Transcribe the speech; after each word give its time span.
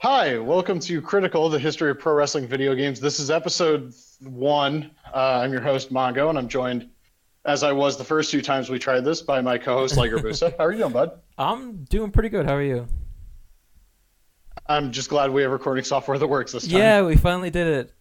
Hi, 0.00 0.38
welcome 0.38 0.78
to 0.80 1.02
Critical, 1.02 1.48
the 1.48 1.58
history 1.58 1.90
of 1.90 1.98
pro 1.98 2.14
wrestling 2.14 2.46
video 2.46 2.72
games. 2.76 3.00
This 3.00 3.18
is 3.18 3.32
episode 3.32 3.92
one. 4.20 4.92
Uh, 5.12 5.40
I'm 5.42 5.50
your 5.50 5.60
host, 5.60 5.92
Mongo, 5.92 6.30
and 6.30 6.38
I'm 6.38 6.46
joined, 6.46 6.88
as 7.44 7.64
I 7.64 7.72
was 7.72 7.98
the 7.98 8.04
first 8.04 8.30
two 8.30 8.40
times 8.40 8.70
we 8.70 8.78
tried 8.78 9.00
this, 9.00 9.22
by 9.22 9.40
my 9.40 9.58
co 9.58 9.74
host, 9.74 9.96
Liger 9.96 10.18
Busa. 10.20 10.56
How 10.56 10.66
are 10.66 10.70
you 10.70 10.78
doing, 10.78 10.92
bud? 10.92 11.18
I'm 11.36 11.82
doing 11.86 12.12
pretty 12.12 12.28
good. 12.28 12.46
How 12.46 12.54
are 12.54 12.62
you? 12.62 12.86
I'm 14.68 14.92
just 14.92 15.10
glad 15.10 15.32
we 15.32 15.42
have 15.42 15.50
recording 15.50 15.82
software 15.82 16.16
that 16.16 16.28
works 16.28 16.52
this 16.52 16.68
time. 16.68 16.78
Yeah, 16.78 17.02
we 17.02 17.16
finally 17.16 17.50
did 17.50 17.66
it. 17.66 17.92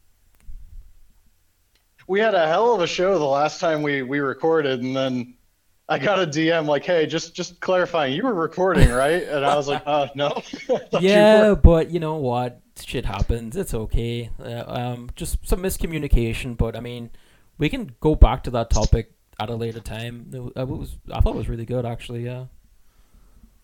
We 2.08 2.20
had 2.20 2.36
a 2.36 2.48
hell 2.48 2.76
of 2.76 2.82
a 2.82 2.88
show 2.88 3.18
the 3.18 3.26
last 3.26 3.60
time 3.60 3.82
we, 3.82 4.04
we 4.04 4.20
recorded, 4.20 4.84
and 4.84 4.96
then 4.96 5.34
I 5.90 6.00
got 6.00 6.20
a 6.20 6.28
DM 6.28 6.66
like, 6.66 6.84
"Hey, 6.84 7.06
just 7.06 7.34
just 7.34 7.62
clarifying, 7.62 8.14
you 8.14 8.24
were 8.24 8.34
recording, 8.34 8.90
right?" 8.90 9.24
And 9.24 9.46
I 9.46 9.56
was 9.56 9.68
like, 9.68 9.84
"Uh, 9.86 10.08
no." 10.16 10.30
Thought 10.44 11.02
you 11.02 11.10
Yeah, 11.10 11.56
but 11.56 11.92
you 11.92 12.00
know 12.00 12.16
what? 12.16 12.62
Shit 12.84 13.06
happens. 13.06 13.56
It's 13.56 13.74
okay. 13.74 14.30
Uh, 14.40 14.64
um, 14.68 15.10
just 15.16 15.38
some 15.48 15.62
miscommunication, 15.62 16.58
but 16.58 16.76
I 16.76 16.82
mean, 16.82 17.10
we 17.58 17.70
can 17.70 17.96
go 18.02 18.16
back 18.16 18.44
to 18.44 18.52
that 18.52 18.70
topic 18.70 19.14
at 19.40 19.50
a 19.50 19.56
later 19.56 19.80
time. 19.80 20.30
It 20.34 20.68
was, 20.68 20.98
I 21.12 21.22
thought 21.22 21.36
it 21.36 21.38
was 21.38 21.50
really 21.50 21.66
good, 21.66 21.86
actually. 21.86 22.26
Yeah. 22.26 22.46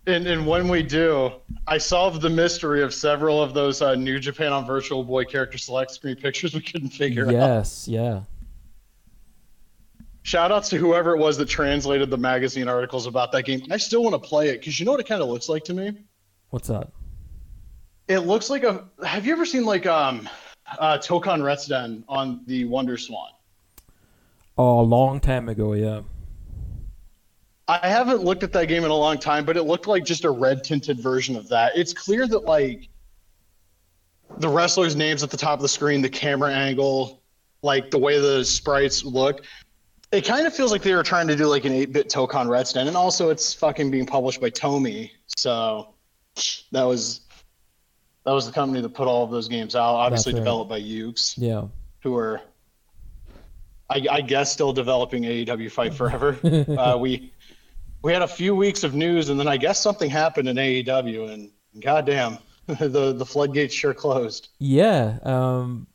And 0.05 0.27
and 0.27 0.45
when 0.45 0.67
we 0.67 0.83
do, 0.83 1.31
I 1.67 1.77
solved 1.77 2.21
the 2.21 2.29
mystery 2.29 2.83
of 2.83 2.93
several 2.93 3.41
of 3.41 3.53
those 3.53 3.81
uh, 3.81 3.95
New 3.95 4.19
Japan 4.19 4.51
on 4.51 4.65
Virtual 4.65 5.03
Boy 5.03 5.23
character 5.23 5.57
select 5.57 5.91
screen 5.91 6.15
pictures 6.15 6.53
we 6.53 6.61
couldn't 6.61 6.89
figure 6.89 7.27
out. 7.27 7.31
Yes. 7.31 7.87
Yeah. 7.87 8.21
Shout 10.23 10.51
outs 10.53 10.69
to 10.69 10.77
whoever 10.77 11.15
it 11.15 11.19
was 11.19 11.37
that 11.37 11.49
translated 11.49 12.09
the 12.09 12.17
magazine 12.17 12.69
articles 12.69 13.07
about 13.07 13.31
that 13.33 13.43
game. 13.43 13.61
I 13.69 13.77
still 13.77 14.03
want 14.03 14.13
to 14.13 14.19
play 14.19 14.49
it 14.49 14.59
because 14.59 14.79
you 14.79 14.85
know 14.85 14.91
what 14.91 15.01
it 15.01 15.07
kind 15.07 15.21
of 15.21 15.27
looks 15.27 15.49
like 15.49 15.65
to 15.65 15.73
me. 15.73 15.91
What's 16.49 16.69
that? 16.69 16.91
It 18.07 18.19
looks 18.19 18.49
like 18.49 18.63
a. 18.63 18.85
Have 19.05 19.25
you 19.25 19.33
ever 19.33 19.45
seen 19.45 19.65
like 19.65 19.85
um, 19.85 20.29
uh, 20.79 20.97
Tokan 20.97 21.41
Retsuden 21.41 22.03
on 22.07 22.41
the 22.47 22.65
Wonder 22.65 22.97
Swan? 22.97 23.31
Oh, 24.57 24.79
a 24.79 24.81
long 24.81 25.19
time 25.19 25.49
ago. 25.49 25.73
Yeah. 25.73 26.01
I 27.67 27.87
haven't 27.87 28.23
looked 28.23 28.43
at 28.43 28.51
that 28.53 28.67
game 28.67 28.83
in 28.83 28.91
a 28.91 28.95
long 28.95 29.17
time, 29.17 29.45
but 29.45 29.55
it 29.55 29.63
looked 29.63 29.87
like 29.87 30.03
just 30.03 30.25
a 30.25 30.29
red 30.31 30.63
tinted 30.63 30.99
version 30.99 31.35
of 31.35 31.47
that. 31.49 31.73
It's 31.75 31.93
clear 31.93 32.27
that 32.27 32.43
like 32.45 32.89
the 34.37 34.49
wrestlers' 34.49 34.95
names 34.95 35.23
at 35.23 35.29
the 35.29 35.37
top 35.37 35.59
of 35.59 35.61
the 35.61 35.69
screen, 35.69 36.01
the 36.01 36.09
camera 36.09 36.51
angle, 36.51 37.21
like 37.61 37.89
the 37.89 37.97
way 37.97 38.19
the 38.19 38.43
sprites 38.43 39.05
look, 39.05 39.45
it 40.13 40.25
kind 40.25 40.45
of 40.45 40.53
feels 40.53 40.71
like 40.71 40.83
they 40.83 40.93
were 40.93 41.03
trying 41.03 41.27
to 41.27 41.35
do 41.35 41.47
like 41.47 41.65
an 41.65 41.73
8-bit 41.73 42.07
Tokan 42.07 42.45
Retsuden, 42.47 42.87
and 42.87 42.95
also 42.95 43.29
it's 43.29 43.53
fucking 43.53 43.89
being 43.89 44.05
published 44.05 44.39
by 44.39 44.51
Tomy, 44.51 45.09
so 45.25 45.95
that 46.71 46.83
was 46.83 47.21
that 48.25 48.31
was 48.31 48.45
the 48.45 48.51
company 48.53 48.79
that 48.81 48.89
put 48.89 49.07
all 49.07 49.23
of 49.23 49.31
those 49.31 49.47
games 49.47 49.75
out. 49.75 49.95
Obviously 49.95 50.33
right. 50.33 50.39
developed 50.39 50.69
by 50.69 50.79
Yuke's, 50.79 51.37
Yeah. 51.37 51.65
who 52.01 52.15
are, 52.15 52.39
I, 53.89 54.05
I 54.09 54.21
guess, 54.21 54.51
still 54.53 54.71
developing 54.71 55.23
AEW 55.23 55.69
Fight 55.69 55.93
Forever. 55.93 56.37
uh, 56.77 56.97
we 56.97 57.33
we 58.03 58.13
had 58.13 58.21
a 58.21 58.27
few 58.27 58.55
weeks 58.55 58.83
of 58.83 58.93
news, 58.93 59.29
and 59.29 59.39
then 59.39 59.47
I 59.47 59.57
guess 59.57 59.79
something 59.79 60.09
happened 60.09 60.47
in 60.47 60.57
AEW, 60.57 61.33
and 61.33 61.49
goddamn, 61.81 62.37
the 62.67 63.13
the 63.13 63.25
floodgates 63.25 63.73
sure 63.73 63.93
closed. 63.95 64.49
Yeah, 64.59 65.17
um, 65.23 65.87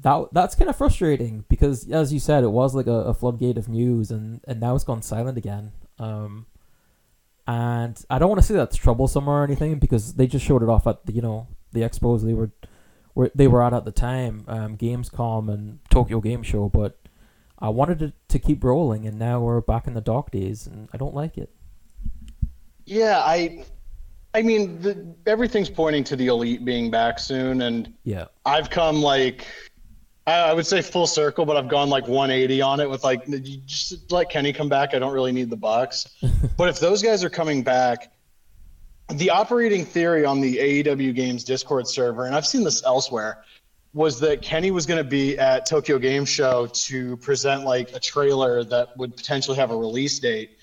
that 0.00 0.28
that's 0.32 0.54
kind 0.54 0.68
of 0.68 0.76
frustrating 0.76 1.44
because, 1.48 1.88
as 1.90 2.12
you 2.12 2.20
said, 2.20 2.44
it 2.44 2.48
was 2.48 2.74
like 2.74 2.86
a, 2.86 2.92
a 2.92 3.14
floodgate 3.14 3.58
of 3.58 3.68
news, 3.68 4.10
and 4.10 4.40
and 4.46 4.60
now 4.60 4.74
it's 4.74 4.84
gone 4.84 5.02
silent 5.02 5.38
again. 5.38 5.72
Um, 5.98 6.46
and 7.46 8.02
I 8.10 8.18
don't 8.18 8.28
want 8.28 8.40
to 8.40 8.46
say 8.46 8.54
that's 8.54 8.76
troublesome 8.76 9.28
or 9.28 9.44
anything 9.44 9.78
because 9.78 10.14
they 10.14 10.26
just 10.26 10.44
showed 10.44 10.62
it 10.62 10.68
off 10.68 10.86
at 10.86 11.06
the 11.06 11.12
you 11.12 11.22
know 11.22 11.46
the 11.72 11.80
expos 11.80 12.24
they 12.24 12.34
were, 12.34 12.50
were 13.14 13.30
they 13.34 13.46
were 13.46 13.62
at 13.62 13.72
at 13.72 13.84
the 13.84 13.92
time, 13.92 14.44
um, 14.48 14.76
Gamescom 14.76 15.52
and 15.52 15.78
Tokyo 15.90 16.20
Game 16.20 16.42
Show, 16.42 16.68
but. 16.68 16.98
I 17.56 17.68
wanted 17.68 18.02
it 18.02 18.12
to 18.28 18.38
keep 18.38 18.62
rolling, 18.62 19.06
and 19.06 19.18
now 19.18 19.40
we're 19.40 19.60
back 19.62 19.86
in 19.86 19.94
the 19.94 20.00
dark 20.02 20.30
days, 20.30 20.66
and 20.66 20.88
I 20.92 20.98
don't 20.98 21.14
like 21.14 21.38
it. 21.38 21.50
Yeah, 22.84 23.22
I, 23.24 23.64
I 24.34 24.42
mean, 24.42 24.80
the, 24.82 25.14
everything's 25.26 25.70
pointing 25.70 26.04
to 26.04 26.16
the 26.16 26.26
elite 26.26 26.64
being 26.64 26.90
back 26.90 27.18
soon, 27.18 27.62
and 27.62 27.94
Yeah, 28.02 28.26
I've 28.44 28.68
come 28.68 29.00
like, 29.00 29.46
I, 30.26 30.32
I 30.32 30.52
would 30.52 30.66
say 30.66 30.82
full 30.82 31.06
circle, 31.06 31.44
but 31.44 31.56
I've 31.56 31.68
gone 31.68 31.90
like 31.90 32.08
180 32.08 32.62
on 32.62 32.80
it 32.80 32.88
with 32.88 33.04
like, 33.04 33.26
you 33.26 33.58
just 33.66 34.10
let 34.10 34.30
Kenny 34.30 34.52
come 34.52 34.68
back. 34.68 34.94
I 34.94 34.98
don't 34.98 35.12
really 35.12 35.32
need 35.32 35.50
the 35.50 35.56
Bucks, 35.56 36.08
but 36.56 36.68
if 36.68 36.80
those 36.80 37.02
guys 37.02 37.24
are 37.24 37.30
coming 37.30 37.62
back, 37.62 38.12
the 39.12 39.30
operating 39.30 39.84
theory 39.84 40.24
on 40.24 40.40
the 40.40 40.56
AEW 40.56 41.14
Games 41.14 41.44
Discord 41.44 41.86
server, 41.86 42.26
and 42.26 42.34
I've 42.34 42.46
seen 42.46 42.64
this 42.64 42.82
elsewhere, 42.84 43.44
was 43.92 44.18
that 44.20 44.42
Kenny 44.42 44.70
was 44.70 44.86
going 44.86 44.98
to 44.98 45.08
be 45.08 45.38
at 45.38 45.66
Tokyo 45.66 45.98
Game 45.98 46.24
Show 46.24 46.66
to 46.66 47.16
present 47.18 47.64
like 47.64 47.92
a 47.92 48.00
trailer 48.00 48.64
that 48.64 48.96
would 48.96 49.16
potentially 49.16 49.56
have 49.56 49.70
a 49.70 49.76
release 49.76 50.18
date. 50.18 50.58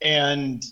And 0.00 0.64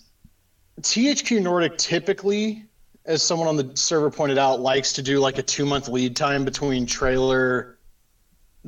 THQ 0.81 1.41
Nordic 1.41 1.77
typically, 1.77 2.65
as 3.05 3.21
someone 3.21 3.49
on 3.49 3.57
the 3.57 3.71
server 3.75 4.09
pointed 4.09 4.37
out, 4.37 4.61
likes 4.61 4.93
to 4.93 5.01
do 5.01 5.19
like 5.19 5.39
a 5.39 5.43
two 5.43 5.65
month 5.65 5.89
lead 5.89 6.15
time 6.15 6.45
between 6.45 6.85
trailer 6.85 7.72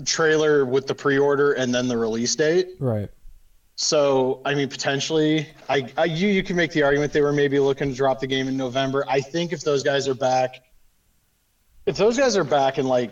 trailer 0.03 0.65
with 0.65 0.87
the 0.87 0.95
pre-order 0.95 1.53
and 1.53 1.73
then 1.73 1.87
the 1.87 1.97
release 1.97 2.35
date. 2.35 2.69
right. 2.79 3.09
So, 3.77 4.41
I 4.45 4.55
mean, 4.55 4.69
potentially, 4.69 5.49
I, 5.67 5.91
I 5.97 6.05
you 6.05 6.29
you 6.29 6.43
can 6.43 6.55
make 6.55 6.71
the 6.71 6.83
argument 6.83 7.11
they 7.11 7.21
were 7.21 7.33
maybe 7.33 7.59
looking 7.59 7.89
to 7.89 7.95
drop 7.95 8.21
the 8.21 8.27
game 8.27 8.47
in 8.47 8.55
November. 8.55 9.03
I 9.09 9.19
think 9.19 9.51
if 9.51 9.61
those 9.61 9.83
guys 9.83 10.07
are 10.07 10.15
back, 10.15 10.63
if 11.85 11.97
those 11.97 12.17
guys 12.17 12.37
are 12.37 12.45
back 12.45 12.77
in 12.77 12.87
like, 12.87 13.11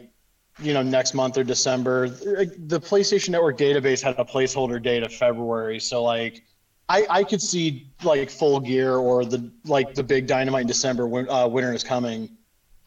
you 0.60 0.74
know, 0.74 0.82
next 0.82 1.14
month 1.14 1.38
or 1.38 1.44
December, 1.44 2.08
the 2.08 2.80
PlayStation 2.80 3.30
Network 3.30 3.58
database 3.58 4.02
had 4.02 4.18
a 4.18 4.24
placeholder 4.24 4.82
date 4.82 5.04
of 5.04 5.14
February. 5.14 5.82
So, 5.82 6.02
like, 6.02 6.46
I 6.88 7.06
I 7.10 7.24
could 7.26 7.42
see 7.42 7.92
like 8.02 8.30
Full 8.30 8.62
Gear 8.62 8.96
or 8.96 9.26
the 9.26 9.52
like 9.66 9.96
the 9.96 10.04
big 10.04 10.28
Dynamite 10.28 10.62
in 10.62 10.68
December 10.68 11.08
when 11.08 11.30
uh, 11.30 11.46
Winter 11.46 11.74
is 11.74 11.84
coming. 11.84 12.38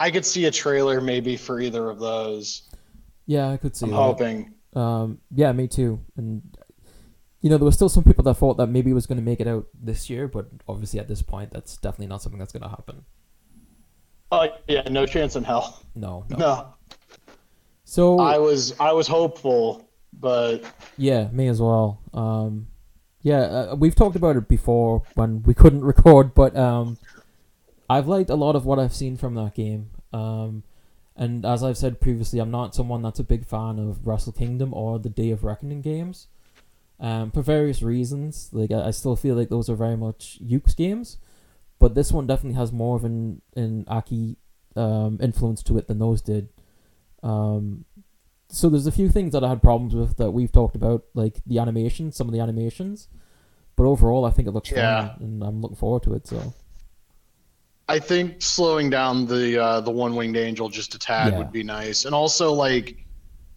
I 0.00 0.10
could 0.10 0.24
see 0.24 0.46
a 0.46 0.50
trailer 0.50 1.00
maybe 1.00 1.36
for 1.36 1.60
either 1.60 1.90
of 1.90 1.98
those. 1.98 2.65
Yeah, 3.26 3.50
I 3.50 3.56
could 3.56 3.76
see 3.76 3.86
I'm 3.86 3.90
that. 3.90 3.96
hoping. 3.96 4.54
Um, 4.74 5.18
yeah, 5.34 5.52
me 5.52 5.68
too. 5.68 6.00
And 6.16 6.42
you 7.40 7.50
know, 7.50 7.58
there 7.58 7.64
were 7.64 7.72
still 7.72 7.88
some 7.88 8.04
people 8.04 8.24
that 8.24 8.34
thought 8.34 8.56
that 8.56 8.68
maybe 8.68 8.90
it 8.90 8.94
was 8.94 9.06
going 9.06 9.18
to 9.18 9.24
make 9.24 9.40
it 9.40 9.46
out 9.46 9.66
this 9.74 10.08
year, 10.10 10.28
but 10.28 10.48
obviously 10.68 10.98
at 11.00 11.08
this 11.08 11.22
point, 11.22 11.52
that's 11.52 11.76
definitely 11.76 12.08
not 12.08 12.22
something 12.22 12.38
that's 12.38 12.52
going 12.52 12.62
to 12.62 12.68
happen. 12.68 13.04
Oh 14.32 14.48
yeah, 14.66 14.82
no 14.88 15.06
chance 15.06 15.36
in 15.36 15.44
hell. 15.44 15.80
No, 15.94 16.24
no. 16.28 16.36
No. 16.36 16.74
So 17.84 18.18
I 18.18 18.38
was 18.38 18.78
I 18.80 18.92
was 18.92 19.06
hopeful, 19.06 19.88
but 20.12 20.64
yeah, 20.96 21.28
me 21.30 21.46
as 21.46 21.60
well. 21.60 22.00
Um, 22.12 22.66
yeah, 23.22 23.42
uh, 23.42 23.76
we've 23.76 23.94
talked 23.94 24.16
about 24.16 24.36
it 24.36 24.48
before 24.48 25.02
when 25.14 25.42
we 25.44 25.54
couldn't 25.54 25.84
record, 25.84 26.34
but 26.34 26.56
um, 26.56 26.98
I've 27.88 28.08
liked 28.08 28.30
a 28.30 28.34
lot 28.34 28.56
of 28.56 28.66
what 28.66 28.78
I've 28.80 28.94
seen 28.94 29.16
from 29.16 29.34
that 29.36 29.54
game. 29.54 29.90
Um, 30.12 30.64
and 31.16 31.44
as 31.44 31.62
I've 31.64 31.76
said 31.78 32.00
previously, 32.00 32.38
I'm 32.38 32.50
not 32.50 32.74
someone 32.74 33.02
that's 33.02 33.18
a 33.20 33.24
big 33.24 33.44
fan 33.46 33.78
of 33.78 34.06
Wrestle 34.06 34.32
Kingdom 34.32 34.72
or 34.74 34.98
the 34.98 35.08
Day 35.08 35.30
of 35.30 35.44
Reckoning 35.44 35.80
games. 35.82 36.28
Um, 36.98 37.30
for 37.30 37.42
various 37.42 37.82
reasons, 37.82 38.48
like 38.52 38.70
I, 38.70 38.88
I 38.88 38.90
still 38.90 39.16
feel 39.16 39.34
like 39.34 39.48
those 39.50 39.68
are 39.68 39.74
very 39.76 39.96
much 39.96 40.38
Yuke's 40.42 40.74
games, 40.74 41.18
but 41.78 41.94
this 41.94 42.10
one 42.10 42.26
definitely 42.26 42.56
has 42.58 42.72
more 42.72 42.96
of 42.96 43.04
an 43.04 43.42
an 43.54 43.84
Aki 43.88 44.36
um, 44.76 45.18
influence 45.20 45.62
to 45.64 45.76
it 45.78 45.88
than 45.88 45.98
those 45.98 46.22
did. 46.22 46.48
Um, 47.22 47.84
so 48.48 48.68
there's 48.70 48.86
a 48.86 48.92
few 48.92 49.08
things 49.10 49.32
that 49.32 49.42
I 49.44 49.48
had 49.48 49.62
problems 49.62 49.94
with 49.94 50.16
that 50.18 50.30
we've 50.30 50.52
talked 50.52 50.76
about, 50.76 51.04
like 51.14 51.40
the 51.46 51.58
animation, 51.58 52.12
some 52.12 52.28
of 52.28 52.32
the 52.32 52.40
animations, 52.40 53.08
but 53.74 53.84
overall 53.84 54.24
I 54.24 54.30
think 54.30 54.48
it 54.48 54.52
looks 54.52 54.70
Yeah. 54.70 55.08
fun, 55.08 55.16
and 55.20 55.42
I'm 55.42 55.60
looking 55.60 55.76
forward 55.76 56.02
to 56.04 56.14
it. 56.14 56.26
So 56.26 56.54
I 57.88 57.98
think 57.98 58.42
slowing 58.42 58.90
down 58.90 59.26
the 59.26 59.62
uh, 59.62 59.80
the 59.80 59.90
one 59.90 60.16
winged 60.16 60.36
angel 60.36 60.68
just 60.68 60.94
a 60.94 60.98
tad 60.98 61.32
Yeah. 61.32 61.38
would 61.38 61.52
be 61.52 61.62
nice, 61.62 62.04
and 62.04 62.14
also 62.14 62.52
like 62.52 62.96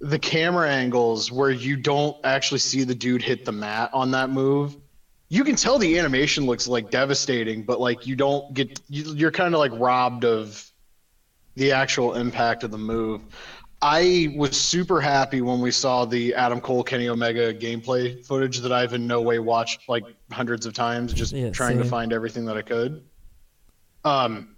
the 0.01 0.19
camera 0.19 0.69
angles 0.69 1.31
where 1.31 1.51
you 1.51 1.77
don't 1.77 2.15
actually 2.23 2.59
see 2.59 2.83
the 2.83 2.95
dude 2.95 3.21
hit 3.21 3.43
the 3.45 3.51
mat 3.51 3.89
on 3.93 4.11
that 4.11 4.29
move. 4.29 4.77
You 5.29 5.43
can 5.43 5.55
tell 5.55 5.77
the 5.79 5.97
animation 5.99 6.45
looks 6.45 6.67
like 6.67 6.89
devastating, 6.89 7.63
but 7.63 7.79
like 7.79 8.05
you 8.05 8.15
don't 8.15 8.51
get 8.53 8.79
you, 8.87 9.13
you're 9.15 9.31
kind 9.31 9.53
of 9.53 9.59
like 9.59 9.71
robbed 9.75 10.25
of 10.25 10.65
the 11.55 11.71
actual 11.71 12.15
impact 12.15 12.63
of 12.63 12.71
the 12.71 12.77
move. 12.77 13.21
I 13.81 14.29
was 14.35 14.57
super 14.57 14.99
happy 15.01 15.41
when 15.41 15.61
we 15.61 15.71
saw 15.71 16.05
the 16.05 16.33
Adam 16.35 16.61
Cole 16.61 16.83
Kenny 16.83 17.07
Omega 17.09 17.53
gameplay 17.53 18.23
footage 18.25 18.59
that 18.59 18.71
I've 18.73 18.93
in 18.93 19.07
no 19.07 19.21
way 19.21 19.39
watched 19.39 19.87
like 19.87 20.05
hundreds 20.31 20.65
of 20.65 20.73
times, 20.73 21.13
just 21.13 21.33
Yeah, 21.33 21.51
trying 21.51 21.77
to 21.77 21.85
find 21.85 22.11
everything 22.13 22.45
that 22.45 22.57
I 22.57 22.61
could. 22.61 23.01
Um, 24.03 24.55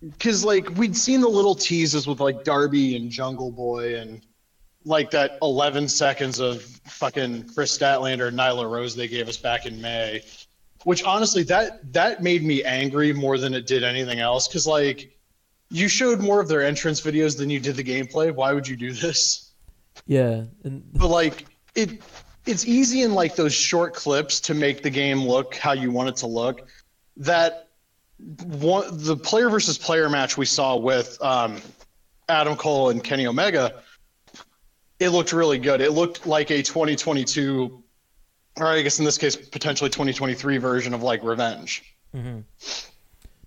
because 0.00 0.44
like 0.44 0.68
we'd 0.76 0.96
seen 0.96 1.20
the 1.20 1.28
little 1.28 1.54
teases 1.54 2.06
with 2.06 2.20
like 2.20 2.44
Darby 2.44 2.96
and 2.96 3.10
Jungle 3.10 3.50
Boy 3.50 3.98
and 3.98 4.24
like 4.84 5.10
that 5.10 5.38
11 5.42 5.88
seconds 5.88 6.38
of 6.38 6.62
fucking 6.62 7.48
Kris 7.54 7.76
Statlander 7.76 8.28
and 8.28 8.38
Nyla 8.38 8.70
Rose 8.70 8.94
they 8.94 9.08
gave 9.08 9.28
us 9.28 9.36
back 9.36 9.66
in 9.66 9.80
May, 9.80 10.22
which 10.84 11.02
honestly 11.02 11.42
that 11.44 11.92
that 11.92 12.22
made 12.22 12.44
me 12.44 12.62
angry 12.62 13.12
more 13.12 13.38
than 13.38 13.54
it 13.54 13.66
did 13.66 13.82
anything 13.82 14.20
else. 14.20 14.46
Because 14.46 14.66
like 14.66 15.18
you 15.70 15.88
showed 15.88 16.20
more 16.20 16.40
of 16.40 16.48
their 16.48 16.62
entrance 16.62 17.00
videos 17.00 17.36
than 17.36 17.50
you 17.50 17.60
did 17.60 17.76
the 17.76 17.84
gameplay. 17.84 18.32
Why 18.32 18.52
would 18.52 18.66
you 18.66 18.76
do 18.76 18.92
this? 18.92 19.50
Yeah, 20.06 20.44
and 20.64 20.82
But 20.92 21.08
like 21.08 21.44
it 21.74 22.02
it's 22.46 22.66
easy 22.66 23.02
in 23.02 23.14
like 23.14 23.36
those 23.36 23.52
short 23.52 23.94
clips 23.94 24.40
to 24.40 24.54
make 24.54 24.82
the 24.82 24.90
game 24.90 25.22
look 25.22 25.56
how 25.56 25.72
you 25.72 25.90
want 25.90 26.08
it 26.08 26.16
to 26.16 26.26
look. 26.26 26.68
That 27.16 27.67
one 28.18 28.84
the 28.90 29.16
player 29.16 29.48
versus 29.48 29.78
player 29.78 30.08
match 30.08 30.36
we 30.36 30.44
saw 30.44 30.76
with 30.76 31.18
um, 31.22 31.60
Adam 32.28 32.56
Cole 32.56 32.90
and 32.90 33.02
Kenny 33.02 33.26
Omega, 33.26 33.82
it 34.98 35.10
looked 35.10 35.32
really 35.32 35.58
good. 35.58 35.80
It 35.80 35.92
looked 35.92 36.26
like 36.26 36.50
a 36.50 36.62
2022, 36.62 37.82
or 38.58 38.66
I 38.66 38.82
guess 38.82 38.98
in 38.98 39.04
this 39.04 39.18
case 39.18 39.36
potentially 39.36 39.90
2023 39.90 40.58
version 40.58 40.94
of 40.94 41.02
like 41.02 41.22
Revenge. 41.22 41.84
Mm-hmm. 42.14 42.40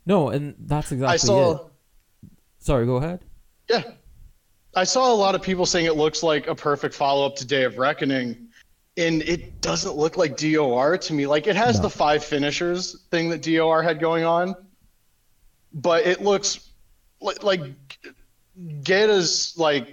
no, 0.06 0.30
and 0.30 0.56
that's 0.60 0.92
exactly 0.92 1.14
I 1.14 1.18
saw. 1.18 1.56
it. 1.56 1.62
Sorry, 2.60 2.86
go 2.86 2.98
ahead. 2.98 3.22
Yeah. 3.70 3.84
I 4.76 4.84
saw 4.86 5.12
a 5.12 5.16
lot 5.16 5.36
of 5.36 5.42
people 5.42 5.66
saying 5.66 5.86
it 5.86 5.98
looks 5.98 6.24
like 6.24 6.48
a 6.48 6.56
perfect 6.56 6.96
follow 6.96 7.26
up 7.26 7.36
to 7.38 7.46
Day 7.46 7.64
of 7.64 7.78
Reckoning. 7.78 8.48
And 8.98 9.22
it 9.22 9.62
doesn't 9.62 9.96
look 9.96 10.18
like 10.18 10.36
DOR 10.36 10.98
to 10.98 11.14
me. 11.14 11.26
Like 11.26 11.48
it 11.48 11.56
has 11.56 11.78
No. 11.78 11.84
the 11.84 11.90
five 11.90 12.24
finishers 12.24 13.02
thing 13.10 13.30
that 13.30 13.42
DOR 13.42 13.82
had 13.82 14.00
going 14.00 14.26
on, 14.26 14.56
but 15.74 16.06
it 16.06 16.22
looks 16.22 16.70
like, 17.22 17.42
like 17.44 17.62
Geta's 18.82 19.54
like 19.58 19.88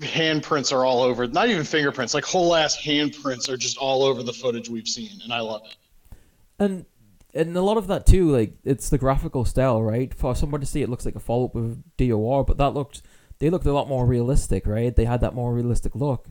handprints 0.00 0.72
are 0.72 0.84
all 0.84 1.02
over. 1.02 1.26
Not 1.26 1.48
even 1.48 1.64
fingerprints, 1.64 2.14
like 2.14 2.24
whole 2.24 2.54
ass 2.54 2.76
handprints 2.80 3.48
are 3.48 3.56
just 3.56 3.76
all 3.76 4.04
over 4.04 4.22
the 4.22 4.32
footage 4.32 4.68
we've 4.68 4.88
seen, 4.88 5.10
and 5.22 5.32
I 5.32 5.40
love 5.40 5.62
it. 5.64 5.76
And 6.58 6.86
and 7.34 7.56
a 7.56 7.60
lot 7.62 7.76
of 7.76 7.88
that 7.88 8.06
too, 8.06 8.30
like 8.30 8.54
it's 8.62 8.88
the 8.88 8.98
graphical 8.98 9.44
style, 9.44 9.82
right? 9.82 10.14
For 10.14 10.36
someone 10.36 10.60
to 10.60 10.66
see 10.66 10.82
it 10.82 10.88
looks 10.88 11.04
like 11.04 11.16
a 11.16 11.20
follow 11.20 11.46
up 11.46 11.54
with 11.56 11.82
DOR, 11.96 12.44
but 12.44 12.58
that 12.58 12.70
looked 12.70 13.02
they 13.40 13.50
looked 13.50 13.66
a 13.66 13.72
lot 13.72 13.88
more 13.88 14.06
realistic, 14.06 14.64
right? 14.64 14.94
They 14.94 15.06
had 15.06 15.20
that 15.22 15.34
more 15.34 15.52
realistic 15.52 15.96
look. 15.96 16.28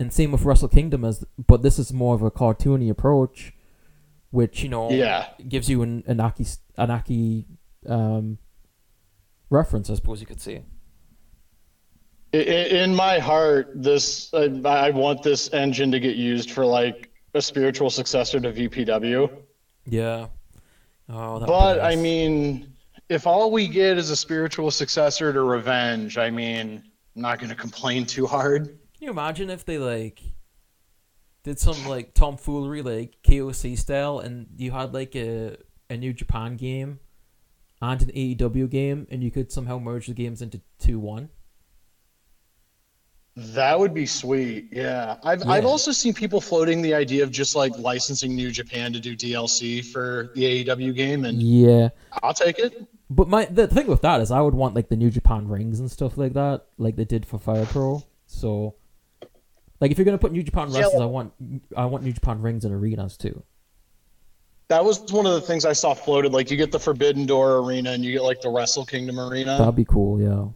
And 0.00 0.10
same 0.12 0.32
with 0.32 0.42
Wrestle 0.44 0.68
Kingdom 0.68 1.04
as 1.04 1.24
but 1.46 1.62
this 1.62 1.78
is 1.78 1.92
more 1.92 2.14
of 2.14 2.22
a 2.22 2.30
cartoony 2.30 2.88
approach, 2.90 3.52
which, 4.30 4.62
you 4.62 4.68
know, 4.70 4.90
Yeah. 4.90 5.26
gives 5.46 5.68
you 5.68 5.82
an 5.82 6.02
Anaki 6.08 6.58
Anaki 6.78 7.44
um 7.86 8.38
reference, 9.50 9.90
I 9.90 9.94
suppose 9.94 10.20
you 10.20 10.26
could 10.26 10.40
say. 10.40 10.62
In 12.32 12.94
my 12.94 13.18
heart, 13.18 13.72
this 13.74 14.32
I, 14.32 14.44
I 14.64 14.90
want 14.90 15.22
this 15.22 15.52
engine 15.52 15.92
to 15.92 16.00
get 16.00 16.16
used 16.16 16.50
for 16.52 16.64
like 16.64 17.10
a 17.34 17.42
spiritual 17.42 17.90
successor 17.90 18.40
to 18.40 18.52
VPW. 18.52 19.30
Yeah. 19.84 20.28
Oh, 21.08 21.40
that 21.40 21.40
would 21.40 21.40
be 21.40 21.46
But 21.46 21.80
I 21.80 21.96
mean, 21.96 22.72
if 23.10 23.26
all 23.26 23.50
we 23.50 23.68
get 23.68 23.98
is 23.98 24.08
a 24.10 24.16
spiritual 24.16 24.70
successor 24.70 25.32
to 25.32 25.42
Revenge, 25.42 26.16
I 26.16 26.30
mean, 26.30 26.84
I'm 27.16 27.22
not 27.22 27.38
going 27.38 27.50
to 27.50 27.56
complain 27.56 28.06
too 28.06 28.26
hard. 28.26 28.78
Can 29.00 29.06
you 29.06 29.12
imagine 29.12 29.48
if 29.48 29.64
they 29.64 29.78
like 29.78 30.20
did 31.42 31.58
some 31.58 31.86
like 31.88 32.12
tomfoolery 32.12 32.82
like 32.82 33.16
KOC 33.24 33.78
style 33.78 34.18
and 34.18 34.46
you 34.58 34.72
had 34.72 34.92
like 34.92 35.16
a 35.16 35.56
a 35.88 35.96
New 35.96 36.12
Japan 36.12 36.58
game 36.58 37.00
and 37.80 38.02
an 38.02 38.10
AEW 38.10 38.68
game 38.68 39.06
and 39.10 39.24
you 39.24 39.30
could 39.30 39.50
somehow 39.50 39.78
merge 39.78 40.08
the 40.08 40.12
games 40.12 40.42
into 40.42 40.60
two 40.78 40.98
one? 40.98 41.30
That 43.36 43.80
would 43.80 43.94
be 43.94 44.04
sweet. 44.04 44.68
Yeah. 44.70 45.16
I've 45.24 45.48
I've 45.48 45.64
also 45.64 45.92
seen 45.92 46.12
people 46.12 46.42
floating 46.42 46.82
the 46.82 46.92
idea 46.92 47.22
of 47.22 47.30
just 47.30 47.56
like 47.56 47.72
licensing 47.78 48.34
New 48.34 48.50
Japan 48.50 48.92
to 48.92 49.00
do 49.00 49.16
DLC 49.16 49.82
for 49.82 50.30
the 50.34 50.62
AEW 50.66 50.94
game 50.94 51.24
and 51.24 51.40
Yeah. 51.40 51.88
I'll 52.22 52.34
take 52.34 52.58
it. 52.58 52.86
But 53.08 53.28
my 53.28 53.46
the 53.46 53.66
thing 53.66 53.86
with 53.86 54.02
that 54.02 54.20
is 54.20 54.30
I 54.30 54.42
would 54.42 54.52
want 54.54 54.74
like 54.74 54.90
the 54.90 54.96
New 54.96 55.10
Japan 55.10 55.48
rings 55.48 55.80
and 55.80 55.90
stuff 55.90 56.18
like 56.18 56.34
that, 56.34 56.66
like 56.76 56.96
they 56.96 57.06
did 57.06 57.24
for 57.24 57.38
Fire 57.38 57.64
Pro. 57.64 58.02
So 58.26 58.74
like 59.80 59.90
if 59.90 59.98
you're 59.98 60.04
gonna 60.04 60.18
put 60.18 60.32
New 60.32 60.42
Japan 60.42 60.70
Yeah, 60.70 60.80
wrestlers, 60.80 61.00
well- 61.00 61.02
I 61.02 61.10
want 61.10 61.32
I 61.76 61.84
want 61.86 62.04
New 62.04 62.12
Japan 62.12 62.40
rings 62.42 62.64
and 62.64 62.74
arenas 62.74 63.16
too. 63.16 63.42
That 64.68 64.84
was 64.84 65.00
one 65.10 65.26
of 65.26 65.32
the 65.32 65.40
things 65.40 65.64
I 65.64 65.72
saw 65.72 65.94
floated. 65.94 66.32
Like 66.32 66.50
you 66.50 66.56
get 66.56 66.70
the 66.70 66.78
Forbidden 66.78 67.26
Door 67.26 67.58
arena 67.58 67.90
and 67.90 68.04
you 68.04 68.12
get 68.12 68.22
like 68.22 68.40
the 68.40 68.50
Wrestle 68.50 68.86
Kingdom 68.86 69.18
arena. 69.18 69.58
That'd 69.58 69.74
be 69.74 69.84
cool, 69.84 70.20
yeah. 70.20 70.46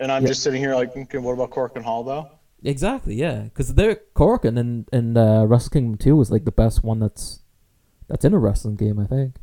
and 0.00 0.10
I'm 0.10 0.22
yeah. 0.22 0.28
just 0.28 0.42
sitting 0.42 0.60
here 0.60 0.74
like, 0.74 0.96
okay, 0.96 1.18
what 1.18 1.32
about 1.32 1.50
Korakuen 1.50 1.82
Hall 1.82 2.02
though? 2.02 2.28
Exactly, 2.64 3.14
yeah. 3.14 3.42
Because 3.42 3.74
they're 3.74 4.00
Korakuen 4.14 4.58
and 4.58 4.88
and 4.92 5.16
uh, 5.16 5.44
Wrestle 5.46 5.70
Kingdom 5.70 5.96
Two 5.96 6.20
is 6.20 6.30
like 6.30 6.44
the 6.44 6.52
best 6.52 6.82
one 6.82 6.98
that's 6.98 7.40
that's 8.08 8.24
in 8.24 8.34
a 8.34 8.38
wrestling 8.38 8.76
game, 8.76 8.98
I 8.98 9.06
think. 9.06 9.36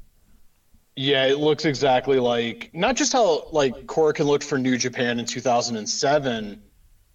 Yeah, 0.98 1.26
it 1.28 1.38
looks 1.38 1.64
exactly 1.64 2.20
like 2.20 2.72
not 2.74 2.96
just 2.96 3.14
how 3.14 3.48
like 3.52 3.86
Korakuen 3.86 4.26
looked 4.26 4.44
for 4.44 4.58
New 4.58 4.78
Japan 4.78 5.20
in 5.20 5.26
2007, 5.26 6.62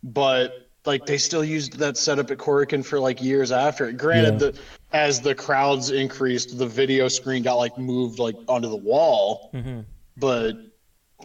but 0.05 0.71
like 0.85 1.07
they 1.07 1.19
still 1.19 1.45
used 1.45 1.79
that 1.79 1.97
setup 1.97 2.31
at 2.31 2.39
Korakuen 2.39 2.85
for 2.85 2.99
like 2.99 3.21
years 3.21 3.53
after 3.53 3.89
it. 3.89 3.97
Granted, 3.97 4.33
Yeah. 4.41 4.51
the 4.51 4.59
as 4.93 5.21
the 5.21 5.35
crowds 5.35 5.91
increased, 5.91 6.59
the 6.59 6.67
video 6.67 7.09
screen 7.09 7.43
got 7.43 7.55
like 7.55 7.77
moved 7.79 8.19
like 8.19 8.37
onto 8.49 8.69
the 8.69 8.77
wall, 8.77 9.51
Mm-hmm. 9.55 9.81
but 10.17 10.57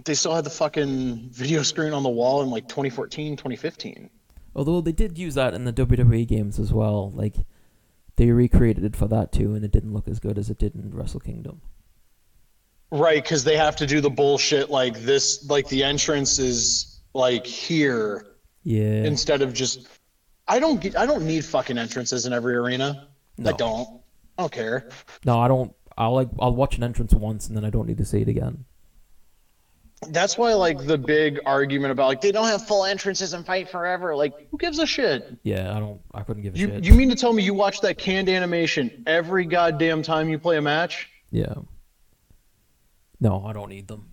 they 0.06 0.14
still 0.14 0.36
had 0.36 0.44
the 0.44 0.50
fucking 0.52 1.30
video 1.32 1.64
screen 1.64 1.92
on 1.94 2.04
the 2.04 2.10
wall 2.10 2.44
in 2.44 2.50
like 2.50 2.68
2014, 2.68 3.36
2015. 3.36 4.10
Although 4.56 4.82
they 4.82 4.92
did 4.92 5.18
use 5.18 5.36
that 5.36 5.54
in 5.54 5.66
the 5.66 5.74
WWE 5.74 6.28
games 6.28 6.60
as 6.60 6.72
well, 6.72 7.12
like 7.12 7.36
they 8.16 8.32
recreated 8.32 8.84
it 8.84 8.96
for 8.96 9.08
that 9.08 9.32
too, 9.32 9.54
and 9.56 9.64
it 9.66 9.72
didn't 9.72 9.94
look 9.94 10.08
as 10.08 10.20
good 10.20 10.38
as 10.38 10.50
it 10.50 10.58
did 10.60 10.76
in 10.76 10.92
Wrestle 10.92 11.20
Kingdom. 11.20 11.62
Right, 12.92 13.22
because 13.22 13.44
they 13.44 13.58
have 13.58 13.76
to 13.78 13.86
do 13.86 14.00
the 14.02 14.10
bullshit 14.10 14.70
like 14.70 15.00
this, 15.02 15.48
like 15.50 15.68
the 15.68 15.84
entrance 15.84 16.40
is 16.40 17.02
like 17.14 17.46
here 17.46 18.26
Yeah, 18.70 19.06
instead 19.06 19.42
of 19.42 19.54
just 19.54 19.88
I 20.46 20.60
don't 20.60 20.82
get 20.82 20.98
I 20.98 21.06
don't 21.06 21.26
need 21.26 21.46
fucking 21.46 21.78
entrances 21.78 22.26
in 22.26 22.34
every 22.34 22.54
arena. 22.56 23.08
No. 23.38 23.52
I 23.52 23.54
don't. 23.54 24.02
I 24.38 24.42
don't 24.44 24.52
care. 24.52 24.90
no, 25.26 25.40
I 25.40 25.48
don't. 25.48 25.74
I'll 25.98 26.14
like 26.14 26.28
I'll 26.38 26.54
watch 26.54 26.76
an 26.76 26.84
entrance 26.84 27.14
once, 27.14 27.48
and 27.48 27.56
then 27.56 27.64
I 27.64 27.70
don't 27.70 27.88
need 27.88 27.98
to 28.00 28.06
see 28.06 28.22
it 28.22 28.28
again. 28.28 28.66
That's 30.10 30.38
why 30.38 30.54
like 30.54 30.86
the 30.86 30.98
big 30.98 31.40
argument 31.46 31.94
about 31.94 32.08
like 32.08 32.20
they 32.20 32.34
don't 32.34 32.48
have 32.48 32.68
full 32.68 32.84
entrances 32.84 33.32
and 33.34 33.46
fight 33.46 33.70
forever. 33.70 34.18
Like 34.18 34.34
who 34.52 34.58
gives 34.58 34.80
a 34.80 34.86
shit? 34.86 35.38
Yeah, 35.44 35.74
I 35.74 35.80
don't. 35.80 36.02
I 36.14 36.24
couldn't 36.24 36.44
give 36.44 36.54
a 36.56 36.58
You 36.58 36.68
shit. 36.68 36.84
you 36.84 36.94
mean 36.94 37.10
to 37.10 37.16
tell 37.16 37.32
me 37.32 37.44
you 37.44 37.54
watch 37.54 37.80
that 37.82 37.98
canned 37.98 38.28
animation 38.28 39.04
every 39.08 39.46
goddamn 39.46 40.02
time 40.04 40.28
you 40.28 40.38
play 40.40 40.58
a 40.58 40.62
match? 40.62 41.08
yeah. 41.32 41.54
No, 43.22 43.44
I 43.46 43.54
don't 43.54 43.70
need 43.70 43.88
them. 43.88 44.10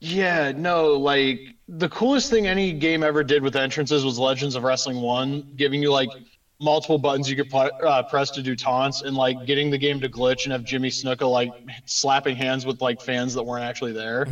Yeah, 0.00 0.52
no, 0.52 0.94
like 0.94 1.40
the 1.68 1.88
coolest 1.90 2.30
thing 2.30 2.46
any 2.46 2.72
game 2.72 3.02
ever 3.02 3.22
did 3.22 3.42
with 3.42 3.54
entrances 3.54 4.04
was 4.04 4.18
Legends 4.18 4.56
of 4.56 4.62
Wrestling 4.62 5.00
1, 5.00 5.52
giving 5.56 5.82
you 5.82 5.92
like 5.92 6.08
multiple 6.58 6.98
buttons 6.98 7.28
you 7.28 7.36
could 7.36 7.50
pu- 7.50 7.58
uh, 7.58 8.02
press 8.02 8.30
to 8.30 8.42
do 8.42 8.56
taunts 8.56 9.02
and 9.02 9.16
like 9.16 9.46
getting 9.46 9.70
the 9.70 9.78
game 9.78 10.00
to 10.00 10.08
glitch 10.08 10.44
and 10.44 10.52
have 10.52 10.64
Jimmy 10.64 10.88
Snuka 10.88 11.30
like 11.30 11.52
slapping 11.84 12.36
hands 12.36 12.64
with 12.64 12.80
like 12.80 13.00
fans 13.00 13.34
that 13.34 13.42
weren't 13.42 13.64
actually 13.64 13.92
there. 13.92 14.26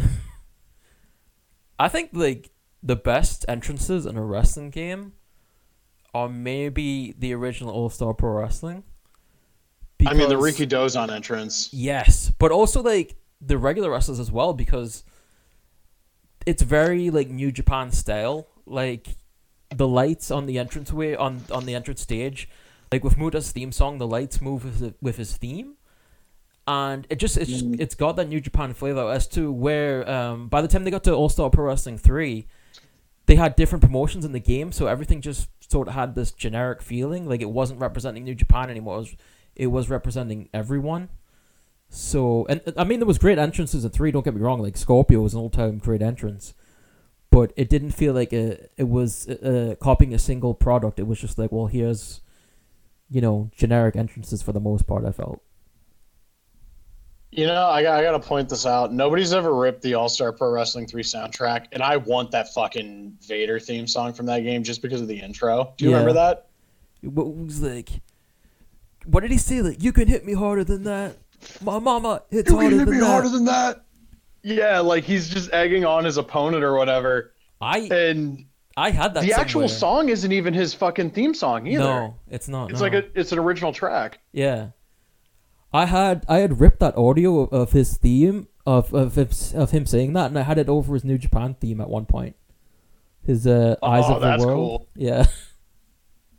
I 1.78 1.88
think 1.88 2.10
like 2.12 2.50
the 2.82 2.96
best 2.96 3.44
entrances 3.46 4.06
in 4.06 4.16
a 4.16 4.24
wrestling 4.24 4.70
game 4.70 5.12
are 6.14 6.28
maybe 6.28 7.14
the 7.18 7.34
original 7.34 7.72
All 7.72 7.90
Star 7.90 8.14
Pro 8.14 8.32
Wrestling. 8.32 8.84
I 10.06 10.14
mean, 10.14 10.28
the 10.28 10.38
Ricky 10.38 10.66
Dozon 10.66 11.10
entrance. 11.10 11.70
Yes, 11.72 12.32
but 12.38 12.52
also 12.52 12.82
like 12.82 13.16
the 13.40 13.58
regular 13.58 13.90
wrestlers 13.90 14.20
as 14.20 14.30
well 14.30 14.52
because 14.54 15.04
it's 16.46 16.62
very 16.62 17.10
like 17.10 17.28
New 17.28 17.52
Japan 17.52 17.90
style. 17.90 18.46
Like 18.66 19.16
the 19.74 19.88
lights 19.88 20.30
on 20.30 20.46
the 20.46 20.58
entranceway 20.58 21.14
on 21.14 21.42
on 21.50 21.66
the 21.66 21.74
entrance 21.74 22.00
stage, 22.02 22.48
like 22.92 23.04
with 23.04 23.16
Muta's 23.16 23.50
theme 23.52 23.72
song, 23.72 23.98
the 23.98 24.06
lights 24.06 24.40
move 24.40 24.64
with, 24.64 24.94
with 25.00 25.16
his 25.16 25.36
theme, 25.36 25.74
and 26.66 27.06
it 27.10 27.16
just 27.16 27.36
it's 27.36 27.62
Mm. 27.62 27.80
it's 27.80 27.94
got 27.94 28.16
that 28.16 28.28
New 28.28 28.40
Japan 28.40 28.74
flavor. 28.74 29.10
As 29.10 29.26
to 29.28 29.50
where 29.52 30.08
um 30.10 30.48
by 30.48 30.60
the 30.62 30.68
time 30.68 30.84
they 30.84 30.90
got 30.90 31.04
to 31.04 31.14
All 31.14 31.28
Star 31.28 31.50
Pro 31.50 31.64
Wrestling 31.66 31.98
three, 31.98 32.46
they 33.26 33.36
had 33.36 33.56
different 33.56 33.82
promotions 33.82 34.24
in 34.24 34.32
the 34.32 34.40
game, 34.40 34.72
so 34.72 34.86
everything 34.86 35.20
just 35.20 35.48
sort 35.70 35.88
of 35.88 35.94
had 35.94 36.14
this 36.14 36.32
generic 36.32 36.80
feeling. 36.82 37.26
Like 37.28 37.40
it 37.42 37.50
wasn't 37.50 37.80
representing 37.80 38.24
New 38.24 38.34
Japan 38.34 38.70
anymore. 38.70 38.96
It 38.96 39.00
was, 39.00 39.16
it 39.56 39.66
was 39.68 39.90
representing 39.90 40.48
everyone. 40.54 41.08
So, 41.90 42.46
and 42.48 42.60
I 42.76 42.84
mean, 42.84 43.00
there 43.00 43.06
was 43.06 43.18
great 43.18 43.38
entrances 43.38 43.84
in 43.84 43.90
three. 43.90 44.10
Don't 44.10 44.24
get 44.24 44.34
me 44.34 44.40
wrong. 44.40 44.60
Like 44.60 44.76
Scorpio 44.76 45.20
was 45.20 45.32
an 45.34 45.40
all-time 45.40 45.78
great 45.78 46.02
entrance, 46.02 46.52
but 47.30 47.52
it 47.56 47.68
didn't 47.70 47.92
feel 47.92 48.12
like 48.12 48.32
a, 48.32 48.68
it 48.76 48.88
was 48.88 49.26
uh, 49.28 49.74
copying 49.80 50.12
a 50.12 50.18
single 50.18 50.54
product. 50.54 50.98
It 50.98 51.06
was 51.06 51.18
just 51.18 51.38
like, 51.38 51.50
well, 51.50 51.66
here's, 51.66 52.20
you 53.10 53.20
know, 53.22 53.50
generic 53.56 53.96
entrances 53.96 54.42
for 54.42 54.52
the 54.52 54.60
most 54.60 54.86
part. 54.86 55.04
I 55.06 55.12
felt. 55.12 55.42
You 57.30 57.46
know, 57.46 57.66
I 57.66 57.82
got, 57.82 57.98
I 57.98 58.02
got 58.02 58.12
to 58.12 58.26
point 58.26 58.48
this 58.48 58.64
out. 58.64 58.92
Nobody's 58.92 59.34
ever 59.34 59.54
ripped 59.54 59.82
the 59.82 59.94
All 59.94 60.08
Star 60.08 60.32
Pro 60.32 60.50
Wrestling 60.50 60.86
3 60.86 61.02
soundtrack, 61.02 61.66
and 61.72 61.82
I 61.82 61.98
want 61.98 62.30
that 62.30 62.52
fucking 62.54 63.18
Vader 63.26 63.60
theme 63.60 63.86
song 63.86 64.14
from 64.14 64.24
that 64.26 64.40
game 64.40 64.62
just 64.62 64.80
because 64.80 65.00
of 65.02 65.08
the 65.08 65.20
intro. 65.20 65.74
Do 65.76 65.84
you 65.84 65.90
Yeah. 65.90 65.98
remember 65.98 66.14
that? 66.14 66.46
It 67.02 67.12
was 67.14 67.60
like, 67.62 67.90
what 69.04 69.20
did 69.20 69.30
he 69.30 69.36
say? 69.38 69.60
Like, 69.62 69.82
you 69.82 69.92
can 69.92 70.08
hit 70.08 70.24
me 70.24 70.32
harder 70.32 70.64
than 70.64 70.84
that. 70.84 71.18
My 71.62 71.78
mama 71.78 72.22
hits 72.30 72.50
harder 72.50 72.76
than 72.84 73.00
that. 73.00 73.30
than 73.32 73.44
that. 73.46 73.84
Yeah, 74.42 74.80
like 74.80 75.04
he's 75.04 75.28
just 75.28 75.52
egging 75.52 75.84
on 75.84 76.04
his 76.04 76.16
opponent 76.16 76.64
or 76.64 76.74
whatever. 76.76 77.32
I 77.60 77.78
And 77.90 78.46
I 78.76 78.90
had 78.90 79.14
that. 79.14 79.24
the 79.24 79.32
actual 79.32 79.68
song 79.68 80.08
isn't 80.08 80.30
even 80.30 80.54
his 80.54 80.72
fucking 80.74 81.10
theme 81.10 81.34
song 81.34 81.66
either. 81.66 81.82
No, 81.82 82.14
it's 82.30 82.48
not. 82.48 82.70
It's 82.70 82.80
no. 82.80 82.86
like 82.86 82.92
a 82.94 83.04
it's 83.18 83.32
an 83.32 83.38
original 83.38 83.72
track. 83.72 84.20
Yeah. 84.32 84.68
I 85.72 85.86
had 85.86 86.24
I 86.28 86.38
had 86.38 86.60
ripped 86.60 86.80
that 86.80 86.96
audio 86.96 87.40
of, 87.40 87.52
of 87.52 87.72
his 87.72 87.96
theme 87.96 88.46
of 88.64 88.94
of 88.94 89.18
of 89.54 89.70
him 89.70 89.86
saying 89.86 90.12
that, 90.14 90.26
and 90.26 90.38
I 90.38 90.42
had 90.42 90.58
it 90.58 90.68
over 90.68 90.94
his 90.94 91.04
New 91.04 91.18
Japan 91.18 91.56
theme 91.60 91.80
at 91.80 91.90
one 91.90 92.06
point. 92.06 92.36
His 93.26 93.46
uh, 93.46 93.76
eyes 93.82 94.04
Oh, 94.06 94.14
of 94.14 94.20
the 94.22 94.26
that's 94.26 94.44
world. 94.44 94.56
cool. 94.56 94.88
Yeah. 94.94 95.26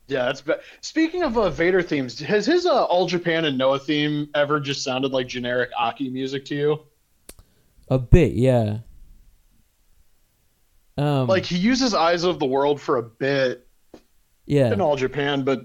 Yeah, 0.09 0.25
that's 0.25 0.41
be- 0.41 0.53
speaking 0.81 1.23
of 1.23 1.37
uh, 1.37 1.49
Vader 1.49 1.81
themes. 1.81 2.19
Has 2.19 2.45
his 2.45 2.65
uh, 2.65 2.85
All 2.85 3.05
Japan 3.05 3.45
and 3.45 3.57
Noah 3.57 3.79
theme 3.79 4.29
ever 4.35 4.59
just 4.59 4.83
sounded 4.83 5.11
like 5.11 5.27
generic 5.27 5.69
Aki 5.77 6.09
music 6.09 6.45
to 6.45 6.55
you? 6.55 6.79
A 7.89 7.97
bit, 7.99 8.33
yeah. 8.33 8.79
Um, 10.97 11.27
Like 11.27 11.45
he 11.45 11.57
uses 11.57 11.93
Eyes 11.93 12.23
of 12.23 12.39
the 12.39 12.45
World 12.45 12.81
for 12.81 12.97
a 12.97 13.03
bit 13.03 13.67
yeah, 14.45 14.73
in 14.73 14.81
All 14.81 14.95
Japan, 14.95 15.43
but 15.43 15.61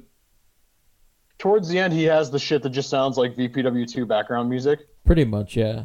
towards 1.39 1.69
the 1.69 1.79
end 1.79 1.93
he 1.93 2.05
has 2.05 2.31
the 2.31 2.39
shit 2.39 2.63
that 2.63 2.71
just 2.71 2.89
sounds 2.89 3.17
like 3.17 3.35
VPW2 3.37 4.07
background 4.07 4.49
music. 4.49 4.81
pretty 5.05 5.25
much, 5.25 5.57
yeah. 5.57 5.85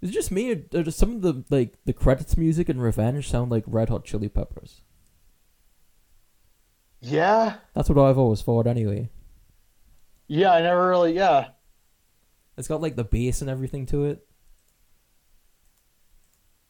Is 0.00 0.10
it 0.10 0.12
just 0.12 0.30
me, 0.30 0.52
or, 0.52 0.62
or 0.72 0.82
does 0.84 0.96
some 0.96 1.16
of 1.16 1.22
the 1.22 1.44
like 1.50 1.74
the 1.84 1.92
credits 1.92 2.36
music 2.36 2.70
in 2.70 2.80
Revenge 2.80 3.28
sound 3.28 3.50
like 3.50 3.64
Red 3.66 3.90
Hot 3.90 4.04
Chili 4.04 4.28
Peppers? 4.30 4.80
Yeah, 7.02 7.54
That's 7.74 7.88
what 7.88 7.98
I've 7.98 8.18
always 8.18 8.42
thought, 8.42 8.66
anyway. 8.66 9.08
yeah, 10.28 10.52
I 10.52 10.60
never 10.60 10.88
really, 10.88 11.14
yeah. 11.14 11.48
It's 12.58 12.68
got 12.68 12.82
like 12.82 12.94
the 12.96 13.04
bass 13.04 13.40
and 13.40 13.48
everything 13.48 13.86
to 13.86 14.04
it. 14.04 14.26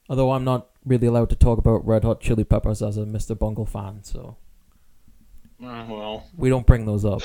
Although 0.09 0.33
I'm 0.33 0.45
not 0.45 0.69
really 0.85 1.07
allowed 1.07 1.31
to 1.31 1.37
talk 1.37 1.59
about 1.59 1.87
Red 1.87 2.05
Hot 2.05 2.21
Chili 2.21 2.45
Peppers 2.45 2.83
as 2.83 2.97
a 2.97 3.01
Mr. 3.03 3.39
Bungle 3.39 3.67
fan, 3.67 4.03
so 4.03 4.37
Uh, 5.63 5.85
well, 5.89 6.27
we 6.37 6.49
don't 6.49 6.67
bring 6.67 6.85
those 6.87 7.05
up. 7.05 7.23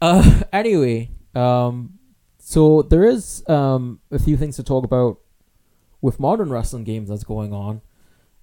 Uh, 0.00 0.42
anyway, 0.52 1.10
um, 1.34 1.98
so 2.38 2.82
there 2.82 3.04
is 3.04 3.42
um 3.48 4.00
a 4.10 4.18
few 4.18 4.36
things 4.36 4.56
to 4.56 4.62
talk 4.62 4.84
about 4.84 5.18
with 6.00 6.18
modern 6.20 6.50
wrestling 6.50 6.84
games 6.84 7.08
that's 7.08 7.24
going 7.24 7.52
on. 7.52 7.80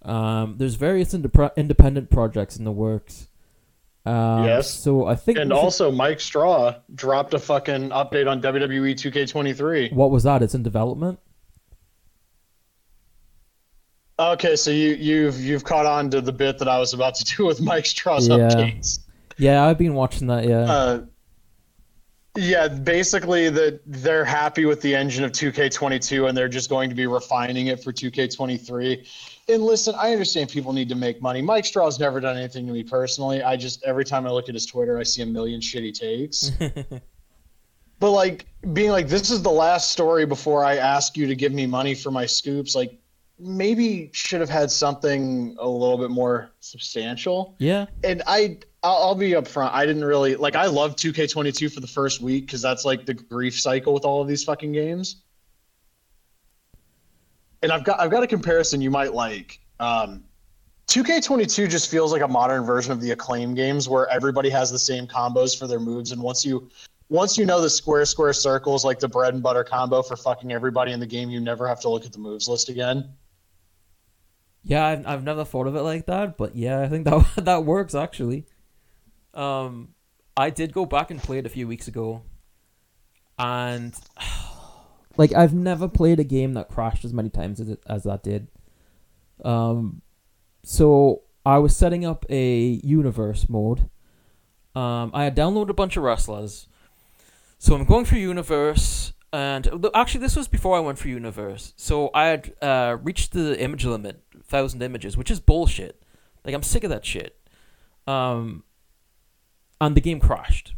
Um, 0.02 0.56
there's 0.58 0.76
various 0.76 1.14
indep- 1.14 1.56
independent 1.56 2.10
projects 2.10 2.56
in 2.58 2.64
the 2.66 2.72
works. 2.72 3.28
Um, 4.10 4.46
Yes. 4.46 4.70
So 4.70 5.06
I 5.06 5.16
think 5.16 5.38
and 5.38 5.54
also 5.54 5.92
Mike 5.92 6.20
Straw 6.20 6.76
dropped 6.96 7.34
a 7.34 7.40
fucking 7.40 7.90
update 7.90 8.30
on 8.30 8.42
WWE 8.42 8.94
2K23. 8.96 9.94
what 9.94 10.10
was 10.12 10.24
that? 10.24 10.42
It's 10.42 10.56
in 10.56 10.64
development. 10.64 11.20
Okay, 14.18 14.56
so 14.58 14.70
you 14.72 14.96
you've 14.96 15.40
you've 15.40 15.64
caught 15.64 15.86
on 15.86 16.10
to 16.10 16.20
the 16.22 16.34
bit 16.34 16.58
that 16.58 16.68
I 16.68 16.78
was 16.80 16.94
about 16.94 17.16
to 17.16 17.24
do 17.38 17.46
with 17.46 17.62
Mike 17.62 17.86
Straw's 17.86 18.28
Yeah. 18.28 18.36
updates. 18.38 19.00
Yeah, 19.38 19.66
I've 19.66 19.78
been 19.78 19.94
watching 19.94 20.28
that. 20.28 20.46
Yeah. 20.46 20.60
Uh, 20.70 21.02
yeah, 22.38 22.68
basically 22.68 23.50
that 23.50 23.82
they're 23.86 24.26
happy 24.26 24.66
with 24.66 24.82
the 24.82 24.94
engine 24.96 25.24
of 25.24 25.32
2K22 25.32 26.28
and 26.28 26.38
they're 26.38 26.50
just 26.50 26.70
going 26.70 26.90
to 26.90 26.96
be 26.96 27.08
refining 27.08 27.68
it 27.68 27.82
for 27.84 27.92
2K23. 27.94 29.08
And 29.50 29.64
listen, 29.64 29.96
I 29.98 30.12
understand 30.12 30.50
people 30.50 30.74
need 30.74 30.90
to 30.90 30.96
make 30.96 31.22
money. 31.22 31.42
Mike 31.42 31.66
Straw's 31.66 32.00
never 32.00 32.20
done 32.20 32.38
anything 32.38 32.68
to 32.68 32.74
me 32.74 32.84
personally. 32.84 33.42
I 33.42 33.58
just 33.58 33.84
every 33.84 34.06
time 34.06 34.28
I 34.28 34.32
look 34.32 34.48
at 34.48 34.56
his 34.56 34.66
Twitter, 34.66 35.00
I 35.00 35.04
see 35.04 35.22
a 35.22 35.26
million 35.26 35.60
shitty 35.60 35.94
takes. 35.94 36.52
but 38.00 38.12
like 38.12 38.46
being 38.74 38.92
like, 38.92 39.08
this 39.08 39.32
is 39.32 39.42
the 39.42 39.52
last 39.52 39.92
story 39.92 40.26
before 40.26 40.64
I 40.64 40.78
ask 40.78 41.18
you 41.18 41.28
to 41.28 41.36
give 41.36 41.52
me 41.52 41.66
money 41.66 41.96
for 41.96 42.12
my 42.12 42.26
scoops. 42.26 42.76
Like 42.76 43.00
maybe 43.40 44.12
should 44.14 44.42
have 44.42 44.50
had 44.50 44.70
something 44.70 45.56
a 45.60 45.68
little 45.68 45.98
bit 45.98 46.10
more 46.10 46.52
substantial 46.60 47.56
yeah. 47.58 47.86
and 48.04 48.22
I 48.28 48.58
I'll, 48.84 48.98
I'll 48.98 49.16
be 49.16 49.32
upfront. 49.32 49.72
I 49.74 49.86
didn't 49.86 50.06
really 50.06 50.36
like. 50.36 50.56
I 50.56 50.68
love 50.68 50.96
2K22 50.96 51.74
for 51.74 51.80
the 51.80 51.88
first 51.88 52.22
week 52.22 52.46
because 52.46 52.62
that's 52.62 52.86
like 52.86 53.06
the 53.06 53.14
grief 53.14 53.60
cycle 53.60 53.94
with 53.94 54.06
all 54.06 54.22
of 54.22 54.28
these 54.28 54.44
fucking 54.44 54.72
games. 54.72 55.24
And 57.62 57.72
I've 57.72 57.84
got 57.84 58.00
I've 58.00 58.12
got 58.12 58.24
a 58.24 58.28
comparison 58.28 58.82
you 58.82 58.92
might 58.92 59.14
like. 59.14 59.60
Um, 59.80 60.24
2K22 60.88 61.70
just 61.70 61.92
feels 61.92 62.12
like 62.12 62.24
a 62.24 62.28
modern 62.28 62.64
version 62.64 62.92
of 62.92 63.00
the 63.00 63.12
acclaim 63.12 63.54
games 63.54 63.88
where 63.88 64.08
everybody 64.10 64.50
has 64.50 64.72
the 64.72 64.80
same 64.80 65.06
combos 65.06 65.58
for 65.58 65.68
their 65.68 65.80
moves, 65.80 66.12
and 66.12 66.22
once 66.22 66.44
you 66.46 66.70
once 67.10 67.38
you 67.38 67.46
know 67.46 67.62
the 67.62 67.70
square 67.70 68.06
square 68.06 68.34
circles 68.34 68.86
like 68.86 69.00
the 69.00 69.08
bread 69.08 69.34
and 69.34 69.44
butter 69.44 69.64
combo 69.64 70.02
for 70.02 70.16
fucking 70.16 70.52
everybody 70.52 70.92
in 70.92 71.00
the 71.00 71.06
game, 71.06 71.30
you 71.30 71.40
never 71.40 71.68
have 71.68 71.80
to 71.82 71.90
look 71.90 72.06
at 72.06 72.14
the 72.14 72.20
moves 72.20 72.48
list 72.48 72.70
again. 72.70 73.10
Yeah, 74.64 74.86
I've, 74.86 75.08
I've 75.08 75.24
never 75.24 75.46
thought 75.46 75.68
of 75.68 75.76
it 75.76 75.82
like 75.82 76.06
that, 76.08 76.38
but 76.38 76.56
yeah, 76.56 76.82
I 76.82 76.88
think 76.88 77.06
that 77.06 77.46
that 77.46 77.66
works 77.66 77.96
actually. 77.96 78.46
Um, 79.34 79.90
I 80.36 80.50
did 80.50 80.74
go 80.74 80.86
back 80.86 81.12
and 81.12 81.22
play 81.22 81.40
it 81.40 81.46
a 81.46 81.50
few 81.50 81.68
weeks 81.68 81.88
ago, 81.88 82.24
and 83.38 83.94
like 85.20 85.34
I've 85.34 85.54
never 85.54 85.90
played 85.90 86.18
a 86.22 86.24
game 86.24 86.54
that 86.54 86.70
crashed 86.70 87.04
as 87.04 87.14
many 87.14 87.30
times 87.30 87.60
as 87.60 87.68
it, 87.68 87.84
as 87.86 88.04
that 88.04 88.24
did. 88.24 88.48
Um, 89.44 90.02
so 90.64 91.24
I 91.46 91.58
was 91.58 91.76
setting 91.76 92.06
up 92.06 92.26
a 92.30 92.80
universe 92.86 93.50
mode. 93.50 93.90
Um, 94.76 95.12
I 95.14 95.26
had 95.26 95.36
downloaded 95.36 95.72
a 95.72 95.74
bunch 95.74 95.98
of 95.98 96.04
wrestlers, 96.04 96.68
so 97.58 97.76
I'm 97.76 97.84
going 97.84 98.06
through 98.06 98.20
universe, 98.20 99.12
and 99.34 99.70
actually 99.94 100.22
this 100.22 100.38
was 100.38 100.48
before 100.48 100.78
I 100.78 100.80
went 100.80 100.98
for 100.98 101.10
universe. 101.10 101.74
So 101.76 102.12
I 102.14 102.28
had 102.28 102.54
uh, 102.62 102.98
reached 103.04 103.34
the 103.34 103.62
image 103.62 103.84
limit, 103.84 104.24
thousand 104.46 104.82
images, 104.82 105.18
which 105.18 105.30
is 105.30 105.42
bullshit. 105.42 106.02
Like 106.46 106.56
I'm 106.56 106.64
sick 106.64 106.86
of 106.86 106.92
that 106.92 107.06
shit. 107.06 107.38
Um, 108.08 108.64
and 109.82 109.98
the 109.98 110.02
game 110.02 110.22
crashed. 110.22 110.76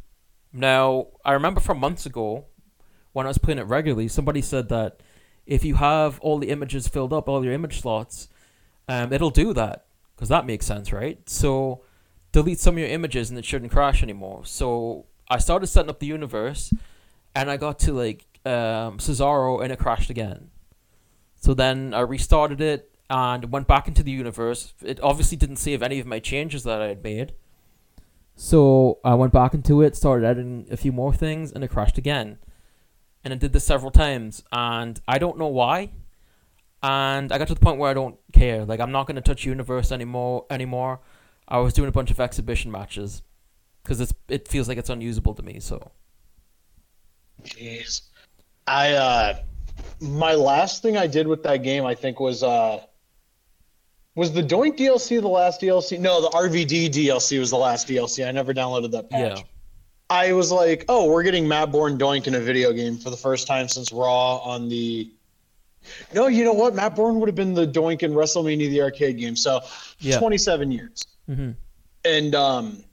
Now 0.51 1.10
I 1.24 1.33
remember 1.33 1.60
from 1.60 1.77
months 1.77 2.07
ago, 2.07 2.45
when 3.13 3.25
I 3.25 3.29
was 3.29 3.37
playing 3.37 3.59
it 3.59 3.67
regularly, 3.67 4.07
somebody 4.07 4.41
said 4.41 4.69
that 4.69 5.01
if 5.45 5.65
you 5.65 5.75
have 5.75 6.19
all 6.21 6.37
the 6.37 6.49
images 6.49 6.87
filled 6.87 7.13
up, 7.13 7.27
all 7.27 7.43
your 7.43 7.53
image 7.53 7.81
slots, 7.81 8.29
um, 8.87 9.11
it'll 9.11 9.29
do 9.31 9.53
that 9.53 9.85
because 10.15 10.29
that 10.29 10.45
makes 10.45 10.65
sense, 10.65 10.93
right? 10.93 11.17
So 11.29 11.83
delete 12.31 12.59
some 12.59 12.75
of 12.75 12.79
your 12.79 12.89
images 12.89 13.29
and 13.29 13.39
it 13.39 13.45
shouldn't 13.45 13.71
crash 13.71 14.03
anymore. 14.03 14.45
So 14.45 15.05
I 15.29 15.37
started 15.37 15.67
setting 15.67 15.89
up 15.89 15.99
the 15.99 16.07
universe, 16.07 16.73
and 17.33 17.49
I 17.49 17.57
got 17.57 17.79
to 17.79 17.93
like 17.93 18.25
um, 18.45 18.97
Cesaro, 18.97 19.63
and 19.63 19.71
it 19.71 19.79
crashed 19.79 20.09
again. 20.09 20.49
So 21.35 21.53
then 21.53 21.93
I 21.93 22.01
restarted 22.01 22.59
it 22.61 22.91
and 23.09 23.51
went 23.51 23.67
back 23.67 23.87
into 23.87 24.03
the 24.03 24.11
universe. 24.11 24.73
It 24.83 24.99
obviously 25.01 25.37
didn't 25.37 25.55
save 25.55 25.81
any 25.81 25.99
of 25.99 26.05
my 26.05 26.19
changes 26.19 26.63
that 26.63 26.81
I 26.81 26.87
had 26.87 27.03
made. 27.03 27.33
So 28.35 28.99
I 29.03 29.13
went 29.13 29.33
back 29.33 29.53
into 29.53 29.81
it, 29.81 29.95
started 29.95 30.25
editing 30.25 30.67
a 30.69 30.77
few 30.77 30.91
more 30.91 31.13
things, 31.13 31.51
and 31.51 31.63
it 31.63 31.69
crashed 31.69 31.97
again. 31.97 32.37
And 33.23 33.33
I 33.33 33.37
did 33.37 33.53
this 33.53 33.63
several 33.63 33.91
times, 33.91 34.43
and 34.51 34.99
I 35.07 35.19
don't 35.19 35.37
know 35.37 35.47
why. 35.47 35.91
And 36.81 37.31
I 37.31 37.37
got 37.37 37.47
to 37.49 37.53
the 37.53 37.59
point 37.59 37.77
where 37.77 37.91
I 37.91 37.93
don't 37.93 38.17
care. 38.33 38.65
Like 38.65 38.79
I'm 38.79 38.91
not 38.91 39.05
going 39.05 39.15
to 39.15 39.21
touch 39.21 39.45
Universe 39.45 39.91
anymore. 39.91 40.45
Anymore. 40.49 40.99
I 41.47 41.59
was 41.59 41.73
doing 41.73 41.89
a 41.89 41.91
bunch 41.91 42.11
of 42.11 42.19
exhibition 42.19 42.71
matches 42.71 43.21
because 43.83 43.99
it's 43.99 44.13
it 44.27 44.47
feels 44.47 44.67
like 44.67 44.77
it's 44.77 44.89
unusable 44.89 45.33
to 45.35 45.43
me. 45.43 45.59
So 45.59 45.91
Jeez. 47.43 48.01
I 48.67 48.93
uh 48.93 49.39
my 49.99 50.33
last 50.33 50.81
thing 50.81 50.97
I 50.97 51.07
did 51.07 51.27
with 51.27 51.43
that 51.43 51.57
game 51.57 51.85
I 51.85 51.95
think 51.95 52.19
was 52.19 52.41
uh 52.41 52.81
was 54.15 54.33
the 54.33 54.43
Doink 54.43 54.77
DLC 54.77 55.21
the 55.21 55.27
last 55.27 55.61
DLC? 55.61 55.99
No, 55.99 56.21
the 56.21 56.29
RVD 56.29 56.89
DLC 56.89 57.39
was 57.39 57.49
the 57.49 57.57
last 57.57 57.87
DLC. 57.87 58.27
I 58.27 58.31
never 58.31 58.53
downloaded 58.53 58.91
that 58.91 59.09
patch. 59.09 59.39
yeah, 59.39 59.43
I 60.11 60.33
was 60.33 60.51
like, 60.51 60.83
"Oh, 60.89 61.09
we're 61.09 61.23
getting 61.23 61.47
Matt 61.47 61.71
Bourne 61.71 61.97
Doink 61.97 62.27
in 62.27 62.35
a 62.35 62.39
video 62.41 62.73
game 62.73 62.97
for 62.97 63.09
the 63.09 63.17
first 63.17 63.47
time 63.47 63.69
since 63.69 63.93
Raw 63.93 64.37
on 64.39 64.67
the." 64.67 65.09
No, 66.13 66.27
you 66.27 66.43
know 66.43 66.53
what? 66.53 66.75
Matt 66.75 66.95
Bourne 66.95 67.19
would 67.19 67.29
have 67.29 67.35
been 67.35 67.53
the 67.53 67.65
Doink 67.65 68.03
in 68.03 68.11
WrestleMania 68.11 68.69
the 68.69 68.81
arcade 68.81 69.17
game. 69.17 69.35
So, 69.35 69.61
Yeah. 69.99 70.19
27 70.19 70.71
years 70.71 71.03
hmm 71.27 71.51
and 72.03 72.33
um 72.33 72.83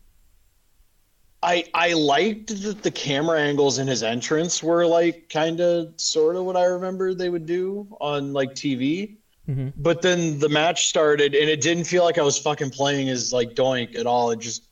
i 1.42 1.64
i 1.72 1.94
liked 1.94 2.48
that 2.62 2.82
the 2.82 2.90
camera 2.90 3.40
angles 3.40 3.78
in 3.78 3.86
his 3.86 4.02
entrance 4.02 4.62
were 4.62 4.86
like 4.86 5.18
kind 5.30 5.60
of 5.60 5.88
sort 5.96 6.36
of 6.36 6.44
what 6.44 6.56
i 6.56 6.64
remember 6.64 7.14
they 7.14 7.30
would 7.30 7.46
do 7.46 7.86
on 8.00 8.34
like 8.34 8.54
tv 8.54 9.08
hmm 9.46 9.68
but 9.78 10.02
then 10.02 10.38
the 10.40 10.48
match 10.48 10.88
started 10.88 11.34
and 11.34 11.48
it 11.48 11.60
didn't 11.62 11.84
feel 11.84 12.04
like 12.04 12.18
i 12.18 12.22
was 12.22 12.38
fucking 12.38 12.70
playing 12.70 13.08
as 13.08 13.32
like 13.32 13.54
doink 13.54 13.96
at 13.96 14.06
all 14.06 14.30
it 14.30 14.38
just 14.38 14.67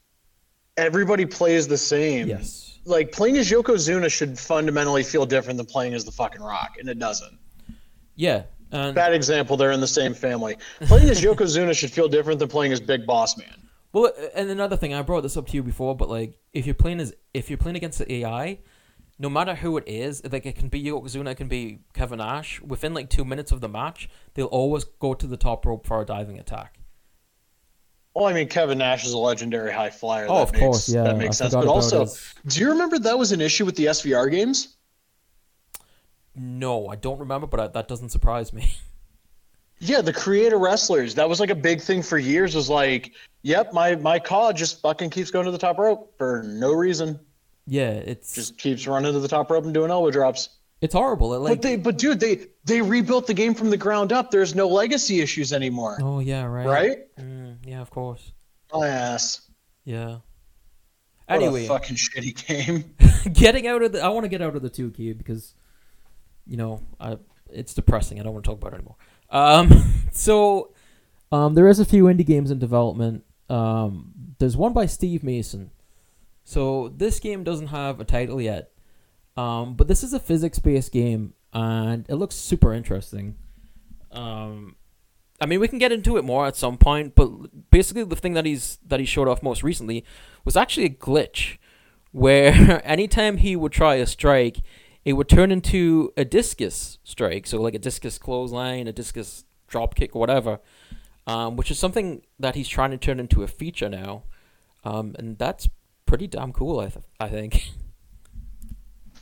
everybody 0.76 1.26
plays 1.26 1.66
the 1.68 1.78
same 1.78 2.28
yes, 2.28 2.78
like 2.85 3.12
playing 3.12 3.37
as 3.37 3.50
yokozuna 3.50 4.11
should 4.11 4.38
fundamentally 4.38 5.02
feel 5.02 5.26
different 5.26 5.56
than 5.56 5.66
playing 5.66 5.95
as 5.95 6.04
the 6.04 6.12
fucking 6.12 6.42
rock 6.42 6.76
and 6.78 6.88
it 6.88 6.99
doesn't 6.99 7.38
yeah, 8.14 8.45
and 8.73 8.95
bad 8.95 9.12
example 9.12 9.56
they're 9.56 9.73
in 9.73 9.80
the 9.80 9.87
same 9.87 10.14
family 10.14 10.56
playing 10.83 11.09
as 11.09 11.21
yokozuna 11.21 11.75
should 11.76 11.90
feel 11.90 12.09
different 12.09 12.38
than 12.38 12.49
playing 12.49 12.73
as 12.73 12.80
big 12.80 13.06
boss 13.06 13.37
man 13.37 13.66
Well, 13.92 14.06
uh, 14.06 14.26
and 14.35 14.50
another 14.50 14.76
thing, 14.76 14.92
I 14.92 15.02
brought 15.02 15.23
this 15.23 15.37
up 15.38 15.47
to 15.49 15.54
you 15.54 15.62
before, 15.62 15.97
but 15.97 16.11
like, 16.11 16.38
if 16.52 16.66
you're 16.66 16.75
playing 16.75 17.00
as 17.00 17.14
if 17.33 17.49
you're 17.49 17.56
playing 17.56 17.76
against 17.76 17.99
the 17.99 18.12
AI, 18.16 18.59
no 19.18 19.30
matter 19.30 19.54
who 19.54 19.76
it 19.78 19.85
is, 19.87 20.23
like 20.30 20.45
it 20.45 20.56
can 20.56 20.68
be 20.68 20.83
Yokozuna, 20.83 21.33
it 21.33 21.37
can 21.37 21.49
be 21.49 21.80
Kevin 21.95 22.18
Nash. 22.18 22.61
Within 22.61 22.92
like 22.92 23.09
two 23.09 23.25
minutes 23.25 23.52
of 23.52 23.61
the 23.61 23.68
match, 23.68 24.09
they'll 24.35 24.47
always 24.47 24.85
go 24.85 25.14
to 25.14 25.26
the 25.26 25.37
top 25.37 25.64
rope 25.64 25.87
for 25.87 26.02
a 26.02 26.04
diving 26.04 26.38
attack. 26.38 26.75
Well, 28.16 28.25
I 28.25 28.32
mean, 28.32 28.49
Kevin 28.49 28.78
Nash 28.78 29.04
is 29.04 29.12
a 29.12 29.18
legendary 29.18 29.70
high 29.70 29.90
flyer. 29.90 30.25
Oh, 30.26 30.37
that 30.37 30.42
of 30.44 30.52
makes, 30.52 30.62
course, 30.62 30.88
yeah, 30.88 31.02
that 31.02 31.18
makes 31.18 31.38
I 31.38 31.44
sense. 31.44 31.54
But 31.54 31.66
also, 31.66 32.00
his- 32.00 32.35
do 32.46 32.61
you 32.61 32.70
remember 32.70 32.99
that 32.99 33.18
was 33.18 33.30
an 33.30 33.42
issue 33.42 33.66
with 33.66 33.76
the 33.76 33.85
SVR 33.88 34.30
games? 34.30 34.76
No, 36.35 36.88
I 36.88 36.96
don't 36.96 37.18
remember, 37.18 37.46
but 37.46 37.61
I, 37.61 37.66
that 37.68 37.88
doesn't 37.88 38.08
surprise 38.11 38.52
me. 38.52 38.75
Yeah, 39.78 40.00
the 40.00 40.11
creator 40.14 40.56
wrestlers. 40.58 41.14
That 41.16 41.28
was 41.28 41.38
like 41.38 41.50
a 41.50 41.54
big 41.54 41.82
thing 41.82 42.02
for 42.02 42.16
years. 42.16 42.54
Was 42.54 42.70
like, 42.70 43.12
yep, 43.42 43.75
my 43.75 43.94
my 43.96 44.18
COD 44.18 44.56
just 44.56 44.80
fucking 44.80 45.11
keeps 45.11 45.30
going 45.30 45.44
to 45.44 45.50
the 45.50 45.58
top 45.58 45.76
rope 45.78 46.14
for 46.16 46.42
no 46.46 46.73
reason. 46.73 47.20
yeah, 47.66 47.90
it's 47.90 48.35
Just 48.35 48.56
keeps 48.56 48.87
running 48.87 49.12
to 49.12 49.20
the 49.20 49.28
top 49.28 49.50
rope 49.50 49.64
and 49.66 49.75
doing 49.75 49.90
elbow 49.90 50.11
drops. 50.11 50.49
it's 50.80 50.94
horrible. 50.94 51.35
It, 51.35 51.40
like 51.40 51.50
but 51.52 51.61
they, 51.62 51.76
but 51.76 51.99
dude, 51.99 52.20
they 52.20 52.46
they 52.64 52.80
rebuilt 52.80 53.26
the 53.26 53.35
game 53.35 53.52
from 53.52 53.68
the 53.68 53.76
ground 53.76 54.14
up. 54.14 54.30
There's 54.30 54.54
no 54.54 54.66
legacy 54.66 55.20
issues 55.20 55.52
anymore, 55.52 55.99
oh 56.00 56.20
yeah, 56.20 56.44
right, 56.46 56.66
right? 56.66 56.99
Mm, 57.18 57.36
yeah, 57.66 57.80
of 57.80 57.90
course. 57.90 58.32
My 58.73 58.88
ass. 58.88 59.42
Yeah. 59.85 60.18
What 61.26 61.42
Anyway, 61.42 61.64
a 61.64 61.68
fucking 61.68 61.96
shitty 61.96 62.46
game. 62.46 62.94
getting 63.32 63.66
out 63.66 63.82
of 63.82 63.92
the 63.92 64.00
I 64.00 64.08
want 64.08 64.25
to 64.25 64.28
get 64.28 64.42
out 64.42 64.54
of 64.54 64.62
the 64.62 64.70
2K 64.70 65.18
because 65.18 65.54
you 66.46 66.56
know, 66.56 66.80
I 67.00 67.18
it's 67.50 67.75
depressing. 67.75 68.20
I 68.20 68.23
don't 68.23 68.32
want 68.32 68.44
to 68.44 68.50
talk 68.50 68.58
about 68.58 68.73
it 68.73 68.76
anymore. 68.76 68.96
Um 69.30 70.08
so 70.12 70.73
um 71.32 71.54
there 71.54 71.68
is 71.68 71.80
a 71.80 71.85
few 71.85 72.04
indie 72.04 72.26
games 72.26 72.50
in 72.50 72.58
development. 72.58 73.25
Um 73.49 74.12
there's 74.38 74.56
one 74.56 74.73
by 74.73 74.87
Steve 74.87 75.25
Masson. 75.25 75.70
So 76.44 76.92
this 76.96 77.18
game 77.18 77.42
doesn't 77.42 77.68
have 77.68 78.00
a 78.00 78.04
title 78.04 78.40
yet. 78.40 78.70
Um 79.37 79.75
but 79.75 79.88
this 79.88 80.04
is 80.04 80.12
a 80.12 80.20
physics-based 80.20 80.92
game 80.92 81.35
and 81.52 82.06
it 82.08 82.14
looks 82.14 82.37
super 82.37 82.73
interesting. 82.73 83.37
Um 84.12 84.76
I 85.40 85.47
mean, 85.47 85.61
we 85.61 85.69
can 85.69 85.78
get 85.78 85.93
into 85.93 86.16
it 86.16 86.25
more 86.25 86.47
at 86.47 86.57
some 86.57 86.78
point, 86.78 87.14
but 87.14 87.71
basically 87.71 88.05
the 88.05 88.16
thing 88.16 88.35
that 88.35 88.47
he's 88.47 88.78
that 88.87 89.00
he 89.00 89.07
showed 89.07 89.28
off 89.28 89.43
most 89.43 89.62
recently 89.62 90.05
was 90.45 90.57
actually 90.57 90.87
a 90.87 90.90
glitch 90.90 91.59
where 92.12 92.81
anytime 92.87 93.38
he 93.38 93.57
would 93.57 93.73
try 93.73 93.97
a 93.97 94.07
strike, 94.07 94.59
it 95.05 95.12
would 95.14 95.28
turn 95.28 95.52
into 95.52 96.12
a 96.16 96.25
discus 96.25 96.99
strike, 97.05 97.47
so 97.47 97.61
like 97.61 97.75
a 97.75 97.78
discus 97.78 98.19
clothesline, 98.19 98.88
a 98.88 98.93
discus 98.93 99.45
drop 99.69 99.95
kick, 99.95 100.16
or 100.16 100.21
whatever, 100.21 100.61
um, 101.26 101.57
which 101.57 101.71
is 101.71 101.78
something 101.78 102.23
that 102.38 102.55
he's 102.55 102.69
trying 102.69 102.90
to 102.90 102.99
turn 102.99 103.21
into 103.21 103.43
a 103.43 103.47
feature 103.47 103.88
now, 103.88 104.25
um, 104.85 105.14
and 105.19 105.38
that's 105.38 105.69
pretty 106.07 106.26
damn 106.26 106.52
cool. 106.52 106.81
I 106.81 106.88
th- 106.88 107.05
I 107.21 107.28
think. 107.28 107.71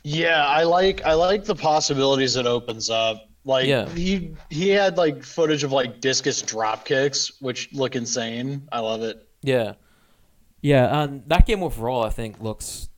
Yeah, 0.07 0.45
I 0.45 0.65
like 0.65 1.03
I 1.03 1.13
like 1.13 1.45
the 1.45 1.55
possibilities 1.55 2.35
it 2.35 2.45
opens 2.45 2.91
up. 2.91 3.27
Like 3.47 3.67
Yeah. 3.67 3.87
he 3.89 4.31
he 4.49 4.69
had 4.69 4.97
like 4.97 5.23
footage 5.23 5.63
of 5.63 5.71
like 5.71 6.01
discus 6.01 6.41
drop 6.41 6.83
kicks, 6.83 7.39
which 7.39 7.71
look 7.73 7.95
insane. 7.95 8.67
I 8.71 8.79
love 8.79 9.03
it. 9.03 9.25
yeah, 9.43 9.73
yeah, 10.61 11.03
and 11.03 11.21
that 11.29 11.45
game 11.45 11.61
overall, 11.61 12.03
I 12.03 12.09
think, 12.09 12.41
looks. 12.41 12.89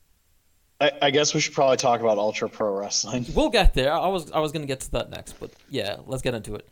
I, 0.80 0.90
I 1.02 1.10
guess 1.10 1.34
we 1.34 1.40
should 1.40 1.54
probably 1.54 1.76
talk 1.76 2.00
about 2.00 2.16
Ultra 2.18 2.48
Pro 2.48 2.78
Wrestling. 2.78 3.26
We'll 3.34 3.50
get 3.50 3.74
there. 3.74 3.92
I 3.92 4.08
was 4.08 4.32
I 4.32 4.38
was 4.40 4.52
gonna 4.52 4.64
get 4.66 4.80
to 4.80 4.90
that 4.92 5.10
next, 5.10 5.34
but 5.38 5.50
yeah, 5.68 5.96
let's 6.06 6.22
get 6.22 6.34
into 6.34 6.54
it. 6.54 6.66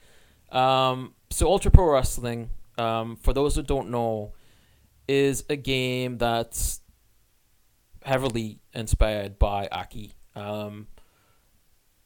Um, 0.55 1.13
so 1.31 1.49
Ultra 1.49 1.71
Pro 1.71 1.93
Wrestling, 1.93 2.49
um, 2.79 3.17
for 3.17 3.35
those 3.35 3.57
who 3.57 3.63
don't 3.63 3.91
know, 3.91 4.33
is 5.07 5.45
a 5.51 5.57
game 5.57 6.17
that's 6.19 6.81
heavily 8.03 8.61
inspired 8.73 9.39
by 9.39 9.69
Aki. 9.71 10.15
Um, 10.37 10.87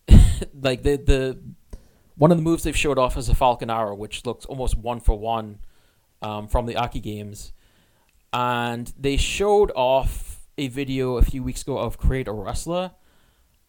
like 0.54 0.82
the 0.82 0.96
the 0.96 1.38
one 2.20 2.30
of 2.30 2.36
the 2.36 2.42
moves 2.42 2.64
they've 2.64 2.76
showed 2.76 2.98
off 2.98 3.16
is 3.16 3.30
a 3.30 3.34
Falcon 3.34 3.70
Arrow, 3.70 3.94
which 3.94 4.26
looks 4.26 4.44
almost 4.44 4.76
one 4.76 5.00
for 5.00 5.18
one 5.18 5.58
um, 6.20 6.48
from 6.48 6.66
the 6.66 6.76
Aki 6.76 7.00
games, 7.00 7.54
and 8.30 8.92
they 8.98 9.16
showed 9.16 9.72
off 9.74 10.42
a 10.58 10.68
video 10.68 11.16
a 11.16 11.22
few 11.22 11.42
weeks 11.42 11.62
ago 11.62 11.78
of 11.78 11.96
Create 11.96 12.28
a 12.28 12.32
Wrestler. 12.32 12.90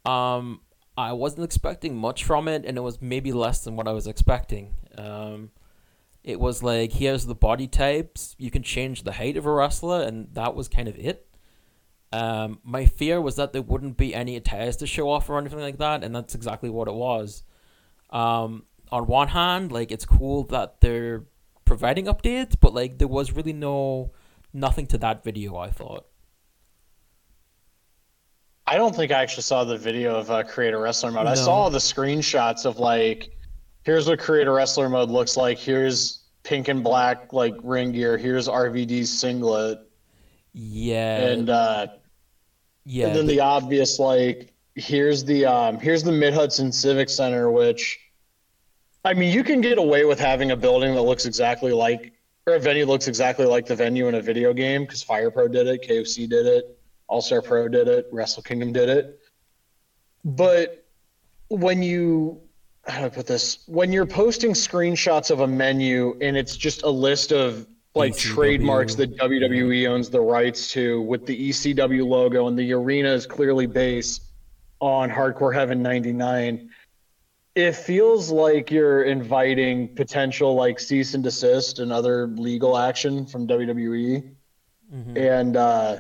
Um, 0.04 0.60
I 0.98 1.14
wasn't 1.14 1.46
expecting 1.46 1.96
much 1.96 2.26
from 2.26 2.50
it, 2.50 2.66
and 2.66 2.78
it 2.78 2.82
was 2.82 3.02
maybe 3.02 3.32
less 3.32 3.64
than 3.64 3.78
what 3.78 3.88
I 3.88 3.94
was 3.94 4.06
expecting. 4.06 4.76
Um, 4.98 5.52
it 6.22 6.38
was 6.38 6.62
like 6.62 6.92
here's 6.92 7.28
the 7.28 7.36
body 7.36 7.68
types. 7.68 8.36
You 8.38 8.52
can 8.52 8.64
change 8.64 9.04
the 9.04 9.14
height 9.14 9.38
of 9.38 9.46
a 9.46 9.52
wrestler, 9.54 10.02
and 10.02 10.28
that 10.34 10.56
was 10.56 10.68
kind 10.68 10.90
of 10.90 11.00
it. 11.00 11.26
Um, 12.12 12.60
my 12.66 12.86
fear 12.86 13.22
was 13.22 13.38
that 13.38 13.54
there 13.54 13.62
wouldn't 13.62 13.96
be 13.96 14.14
any 14.14 14.36
attires 14.36 14.76
to 14.76 14.88
show 14.88 15.10
off 15.10 15.30
or 15.30 15.38
anything 15.38 15.62
like 15.62 15.78
that, 15.78 16.04
and 16.04 16.14
that's 16.14 16.36
exactly 16.36 16.70
what 16.70 16.90
it 16.90 16.96
was. 16.96 17.44
Um, 18.12 18.66
on 18.92 19.08
one 19.08 19.30
hand, 19.30 19.72
like 19.72 19.92
it's 19.92 20.06
cool 20.06 20.44
that 20.46 20.82
they're 20.82 21.24
providing 21.66 22.06
updates, 22.06 22.56
but 22.60 22.74
like 22.74 22.98
there 22.98 23.08
was 23.08 23.32
really 23.32 23.54
no 23.54 24.12
nothing 24.54 24.86
to 24.88 24.98
that 25.00 25.24
video. 25.24 25.56
I 25.58 25.70
thought. 25.72 26.06
I 28.68 28.76
don't 28.78 28.96
think 28.96 29.12
I 29.12 29.22
actually 29.22 29.44
saw 29.44 29.64
the 29.64 29.78
video 29.78 30.16
of 30.18 30.32
uh, 30.32 30.44
Create 30.44 30.74
a 30.74 30.78
Wrestler 30.78 31.12
mode. 31.12 31.28
I 31.28 31.34
saw 31.34 31.68
the 31.70 31.78
screenshots 31.80 32.66
of 32.66 32.80
like, 32.80 33.36
here's 33.84 34.08
what 34.08 34.20
Create 34.20 34.48
a 34.48 34.52
Wrestler 34.52 34.88
mode 34.88 35.10
looks 35.10 35.36
like. 35.36 35.58
Here's 35.58 36.20
pink 36.44 36.68
and 36.70 36.84
black 36.84 37.34
like 37.34 37.56
ring 37.64 37.92
gear. 37.92 38.18
Here's 38.18 38.48
RVD's 38.48 39.10
singlet, 39.20 39.80
Yeah, 40.54 41.18
and 41.18 41.50
uh, 41.50 41.88
yeah. 42.86 43.08
and 43.08 43.16
then 43.16 43.26
the- 43.26 43.34
the 43.34 43.40
obvious 43.42 44.00
like, 44.00 44.51
here's 44.82 45.24
the 45.24 45.46
um, 45.46 45.80
here's 45.80 46.04
the 46.04 46.12
Mid 46.12 46.34
Hudson 46.34 46.72
Civic 46.72 47.10
Center, 47.10 47.52
which, 47.52 48.00
I 49.06 49.14
mean, 49.14 49.34
you 49.34 49.44
can 49.44 49.62
get 49.62 49.78
away 49.78 50.06
with 50.06 50.20
having 50.20 50.52
a 50.52 50.56
building 50.56 50.96
that 50.96 51.02
looks 51.02 51.26
exactly 51.26 51.72
like 51.72 52.14
or 52.48 52.56
a 52.56 52.60
venue 52.60 52.86
looks 52.86 53.08
exactly 53.08 53.46
like 53.46 53.68
the 53.68 53.76
venue 53.76 54.08
in 54.08 54.16
a 54.16 54.22
video 54.22 54.54
game 54.54 54.84
because 54.84 55.04
Fire 55.04 55.30
Pro 55.30 55.48
did 55.48 55.68
it, 55.68 55.88
KOC 55.88 56.28
did 56.28 56.46
it, 56.46 56.78
All 57.08 57.22
Star 57.22 57.42
Pro 57.42 57.68
did 57.68 57.88
it, 57.88 58.08
Wrestle 58.12 58.44
Kingdom 58.44 58.74
did 58.74 58.90
it. 58.90 59.20
But 60.26 60.84
when 61.50 61.84
you 61.84 62.42
how 62.88 63.02
do 63.02 63.06
I 63.06 63.10
put 63.10 63.28
this? 63.28 63.60
When 63.68 63.94
you're 63.94 64.08
posting 64.08 64.54
screenshots 64.54 65.30
of 65.30 65.42
a 65.42 65.48
menu 65.48 66.18
and 66.20 66.36
it's 66.36 66.58
just 66.58 66.82
a 66.82 66.90
list 66.90 67.32
of 67.32 67.68
like 67.94 68.14
ECW. 68.14 68.34
trademarks 68.34 68.96
that 68.96 69.16
WWE 69.18 69.88
owns 69.88 70.10
the 70.10 70.22
rights 70.22 70.72
to 70.72 71.02
with 71.02 71.26
the 71.26 71.50
ECW 71.50 72.08
logo 72.08 72.48
and 72.48 72.58
the 72.58 72.74
arena 72.74 73.10
is 73.10 73.28
clearly 73.28 73.68
based 73.68 74.31
on 74.82 75.10
Hardcore 75.10 75.54
Heaven 75.54 75.82
99 75.82 76.70
it 77.54 77.74
feels 77.74 78.32
like 78.32 78.72
you're 78.72 79.04
inviting 79.04 79.94
potential 79.96 80.56
like 80.56 80.80
cease 80.80 81.14
and 81.16 81.24
desist 81.24 81.80
and 81.80 81.92
other 81.92 82.28
legal 82.28 82.78
action 82.78 83.26
from 83.26 83.46
WWE, 83.46 84.24
Mhm. 84.94 85.18
and 85.18 85.58
uh, 85.58 86.00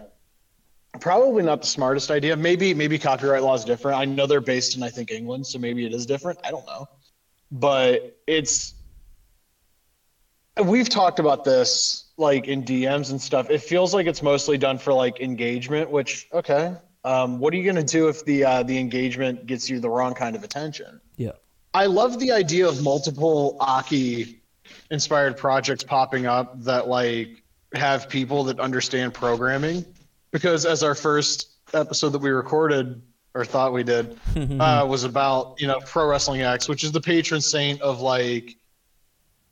probably 1.02 1.44
not 1.44 1.60
the 1.62 1.68
smartest 1.68 2.10
idea. 2.10 2.38
Maybe 2.38 2.74
maybe 2.74 2.98
copyright 2.98 3.44
law 3.44 3.54
is 3.54 3.66
different. 3.66 3.98
I 3.98 4.06
know 4.06 4.28
they're 4.28 4.40
based 4.40 4.78
in 4.78 4.84
I 4.84 4.90
think 4.90 5.12
England, 5.12 5.46
so 5.46 5.60
maybe 5.60 5.86
it 5.86 5.94
is 5.94 6.06
different. 6.06 6.40
I 6.46 6.52
don't 6.52 6.66
know, 6.66 6.88
but 7.52 8.18
it's 8.28 8.74
we've 10.64 10.88
talked 10.90 11.20
about 11.20 11.44
this 11.44 12.06
like 12.16 12.48
in 12.48 12.64
DMs 12.64 13.12
and 13.12 13.22
stuff. 13.22 13.50
It 13.50 13.60
feels 13.62 13.94
like 13.94 14.08
it's 14.08 14.22
mostly 14.22 14.58
done 14.58 14.78
for 14.78 14.94
like 14.94 15.20
engagement, 15.20 15.92
which 15.92 16.30
okay. 16.32 16.76
Um, 17.04 17.40
what 17.40 17.54
are 17.54 17.58
you 17.58 17.66
gonna 17.66 17.84
do 17.84 18.10
if 18.10 18.24
the 18.26 18.44
uh, 18.46 18.64
the 18.64 18.78
engagement 18.78 19.46
gets 19.46 19.70
you 19.70 19.80
the 19.80 19.90
wrong 19.90 20.14
kind 20.14 20.36
of 20.36 20.44
attention? 20.44 21.02
yeah. 21.18 21.32
I 21.74 21.86
love 21.86 22.20
the 22.20 22.34
idea 22.34 22.68
of 22.68 22.84
multiple 22.84 23.56
Aki 23.62 24.42
inspired 24.90 25.38
projects 25.38 25.84
popping 25.84 26.26
up 26.26 26.62
that 26.64 26.88
like 26.88 27.44
have 27.74 28.10
people 28.10 28.44
that 28.46 28.60
understand 28.60 29.14
programming. 29.14 29.86
Because 30.32 30.66
as 30.66 30.84
our 30.84 30.96
first 30.96 31.50
episode 31.74 32.10
that 32.10 32.20
we 32.20 32.30
recorded 32.30 33.02
or 33.34 33.46
thought 33.46 33.72
we 33.72 33.84
did 33.84 34.18
uh, 34.36 34.86
was 34.88 35.04
about 35.04 35.60
you 35.60 35.68
know 35.68 35.80
Pro 35.80 36.08
Wrestling 36.08 36.42
X, 36.42 36.68
which 36.68 36.84
is 36.84 36.92
the 36.92 37.02
patron 37.02 37.42
saint 37.42 37.82
of 37.82 38.02
like 38.02 38.58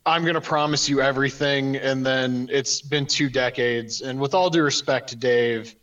I'm 0.04 0.24
gonna 0.24 0.40
promise 0.40 0.88
you 0.88 1.00
everything, 1.00 1.76
and 1.76 2.04
then 2.04 2.48
it's 2.50 2.80
been 2.80 3.06
two 3.06 3.28
decades. 3.28 4.00
And 4.00 4.20
with 4.20 4.34
all 4.34 4.50
due 4.50 4.62
respect 4.62 5.08
to 5.10 5.16
Dave, 5.16 5.74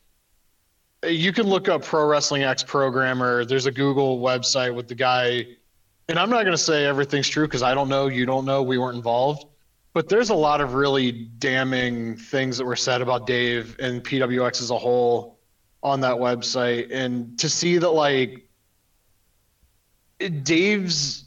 you 1.05 1.31
can 1.31 1.47
look 1.47 1.69
up 1.69 1.83
Pro 1.83 2.05
Wrestling 2.07 2.43
X 2.43 2.63
programmer. 2.63 3.45
There's 3.45 3.65
a 3.65 3.71
Google 3.71 4.19
website 4.19 4.73
with 4.73 4.87
the 4.87 4.95
guy, 4.95 5.45
and 6.09 6.17
I'm 6.17 6.29
not 6.29 6.43
gonna 6.43 6.57
say 6.57 6.85
everything's 6.85 7.27
true 7.27 7.45
because 7.47 7.63
I 7.63 7.73
don't 7.73 7.89
know, 7.89 8.07
you 8.07 8.25
don't 8.25 8.45
know, 8.45 8.63
we 8.63 8.77
weren't 8.77 8.95
involved. 8.95 9.45
But 9.93 10.09
there's 10.09 10.29
a 10.29 10.35
lot 10.35 10.61
of 10.61 10.73
really 10.73 11.11
damning 11.11 12.17
things 12.17 12.57
that 12.57 12.65
were 12.65 12.75
said 12.75 13.01
about 13.01 13.25
Dave 13.25 13.75
and 13.79 14.03
PWX 14.03 14.61
as 14.61 14.69
a 14.69 14.77
whole 14.77 15.39
on 15.81 16.01
that 16.01 16.15
website, 16.15 16.91
and 16.91 17.37
to 17.39 17.49
see 17.49 17.77
that 17.77 17.91
like 17.91 18.47
Dave's 20.43 21.25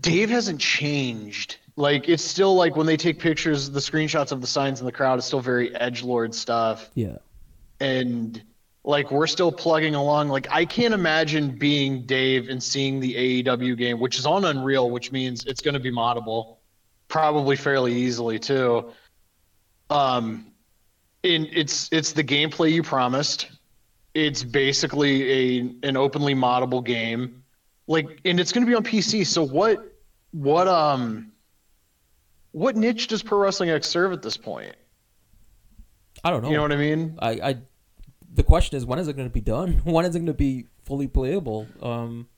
Dave 0.00 0.30
hasn't 0.30 0.60
changed. 0.60 1.58
Like 1.76 2.08
it's 2.08 2.22
still 2.22 2.54
like 2.54 2.76
when 2.76 2.86
they 2.86 2.96
take 2.96 3.18
pictures, 3.18 3.70
the 3.70 3.80
screenshots 3.80 4.32
of 4.32 4.40
the 4.40 4.46
signs 4.46 4.80
in 4.80 4.86
the 4.86 4.92
crowd 4.92 5.18
is 5.18 5.24
still 5.24 5.40
very 5.40 5.74
edge 5.74 6.02
lord 6.02 6.34
stuff 6.34 6.90
Yeah. 6.94 7.16
And 7.84 8.42
Like 8.86 9.10
we're 9.10 9.26
still 9.26 9.52
plugging 9.52 9.94
along. 9.94 10.28
Like 10.28 10.46
I 10.50 10.64
can't 10.64 10.94
imagine 10.94 11.56
being 11.56 12.04
Dave 12.06 12.48
and 12.48 12.62
seeing 12.62 13.00
the 13.00 13.42
AEW 13.42 13.78
game, 13.78 13.98
which 13.98 14.18
is 14.18 14.26
on 14.26 14.44
Unreal, 14.44 14.90
which 14.90 15.10
means 15.10 15.44
it's 15.46 15.62
going 15.62 15.74
to 15.74 15.80
be 15.80 15.90
moddable, 15.90 16.58
probably 17.08 17.56
fairly 17.56 17.94
easily 17.94 18.38
too. 18.38 18.90
Um, 19.88 20.52
in 21.22 21.48
it's 21.52 21.88
it's 21.92 22.12
the 22.12 22.24
gameplay 22.24 22.72
you 22.72 22.82
promised. 22.82 23.50
It's 24.12 24.44
basically 24.44 25.32
a 25.32 25.88
an 25.88 25.96
openly 25.96 26.34
moddable 26.34 26.84
game, 26.84 27.42
like, 27.86 28.20
and 28.24 28.38
it's 28.38 28.52
going 28.52 28.64
to 28.66 28.70
be 28.70 28.74
on 28.74 28.84
PC. 28.84 29.26
So 29.26 29.42
what 29.42 29.96
what 30.32 30.68
um 30.68 31.32
what 32.52 32.76
niche 32.76 33.08
does 33.08 33.22
Pro 33.22 33.38
Wrestling 33.38 33.70
X 33.70 33.88
serve 33.88 34.12
at 34.12 34.20
this 34.20 34.36
point? 34.36 34.76
I 36.22 36.30
don't 36.30 36.42
know. 36.42 36.50
You 36.50 36.56
know 36.56 36.62
what 36.62 36.72
I 36.72 36.76
mean? 36.76 37.18
I, 37.20 37.30
I 37.30 37.56
the 38.34 38.42
question 38.42 38.76
is 38.76 38.84
when 38.84 38.98
is 38.98 39.08
it 39.08 39.16
going 39.16 39.28
to 39.28 39.32
be 39.32 39.40
done? 39.40 39.80
When 39.84 40.04
is 40.04 40.14
it 40.14 40.18
going 40.18 40.26
to 40.26 40.34
be 40.34 40.66
fully 40.84 41.06
playable? 41.06 41.66
Um, 41.80 42.28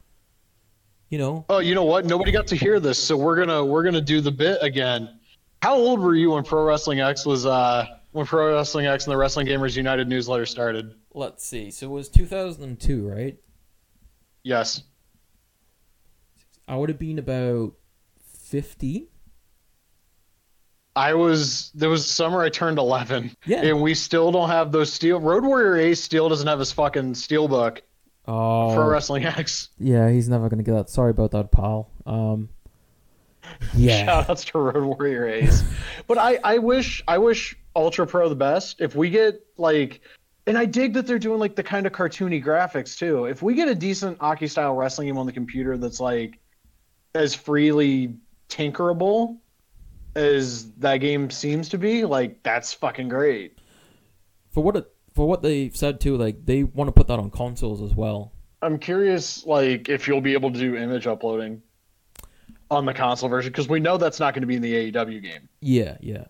you 1.09 1.19
know. 1.19 1.45
Oh, 1.49 1.59
you 1.59 1.75
know 1.75 1.85
what? 1.85 2.05
Nobody 2.05 2.33
got 2.33 2.47
to 2.49 2.57
hear 2.57 2.81
this, 2.81 2.99
so 3.03 3.17
we're 3.17 3.37
gonna 3.37 3.65
we're 3.65 3.85
gonna 3.85 4.01
do 4.01 4.21
the 4.21 4.33
bit 4.33 4.59
again. 4.61 5.21
How 5.63 5.75
old 5.75 6.01
were 6.01 6.15
you 6.15 6.33
when 6.33 6.45
Pro 6.45 6.65
Wrestling 6.65 7.01
X 7.01 7.25
was 7.25 7.47
uh 7.47 7.87
when 8.13 8.27
Pro 8.27 8.55
Wrestling 8.55 8.87
X 8.87 9.05
and 9.05 9.13
the 9.13 9.17
Wrestling 9.17 9.47
Gamers 9.47 9.77
United 9.77 10.09
newsletter 10.09 10.47
started? 10.47 10.95
Let's 11.15 11.47
see. 11.47 11.71
So 11.71 11.87
it 11.87 11.91
was 11.91 12.09
2002, 12.09 13.09
right? 13.09 13.37
Yes. 14.43 14.83
I 16.69 16.77
would 16.77 16.89
have 16.89 16.99
been 16.99 17.19
about 17.19 17.75
15. 18.49 19.07
I 20.97 21.13
was 21.15 21.71
there 21.75 21.91
was 21.91 22.11
summer 22.11 22.43
I 22.43 22.49
turned 22.49 22.79
11. 22.79 23.37
Yeah. 23.45 23.63
And 23.63 23.81
we 23.83 23.95
still 23.95 24.33
don't 24.33 24.49
have 24.49 24.73
those 24.73 24.93
steel 24.93 25.21
Road 25.21 25.45
Warrior 25.45 25.77
Ace 25.77 26.03
still 26.03 26.29
doesn't 26.29 26.47
have 26.49 26.59
his 26.59 26.73
fucking 26.73 27.15
steel 27.15 27.47
book 27.49 27.83
Oh. 28.29 28.75
for 28.75 28.89
Wrestling 28.91 29.25
X. 29.25 29.69
Yeah, 29.79 30.11
he's 30.11 30.29
never 30.29 30.49
going 30.49 30.59
to 30.59 30.65
get 30.65 30.73
that. 30.75 30.91
Sorry 30.91 31.13
about 31.13 31.31
that, 31.31 31.53
pal. 31.53 31.91
Um, 32.07 32.49
yeah. 33.77 34.05
Shout 34.05 34.31
outs 34.31 34.45
to 34.47 34.59
Road 34.59 34.83
Warrior 34.85 35.29
Ace. 35.29 35.63
but 36.09 36.19
I, 36.19 36.39
I 36.43 36.59
wish 36.59 37.05
I 37.07 37.19
wish 37.19 37.57
Ultra 37.77 38.07
Pro 38.07 38.29
the 38.29 38.35
best. 38.35 38.81
If 38.81 38.97
we 38.97 39.11
get 39.11 39.47
like 39.59 40.01
and 40.49 40.57
I 40.57 40.65
dig 40.65 40.95
that 40.95 41.07
they're 41.07 41.19
doing 41.19 41.39
like 41.39 41.57
the 41.57 41.63
kind 41.63 41.87
of 41.87 41.93
cartoony 41.93 42.43
graphics 42.43 42.97
too. 42.99 43.27
If 43.27 43.43
we 43.43 43.55
get 43.55 43.69
a 43.69 43.75
decent 43.75 44.17
Aki 44.21 44.47
style 44.49 44.75
wrestling 44.75 45.09
game 45.09 45.19
on 45.19 45.27
the 45.27 45.33
computer 45.33 45.77
that's 45.77 46.01
like 46.01 46.39
as 47.15 47.35
freely 47.35 48.15
tinkerable 48.49 49.37
as 50.17 50.73
that 50.79 50.97
game 50.99 51.31
seems 51.31 51.69
to 51.69 51.79
be, 51.79 52.05
like 52.05 52.43
that's 52.43 52.73
fucking 52.73 53.09
great. 53.09 53.59
For 54.51 54.63
what 54.63 54.77
it, 54.77 54.91
for 55.15 55.29
what 55.29 55.43
they've 55.43 55.77
said 55.77 56.01
too, 56.01 56.17
like 56.17 56.45
they 56.45 56.65
want 56.65 56.89
to 56.89 56.93
put 56.93 57.09
that 57.09 57.19
on 57.19 57.31
consoles 57.31 57.83
as 57.83 57.95
well. 57.95 58.33
I'm 58.63 58.79
curious 58.79 59.45
like 59.47 59.89
if 59.89 60.09
you'll 60.09 60.23
be 60.23 60.33
able 60.33 60.53
to 60.53 60.59
do 60.59 60.77
image 60.77 61.07
uploading 61.07 61.63
on 62.71 62.87
the 62.87 62.95
console 62.95 63.29
version 63.29 63.53
because 63.53 63.69
we 63.69 63.79
know 63.79 63.97
that's 63.97 64.19
not 64.19 64.35
going 64.35 64.41
to 64.43 64.47
be 64.47 64.57
in 64.57 64.63
the 64.63 64.91
AEW 64.91 65.23
game. 65.23 65.49
Yeah, 65.61 65.99
yeah. 66.01 66.25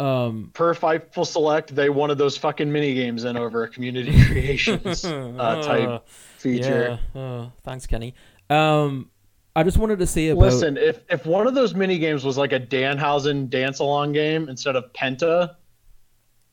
Um, 0.00 0.50
per 0.54 0.74
Fightful 0.74 1.26
Select, 1.26 1.74
they 1.74 1.90
wanted 1.90 2.16
those 2.16 2.36
fucking 2.36 2.72
mini 2.72 2.94
games 2.94 3.24
in 3.24 3.36
over 3.36 3.64
a 3.64 3.68
community 3.68 4.24
creations 4.24 5.04
uh, 5.04 5.62
type 5.62 6.08
feature. 6.38 6.98
Yeah. 7.14 7.20
Uh, 7.20 7.50
thanks, 7.62 7.86
Kenny. 7.86 8.14
Um, 8.48 9.09
I 9.56 9.62
just 9.62 9.78
wanted 9.78 9.98
to 9.98 10.06
say 10.06 10.28
about. 10.28 10.42
Listen, 10.42 10.76
if 10.76 11.00
if 11.08 11.26
one 11.26 11.46
of 11.46 11.54
those 11.54 11.74
mini 11.74 11.98
games 11.98 12.24
was 12.24 12.38
like 12.38 12.52
a 12.52 12.60
Danhausen 12.60 13.48
dance 13.50 13.80
along 13.80 14.12
game 14.12 14.48
instead 14.48 14.76
of 14.76 14.92
Penta, 14.92 15.56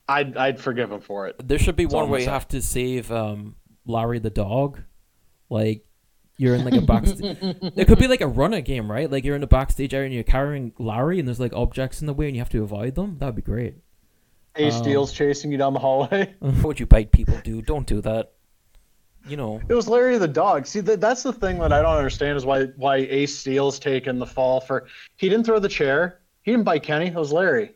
I'd 0.08 0.36
I'd 0.36 0.60
forgive 0.60 0.92
him 0.92 1.02
for 1.02 1.28
it. 1.28 1.36
There 1.48 1.60
should 1.60 1.76
be 1.76 1.86
all 1.86 2.02
one 2.02 2.10
where 2.10 2.20
you 2.20 2.30
have 2.30 2.48
to 2.50 2.62
save 2.62 3.12
um, 3.12 3.56
Larry 3.86 4.20
the 4.20 4.30
dog. 4.30 4.82
Like 5.50 5.86
you're 6.38 6.56
in 6.56 6.66
like 6.66 6.76
a 6.76 6.82
backstage. 6.82 7.38
it 7.42 7.88
could 7.88 8.00
be 8.00 8.08
like 8.08 8.22
a 8.22 8.28
runner 8.28 8.62
game, 8.62 8.92
right? 8.92 9.10
Like 9.12 9.24
you're 9.24 9.36
in 9.36 9.42
the 9.42 9.48
backstage 9.48 9.94
area 9.94 10.06
and 10.06 10.14
you're 10.14 10.24
carrying 10.24 10.74
Larry, 10.80 11.20
and 11.20 11.28
there's 11.28 11.40
like 11.40 11.54
objects 11.54 12.02
in 12.02 12.08
the 12.08 12.14
way, 12.14 12.28
and 12.28 12.36
you 12.36 12.42
have 12.42 12.50
to 12.50 12.64
avoid 12.64 12.96
them. 12.96 13.18
That'd 13.20 13.36
be 13.36 13.42
great. 13.42 13.76
Ace 14.56 14.76
Um, 14.76 14.84
Steel's 14.84 15.14
chasing 15.14 15.52
you 15.52 15.58
down 15.58 15.74
the 15.74 15.80
hallway. 15.80 16.34
What 16.40 16.64
would 16.64 16.80
you 16.80 16.88
bite 16.88 17.12
people 17.12 17.40
do? 17.44 17.62
Don't 17.62 17.86
do 17.86 18.02
that. 18.02 18.34
You 19.28 19.38
know. 19.38 19.62
It 19.68 19.74
was 19.74 19.88
Larry 19.88 20.18
the 20.18 20.28
dog. 20.28 20.66
See, 20.66 20.80
that 20.82 21.02
that's 21.02 21.24
the 21.24 21.34
thing 21.34 21.60
that 21.60 21.74
I 21.74 21.82
don't 21.82 21.96
understand 21.98 22.38
is 22.38 22.46
why 22.46 22.66
why 22.78 22.98
Ace 22.98 23.38
Steel's 23.38 23.80
taken 23.80 24.20
the 24.20 24.26
fall 24.26 24.62
for. 24.62 24.88
He 25.16 25.30
didn't 25.30 25.46
throw 25.46 25.60
the 25.60 25.70
chair. 25.70 26.22
He 26.44 26.52
didn't 26.52 26.64
bite 26.64 26.84
Kenny. 26.84 27.08
It 27.08 27.16
was 27.16 27.32
Larry. 27.34 27.74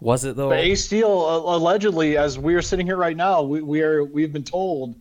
Was 0.00 0.24
it 0.24 0.36
though? 0.36 0.50
But 0.50 0.58
Ace 0.58 0.84
Steel, 0.84 1.08
uh, 1.08 1.56
allegedly, 1.56 2.16
as 2.18 2.38
we 2.38 2.54
are 2.54 2.62
sitting 2.62 2.84
here 2.86 2.96
right 2.96 3.16
now, 3.16 3.42
we, 3.42 3.62
we 3.62 3.80
are 3.80 4.04
we've 4.04 4.32
been 4.32 4.44
told 4.44 4.96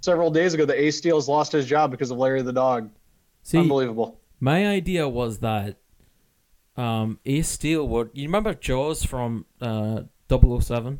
several 0.00 0.30
days 0.30 0.54
ago 0.54 0.64
that 0.64 0.80
Ace 0.80 0.96
Steel 0.98 1.16
has 1.16 1.28
lost 1.28 1.52
his 1.52 1.66
job 1.66 1.90
because 1.90 2.10
of 2.10 2.18
Larry 2.18 2.42
the 2.42 2.52
dog. 2.52 2.90
See, 3.42 3.58
Unbelievable. 3.58 4.20
my 4.40 4.66
idea 4.66 5.08
was 5.08 5.38
that 5.38 5.76
um, 6.76 7.18
Ace 7.24 7.48
Steel 7.48 7.86
would. 7.88 8.10
You 8.14 8.24
remember 8.24 8.54
Jaws 8.54 9.04
from 9.04 9.46
uh, 9.60 10.02
007? 10.28 10.98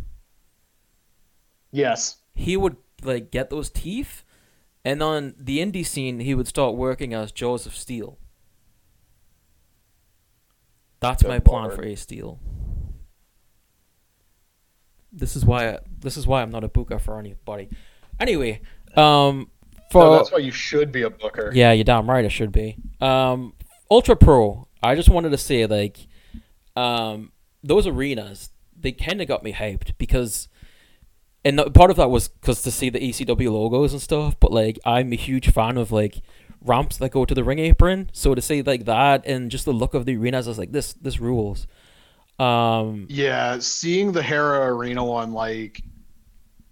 Yes. 1.70 2.16
he 2.34 2.56
would 2.56 2.76
like 3.02 3.30
get 3.30 3.50
those 3.50 3.70
teeth, 3.70 4.24
and 4.88 5.02
on 5.02 5.34
the 5.38 5.58
indie 5.58 5.84
scene, 5.84 6.20
he 6.20 6.34
would 6.34 6.48
start 6.48 6.74
working 6.74 7.12
as 7.12 7.30
Joseph 7.30 7.76
Steele. 7.76 8.16
That's 11.00 11.22
Good 11.22 11.28
my 11.28 11.38
plan 11.40 11.64
lord. 11.64 11.74
for 11.74 11.84
Ace 11.84 12.00
Steel. 12.00 12.40
This 15.12 15.36
is 15.36 15.44
why 15.44 15.78
this 16.00 16.16
is 16.16 16.26
why 16.26 16.40
I'm 16.40 16.50
not 16.50 16.64
a 16.64 16.68
booker 16.68 16.98
for 16.98 17.18
anybody. 17.18 17.68
Anyway, 18.18 18.62
um, 18.96 19.50
for 19.90 20.04
No, 20.04 20.12
that's 20.16 20.32
why 20.32 20.38
you 20.38 20.50
should 20.50 20.90
be 20.90 21.02
a 21.02 21.10
booker. 21.10 21.50
yeah, 21.54 21.72
you're 21.72 21.84
damn 21.84 22.08
right. 22.08 22.24
It 22.24 22.30
should 22.32 22.52
be. 22.52 22.76
Um, 23.00 23.52
Ultra 23.90 24.16
Pro. 24.16 24.68
I 24.82 24.94
just 24.94 25.10
wanted 25.10 25.30
to 25.30 25.38
say, 25.38 25.66
like, 25.66 26.06
um, 26.76 27.32
those 27.62 27.86
arenas 27.86 28.50
they 28.80 28.92
kind 28.92 29.20
of 29.20 29.28
got 29.28 29.42
me 29.42 29.52
hyped 29.52 29.92
because, 29.98 30.48
and 31.48 31.58
the- 31.58 31.70
part 31.70 31.90
of 31.90 31.96
that 31.96 32.10
was 32.10 32.28
because 32.28 32.62
to 32.62 32.70
see 32.70 32.90
the 32.90 32.98
ECW 33.00 33.50
logos 33.52 33.92
and 33.92 34.02
stuff. 34.02 34.36
But 34.40 34.52
like, 34.52 34.78
I'm 34.84 35.12
a 35.12 35.16
huge 35.16 35.50
fan 35.50 35.76
of 35.76 35.90
like 35.92 36.20
ramps 36.62 36.96
that 36.98 37.10
go 37.10 37.24
to 37.24 37.34
the 37.34 37.44
ring 37.44 37.58
apron. 37.58 38.10
So 38.12 38.34
to 38.34 38.42
see 38.42 38.62
like 38.62 38.84
that 38.86 39.24
and 39.26 39.50
just 39.50 39.64
the 39.64 39.72
look 39.72 39.94
of 39.94 40.04
the 40.06 40.16
arenas, 40.16 40.46
I 40.46 40.50
was 40.50 40.58
like, 40.58 40.72
this 40.72 40.92
this 40.94 41.18
rules. 41.20 41.66
Um, 42.38 43.06
Yeah, 43.10 43.58
seeing 43.58 44.12
the 44.12 44.22
Hara 44.22 44.72
Arena 44.74 45.04
one, 45.04 45.32
like 45.32 45.82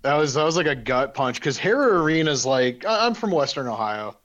that 0.02 0.14
was 0.14 0.34
that 0.34 0.44
was 0.44 0.56
like 0.56 0.66
a 0.66 0.76
gut 0.76 1.14
punch 1.14 1.40
because 1.40 1.58
Hara 1.58 2.00
Arena 2.02 2.30
is 2.30 2.46
like 2.46 2.84
I'm 2.86 3.14
from 3.14 3.30
Western 3.32 3.66
Ohio. 3.66 4.16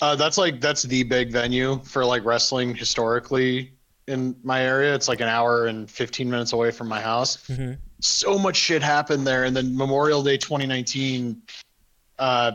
Uh, 0.00 0.16
that's 0.16 0.38
like 0.38 0.60
that's 0.60 0.82
the 0.82 1.02
big 1.02 1.30
venue 1.32 1.80
for 1.84 2.04
like 2.04 2.24
wrestling 2.24 2.74
historically 2.74 3.72
in 4.08 4.36
my 4.42 4.62
area. 4.62 4.94
It's 4.94 5.08
like 5.08 5.20
an 5.20 5.28
hour 5.28 5.66
and 5.66 5.90
15 5.90 6.30
minutes 6.30 6.52
away 6.52 6.70
from 6.70 6.88
my 6.88 7.00
house. 7.00 7.36
mhm. 7.48 7.76
So 8.06 8.38
much 8.38 8.56
shit 8.56 8.82
happened 8.82 9.26
there. 9.26 9.44
And 9.44 9.54
then 9.56 9.76
Memorial 9.76 10.22
Day 10.22 10.36
2019, 10.36 11.42
uh, 12.18 12.52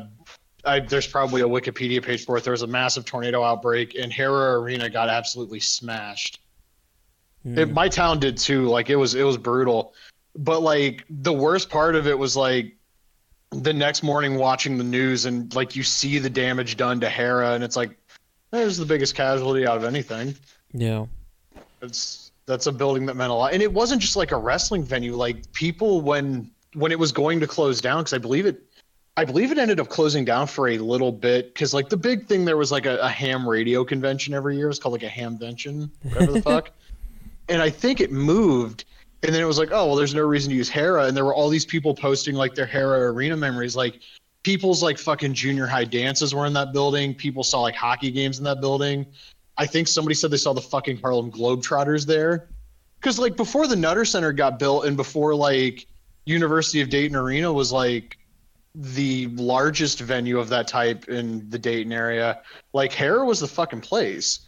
I, 0.64 0.80
there's 0.80 1.08
probably 1.08 1.42
a 1.42 1.48
Wikipedia 1.48 2.04
page 2.04 2.26
for 2.26 2.38
it. 2.38 2.44
There 2.44 2.52
was 2.52 2.62
a 2.62 2.68
massive 2.68 3.06
tornado 3.06 3.44
outbreak, 3.44 3.96
and 3.96 4.12
Hara 4.14 4.60
Arena 4.62 4.90
got 4.90 5.10
absolutely 5.10 5.60
smashed. 5.60 6.40
It, 7.44 7.70
Mm. 7.70 7.74
my 7.74 7.90
town 7.90 8.20
did 8.20 8.38
too. 8.38 8.68
Like 8.68 8.90
it 8.92 8.96
was, 8.96 9.16
it 9.16 9.24
was 9.24 9.38
brutal. 9.38 9.94
But 10.36 10.62
like 10.62 11.04
the 11.10 11.34
worst 11.34 11.70
part 11.72 11.96
of 11.96 12.06
it 12.08 12.18
was 12.18 12.36
like 12.38 12.76
the 13.50 13.74
next 13.74 14.04
morning 14.04 14.36
watching 14.36 14.78
the 14.78 14.84
news, 14.84 15.26
and 15.26 15.54
like 15.56 15.76
you 15.76 15.82
see 15.84 16.20
the 16.20 16.30
damage 16.30 16.78
done 16.78 17.00
to 17.00 17.10
Hara, 17.10 17.54
and 17.54 17.64
it's 17.64 17.76
like 17.76 17.98
there's 18.52 18.78
the 18.78 18.86
biggest 18.86 19.16
casualty 19.16 19.66
out 19.66 19.78
of 19.78 19.84
anything. 19.84 20.36
yeah. 20.72 21.06
It's 21.82 22.21
that's 22.52 22.68
a 22.68 22.72
building 22.72 23.06
that 23.06 23.16
meant 23.16 23.32
a 23.32 23.34
lot, 23.34 23.54
and 23.54 23.64
it 23.64 23.72
wasn't 23.72 24.02
just 24.02 24.18
like 24.18 24.32
a 24.32 24.38
wrestling 24.38 24.84
venue. 24.84 25.16
Like 25.16 25.52
people 25.54 26.02
when 26.02 26.52
when 26.74 26.92
it 26.92 27.00
was 27.00 27.12
going 27.14 27.40
to 27.40 27.48
close 27.48 27.80
down, 27.80 28.02
because 28.02 28.14
I 28.14 28.18
believe 28.18 28.46
it, 28.46 28.62
I 29.16 29.24
believe 29.24 29.52
it 29.52 29.58
ended 29.58 29.80
up 29.80 29.88
closing 29.88 30.26
down 30.26 30.48
for 30.48 30.68
a 30.68 30.78
little 30.78 31.14
bit. 31.14 31.54
Because 31.54 31.74
like 31.74 31.88
the 31.88 31.96
big 31.96 32.28
thing 32.28 32.44
there 32.44 32.58
was 32.58 32.70
like 32.72 32.86
a, 32.86 32.98
a 32.98 33.08
ham 33.08 33.48
radio 33.48 33.86
convention 33.86 34.34
every 34.34 34.58
year. 34.58 34.70
It's 34.70 34.80
called 34.80 34.92
like 34.92 35.04
a 35.04 35.10
hamvention, 35.10 35.90
whatever 36.04 36.34
the 36.34 36.42
fuck. 36.44 36.72
And 37.48 37.62
I 37.62 37.70
think 37.70 38.02
it 38.02 38.12
moved, 38.12 38.84
and 39.24 39.34
then 39.34 39.42
it 39.42 39.48
was 39.48 39.58
like, 39.58 39.70
oh 39.72 39.88
well, 39.88 39.96
there's 39.96 40.14
no 40.14 40.24
reason 40.24 40.50
to 40.50 40.56
use 40.56 40.70
Hara, 40.70 41.06
and 41.06 41.16
there 41.16 41.26
were 41.26 41.34
all 41.34 41.48
these 41.48 41.66
people 41.66 41.96
posting 41.96 42.36
like 42.36 42.54
their 42.54 42.68
Hara 42.68 43.12
arena 43.12 43.38
memories, 43.38 43.76
like. 43.76 44.02
People's 44.44 44.82
like 44.82 44.98
fucking 44.98 45.36
junior 45.36 45.68
high 45.68 45.84
dances 45.84 46.34
were 46.34 46.48
in 46.48 46.54
that 46.54 46.74
building. 46.74 47.14
People 47.14 47.44
saw 47.44 47.62
like 47.62 47.76
hockey 47.76 48.10
games 48.10 48.40
in 48.40 48.44
that 48.46 48.60
building. 48.60 49.06
I 49.58 49.66
think 49.66 49.88
somebody 49.88 50.16
said 50.16 50.32
they 50.32 50.38
saw 50.38 50.54
the 50.54 50.62
fucking 50.62 50.98
Harlem 50.98 51.32
Globetrotters 51.32 52.06
there. 52.06 52.44
Because 53.00 53.20
like 53.20 53.36
before 53.36 53.68
the 53.68 53.76
Nutter 53.76 54.06
Center 54.06 54.32
got 54.32 54.60
built 54.60 54.86
and 54.86 54.96
before 54.96 55.34
like 55.36 55.88
University 56.26 56.82
of 56.82 56.90
Dayton 56.90 57.16
Arena 57.16 57.52
was 57.52 57.72
like 57.72 58.18
the 58.76 59.28
largest 59.28 60.00
venue 60.00 60.40
of 60.40 60.50
that 60.50 60.68
type 60.68 61.10
in 61.10 61.50
the 61.50 61.60
Dayton 61.60 61.92
area, 61.92 62.38
like 62.74 62.94
Hara 62.94 63.26
was 63.26 63.40
the 63.40 63.48
fucking 63.48 63.82
place. 63.82 64.40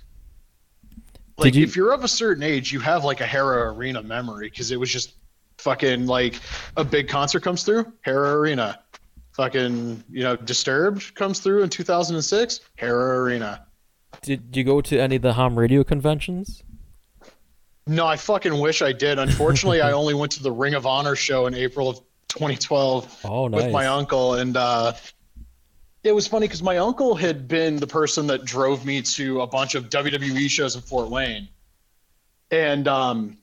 Like 1.37 1.55
you- 1.55 1.63
if 1.63 1.75
you're 1.75 1.91
of 1.93 2.03
a 2.03 2.07
certain 2.07 2.43
age, 2.43 2.71
you 2.71 2.79
have 2.79 3.03
like 3.03 3.21
a 3.21 3.25
Hara 3.25 3.73
Arena 3.73 4.01
memory 4.03 4.49
because 4.49 4.71
it 4.71 4.79
was 4.79 4.89
just 4.91 5.13
fucking 5.57 6.05
like 6.05 6.39
a 6.77 6.83
big 6.83 7.07
concert 7.07 7.41
comes 7.41 7.63
through 7.63 7.91
Hara 8.01 8.37
Arena. 8.37 8.79
fucking 9.35 10.03
you 10.11 10.21
know 10.21 10.35
Disturbed 10.35 11.15
comes 11.15 11.39
through 11.39 11.63
in 11.63 11.69
2006. 11.69 12.59
Hara 12.77 13.19
Arena. 13.23 13.65
Did 14.21 14.55
you 14.55 14.63
go 14.63 14.81
to 14.81 14.99
any 14.99 15.15
of 15.17 15.21
the 15.21 15.33
ham 15.33 15.57
radio 15.57 15.83
conventions? 15.83 16.63
No, 17.85 18.05
I 18.07 18.15
fucking 18.15 18.57
wish 18.59 18.81
I 18.81 18.93
did. 18.93 19.19
Unfortunately, 19.19 19.81
I 19.81 19.91
only 20.01 20.13
went 20.13 20.31
to 20.33 20.43
the 20.43 20.51
Ring 20.51 20.73
of 20.73 20.85
Honor 20.85 21.15
show 21.15 21.47
in 21.47 21.53
April 21.53 21.89
of 21.89 21.97
2012 22.29 23.21
Oh, 23.25 23.47
nice. 23.47 23.63
with 23.63 23.71
my 23.73 23.87
uncle, 23.87 24.35
and 24.35 24.55
uh, 24.55 24.93
it 26.03 26.13
was 26.13 26.25
funny 26.27 26.47
because 26.47 26.63
my 26.63 26.77
uncle 26.77 27.15
had 27.15 27.47
been 27.47 27.75
the 27.77 27.87
person 27.87 28.27
that 28.27 28.45
drove 28.45 28.85
me 28.85 29.01
to 29.01 29.41
a 29.41 29.47
bunch 29.47 29.75
of 29.75 29.89
WWE 29.89 30.49
shows 30.49 30.75
in 30.75 30.81
Fort 30.81 31.09
Wayne, 31.09 31.49
and 32.51 32.87
um, 32.87 33.37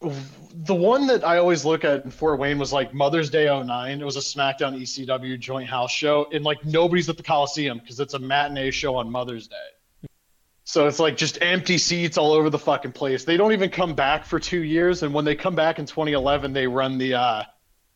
the 0.00 0.74
one 0.74 1.06
that 1.08 1.26
I 1.26 1.38
always 1.38 1.64
look 1.64 1.84
at 1.84 2.04
in 2.04 2.10
Fort 2.10 2.38
Wayne 2.38 2.58
was 2.58 2.72
like 2.72 2.94
Mother's 2.94 3.28
Day 3.28 3.46
09. 3.46 4.00
It 4.00 4.04
was 4.04 4.16
a 4.16 4.20
SmackDown 4.20 4.80
ECW 4.80 5.38
joint 5.38 5.68
house 5.68 5.90
show, 5.90 6.26
and 6.32 6.44
like 6.44 6.64
nobody's 6.64 7.08
at 7.08 7.16
the 7.16 7.22
Coliseum 7.22 7.78
because 7.78 8.00
it's 8.00 8.14
a 8.14 8.18
matinee 8.18 8.70
show 8.70 8.96
on 8.96 9.10
Mother's 9.10 9.46
Day. 9.48 10.08
So 10.64 10.86
it's 10.86 11.00
like 11.00 11.16
just 11.16 11.38
empty 11.42 11.78
seats 11.78 12.16
all 12.16 12.32
over 12.32 12.48
the 12.48 12.58
fucking 12.58 12.92
place. 12.92 13.24
They 13.24 13.36
don't 13.36 13.52
even 13.52 13.70
come 13.70 13.94
back 13.94 14.24
for 14.24 14.38
two 14.38 14.62
years, 14.62 15.02
and 15.02 15.12
when 15.12 15.24
they 15.24 15.34
come 15.34 15.54
back 15.54 15.78
in 15.78 15.86
2011, 15.86 16.52
they 16.52 16.66
run 16.66 16.96
the 16.96 17.14
uh, 17.14 17.42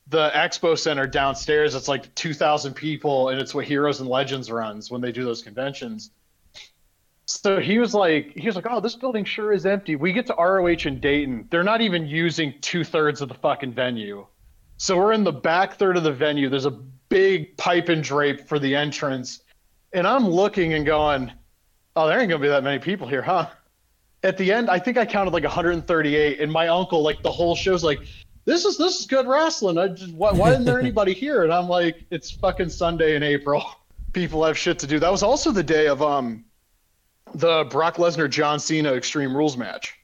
the 0.08 0.30
expo 0.30 0.78
center 0.78 1.06
downstairs. 1.06 1.74
It's 1.74 1.88
like 1.88 2.14
2,000 2.14 2.74
people, 2.74 3.30
and 3.30 3.40
it's 3.40 3.54
what 3.54 3.64
Heroes 3.64 4.00
and 4.00 4.08
Legends 4.08 4.50
runs 4.50 4.90
when 4.90 5.00
they 5.00 5.12
do 5.12 5.24
those 5.24 5.42
conventions. 5.42 6.10
So 7.42 7.58
he 7.58 7.78
was 7.78 7.94
like, 7.94 8.32
he 8.36 8.46
was 8.46 8.54
like, 8.54 8.66
oh, 8.70 8.80
this 8.80 8.94
building 8.94 9.24
sure 9.24 9.52
is 9.52 9.66
empty. 9.66 9.96
We 9.96 10.12
get 10.12 10.26
to 10.26 10.34
ROH 10.34 10.86
in 10.86 11.00
Dayton. 11.00 11.48
They're 11.50 11.64
not 11.64 11.80
even 11.80 12.06
using 12.06 12.54
two 12.60 12.84
thirds 12.84 13.20
of 13.20 13.28
the 13.28 13.34
fucking 13.34 13.72
venue. 13.72 14.26
So 14.76 14.96
we're 14.96 15.12
in 15.12 15.24
the 15.24 15.32
back 15.32 15.74
third 15.74 15.96
of 15.96 16.04
the 16.04 16.12
venue. 16.12 16.48
There's 16.48 16.64
a 16.64 16.70
big 16.70 17.56
pipe 17.56 17.88
and 17.88 18.04
drape 18.04 18.48
for 18.48 18.58
the 18.58 18.76
entrance. 18.76 19.42
And 19.92 20.06
I'm 20.06 20.28
looking 20.28 20.74
and 20.74 20.86
going, 20.86 21.32
oh, 21.96 22.06
there 22.06 22.20
ain't 22.20 22.28
going 22.28 22.40
to 22.40 22.44
be 22.44 22.48
that 22.48 22.62
many 22.62 22.78
people 22.78 23.08
here, 23.08 23.22
huh? 23.22 23.48
At 24.22 24.38
the 24.38 24.52
end, 24.52 24.70
I 24.70 24.78
think 24.78 24.96
I 24.96 25.04
counted 25.04 25.32
like 25.32 25.44
138. 25.44 26.40
And 26.40 26.52
my 26.52 26.68
uncle, 26.68 27.02
like 27.02 27.22
the 27.22 27.32
whole 27.32 27.56
show's 27.56 27.82
like, 27.82 27.98
this 28.44 28.64
is 28.64 28.78
this 28.78 29.00
is 29.00 29.06
good 29.06 29.26
wrestling. 29.26 29.76
I 29.76 29.88
just, 29.88 30.14
why, 30.14 30.32
why 30.32 30.50
isn't 30.50 30.64
there 30.64 30.78
anybody 30.86 31.14
here? 31.14 31.42
And 31.42 31.52
I'm 31.52 31.68
like, 31.68 32.04
it's 32.10 32.30
fucking 32.30 32.68
Sunday 32.68 33.16
in 33.16 33.22
April. 33.22 33.64
People 34.12 34.44
have 34.44 34.56
shit 34.56 34.78
to 34.78 34.86
do. 34.86 35.00
That 35.00 35.10
was 35.10 35.24
also 35.24 35.50
the 35.50 35.62
day 35.62 35.88
of 35.88 36.00
um 36.00 36.44
the 37.34 37.64
Brock 37.70 37.96
Lesnar 37.96 38.30
John 38.30 38.58
Cena 38.58 38.92
Extreme 38.92 39.36
Rules 39.36 39.56
match. 39.56 39.94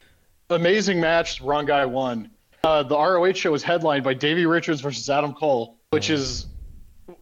Amazing 0.51 1.01
match. 1.01 1.41
Wrong 1.41 1.65
guy 1.65 1.87
won. 1.87 2.31
Uh, 2.65 2.83
the 2.83 2.97
ROH 2.97 3.33
show 3.35 3.53
was 3.53 3.63
headlined 3.63 4.05
by 4.05 4.15
Davey 4.15 4.47
Richards 4.47 4.81
versus 4.81 5.09
Adam 5.09 5.33
Cole, 5.33 5.79
which 5.91 6.11
is 6.11 6.47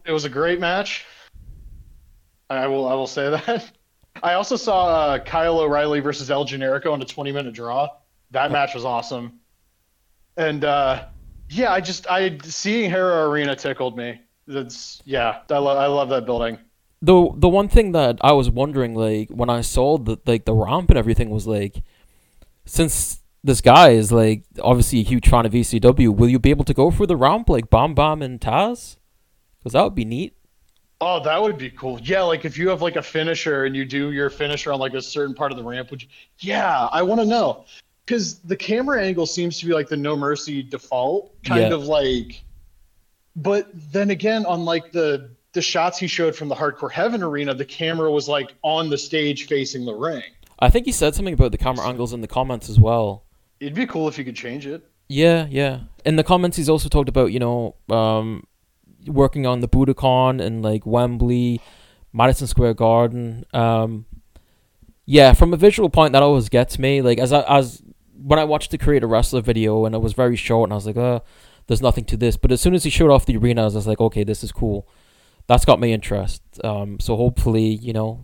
it 0.05 0.11
was 0.11 0.25
a 0.25 0.29
great 0.29 0.59
match. 0.59 1.05
I 2.49 2.67
will 2.67 2.87
I 2.87 2.93
will 2.93 3.07
say 3.07 3.29
that. 3.45 3.71
I 4.21 4.33
also 4.33 4.55
saw 4.55 4.87
uh, 4.87 5.19
Kyle 5.19 5.59
O'Reilly 5.59 6.01
versus 6.01 6.29
El 6.29 6.45
Generico 6.45 6.91
on 6.91 7.01
a 7.01 7.05
20 7.05 7.31
minute 7.31 7.53
draw. 7.53 7.87
That 8.31 8.51
match 8.51 8.73
was 8.75 8.83
awesome. 8.83 9.39
And 10.35 10.65
uh, 10.65 11.05
yeah, 11.49 11.71
I 11.71 11.81
just 11.81 12.09
I 12.09 12.37
seeing 12.43 12.89
Hara 12.89 13.29
Arena 13.29 13.55
tickled 13.55 13.95
me. 13.95 14.21
That's 14.47 15.01
yeah, 15.05 15.41
I, 15.49 15.57
lo- 15.57 15.77
I 15.77 15.87
love 15.87 16.09
that 16.09 16.25
building. 16.25 16.57
The 17.01 17.31
the 17.35 17.47
one 17.47 17.69
thing 17.69 17.93
that 17.93 18.17
I 18.21 18.33
was 18.33 18.49
wondering, 18.49 18.93
like 18.93 19.29
when 19.29 19.49
I 19.49 19.61
saw 19.61 19.97
the 19.97 20.17
like 20.25 20.45
the 20.45 20.53
ramp 20.53 20.89
and 20.89 20.97
everything, 20.97 21.29
was 21.29 21.47
like, 21.47 21.81
since 22.65 23.21
this 23.43 23.61
guy 23.61 23.89
is 23.91 24.11
like 24.11 24.43
obviously 24.61 24.99
a 24.99 25.03
huge 25.03 25.29
fan 25.29 25.45
of 25.45 25.53
ECW, 25.53 26.13
will 26.15 26.27
you 26.29 26.39
be 26.39 26.49
able 26.49 26.65
to 26.65 26.73
go 26.73 26.91
through 26.91 27.07
the 27.07 27.15
ramp 27.15 27.49
like 27.49 27.69
Bam 27.69 27.93
Bam 27.95 28.21
and 28.21 28.39
Taz? 28.41 28.97
Because 29.59 29.73
that 29.73 29.83
would 29.83 29.95
be 29.95 30.05
neat. 30.05 30.35
Oh, 31.01 31.21
that 31.23 31.41
would 31.41 31.57
be 31.57 31.69
cool. 31.69 31.97
Yeah, 32.01 32.23
like 32.23 32.43
if 32.43 32.57
you 32.57 32.67
have 32.67 32.81
like 32.81 32.97
a 32.97 33.01
finisher 33.01 33.63
and 33.63 33.73
you 33.75 33.85
do 33.85 34.11
your 34.11 34.29
finisher 34.29 34.73
on 34.73 34.79
like 34.79 34.93
a 34.93 35.01
certain 35.01 35.33
part 35.33 35.51
of 35.53 35.57
the 35.57 35.63
ramp, 35.63 35.91
would 35.91 36.01
you? 36.01 36.09
Yeah, 36.39 36.89
I 36.91 37.01
want 37.01 37.21
to 37.21 37.25
know 37.25 37.63
because 38.05 38.39
the 38.39 38.57
camera 38.57 39.01
angle 39.01 39.25
seems 39.25 39.57
to 39.59 39.65
be 39.65 39.71
like 39.73 39.87
the 39.87 39.95
No 39.95 40.17
Mercy 40.17 40.61
default, 40.61 41.41
kind 41.43 41.61
Yeah. 41.61 41.73
of 41.73 41.85
like. 41.85 42.43
But 43.37 43.69
then 43.93 44.09
again, 44.09 44.45
on 44.45 44.65
like 44.65 44.91
the 44.91 45.29
the 45.53 45.61
shots 45.61 45.97
he 45.97 46.07
showed 46.07 46.35
from 46.35 46.47
the 46.47 46.55
Hardcore 46.55 46.91
Heaven 46.91 47.23
arena, 47.23 47.53
the 47.53 47.65
camera 47.65 48.11
was 48.11 48.27
like 48.27 48.53
on 48.61 48.89
the 48.89 48.97
stage 48.97 49.47
facing 49.47 49.85
the 49.85 49.93
ring. 49.93 50.23
I 50.59 50.69
think 50.69 50.85
he 50.85 50.91
said 50.91 51.15
something 51.15 51.33
about 51.33 51.51
the 51.51 51.57
camera 51.57 51.87
angles 51.87 52.13
in 52.13 52.21
the 52.21 52.27
comments 52.27 52.69
as 52.69 52.79
well. 52.79 53.23
It'd 53.59 53.73
be 53.73 53.85
cool 53.85 54.07
if 54.07 54.17
you 54.17 54.25
could 54.25 54.35
change 54.35 54.67
it. 54.67 54.85
Yeah, 55.07 55.47
yeah. 55.49 55.81
In 56.05 56.17
the 56.17 56.23
comments, 56.23 56.57
he's 56.57 56.69
also 56.69 56.87
talked 56.87 57.09
about 57.09 57.31
you 57.31 57.39
know 57.39 57.75
um, 57.89 58.45
working 59.07 59.45
on 59.45 59.61
the 59.61 59.67
Budokan 59.67 60.41
and 60.41 60.61
like 60.61 60.85
Wembley, 60.85 61.61
Madison 62.13 62.47
Square 62.47 62.75
Garden. 62.75 63.45
Um, 63.53 64.05
yeah, 65.05 65.33
from 65.33 65.53
a 65.53 65.57
visual 65.57 65.89
point, 65.89 66.13
that 66.13 66.21
always 66.21 66.49
gets 66.49 66.77
me. 66.77 67.01
Like 67.01 67.17
as 67.17 67.33
I, 67.33 67.41
as 67.41 67.81
when 68.13 68.37
I 68.37 68.43
watched 68.43 68.71
the 68.71 68.77
Create 68.77 69.03
a 69.03 69.07
Wrestler 69.07 69.41
video 69.41 69.85
and 69.85 69.95
it 69.95 69.99
was 69.99 70.13
very 70.13 70.35
short, 70.35 70.67
and 70.67 70.73
I 70.73 70.75
was 70.75 70.85
like, 70.85 70.97
uh, 70.97 71.21
there's 71.67 71.81
nothing 71.81 72.05
to 72.05 72.17
this. 72.17 72.37
But 72.37 72.51
as 72.51 72.61
soon 72.61 72.75
as 72.75 72.83
he 72.83 72.89
showed 72.89 73.09
off 73.09 73.25
the 73.25 73.37
arena, 73.37 73.63
I 73.63 73.65
was 73.65 73.87
like, 73.87 73.99
okay, 73.99 74.23
this 74.23 74.43
is 74.43 74.51
cool. 74.51 74.87
That's 75.49 75.65
got 75.65 75.79
me 75.79 75.91
interest. 75.91 76.43
Um, 76.63 76.99
so 76.99 77.15
hopefully, 77.17 77.63
you 77.65 77.91
know, 77.91 78.23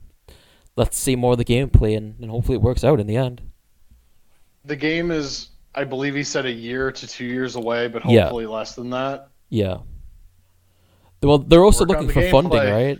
let's 0.77 0.95
see 0.97 1.15
more 1.15 1.31
of 1.33 1.39
the 1.39 1.43
gameplay, 1.43 1.97
and, 1.97 2.15
and 2.21 2.29
hopefully 2.29 2.55
it 2.55 2.61
works 2.61 2.83
out 2.83 2.99
in 2.99 3.07
the 3.07 3.17
end. 3.17 3.41
The 4.63 4.75
game 4.75 5.09
is, 5.09 5.49
I 5.73 5.85
believe 5.85 6.13
he 6.13 6.23
said 6.23 6.45
a 6.45 6.51
year 6.51 6.91
to 6.91 7.07
two 7.07 7.25
years 7.25 7.55
away, 7.55 7.87
but 7.87 8.05
Yeah. 8.05 8.21
hopefully 8.21 8.45
less 8.45 8.75
than 8.75 8.91
that. 8.91 9.29
Yeah. 9.49 9.79
Well, 11.23 11.39
they're 11.39 11.63
also 11.65 11.83
Work 11.85 11.89
looking 12.01 12.07
the 12.07 12.13
for 12.13 12.29
funding, 12.29 12.59
gameplay. 12.59 12.71
right? 12.71 12.99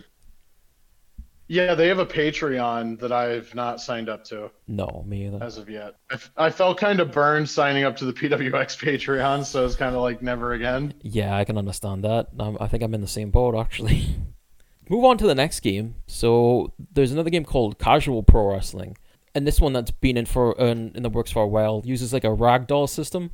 Yeah, 1.48 1.74
they 1.74 1.86
have 1.88 2.00
a 2.00 2.06
Patreon 2.06 2.98
that 3.00 3.12
I've 3.12 3.54
not 3.54 3.80
signed 3.80 4.08
up 4.08 4.24
to. 4.24 4.50
No, 4.66 5.04
me 5.06 5.26
either. 5.26 5.42
as 5.42 5.58
of 5.58 5.68
yet. 5.68 5.94
I, 6.10 6.46
I 6.46 6.50
felt 6.50 6.78
kind 6.78 6.98
of 6.98 7.12
burned 7.12 7.48
signing 7.48 7.84
up 7.84 7.96
to 7.98 8.04
the 8.04 8.12
PWX 8.12 8.76
Patreon, 8.76 9.44
so 9.44 9.64
it's 9.64 9.76
kind 9.76 9.94
of 9.94 10.02
like 10.02 10.22
never 10.22 10.54
again. 10.54 10.94
Yeah, 11.02 11.36
I 11.36 11.44
can 11.44 11.56
understand 11.56 12.02
that. 12.04 12.28
Um, 12.38 12.56
I 12.60 12.66
think 12.66 12.82
I'm 12.82 12.94
in 12.94 13.00
the 13.00 13.06
same 13.06 13.30
boat 13.30 13.54
actually. 13.56 14.16
Move 14.88 15.04
on 15.04 15.18
to 15.18 15.26
the 15.26 15.34
next 15.34 15.60
game. 15.60 15.96
So 16.06 16.72
there's 16.92 17.12
another 17.12 17.30
game 17.30 17.44
called 17.44 17.78
Casual 17.78 18.22
Pro 18.22 18.52
Wrestling, 18.52 18.96
and 19.34 19.46
this 19.46 19.60
one 19.60 19.72
that's 19.72 19.90
been 19.90 20.16
in 20.16 20.26
for 20.26 20.52
in, 20.58 20.92
in 20.94 21.02
the 21.02 21.10
works 21.10 21.30
for 21.30 21.42
a 21.42 21.48
while 21.48 21.82
uses 21.84 22.12
like 22.12 22.24
a 22.24 22.28
ragdoll 22.28 22.88
system. 22.88 23.30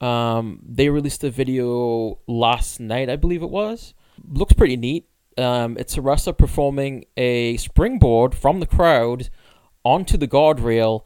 Um, 0.00 0.60
they 0.66 0.88
released 0.88 1.22
a 1.24 1.30
video 1.30 2.18
last 2.26 2.80
night, 2.80 3.10
I 3.10 3.16
believe 3.16 3.42
it 3.42 3.50
was. 3.50 3.92
Looks 4.26 4.54
pretty 4.54 4.76
neat. 4.76 5.06
Um, 5.40 5.76
it's 5.78 5.96
a 5.96 6.02
wrestler 6.02 6.32
performing 6.32 7.04
a 7.16 7.56
springboard 7.56 8.34
from 8.34 8.60
the 8.60 8.66
crowd 8.66 9.30
onto 9.84 10.16
the 10.16 10.28
guardrail 10.28 11.02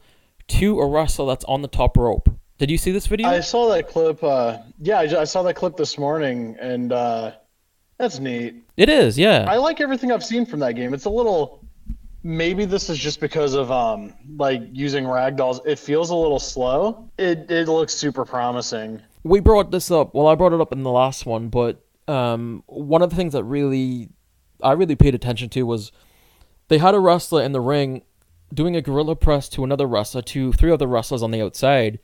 to 0.47 0.79
a 0.79 0.87
wrestler 0.87 1.27
that's 1.27 1.45
on 1.45 1.61
the 1.61 1.67
top 1.67 1.97
rope. 1.97 2.29
Did 2.57 2.71
you 2.71 2.77
see 2.77 2.91
this 2.91 3.07
video? 3.07 3.27
I 3.27 3.39
saw 3.41 3.69
that 3.73 3.87
clip. 3.87 4.23
Uh, 4.23 4.57
yeah, 4.79 4.99
I, 4.99 5.21
I 5.21 5.23
saw 5.25 5.43
that 5.43 5.55
clip 5.55 5.75
this 5.75 5.97
morning, 5.97 6.55
and 6.59 6.91
uh, 6.91 7.31
that's 7.97 8.19
neat. 8.19 8.63
it 8.77 8.89
is, 8.89 9.17
yeah. 9.17 9.45
I 9.47 9.57
like 9.57 9.81
everything 9.81 10.11
I've 10.11 10.23
seen 10.23 10.45
from 10.45 10.59
that 10.59 10.73
game. 10.73 10.93
It's 10.93 11.05
a 11.05 11.09
little. 11.09 11.61
Maybe 12.23 12.65
this 12.65 12.89
is 12.89 12.97
just 12.97 13.19
because 13.19 13.53
of 13.53 13.71
um 13.71 14.13
like 14.37 14.61
using 14.71 15.03
ragdolls. 15.03 15.59
It 15.65 15.77
feels 15.77 16.09
a 16.09 16.15
little 16.15 16.39
slow. 16.39 17.09
It 17.19 17.51
it 17.51 17.67
looks 17.67 17.93
super 17.93 18.25
promising. 18.25 19.01
we 19.23 19.39
brought 19.41 19.69
this 19.69 19.91
up. 19.91 20.15
Well, 20.15 20.27
I 20.27 20.33
brought 20.33 20.51
it 20.53 20.59
up 20.59 20.71
in 20.71 20.81
the 20.81 20.91
last 20.91 21.25
one, 21.27 21.49
but 21.49 21.85
um, 22.07 22.63
one 22.65 23.01
of 23.03 23.09
the 23.11 23.15
things 23.15 23.33
that 23.33 23.43
really 23.43 24.09
I 24.65 24.73
really 24.73 24.95
paid 24.95 25.15
attention 25.15 25.49
to 25.49 25.63
was 25.63 25.91
they 26.67 26.79
had 26.79 26.95
a 26.95 26.99
wrestler 26.99 27.43
in 27.43 27.51
the 27.51 27.61
ring 27.61 28.03
doing 28.53 28.75
a 28.75 28.81
gorilla 28.81 29.15
press 29.15 29.47
to 29.49 29.63
another 29.63 29.85
wrestler, 29.85 30.21
to 30.21 30.51
three 30.53 30.71
other 30.71 30.87
wrestlers 30.87 31.23
on 31.23 31.31
the 31.31 31.41
outside, 31.41 31.99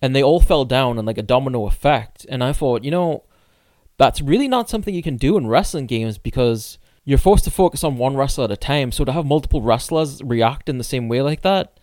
and 0.00 0.14
they 0.14 0.22
all 0.22 0.40
fell 0.40 0.64
down 0.64 0.98
in 0.98 1.04
like 1.04 1.18
a 1.18 1.22
domino 1.22 1.66
effect. 1.66 2.26
And 2.28 2.42
I 2.42 2.52
thought, 2.52 2.84
you 2.84 2.90
know, 2.90 3.24
that's 3.96 4.20
really 4.20 4.48
not 4.48 4.70
something 4.70 4.94
you 4.94 5.02
can 5.02 5.16
do 5.16 5.36
in 5.36 5.46
wrestling 5.46 5.86
games 5.86 6.18
because 6.18 6.78
you're 7.04 7.18
forced 7.18 7.44
to 7.44 7.50
focus 7.50 7.82
on 7.82 7.96
one 7.96 8.16
wrestler 8.16 8.44
at 8.44 8.50
a 8.52 8.56
time. 8.56 8.92
So 8.92 9.04
to 9.04 9.12
have 9.12 9.26
multiple 9.26 9.62
wrestlers 9.62 10.22
react 10.22 10.68
in 10.68 10.78
the 10.78 10.84
same 10.84 11.08
way 11.08 11.22
like 11.22 11.42
that 11.42 11.78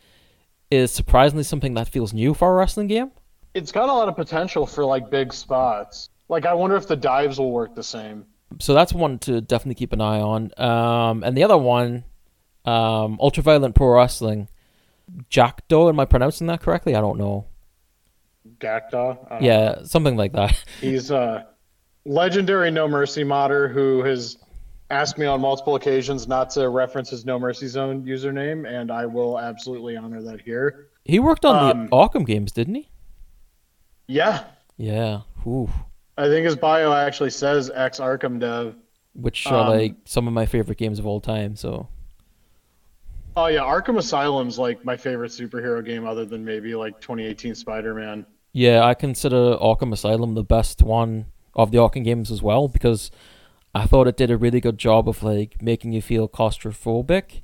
is 0.72 0.92
surprisingly 0.92 1.44
something 1.44 1.74
that 1.76 1.90
feels 1.90 2.14
new 2.14 2.34
for 2.34 2.52
a 2.52 2.56
wrestling 2.56 2.88
game. 2.88 3.12
It's 3.54 3.72
got 3.72 3.90
a 3.90 3.94
lot 3.94 4.08
of 4.08 4.16
potential 4.16 4.66
for 4.66 4.86
like 4.86 5.10
big 5.10 5.34
spots. 5.34 6.10
Like 6.30 6.46
I 6.46 6.54
wonder 6.54 6.76
if 6.76 6.88
the 6.88 6.96
dives 6.96 7.38
will 7.38 7.52
work 7.52 7.76
the 7.76 7.84
same. 7.84 8.26
So 8.60 8.74
that's 8.74 8.94
one 8.94 9.20
to 9.20 9.42
definitely 9.42 9.76
keep 9.76 9.94
an 9.94 10.02
eye 10.02 10.20
on. 10.20 10.52
Um, 10.58 11.24
and 11.24 11.36
the 11.36 11.44
other 11.44 11.58
one, 11.58 12.04
um, 12.66 13.18
Ultraviolent 13.22 13.76
Pro 13.76 13.90
Wrestling, 13.90 14.48
Jackdo. 15.30 15.90
Am 15.90 16.00
I 16.00 16.06
pronouncing 16.06 16.48
that 16.48 16.62
correctly? 16.62 16.96
I 16.96 17.02
don't 17.02 17.18
know. 17.18 17.46
Don't 19.30 19.44
Yeah, 19.44 19.84
something 19.84 20.16
like 20.16 20.34
that. 20.34 20.64
He's 20.82 21.12
a 21.12 21.48
legendary 22.06 22.72
No 22.72 22.88
Mercy 22.88 23.24
modder 23.24 23.68
who 23.68 24.04
has 24.04 24.38
asked 24.92 25.18
me 25.18 25.26
on 25.26 25.42
multiple 25.42 25.76
occasions 25.76 26.28
not 26.28 26.52
to 26.52 26.70
reference 26.70 27.10
his 27.10 27.26
No 27.26 27.40
Mercy 27.40 27.68
Zone 27.68 28.04
username, 28.06 28.68
and 28.68 28.92
I 28.92 29.06
will 29.06 29.40
absolutely 29.40 29.98
honor 29.98 30.22
that 30.22 30.42
here. 30.42 30.88
He 31.04 31.20
worked 31.20 31.46
on 31.46 31.56
Um, 31.56 31.86
the 31.86 31.92
Arkham 31.92 32.26
games, 32.26 32.52
didn't 32.52 32.76
he? 32.76 32.90
Yeah, 34.08 34.44
Yeah. 34.78 35.22
Ooh. 35.48 35.70
I 36.18 36.28
think 36.28 36.46
his 36.46 36.56
bio 36.56 36.94
actually 36.94 37.30
says 37.32 37.70
ex 37.74 38.00
Arkham 38.00 38.40
dev. 38.40 38.76
which 39.14 39.46
are 39.48 39.68
Um, 39.68 39.78
like 39.78 39.96
some 40.06 40.28
of 40.28 40.34
my 40.34 40.46
favorite 40.46 40.78
games 40.78 41.00
of 41.00 41.06
all 41.06 41.20
time. 41.22 41.56
So 41.56 41.88
Oh 43.38 43.48
yeah, 43.48 43.62
Arkham 43.62 43.98
Asylum's 43.98 44.58
like 44.58 44.84
my 44.86 44.96
favorite 44.96 45.32
superhero 45.32 45.84
game, 45.86 46.06
other 46.06 46.24
than 46.26 46.46
maybe 46.46 46.74
like 46.76 47.00
2018 47.02 47.54
Spider-Man. 47.56 48.26
yeah, 48.54 48.86
I 48.86 48.94
consider 48.94 49.58
Arkham 49.58 49.92
Asylum 49.92 50.36
the 50.36 50.44
best 50.44 50.82
one 50.82 51.26
of 51.54 51.72
the 51.72 51.78
Arkham 51.78 52.04
games 52.06 52.32
as 52.32 52.42
well 52.42 52.68
because 52.70 53.12
I 53.74 53.86
thought 53.86 54.08
it 54.08 54.16
did 54.16 54.32
a 54.32 54.38
really 54.38 54.62
good 54.62 54.78
job 54.78 55.10
of 55.10 55.22
like 55.22 55.62
making 55.62 55.92
you 55.92 56.02
feel 56.02 56.30
claustrophobic, 56.30 57.42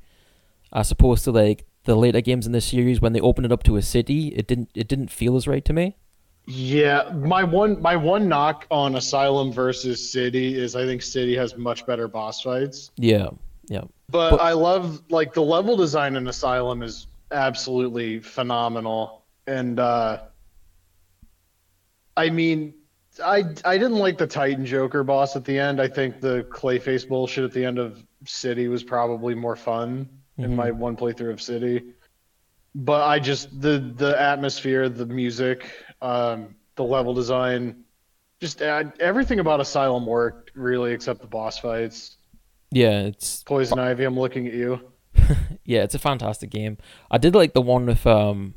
as 0.71 0.91
opposed 0.91 1.25
to 1.25 1.31
like 1.31 1.65
the 1.83 1.95
later 1.95 2.21
games 2.21 2.45
in 2.45 2.53
this 2.53 2.65
series 2.65 3.01
when 3.01 3.11
they 3.11 3.19
opened 3.19 3.45
it 3.47 3.51
up 3.51 3.63
to 3.63 3.75
a 3.75 3.81
city. 3.81 4.29
It 4.29 4.47
didn't 4.47 4.69
it 4.73 4.87
didn't 4.87 5.11
feel 5.11 5.35
as 5.35 5.45
right 5.47 5.65
to 5.65 5.73
me. 5.73 5.97
Yeah, 6.45 7.11
my 7.15 7.43
one 7.43 7.81
my 7.81 7.95
one 7.95 8.27
knock 8.27 8.65
on 8.71 8.95
Asylum 8.95 9.51
versus 9.53 10.11
City 10.11 10.57
is 10.59 10.75
I 10.75 10.85
think 10.85 11.01
City 11.01 11.35
has 11.37 11.55
much 11.55 11.85
better 11.85 12.07
boss 12.07 12.41
fights. 12.41 12.91
Yeah, 12.97 13.29
yeah, 13.67 13.83
But, 14.09 14.31
But- 14.31 14.41
I 14.41 14.53
love 14.53 15.01
like 15.09 15.33
the 15.33 15.43
level 15.43 15.77
design 15.77 16.15
in 16.15 16.27
Asylum 16.27 16.81
is 16.83 17.07
absolutely 17.31 18.19
phenomenal. 18.19 19.23
And 19.47 19.79
uh 19.79 20.21
I 22.17 22.29
mean 22.29 22.73
I 23.23 23.43
I 23.63 23.77
didn't 23.77 23.97
like 23.99 24.17
the 24.17 24.27
Titan 24.27 24.65
Joker 24.65 25.03
boss 25.03 25.35
at 25.35 25.45
the 25.45 25.57
end. 25.57 25.79
I 25.81 25.87
think 25.87 26.21
the 26.21 26.45
Clayface 26.49 27.07
bullshit 27.07 27.43
at 27.43 27.51
the 27.53 27.63
end 27.63 27.77
of 27.77 28.03
City 28.25 28.67
was 28.67 28.83
probably 28.83 29.35
more 29.35 29.55
fun 29.55 30.09
in 30.37 30.51
Mhm. 30.51 30.55
my 30.55 30.71
one 30.71 30.95
playthrough 30.97 31.31
of 31.31 31.41
City. 31.41 31.93
But 32.73 33.03
I 33.03 33.19
just 33.19 33.61
the 33.61 33.79
the 33.97 34.19
atmosphere, 34.19 34.89
the 34.89 35.05
music, 35.05 35.65
um, 36.01 36.55
the 36.75 36.83
level 36.83 37.13
design, 37.13 37.83
just 38.39 38.61
uh, 38.61 38.83
everything 38.99 39.39
about 39.39 39.59
Asylum 39.59 40.05
worked 40.05 40.51
really, 40.55 40.93
except 40.93 41.21
the 41.21 41.27
boss 41.27 41.57
fights. 41.59 42.17
yeah. 42.71 43.01
It's 43.01 43.43
Poison 43.43 43.79
Ivy, 43.79 44.03
I'm 44.03 44.17
looking 44.19 44.47
at 44.47 44.53
you. 44.53 44.79
yeah, 45.65 45.83
it's 45.83 45.95
a 45.95 45.99
fantastic 45.99 46.49
game. 46.49 46.77
I 47.09 47.17
did 47.17 47.35
like 47.35 47.53
the 47.53 47.61
one 47.61 47.85
with 47.85 48.05
um 48.07 48.55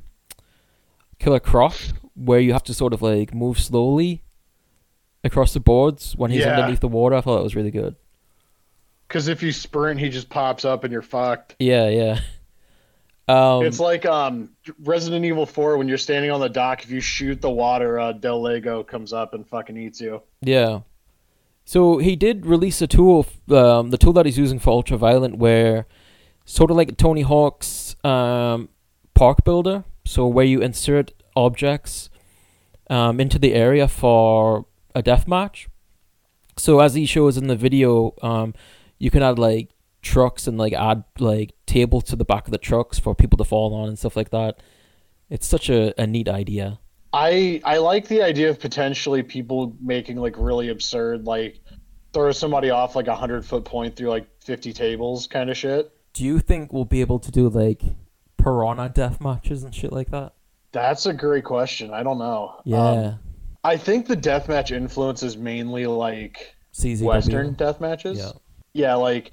Killer 1.18 1.40
Croc 1.40 1.74
where 2.14 2.38
you 2.40 2.52
have 2.52 2.62
to 2.64 2.74
sort 2.74 2.92
of 2.92 3.02
like 3.02 3.35
move 3.35 3.59
slowly 3.59 4.22
across 5.24 5.52
the 5.52 5.61
boards 5.61 6.14
when 6.16 6.30
he's 6.30 6.40
Yeah. 6.44 6.57
underneath 6.57 6.80
the 6.80 6.88
water. 6.88 7.16
I 7.16 7.20
thought 7.20 7.40
it 7.40 7.44
was 7.44 7.57
really 7.57 7.70
good. 7.72 7.96
Because 9.09 9.28
if 9.28 9.42
you 9.42 9.52
sprint, 9.52 10.00
he 10.00 10.09
just 10.09 10.28
pops 10.28 10.64
up 10.64 10.85
and 10.85 10.92
you're 10.92 11.02
fucked. 11.02 11.57
Yeah, 11.59 11.88
yeah. 11.88 12.20
Um, 13.26 13.64
it's 13.64 13.80
like 13.80 14.04
um, 14.04 14.50
Resident 14.82 15.24
Evil 15.24 15.46
4 15.46 15.78
when 15.78 15.88
you're 15.88 15.98
standing 15.98 16.30
on 16.30 16.40
the 16.40 16.48
dock. 16.48 16.84
If 16.84 16.90
you 16.90 17.00
shoot 17.00 17.40
the 17.40 17.50
water, 17.50 17.98
uh, 17.98 18.12
Del 18.12 18.42
Lago 18.42 18.82
comes 18.82 19.12
up 19.12 19.32
and 19.34 19.46
fucking 19.46 19.76
eats 19.76 20.00
you. 20.00 20.22
yeah. 20.40 20.80
So 21.66 21.96
he 21.96 22.14
did 22.14 22.44
release 22.44 22.82
a 22.82 22.87
tool, 22.87 23.26
um, 23.48 23.88
the 23.88 23.96
tool 23.96 24.12
that 24.12 24.26
he's 24.26 24.37
using 24.37 24.58
for 24.58 24.82
Ultraviolent, 24.82 25.37
where 25.38 25.87
sort 26.44 26.70
of 26.70 26.76
like 26.76 26.98
Tony 26.98 27.22
Hawk's 27.22 27.96
um, 28.04 28.68
Park 29.14 29.44
Builder. 29.44 29.84
So 30.04 30.26
where 30.26 30.44
you 30.44 30.60
insert 30.60 31.12
objects 31.34 32.10
um, 32.90 33.18
into 33.18 33.38
the 33.38 33.54
area 33.54 33.88
for 33.88 34.66
a 34.94 35.00
death 35.00 35.26
match. 35.26 35.68
So 36.58 36.80
as 36.80 36.94
he 36.94 37.06
shows 37.06 37.38
in 37.38 37.46
the 37.46 37.56
video, 37.56 38.14
um, 38.22 38.52
you 38.98 39.10
can 39.10 39.22
add 39.22 39.38
like 39.38 39.70
trucks 40.02 40.46
and 40.46 40.58
like 40.58 40.74
add 40.74 41.04
like 41.18 41.53
tables 41.66 42.05
to 42.05 42.16
the 42.16 42.24
back 42.24 42.46
of 42.46 42.53
the 42.53 42.59
trucks 42.59 42.98
for 42.98 43.14
people 43.14 43.37
to 43.38 43.44
fall 43.44 43.74
on 43.74 43.88
and 43.88 43.98
stuff 43.98 44.16
like 44.16 44.31
that. 44.31 44.61
It's 45.31 45.46
such 45.46 45.70
a, 45.70 45.98
a 46.00 46.07
neat 46.07 46.29
idea. 46.29 46.79
I 47.12 47.61
I 47.64 47.79
like 47.79 48.09
the 48.09 48.22
idea 48.22 48.50
of 48.50 48.59
potentially 48.59 49.22
people 49.22 49.77
making 49.81 50.16
like 50.16 50.35
really 50.37 50.68
absurd, 50.68 51.27
like 51.27 51.61
throw 52.12 52.33
somebody 52.33 52.70
off 52.70 52.96
like 52.96 53.07
a 53.07 53.14
hundred 53.14 53.44
foot 53.44 53.64
point 53.64 53.96
through 53.96 54.09
like 54.09 54.27
50 54.42 54.72
tables 54.72 55.27
kind 55.27 55.48
of 55.48 55.57
shit. 55.57 55.92
Do 56.12 56.24
you 56.24 56.40
think 56.40 56.72
we'll 56.72 56.85
be 56.85 57.00
able 57.00 57.18
to 57.20 57.31
do 57.31 57.48
like 57.48 57.83
piranha 58.37 58.88
death 58.88 59.20
matches 59.20 59.62
and 59.62 59.74
shit 59.74 59.92
like 59.92 60.11
that? 60.11 60.33
That's 60.72 61.07
a 61.07 61.12
great 61.12 61.44
question. 61.44 61.92
I 61.92 62.03
don't 62.03 62.18
know. 62.18 62.61
Yeah. 62.64 62.79
Um, 62.79 63.18
I 63.62 63.77
think 63.77 64.07
the 64.07 64.16
deathmatch 64.16 64.72
influence 64.72 65.22
is 65.22 65.37
mainly 65.37 65.87
like 65.87 66.55
CZW. 66.74 67.03
Western 67.03 67.53
death 67.55 67.81
matches. 67.81 68.18
Yeah. 68.18 68.33
Yeah, 68.72 68.94
like 68.96 69.33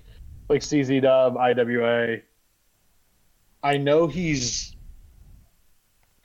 like 0.51 0.61
CZ 0.61 1.01
Dub, 1.01 1.37
IWA. 1.37 2.17
I 3.63 3.77
know 3.77 4.07
he's 4.07 4.75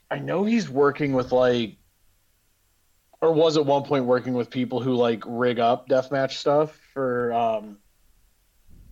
I 0.09 0.19
know 0.19 0.43
he's 0.43 0.69
working 0.69 1.13
with 1.13 1.31
like 1.31 1.77
or 3.21 3.33
was 3.33 3.57
at 3.57 3.65
one 3.65 3.83
point 3.83 4.05
working 4.05 4.33
with 4.33 4.49
people 4.49 4.79
who 4.79 4.93
like 4.95 5.23
rig 5.25 5.59
up 5.59 5.87
deathmatch 5.89 6.33
stuff 6.33 6.79
for 6.93 7.33
um 7.33 7.77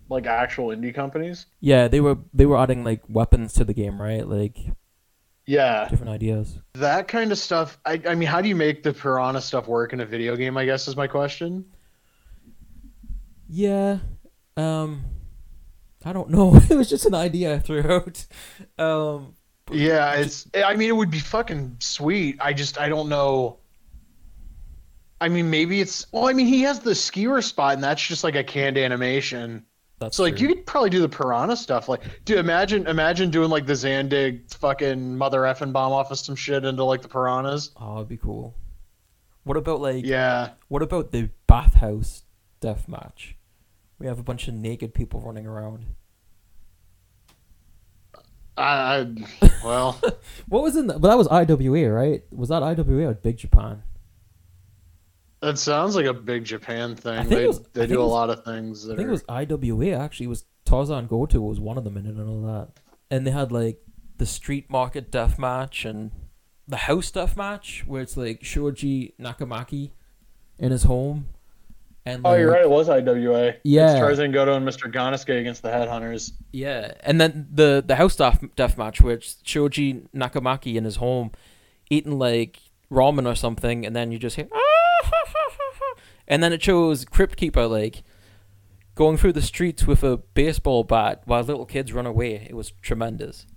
like 0.09 0.25
actual 0.25 0.67
indie 0.67 0.93
companies. 0.93 1.47
Yeah, 1.59 1.87
they 1.87 1.99
were 1.99 2.17
they 2.33 2.45
were 2.45 2.57
adding 2.57 2.83
like 2.83 3.01
weapons 3.09 3.53
to 3.53 3.63
the 3.63 3.73
game, 3.73 4.01
right? 4.01 4.27
Like 4.27 4.57
Yeah. 5.47 5.87
different 5.89 6.11
ideas. 6.11 6.59
That 6.73 7.07
kind 7.07 7.31
of 7.31 7.37
stuff. 7.37 7.77
I, 7.85 8.01
I 8.07 8.15
mean, 8.15 8.27
how 8.27 8.41
do 8.41 8.47
you 8.47 8.55
make 8.55 8.83
the 8.83 8.93
piranha 8.93 9.41
stuff 9.41 9.67
work 9.67 9.93
in 9.93 9.99
a 10.01 10.05
video 10.05 10.35
game? 10.35 10.57
I 10.57 10.65
guess 10.65 10.87
is 10.87 10.95
my 10.95 11.07
question. 11.07 11.65
Yeah. 13.47 13.99
Um 14.57 15.03
I 16.05 16.13
don't 16.13 16.29
know. 16.29 16.55
it 16.69 16.75
was 16.75 16.89
just 16.89 17.05
an 17.05 17.15
idea 17.15 17.55
I 17.55 17.59
threw 17.59 17.81
out. 17.81 18.25
Um 18.77 19.33
Yeah, 19.71 20.13
it's. 20.13 20.47
I 20.55 20.75
mean, 20.75 20.89
it 20.89 20.95
would 20.95 21.09
be 21.11 21.19
fucking 21.19 21.77
sweet. 21.79 22.37
I 22.39 22.53
just, 22.53 22.77
I 22.79 22.87
don't 22.87 23.09
know. 23.09 23.57
I 25.19 25.29
mean, 25.29 25.49
maybe 25.49 25.81
it's. 25.81 26.05
Well, 26.11 26.27
I 26.27 26.33
mean, 26.33 26.45
he 26.45 26.61
has 26.61 26.79
the 26.79 26.93
skewer 26.93 27.41
spot, 27.41 27.73
and 27.73 27.83
that's 27.83 28.05
just 28.05 28.23
like 28.23 28.35
a 28.35 28.43
canned 28.43 28.77
animation. 28.77 29.65
that's 29.97 30.17
So, 30.17 30.23
like, 30.23 30.35
true. 30.37 30.47
you 30.49 30.53
could 30.55 30.65
probably 30.67 30.89
do 30.91 31.01
the 31.01 31.09
piranha 31.09 31.55
stuff. 31.55 31.87
Like, 31.89 32.01
dude, 32.25 32.37
imagine, 32.37 32.85
imagine 32.85 33.31
doing 33.31 33.49
like 33.49 33.65
the 33.65 33.73
Zandig 33.73 34.53
fucking 34.53 35.17
mother 35.17 35.41
effing 35.41 35.71
bomb 35.73 35.93
off 35.93 36.11
of 36.11 36.19
some 36.19 36.35
shit 36.35 36.63
into 36.65 36.83
like 36.83 37.01
the 37.01 37.07
piranhas. 37.07 37.71
Oh, 37.77 37.95
it'd 37.95 38.09
be 38.09 38.17
cool. 38.17 38.53
What 39.45 39.57
about 39.57 39.79
like 39.81 40.05
Yeah. 40.05 40.49
what 40.67 40.81
about 40.81 41.11
the 41.11 41.29
bathhouse 41.47 42.23
death 42.59 42.87
match? 42.87 43.34
We 43.99 44.07
have 44.07 44.19
a 44.19 44.23
bunch 44.23 44.47
of 44.47 44.53
naked 44.53 44.93
people 44.93 45.21
running 45.21 45.45
around. 45.47 45.85
I, 48.57 49.05
I 49.41 49.51
well, 49.63 49.99
What 50.47 50.63
was 50.63 50.75
in 50.75 50.87
that? 50.87 51.01
But 51.01 51.09
that 51.09 51.17
was 51.17 51.27
IWA, 51.27 51.89
right? 51.91 52.23
Was 52.31 52.49
that 52.49 52.63
IWA 52.63 53.07
or 53.09 53.13
Big 53.13 53.37
Japan? 53.37 53.83
that 55.41 55.59
sounds 55.59 55.95
like 55.95 56.05
a 56.07 56.13
big 56.13 56.43
Japan 56.43 56.95
thing. 56.95 57.29
They 57.29 57.45
was- 57.45 57.61
they 57.73 57.85
do 57.85 57.95
it 57.95 57.97
a 57.97 58.01
was- 58.01 58.11
lot 58.11 58.29
of 58.31 58.43
things 58.43 58.85
that 58.85 58.93
I 58.93 58.95
think 58.97 59.07
are. 59.07 59.11
it 59.11 59.11
was 59.11 59.25
IWA 59.29 59.89
actually. 59.91 60.25
It 60.25 60.29
was 60.29 60.45
Tarzan 60.65 61.05
Goto 61.07 61.39
was 61.41 61.59
one 61.59 61.77
of 61.77 61.83
them 61.83 61.97
in 61.97 62.05
it 62.07 62.15
and 62.15 62.27
all 62.27 62.41
that. 62.43 62.69
And 63.11 63.27
they 63.27 63.31
had 63.31 63.51
like 63.51 63.79
the 64.17 64.25
street 64.25 64.71
market 64.71 65.11
death 65.11 65.37
match 65.37 65.85
and 65.85 66.09
the 66.67 66.77
house 66.77 67.11
death 67.11 67.37
match 67.37 67.83
where 67.85 68.01
it's 68.01 68.17
like 68.17 68.43
Shoji 68.43 69.13
Nakamaki 69.19 69.91
in 70.57 70.71
his 70.71 70.83
home. 70.83 71.27
And 72.07 72.21
Oh, 72.23 72.35
you're 72.35 72.51
right. 72.51 72.61
It 72.61 72.69
was 72.69 72.87
IWA. 72.87 73.55
Yeah. 73.63 73.91
It's 73.91 73.99
Tarzan 73.99 74.31
Goto 74.31 74.53
and 74.53 74.67
Mr. 74.67 74.91
Gannosuke 74.93 75.39
against 75.39 75.63
the 75.63 75.69
Headhunters. 75.69 76.33
Yeah, 76.51 76.93
and 77.01 77.19
then 77.19 77.47
the 77.51 77.83
the 77.85 77.95
house 77.95 78.15
death 78.15 78.43
death 78.55 78.77
match 78.77 79.01
which 79.01 79.35
Shoji 79.43 80.03
Nakamaki 80.15 80.75
in 80.75 80.83
his 80.83 80.97
home 80.97 81.31
eating 81.89 82.19
like 82.19 82.59
ramen 82.91 83.25
or 83.29 83.33
something, 83.35 83.85
and 83.85 83.95
then 83.95 84.11
you 84.11 84.19
just 84.19 84.35
hear, 84.35 84.47
and 86.27 86.43
then 86.43 86.53
it 86.53 86.61
shows 86.61 87.05
Crypt 87.05 87.37
Keeper 87.37 87.65
like 87.67 88.03
going 88.93 89.17
through 89.17 89.33
the 89.33 89.41
streets 89.41 89.85
with 89.87 90.03
a 90.03 90.17
baseball 90.17 90.83
bat 90.83 91.23
while 91.25 91.41
little 91.41 91.65
kids 91.65 91.91
run 91.91 92.05
away. 92.05 92.45
It 92.47 92.53
was 92.55 92.71
tremendous. 92.83 93.47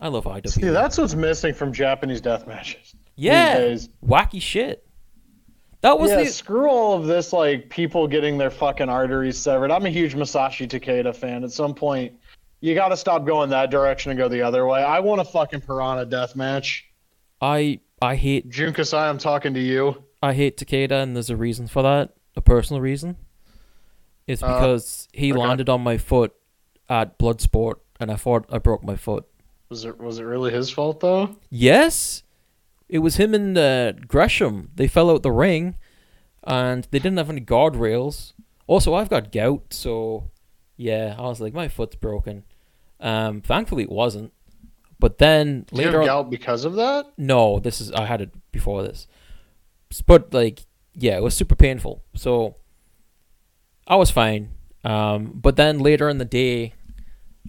I 0.00 0.06
love 0.08 0.24
IW. 0.24 0.48
See, 0.48 0.68
that's 0.68 0.96
what's 0.96 1.14
missing 1.14 1.52
from 1.52 1.72
Japanese 1.72 2.20
death 2.20 2.46
matches. 2.46 2.94
yeah, 3.16 3.74
wacky 4.06 4.40
shit. 4.40 4.87
That 5.80 5.98
was 5.98 6.10
yeah, 6.10 6.24
the 6.24 6.26
screw 6.26 6.68
all 6.68 6.98
of 6.98 7.06
this, 7.06 7.32
like 7.32 7.70
people 7.70 8.08
getting 8.08 8.36
their 8.36 8.50
fucking 8.50 8.88
arteries 8.88 9.38
severed. 9.38 9.70
I'm 9.70 9.86
a 9.86 9.90
huge 9.90 10.14
Masashi 10.14 10.66
Takeda 10.68 11.14
fan. 11.14 11.44
At 11.44 11.52
some 11.52 11.74
point, 11.74 12.14
you 12.60 12.74
got 12.74 12.88
to 12.88 12.96
stop 12.96 13.24
going 13.24 13.50
that 13.50 13.70
direction 13.70 14.10
and 14.10 14.18
go 14.18 14.28
the 14.28 14.42
other 14.42 14.66
way. 14.66 14.82
I 14.82 14.98
want 14.98 15.20
a 15.20 15.24
fucking 15.24 15.60
Piranha 15.60 16.04
death 16.04 16.34
match. 16.34 16.84
I 17.40 17.80
I 18.02 18.16
hate 18.16 18.48
Jun 18.48 18.72
Kasai, 18.72 19.08
I'm 19.08 19.18
talking 19.18 19.54
to 19.54 19.60
you. 19.60 20.02
I 20.20 20.34
hate 20.34 20.56
Takeda, 20.56 21.02
and 21.02 21.14
there's 21.14 21.30
a 21.30 21.36
reason 21.36 21.68
for 21.68 21.82
that, 21.82 22.14
a 22.34 22.40
personal 22.40 22.80
reason. 22.80 23.16
It's 24.26 24.42
Uh, 24.42 24.48
because 24.48 25.08
he 25.12 25.32
okay. 25.32 25.40
landed 25.40 25.68
on 25.68 25.80
my 25.80 25.96
foot 25.96 26.34
at 26.88 27.18
Bloodsport, 27.18 27.76
and 28.00 28.10
I 28.10 28.16
thought 28.16 28.46
I 28.50 28.58
broke 28.58 28.82
my 28.82 28.96
foot. 28.96 29.26
Was 29.68 29.84
it 29.84 30.00
was 30.00 30.18
it 30.18 30.24
really 30.24 30.50
his 30.50 30.70
fault 30.70 31.00
though? 31.00 31.36
Yes, 31.50 32.24
it 32.88 32.98
was 33.00 33.16
him 33.16 33.34
and 33.34 33.56
uh, 33.56 33.92
Gresham. 33.92 34.70
They 34.74 34.86
fell 34.88 35.10
out 35.10 35.22
the 35.22 35.32
ring, 35.32 35.76
and 36.44 36.86
they 36.90 36.98
didn't 36.98 37.18
have 37.18 37.30
any 37.30 37.40
guardrails. 37.40 38.32
Also, 38.66 38.94
I've 38.94 39.08
got 39.10 39.32
gout, 39.32 39.72
so 39.72 40.30
yeah, 40.76 41.14
I 41.18 41.22
was 41.22 41.40
like, 41.40 41.54
my 41.54 41.68
foot's 41.68 41.96
broken. 41.96 42.44
Um, 43.00 43.40
thankfully, 43.40 43.82
it 43.84 43.90
wasn't. 43.90 44.32
But 45.00 45.18
then 45.18 45.62
Did 45.68 45.72
you 45.72 45.78
later 45.78 45.90
have 45.92 46.00
on, 46.00 46.06
gout 46.06 46.30
because 46.30 46.64
of 46.64 46.74
that? 46.74 47.06
no, 47.16 47.58
this 47.60 47.80
is 47.80 47.92
I 47.92 48.04
had 48.06 48.20
it 48.20 48.30
before 48.52 48.82
this. 48.82 49.06
but 50.06 50.34
like 50.34 50.60
yeah, 50.94 51.16
it 51.16 51.22
was 51.22 51.36
super 51.36 51.54
painful. 51.54 52.02
So 52.14 52.56
I 53.86 53.94
was 53.96 54.10
fine. 54.10 54.50
Um, 54.84 55.32
but 55.34 55.56
then 55.56 55.78
later 55.78 56.08
in 56.08 56.18
the 56.18 56.24
day, 56.24 56.74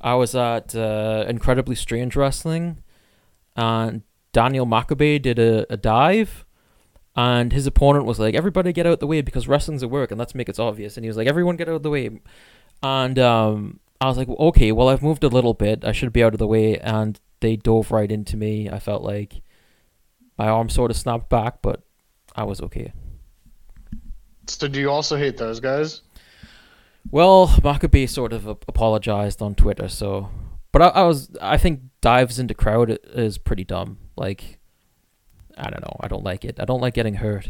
I 0.01 0.13
was 0.15 0.35
at 0.35 0.75
uh, 0.75 1.25
Incredibly 1.27 1.75
Strange 1.75 2.15
Wrestling, 2.15 2.83
and 3.55 4.03
Daniel 4.31 4.65
Makabe 4.65 5.21
did 5.21 5.39
a, 5.39 5.71
a 5.71 5.77
dive, 5.77 6.45
and 7.15 7.51
his 7.51 7.67
opponent 7.67 8.05
was 8.05 8.19
like, 8.19 8.35
"Everybody 8.35 8.71
get 8.73 8.85
out 8.85 8.93
of 8.93 8.99
the 8.99 9.07
way 9.07 9.21
because 9.21 9.47
wrestling's 9.47 9.83
a 9.83 9.87
work, 9.87 10.11
and 10.11 10.19
let's 10.19 10.35
make 10.35 10.49
it 10.49 10.59
obvious." 10.59 10.97
And 10.97 11.03
he 11.03 11.09
was 11.09 11.17
like, 11.17 11.27
"Everyone 11.27 11.55
get 11.55 11.69
out 11.69 11.75
of 11.75 11.83
the 11.83 11.89
way," 11.89 12.09
and 12.83 13.19
um, 13.19 13.79
I 13.99 14.07
was 14.07 14.17
like, 14.17 14.29
"Okay, 14.29 14.71
well 14.71 14.89
I've 14.89 15.03
moved 15.03 15.23
a 15.23 15.29
little 15.29 15.53
bit. 15.53 15.83
I 15.83 15.91
should 15.91 16.13
be 16.13 16.23
out 16.23 16.33
of 16.33 16.39
the 16.39 16.47
way." 16.47 16.77
And 16.77 17.19
they 17.39 17.55
dove 17.55 17.91
right 17.91 18.11
into 18.11 18.37
me. 18.37 18.69
I 18.69 18.79
felt 18.79 19.03
like 19.03 19.41
my 20.37 20.47
arm 20.47 20.69
sort 20.69 20.91
of 20.91 20.97
snapped 20.97 21.29
back, 21.29 21.61
but 21.61 21.83
I 22.35 22.43
was 22.43 22.61
okay. 22.61 22.93
So 24.47 24.67
do 24.67 24.79
you 24.79 24.89
also 24.89 25.17
hate 25.17 25.37
those 25.37 25.59
guys? 25.59 26.01
Well, 27.11 27.47
Makabe 27.47 28.07
sort 28.07 28.33
of 28.33 28.45
apologized 28.47 29.41
on 29.41 29.55
Twitter, 29.55 29.87
so 29.87 30.29
but 30.71 30.81
I, 30.81 30.87
I 30.87 31.03
was 31.03 31.29
I 31.41 31.57
think 31.57 31.81
dives 32.01 32.39
into 32.39 32.53
crowd 32.53 32.97
is 33.13 33.37
pretty 33.37 33.63
dumb. 33.63 33.97
Like 34.19 34.59
I 35.57 35.69
don't 35.69 35.81
know, 35.81 35.95
I 35.99 36.07
don't 36.07 36.23
like 36.23 36.45
it. 36.45 36.59
I 36.59 36.65
don't 36.65 36.81
like 36.81 36.93
getting 36.93 37.15
hurt. 37.15 37.49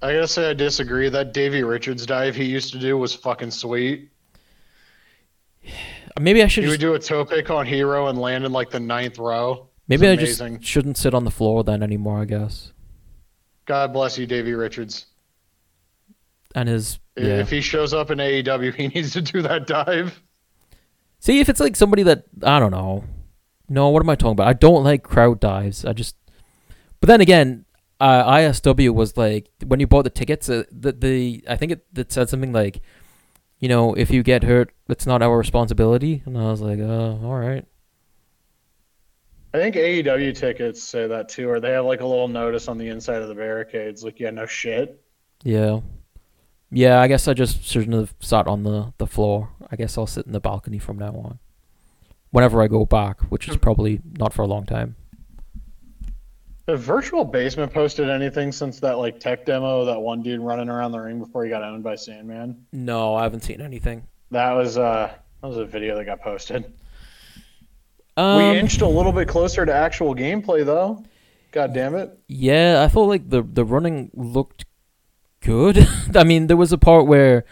I 0.00 0.14
gotta 0.14 0.28
say 0.28 0.50
I 0.50 0.54
disagree. 0.54 1.08
That 1.08 1.32
Davey 1.32 1.62
Richards 1.62 2.06
dive 2.06 2.34
he 2.34 2.44
used 2.44 2.72
to 2.72 2.78
do 2.78 2.96
was 2.96 3.14
fucking 3.14 3.50
sweet. 3.50 4.10
Maybe 6.20 6.42
I 6.42 6.46
should. 6.46 6.64
You 6.64 6.70
just, 6.70 6.82
would 6.82 6.86
do 6.86 6.94
a 6.94 6.98
toe 6.98 7.24
pick 7.24 7.50
on 7.50 7.66
Hero 7.66 8.08
and 8.08 8.18
land 8.18 8.44
in 8.44 8.52
like 8.52 8.70
the 8.70 8.80
ninth 8.80 9.18
row. 9.18 9.68
Maybe 9.88 10.08
I 10.08 10.16
just 10.16 10.42
shouldn't 10.62 10.96
sit 10.96 11.14
on 11.14 11.24
the 11.24 11.30
floor 11.30 11.64
then 11.64 11.82
anymore. 11.82 12.20
I 12.20 12.24
guess. 12.24 12.72
God 13.66 13.92
bless 13.92 14.18
you, 14.18 14.26
Davey 14.26 14.54
Richards. 14.54 15.06
And 16.54 16.68
his 16.68 16.98
yeah. 17.16 17.40
If 17.40 17.50
he 17.50 17.60
shows 17.60 17.94
up 17.94 18.10
in 18.10 18.18
AEW, 18.18 18.74
he 18.76 18.88
needs 18.88 19.12
to 19.12 19.22
do 19.22 19.42
that 19.42 19.66
dive. 19.66 20.20
See, 21.18 21.40
if 21.40 21.48
it's 21.48 21.60
like 21.60 21.76
somebody 21.76 22.02
that 22.04 22.24
I 22.42 22.58
don't 22.58 22.72
know. 22.72 23.04
No, 23.68 23.88
what 23.88 24.02
am 24.02 24.10
I 24.10 24.16
talking 24.16 24.32
about? 24.32 24.48
I 24.48 24.52
don't 24.52 24.84
like 24.84 25.02
crowd 25.02 25.40
dives. 25.40 25.84
I 25.84 25.92
just. 25.92 26.16
But 27.00 27.08
then 27.08 27.20
again, 27.20 27.64
uh, 28.00 28.30
ISW 28.32 28.94
was 28.94 29.16
like 29.16 29.48
when 29.66 29.80
you 29.80 29.86
bought 29.86 30.02
the 30.02 30.10
tickets. 30.10 30.48
Uh, 30.48 30.64
the 30.70 30.92
the 30.92 31.44
I 31.48 31.56
think 31.56 31.72
it, 31.72 31.86
it 31.96 32.12
said 32.12 32.28
something 32.28 32.52
like, 32.52 32.80
you 33.58 33.68
know, 33.68 33.94
if 33.94 34.10
you 34.10 34.22
get 34.22 34.44
hurt, 34.44 34.72
it's 34.88 35.06
not 35.06 35.22
our 35.22 35.38
responsibility. 35.38 36.22
And 36.26 36.36
I 36.36 36.50
was 36.50 36.60
like, 36.60 36.80
uh, 36.80 37.16
all 37.24 37.38
right. 37.38 37.64
I 39.54 39.58
think 39.58 39.76
AEW 39.76 40.34
tickets 40.34 40.82
say 40.82 41.06
that 41.06 41.28
too, 41.28 41.48
or 41.48 41.60
they 41.60 41.72
have 41.72 41.84
like 41.84 42.00
a 42.00 42.06
little 42.06 42.28
notice 42.28 42.68
on 42.68 42.78
the 42.78 42.88
inside 42.88 43.20
of 43.20 43.28
the 43.28 43.34
barricades, 43.34 44.02
like, 44.02 44.18
yeah, 44.18 44.30
no 44.30 44.46
shit. 44.46 44.98
Yeah. 45.44 45.80
Yeah, 46.70 47.00
I 47.00 47.06
guess 47.06 47.28
I 47.28 47.34
just 47.34 47.62
shouldn't 47.62 47.92
have 47.92 48.14
sat 48.18 48.46
on 48.46 48.62
the, 48.62 48.94
the 48.96 49.06
floor. 49.06 49.50
I 49.70 49.76
guess 49.76 49.98
I'll 49.98 50.06
sit 50.06 50.24
in 50.24 50.32
the 50.32 50.40
balcony 50.40 50.78
from 50.78 50.98
now 50.98 51.12
on. 51.12 51.38
Whenever 52.32 52.60
I 52.60 52.66
go 52.66 52.84
back, 52.84 53.20
which 53.30 53.48
is 53.48 53.56
probably 53.56 54.00
not 54.18 54.32
for 54.32 54.42
a 54.42 54.46
long 54.46 54.66
time. 54.66 54.96
Have 56.68 56.80
Virtual 56.80 57.24
Basement 57.24 57.72
posted 57.72 58.08
anything 58.08 58.52
since 58.52 58.80
that 58.80 58.98
like 58.98 59.20
tech 59.20 59.44
demo, 59.44 59.84
that 59.84 60.00
one 60.00 60.22
dude 60.22 60.40
running 60.40 60.68
around 60.68 60.92
the 60.92 60.98
ring 60.98 61.18
before 61.18 61.44
he 61.44 61.50
got 61.50 61.62
owned 61.62 61.82
by 61.82 61.94
Sandman? 61.94 62.66
No, 62.72 63.14
I 63.14 63.24
haven't 63.24 63.42
seen 63.42 63.60
anything. 63.60 64.06
That 64.30 64.52
was 64.52 64.78
uh 64.78 65.12
that 65.40 65.46
was 65.46 65.56
a 65.56 65.64
video 65.64 65.96
that 65.96 66.04
got 66.04 66.20
posted. 66.20 66.72
Um, 68.16 68.36
we 68.38 68.58
inched 68.58 68.80
a 68.80 68.86
little 68.86 69.12
bit 69.12 69.28
closer 69.28 69.64
to 69.66 69.72
actual 69.72 70.14
gameplay 70.14 70.64
though. 70.64 71.04
God 71.50 71.74
damn 71.74 71.94
it. 71.94 72.18
Yeah, 72.28 72.82
I 72.82 72.88
thought 72.88 73.06
like 73.06 73.28
the 73.28 73.42
the 73.42 73.64
running 73.64 74.10
looked 74.14 74.64
good. 75.40 75.86
I 76.14 76.24
mean, 76.24 76.46
there 76.46 76.56
was 76.56 76.72
a 76.72 76.78
part 76.78 77.06
where 77.06 77.44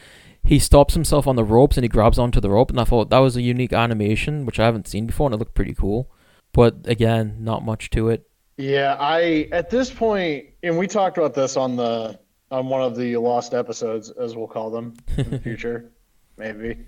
he 0.45 0.59
stops 0.59 0.95
himself 0.95 1.26
on 1.26 1.36
the 1.36 1.45
ropes 1.45 1.76
and 1.76 1.84
he 1.84 1.88
grabs 1.88 2.18
onto 2.18 2.41
the 2.41 2.51
rope, 2.51 2.70
and 2.70 2.80
I 2.80 2.84
thought 2.84 3.11
that 3.11 3.18
was 3.18 3.36
a 3.36 3.43
unique 3.43 3.72
animation, 3.72 4.47
which 4.47 4.59
I 4.59 4.64
haven't 4.64 4.88
seen 4.88 5.07
before, 5.07 5.26
and 5.26 5.34
it 5.34 5.38
looked 5.38 5.55
pretty 5.55 5.74
cool. 5.74 6.11
But 6.53 6.78
again, 6.84 7.36
not 7.41 7.64
much 7.64 7.91
to 7.91 8.09
it. 8.09 8.28
Yeah, 8.57 8.97
I 8.99 9.49
at 9.53 9.70
this 9.70 9.91
point, 9.91 10.47
and 10.62 10.76
we 10.76 10.86
talked 10.86 11.18
about 11.18 11.34
this 11.34 11.57
on 11.57 11.76
the 11.76 12.18
on 12.51 12.68
one 12.68 12.82
of 12.82 12.97
the 12.97 13.16
lost 13.16 13.55
episodes, 13.55 14.11
as 14.11 14.36
we'll 14.36 14.49
call 14.49 14.70
them 14.70 14.95
in 15.16 15.30
the 15.30 15.38
future, 15.43 15.91
maybe. 16.36 16.78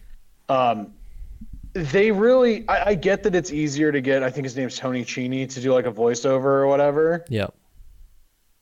Um, 0.48 0.92
they 1.72 2.10
really, 2.10 2.68
I, 2.68 2.90
I, 2.90 2.94
get 2.94 3.22
that 3.22 3.34
it's 3.34 3.52
easier 3.52 3.92
to 3.92 4.00
get. 4.00 4.22
I 4.22 4.28
think 4.28 4.44
his 4.44 4.56
name's 4.56 4.76
Tony 4.76 5.04
Cini 5.04 5.48
to 5.48 5.60
do 5.60 5.72
like 5.72 5.86
a 5.86 5.92
voiceover 5.92 6.44
or 6.44 6.66
whatever. 6.66 7.24
Yeah. 7.28 7.46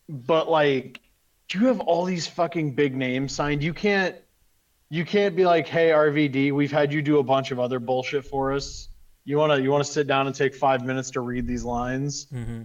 But 0.09 0.49
like, 0.49 1.01
do 1.49 1.59
you 1.59 1.66
have 1.66 1.80
all 1.80 2.05
these 2.05 2.26
fucking 2.26 2.74
big 2.74 2.95
names 2.95 3.34
signed. 3.34 3.62
You 3.62 3.74
can't 3.74 4.14
you 4.91 5.05
can't 5.05 5.34
be 5.34 5.45
like, 5.45 5.66
"Hey 5.66 5.91
RVD, 5.91 6.53
we've 6.53 6.72
had 6.72 6.93
you 6.93 7.01
do 7.01 7.18
a 7.18 7.22
bunch 7.22 7.51
of 7.53 7.59
other 7.59 7.78
bullshit 7.78 8.24
for 8.24 8.53
us. 8.53 8.88
You 9.24 9.38
want 9.38 9.53
to 9.53 9.62
you 9.62 9.70
want 9.70 9.84
to 9.84 9.91
sit 9.91 10.07
down 10.07 10.26
and 10.26 10.34
take 10.34 10.55
5 10.55 10.84
minutes 10.84 11.11
to 11.12 11.20
read 11.20 11.47
these 11.47 11.64
lines?" 11.64 12.26
hmm 12.30 12.62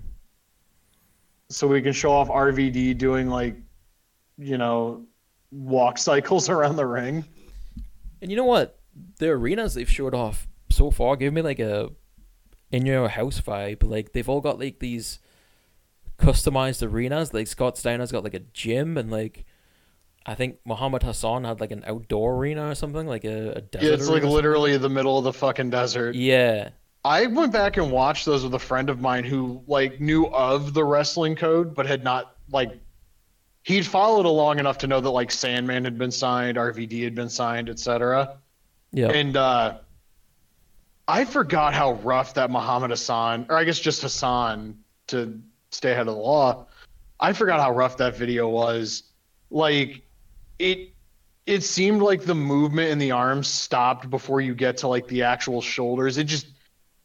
So 1.50 1.68
we 1.68 1.82
can 1.82 1.94
show 1.94 2.12
off 2.12 2.28
RVD 2.28 2.98
doing 2.98 3.30
like 3.30 3.56
you 4.38 4.58
know, 4.58 5.06
walk 5.52 5.98
cycles 5.98 6.50
around 6.56 6.76
the 6.76 6.86
ring. 6.86 7.24
And 8.22 8.32
you 8.32 8.38
know 8.38 8.46
what? 8.46 8.80
The 9.20 9.30
arenas 9.30 9.74
they've 9.76 9.90
showed 9.90 10.14
off 10.14 10.48
so 10.70 10.92
far 10.92 11.16
give 11.16 11.34
me 11.34 11.42
like 11.42 11.60
a 11.60 11.90
in 12.72 12.86
your 12.86 13.08
house 13.08 13.40
vibe. 13.40 13.84
Like 13.84 14.14
they've 14.14 14.28
all 14.28 14.42
got 14.42 14.60
like 14.60 14.80
these 14.80 15.20
customized 16.18 16.86
arenas. 16.86 17.34
Like 17.34 17.48
Scott 17.48 17.78
Steiner's 17.78 18.12
got 18.12 18.24
like 18.24 18.34
a 18.34 18.40
gym 18.40 18.98
and 18.98 19.12
like 19.12 19.46
I 20.26 20.34
think 20.34 20.58
Muhammad 20.66 21.04
Hassan 21.04 21.44
had 21.44 21.60
like 21.60 21.72
an 21.72 21.84
outdoor 21.86 22.36
arena 22.36 22.70
or 22.70 22.76
something, 22.76 23.06
like 23.06 23.24
a, 23.26 23.52
a 23.58 23.62
desert. 23.62 23.86
Yeah, 23.86 23.94
it's 23.94 24.10
like 24.10 24.24
literally 24.24 24.76
the 24.78 24.90
middle 24.90 25.18
of 25.18 25.24
the 25.24 25.34
fucking 25.34 25.70
desert. 25.70 26.16
Yeah. 26.16 26.70
I 27.04 27.28
went 27.28 27.54
back 27.54 27.78
and 27.78 27.92
watched 27.92 28.26
those 28.26 28.44
with 28.44 28.56
a 28.56 28.60
friend 28.60 28.90
of 28.90 29.00
mine 29.00 29.24
who 29.24 29.62
like 29.68 30.02
knew 30.02 30.26
of 30.28 30.74
the 30.74 30.84
wrestling 30.84 31.36
code 31.36 31.76
but 31.76 31.86
had 31.86 32.04
not 32.04 32.36
like 32.52 32.72
he'd 33.62 33.86
followed 33.86 34.26
along 34.26 34.58
enough 34.58 34.80
to 34.80 34.88
know 34.88 35.00
that 35.00 35.12
like 35.12 35.32
Sandman 35.32 35.84
had 35.84 36.00
been 36.00 36.10
signed, 36.10 36.58
RVD 36.58 37.04
had 37.04 37.14
been 37.14 37.30
signed, 37.30 37.70
etc. 37.70 38.38
Yeah. 38.92 39.10
And 39.10 39.38
uh 39.38 39.78
I 41.08 41.26
forgot 41.26 41.76
how 41.76 41.94
rough 41.94 42.34
that 42.34 42.50
Muhammad 42.50 42.90
Hassan, 42.90 43.46
or 43.50 43.58
I 43.58 43.64
guess 43.64 43.78
just 43.78 44.02
Hassan 44.02 44.76
to 45.08 45.40
stay 45.70 45.92
ahead 45.92 46.08
of 46.08 46.16
the 46.16 46.22
law. 46.22 46.66
I 47.20 47.34
forgot 47.34 47.60
how 47.60 47.72
rough 47.72 47.98
that 47.98 48.18
video 48.18 48.50
was. 48.50 49.04
Like 49.52 50.02
it 50.60 50.92
it 51.46 51.64
seemed 51.64 52.02
like 52.02 52.24
the 52.24 52.36
movement 52.36 52.92
in 52.92 52.98
the 52.98 53.12
arms 53.12 53.48
stopped 53.48 54.10
before 54.10 54.42
you 54.42 54.56
get 54.56 54.78
to 54.78 54.88
like 54.88 55.08
the 55.08 55.24
actual 55.24 55.62
shoulders. 55.62 56.18
It 56.18 56.26
just 56.26 56.48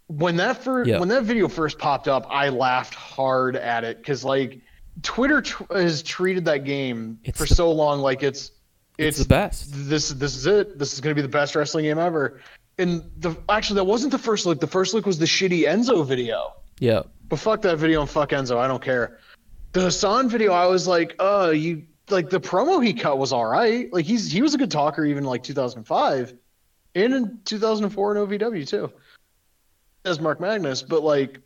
when 0.06 0.36
that 0.36 0.62
first 0.62 0.88
yeah. 0.88 0.98
when 0.98 1.08
that 1.08 1.24
video 1.24 1.48
first 1.48 1.78
popped 1.78 2.08
up, 2.08 2.26
I 2.28 2.48
laughed 2.48 2.94
hard 2.94 3.56
at 3.56 3.84
it 3.84 4.04
cuz 4.04 4.24
like 4.24 4.60
Twitter 5.02 5.42
has 5.70 6.02
treated 6.02 6.44
that 6.46 6.64
game 6.64 7.18
it's 7.24 7.38
for 7.38 7.46
the, 7.46 7.54
so 7.54 7.70
long 7.70 8.00
like 8.00 8.22
it's, 8.22 8.50
it's 8.98 9.18
it's 9.18 9.18
the 9.18 9.24
best. 9.26 9.66
This 9.70 10.10
this 10.10 10.36
is 10.36 10.46
it. 10.46 10.78
This 10.78 10.92
is 10.92 11.00
going 11.00 11.14
to 11.14 11.20
be 11.20 11.22
the 11.22 11.28
best 11.28 11.54
wrestling 11.54 11.84
game 11.84 11.98
ever. 11.98 12.40
And 12.78 13.10
the 13.18 13.36
actually 13.48 13.76
that 13.76 13.84
wasn't 13.84 14.12
the 14.12 14.18
first 14.18 14.46
look. 14.46 14.60
The 14.60 14.66
first 14.66 14.94
look 14.94 15.06
was 15.06 15.18
the 15.18 15.26
shitty 15.26 15.66
Enzo 15.66 16.04
video. 16.04 16.54
Yeah. 16.78 17.02
But 17.28 17.38
fuck 17.38 17.62
that 17.62 17.76
video 17.76 18.00
and 18.00 18.10
fuck 18.10 18.30
Enzo. 18.30 18.56
I 18.56 18.66
don't 18.66 18.82
care. 18.82 19.18
The 19.72 19.82
Hassan 19.82 20.28
video, 20.28 20.52
I 20.52 20.66
was 20.66 20.88
like, 20.88 21.14
oh, 21.20 21.50
you 21.50 21.84
like 22.10 22.30
the 22.30 22.40
promo 22.40 22.84
he 22.84 22.92
cut 22.92 23.18
was 23.18 23.32
all 23.32 23.46
right. 23.46 23.92
Like 23.92 24.04
he's 24.04 24.30
he 24.30 24.42
was 24.42 24.54
a 24.54 24.58
good 24.58 24.70
talker 24.70 25.04
even 25.04 25.24
like 25.24 25.42
2005 25.42 26.34
and 26.94 27.14
in 27.14 27.38
2004 27.44 28.16
in 28.16 28.26
OVW 28.26 28.66
too 28.66 28.92
as 30.04 30.20
Mark 30.20 30.40
Magnus. 30.40 30.82
But 30.82 31.02
like 31.02 31.40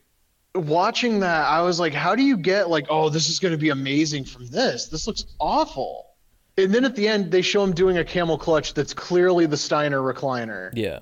watching 0.54 1.20
that, 1.20 1.46
I 1.46 1.62
was 1.62 1.80
like, 1.80 1.92
how 1.92 2.14
do 2.14 2.22
you 2.22 2.36
get 2.36 2.70
like, 2.70 2.86
oh, 2.88 3.08
this 3.08 3.28
is 3.28 3.38
going 3.38 3.52
to 3.52 3.58
be 3.58 3.70
amazing 3.70 4.24
from 4.24 4.46
this? 4.46 4.88
This 4.88 5.06
looks 5.06 5.26
awful. 5.40 6.10
And 6.56 6.72
then 6.72 6.84
at 6.84 6.94
the 6.94 7.08
end, 7.08 7.32
they 7.32 7.42
show 7.42 7.64
him 7.64 7.72
doing 7.72 7.98
a 7.98 8.04
camel 8.04 8.38
clutch 8.38 8.74
that's 8.74 8.94
clearly 8.94 9.46
the 9.46 9.56
Steiner 9.56 10.00
recliner. 10.00 10.70
Yeah. 10.74 11.00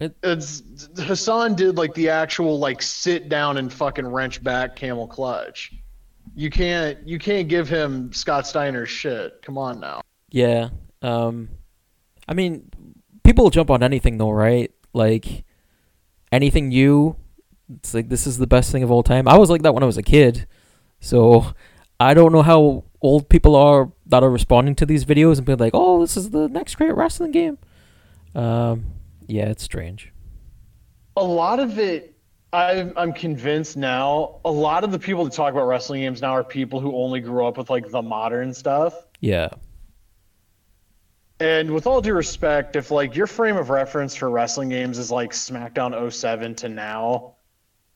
It, 0.00 0.16
it's 0.22 0.62
Hassan 0.96 1.54
did 1.56 1.76
like 1.76 1.94
the 1.94 2.08
actual 2.10 2.58
like 2.58 2.82
sit 2.82 3.28
down 3.28 3.56
and 3.58 3.72
fucking 3.72 4.06
wrench 4.06 4.42
back 4.42 4.76
camel 4.76 5.08
clutch. 5.08 5.72
You 6.38 6.50
can't 6.50 6.98
you 7.04 7.18
can't 7.18 7.48
give 7.48 7.68
him 7.68 8.12
Scott 8.12 8.46
Steiner 8.46 8.86
shit. 8.86 9.42
Come 9.42 9.58
on 9.58 9.80
now. 9.80 10.02
Yeah. 10.30 10.68
Um 11.02 11.48
I 12.28 12.34
mean 12.34 12.70
people 13.24 13.50
jump 13.50 13.72
on 13.72 13.82
anything 13.82 14.18
though, 14.18 14.30
right? 14.30 14.70
Like 14.92 15.44
anything 16.30 16.68
new 16.68 17.16
it's 17.74 17.92
like 17.92 18.08
this 18.08 18.24
is 18.24 18.38
the 18.38 18.46
best 18.46 18.70
thing 18.70 18.84
of 18.84 18.90
all 18.92 19.02
time. 19.02 19.26
I 19.26 19.36
was 19.36 19.50
like 19.50 19.62
that 19.62 19.74
when 19.74 19.82
I 19.82 19.86
was 19.86 19.96
a 19.96 20.02
kid. 20.02 20.46
So 21.00 21.54
I 21.98 22.14
don't 22.14 22.30
know 22.30 22.42
how 22.42 22.84
old 23.02 23.28
people 23.28 23.56
are 23.56 23.90
that 24.06 24.22
are 24.22 24.30
responding 24.30 24.76
to 24.76 24.86
these 24.86 25.04
videos 25.04 25.38
and 25.38 25.44
being 25.44 25.58
like, 25.58 25.74
"Oh, 25.74 26.00
this 26.00 26.16
is 26.16 26.30
the 26.30 26.48
next 26.48 26.76
great 26.76 26.94
wrestling 26.94 27.32
game." 27.32 27.58
Um 28.36 28.92
yeah, 29.26 29.46
it's 29.46 29.64
strange. 29.64 30.12
A 31.16 31.24
lot 31.24 31.58
of 31.58 31.80
it 31.80 32.14
I'm 32.52 32.92
I'm 32.96 33.12
convinced 33.12 33.76
now. 33.76 34.40
A 34.44 34.50
lot 34.50 34.84
of 34.84 34.90
the 34.90 34.98
people 34.98 35.24
that 35.24 35.32
talk 35.34 35.52
about 35.52 35.66
wrestling 35.66 36.00
games 36.02 36.22
now 36.22 36.32
are 36.32 36.44
people 36.44 36.80
who 36.80 36.96
only 36.96 37.20
grew 37.20 37.46
up 37.46 37.58
with 37.58 37.68
like 37.68 37.90
the 37.90 38.02
modern 38.02 38.54
stuff. 38.54 38.94
Yeah. 39.20 39.48
And 41.40 41.72
with 41.72 41.86
all 41.86 42.00
due 42.00 42.14
respect, 42.14 42.74
if 42.74 42.90
like 42.90 43.14
your 43.14 43.26
frame 43.26 43.56
of 43.56 43.70
reference 43.70 44.16
for 44.16 44.28
wrestling 44.28 44.70
games 44.70 44.98
is 44.98 45.10
like 45.10 45.30
SmackDown 45.32 46.12
07 46.12 46.54
to 46.56 46.68
now, 46.68 47.34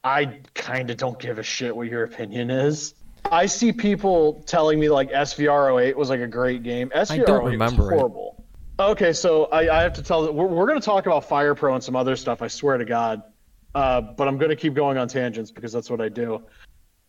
I 0.05 0.41
kind 0.55 0.91
of 0.91 0.97
don't 0.97 1.19
give 1.19 1.39
a 1.39 1.43
shit 1.43 1.75
what 1.75 1.89
your 1.89 2.05
opinion 2.05 2.51
is. 2.51 2.95
I 3.31 3.47
see 3.47 3.73
people 3.73 4.45
telling 4.47 4.79
me 4.79 4.91
like 4.91 5.11
SVR 5.11 5.81
08 5.83 5.97
was 5.97 6.11
like 6.11 6.21
a 6.21 6.27
great 6.27 6.63
game. 6.63 6.91
SVR 6.95 7.27
don't 7.27 7.47
08 7.47 7.51
remember 7.53 7.83
was 7.85 7.93
it. 7.93 7.95
horrible. 7.97 8.45
Okay, 8.79 9.13
so 9.13 9.47
I, 9.47 9.79
I 9.79 9.83
have 9.83 9.93
to 9.95 10.03
tell 10.03 10.23
that 10.23 10.33
we're, 10.33 10.47
we're 10.47 10.67
going 10.67 10.81
to 10.81 10.85
talk 10.85 11.07
about 11.07 11.25
Fire 11.29 11.55
Pro 11.55 11.75
and 11.75 11.83
some 11.83 11.97
other 11.97 12.17
stuff. 12.17 12.43
I 12.43 12.49
swear 12.49 12.79
to 12.79 12.85
God, 12.85 13.23
uh, 13.75 14.01
but 14.01 14.29
I'm 14.29 14.39
going 14.39 14.51
to 14.51 14.57
keep 14.57 14.75
going 14.75 14.99
on 14.99 15.09
tangents 15.09 15.51
because 15.51 15.73
that's 15.73 15.91
what 15.91 16.01
I 16.01 16.09
do. 16.09 16.43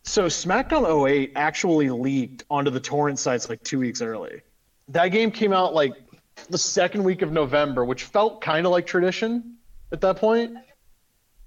So 0.04 0.26
SmackDown 0.26 1.08
08 1.08 1.32
actually 1.34 1.90
leaked 1.90 2.44
onto 2.50 2.70
the 2.70 2.80
torrent 2.80 3.18
sites 3.18 3.48
like 3.48 3.62
two 3.62 3.78
weeks 3.78 4.02
early. 4.02 4.42
That 4.88 5.08
game 5.08 5.30
came 5.30 5.52
out 5.52 5.74
like 5.74 5.92
the 6.50 6.58
second 6.58 7.04
week 7.04 7.22
of 7.22 7.32
November, 7.32 7.84
which 7.84 8.04
felt 8.04 8.40
kind 8.40 8.66
of 8.66 8.72
like 8.72 8.86
tradition 8.86 9.56
at 9.92 10.00
that 10.02 10.16
point. 10.16 10.56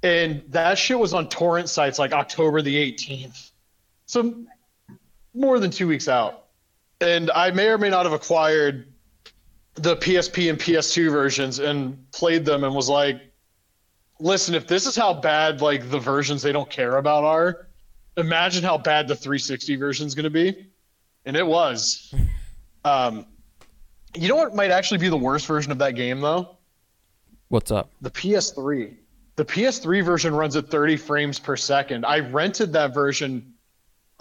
And 0.04 0.44
that 0.50 0.78
shit 0.78 0.98
was 0.98 1.14
on 1.14 1.30
torrent 1.30 1.70
sites 1.70 2.00
like 2.00 2.14
October 2.14 2.62
the 2.62 2.76
18th. 2.76 3.52
So 4.06 4.44
more 5.34 5.60
than 5.60 5.70
two 5.70 5.88
weeks 5.88 6.08
out. 6.08 6.46
And 7.00 7.30
I 7.32 7.52
may 7.52 7.68
or 7.68 7.78
may 7.78 7.90
not 7.90 8.06
have 8.06 8.14
acquired 8.14 8.88
the 9.76 9.96
PSP 9.96 10.50
and 10.50 10.60
PS2 10.60 11.12
versions 11.12 11.60
and 11.60 12.12
played 12.12 12.44
them 12.44 12.64
and 12.64 12.74
was 12.74 12.90
like, 12.90 13.22
listen, 14.20 14.56
if 14.56 14.68
this 14.68 14.86
is 14.86 14.96
how 14.96 15.14
bad 15.14 15.62
like 15.62 15.90
the 15.90 16.00
versions 16.00 16.42
they 16.42 16.52
don't 16.52 16.70
care 16.70 16.98
about 16.98 17.24
are, 17.24 17.68
imagine 18.16 18.64
how 18.64 18.78
bad 18.78 19.08
the 19.08 19.16
360 19.16 19.76
version 19.76 20.08
is 20.08 20.16
going 20.16 20.24
to 20.26 20.30
be. 20.30 20.68
And 21.26 21.36
it 21.36 21.46
was. 21.46 22.14
Um, 22.86 23.26
you 24.16 24.30
know 24.30 24.38
what 24.38 24.56
might 24.56 24.72
actually 24.72 25.00
be 25.00 25.10
the 25.10 25.18
worst 25.18 25.46
version 25.46 25.74
of 25.74 25.78
that 25.80 25.96
game 25.96 26.22
though? 26.22 26.58
What's 27.50 27.70
up? 27.70 27.92
The 28.00 28.12
PS3. 28.12 28.96
The 29.36 29.44
PS3 29.44 30.06
version 30.06 30.34
runs 30.34 30.56
at 30.56 30.70
30 30.70 30.96
frames 30.96 31.38
per 31.38 31.58
second. 31.58 32.06
I 32.06 32.20
rented 32.20 32.72
that 32.74 32.94
version 32.94 33.54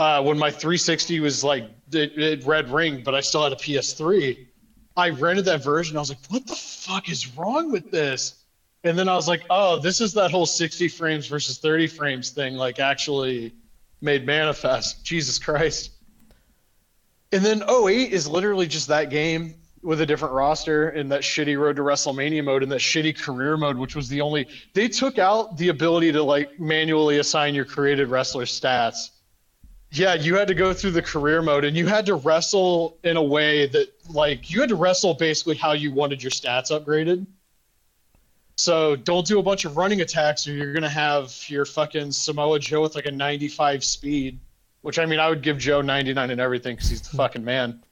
uh, 0.00 0.22
when 0.22 0.36
my 0.36 0.50
360 0.50 1.20
was 1.20 1.44
like 1.44 1.70
it, 1.92 2.18
it 2.18 2.44
red 2.44 2.70
ring, 2.70 3.02
but 3.04 3.14
I 3.14 3.20
still 3.20 3.44
had 3.44 3.52
a 3.52 3.56
PS3. 3.56 4.46
I 4.96 5.10
rented 5.10 5.44
that 5.46 5.62
version. 5.62 5.96
I 5.96 6.00
was 6.00 6.08
like, 6.08 6.26
what 6.28 6.46
the 6.46 6.56
fuck 6.56 7.08
is 7.08 7.36
wrong 7.36 7.70
with 7.70 7.90
this? 7.90 8.42
And 8.86 8.98
then 8.98 9.08
I 9.08 9.14
was 9.14 9.28
like, 9.28 9.42
oh, 9.50 9.78
this 9.78 10.00
is 10.00 10.12
that 10.14 10.30
whole 10.30 10.46
60 10.46 10.88
frames 10.88 11.26
versus 11.26 11.58
30 11.58 11.88
frames 11.88 12.30
thing, 12.30 12.54
like 12.54 12.78
actually 12.78 13.52
made 14.00 14.26
manifest. 14.26 15.04
Jesus 15.04 15.38
Christ. 15.38 15.90
And 17.32 17.44
then 17.44 17.62
08 17.68 18.12
is 18.12 18.28
literally 18.28 18.66
just 18.66 18.88
that 18.88 19.10
game 19.10 19.56
with 19.82 20.00
a 20.00 20.06
different 20.06 20.34
roster 20.34 20.88
and 20.88 21.10
that 21.12 21.22
shitty 21.22 21.58
road 21.58 21.76
to 21.76 21.82
WrestleMania 21.82 22.44
mode 22.44 22.62
and 22.62 22.72
that 22.72 22.80
shitty 22.80 23.16
career 23.20 23.56
mode, 23.56 23.76
which 23.76 23.94
was 23.94 24.08
the 24.08 24.20
only 24.20 24.46
they 24.74 24.88
took 24.88 25.18
out 25.18 25.56
the 25.56 25.68
ability 25.68 26.12
to 26.12 26.22
like 26.22 26.58
manually 26.58 27.18
assign 27.18 27.54
your 27.54 27.64
created 27.64 28.08
wrestler 28.08 28.44
stats. 28.44 29.10
Yeah, 29.92 30.14
you 30.14 30.34
had 30.34 30.48
to 30.48 30.54
go 30.54 30.72
through 30.72 30.90
the 30.92 31.02
career 31.02 31.40
mode 31.42 31.64
and 31.64 31.76
you 31.76 31.86
had 31.86 32.06
to 32.06 32.16
wrestle 32.16 32.98
in 33.04 33.16
a 33.16 33.22
way 33.22 33.66
that 33.68 33.88
like 34.10 34.50
you 34.50 34.60
had 34.60 34.68
to 34.70 34.74
wrestle 34.74 35.14
basically 35.14 35.56
how 35.56 35.72
you 35.72 35.92
wanted 35.92 36.22
your 36.22 36.32
stats 36.32 36.70
upgraded. 36.70 37.26
So 38.56 38.96
don't 38.96 39.26
do 39.26 39.38
a 39.38 39.42
bunch 39.42 39.64
of 39.64 39.76
running 39.76 40.00
attacks 40.00 40.48
or 40.48 40.52
you're 40.52 40.72
gonna 40.72 40.88
have 40.88 41.34
your 41.48 41.64
fucking 41.64 42.12
Samoa 42.12 42.58
Joe 42.58 42.82
with 42.82 42.94
like 42.94 43.06
a 43.06 43.10
95 43.10 43.84
speed. 43.84 44.40
Which 44.82 44.98
I 44.98 45.06
mean, 45.06 45.18
I 45.18 45.28
would 45.28 45.42
give 45.42 45.58
Joe 45.58 45.80
99 45.82 46.30
and 46.30 46.40
everything 46.40 46.76
because 46.76 46.88
he's 46.90 47.02
the 47.02 47.16
fucking 47.16 47.44
man. 47.44 47.82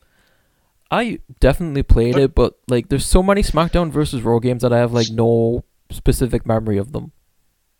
I 0.90 1.18
definitely 1.40 1.82
played 1.82 2.16
it, 2.16 2.34
but 2.34 2.56
like, 2.68 2.88
there's 2.88 3.04
so 3.04 3.22
many 3.22 3.42
SmackDown 3.42 3.90
versus 3.90 4.22
Raw 4.22 4.38
games 4.38 4.62
that 4.62 4.72
I 4.72 4.78
have 4.78 4.92
like 4.92 5.10
no 5.10 5.64
specific 5.90 6.46
memory 6.46 6.78
of 6.78 6.92
them. 6.92 7.10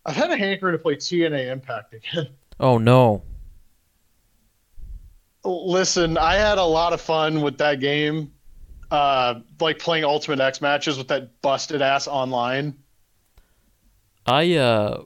I've 0.05 0.15
had 0.15 0.31
a 0.31 0.37
hankering 0.37 0.73
to 0.73 0.79
play 0.79 0.95
TNA 0.95 1.51
Impact 1.51 1.93
again. 1.93 2.27
Oh 2.57 2.77
no. 2.77 3.21
Listen, 5.43 6.17
I 6.17 6.35
had 6.35 6.57
a 6.57 6.63
lot 6.63 6.93
of 6.93 7.01
fun 7.01 7.41
with 7.41 7.57
that 7.57 7.81
game, 7.81 8.31
uh, 8.91 9.35
like 9.59 9.79
playing 9.79 10.03
Ultimate 10.03 10.39
X 10.39 10.61
matches 10.61 10.97
with 10.97 11.07
that 11.09 11.41
busted 11.41 11.81
ass 11.81 12.07
online. 12.07 12.75
I 14.25 14.55
uh 14.55 15.03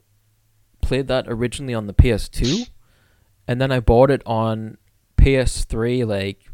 played 0.81 1.07
that 1.07 1.25
originally 1.27 1.73
on 1.73 1.87
the 1.87 1.93
PS2 1.93 2.69
and 3.47 3.59
then 3.59 3.71
I 3.71 3.79
bought 3.79 4.11
it 4.11 4.21
on 4.25 4.77
PS3 5.17 6.07
like 6.07 6.45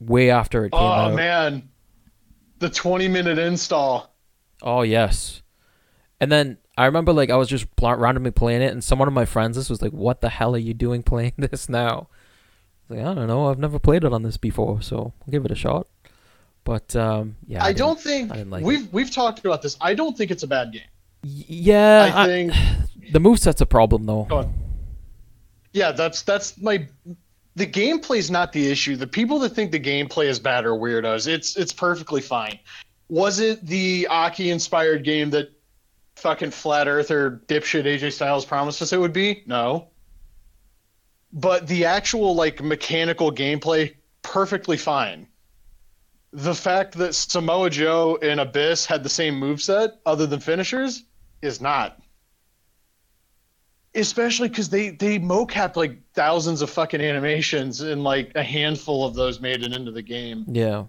way 0.00 0.30
after 0.30 0.64
it 0.64 0.70
came 0.70 0.80
Oh 0.80 0.86
out. 0.86 1.12
Oh 1.12 1.16
man, 1.16 1.68
the 2.58 2.70
20 2.70 3.08
minute 3.08 3.38
install. 3.38 4.14
Oh 4.62 4.82
yes. 4.82 5.42
And 6.20 6.30
then 6.30 6.58
I 6.78 6.86
remember 6.86 7.12
like 7.12 7.30
I 7.30 7.36
was 7.36 7.48
just 7.48 7.66
randomly 7.80 8.30
playing 8.30 8.62
it 8.62 8.72
and 8.72 8.82
someone 8.82 9.08
of 9.08 9.14
my 9.14 9.24
friends 9.24 9.56
this 9.56 9.68
was 9.68 9.82
like 9.82 9.92
what 9.92 10.20
the 10.20 10.28
hell 10.30 10.54
are 10.54 10.58
you 10.58 10.74
doing 10.74 11.02
playing 11.02 11.34
this 11.38 11.68
now? 11.68 12.08
I 12.88 12.94
was 12.94 12.98
like 12.98 13.06
I 13.06 13.14
don't 13.14 13.28
know, 13.28 13.50
I've 13.50 13.58
never 13.58 13.78
played 13.78 14.04
it 14.04 14.12
on 14.12 14.22
this 14.22 14.36
before, 14.36 14.80
so 14.80 15.12
I'll 15.20 15.30
give 15.30 15.44
it 15.44 15.50
a 15.50 15.56
shot. 15.56 15.86
But 16.64 16.94
um 16.96 17.36
yeah. 17.46 17.62
I, 17.62 17.68
didn't- 17.68 17.78
don't 17.78 18.00
think 18.00 18.32
I 18.32 18.36
didn't 18.36 18.50
like 18.50 18.64
we've 18.64 18.92
we've 18.92 19.10
talked 19.10 19.40
about 19.40 19.62
this. 19.62 19.76
I 19.80 19.94
don't 19.94 20.16
think 20.16 20.30
it's 20.30 20.42
a 20.42 20.46
bad 20.48 20.72
game. 20.72 20.82
Yeah, 21.24 22.12
I 22.14 22.22
I- 22.22 22.26
think 22.26 22.52
the 23.12 23.18
moveset's 23.20 23.60
a 23.60 23.66
problem 23.66 24.06
though. 24.06 24.50
Yeah, 25.72 25.92
that's 25.92 26.22
that's 26.22 26.60
my 26.60 26.86
the 27.56 27.66
gameplay's 27.66 28.30
not 28.30 28.52
the 28.52 28.70
issue. 28.70 28.96
The 28.96 29.06
people 29.06 29.38
that 29.40 29.50
think 29.50 29.72
the 29.72 29.80
gameplay 29.80 30.26
is 30.26 30.38
bad 30.38 30.64
are 30.64 30.72
weirdos. 30.72 31.26
It's 31.26 31.56
it's 31.56 31.72
perfectly 31.72 32.20
fine. 32.20 32.58
Was 33.08 33.40
it 33.40 33.64
the 33.66 34.06
Aki 34.08 34.50
inspired 34.50 35.04
game 35.04 35.30
that 35.30 35.50
fucking 36.16 36.50
flat 36.50 36.88
earther 36.88 37.42
dipshit 37.48 37.84
AJ 37.84 38.12
Styles 38.12 38.44
promised 38.44 38.80
us 38.80 38.92
it 38.92 39.00
would 39.00 39.12
be? 39.12 39.42
No. 39.46 39.88
But 41.32 41.66
the 41.66 41.86
actual 41.86 42.34
like 42.34 42.62
mechanical 42.62 43.32
gameplay 43.32 43.94
perfectly 44.22 44.76
fine. 44.76 45.26
The 46.32 46.54
fact 46.54 46.94
that 46.94 47.14
Samoa 47.14 47.68
Joe 47.70 48.18
and 48.22 48.40
Abyss 48.40 48.86
had 48.86 49.02
the 49.02 49.08
same 49.08 49.38
moveset 49.40 49.92
other 50.06 50.26
than 50.26 50.40
finishers 50.40 51.04
is 51.42 51.60
not. 51.60 52.00
Especially 53.94 54.48
because 54.48 54.70
they 54.70 54.88
they 54.90 55.18
mocapped 55.18 55.76
like 55.76 55.98
thousands 56.14 56.62
of 56.62 56.70
fucking 56.70 57.02
animations 57.02 57.82
and 57.82 58.02
like 58.02 58.32
a 58.34 58.42
handful 58.42 59.04
of 59.04 59.14
those 59.14 59.40
made 59.40 59.62
it 59.62 59.72
into 59.74 59.90
the 59.90 60.00
game. 60.00 60.44
Yeah. 60.48 60.84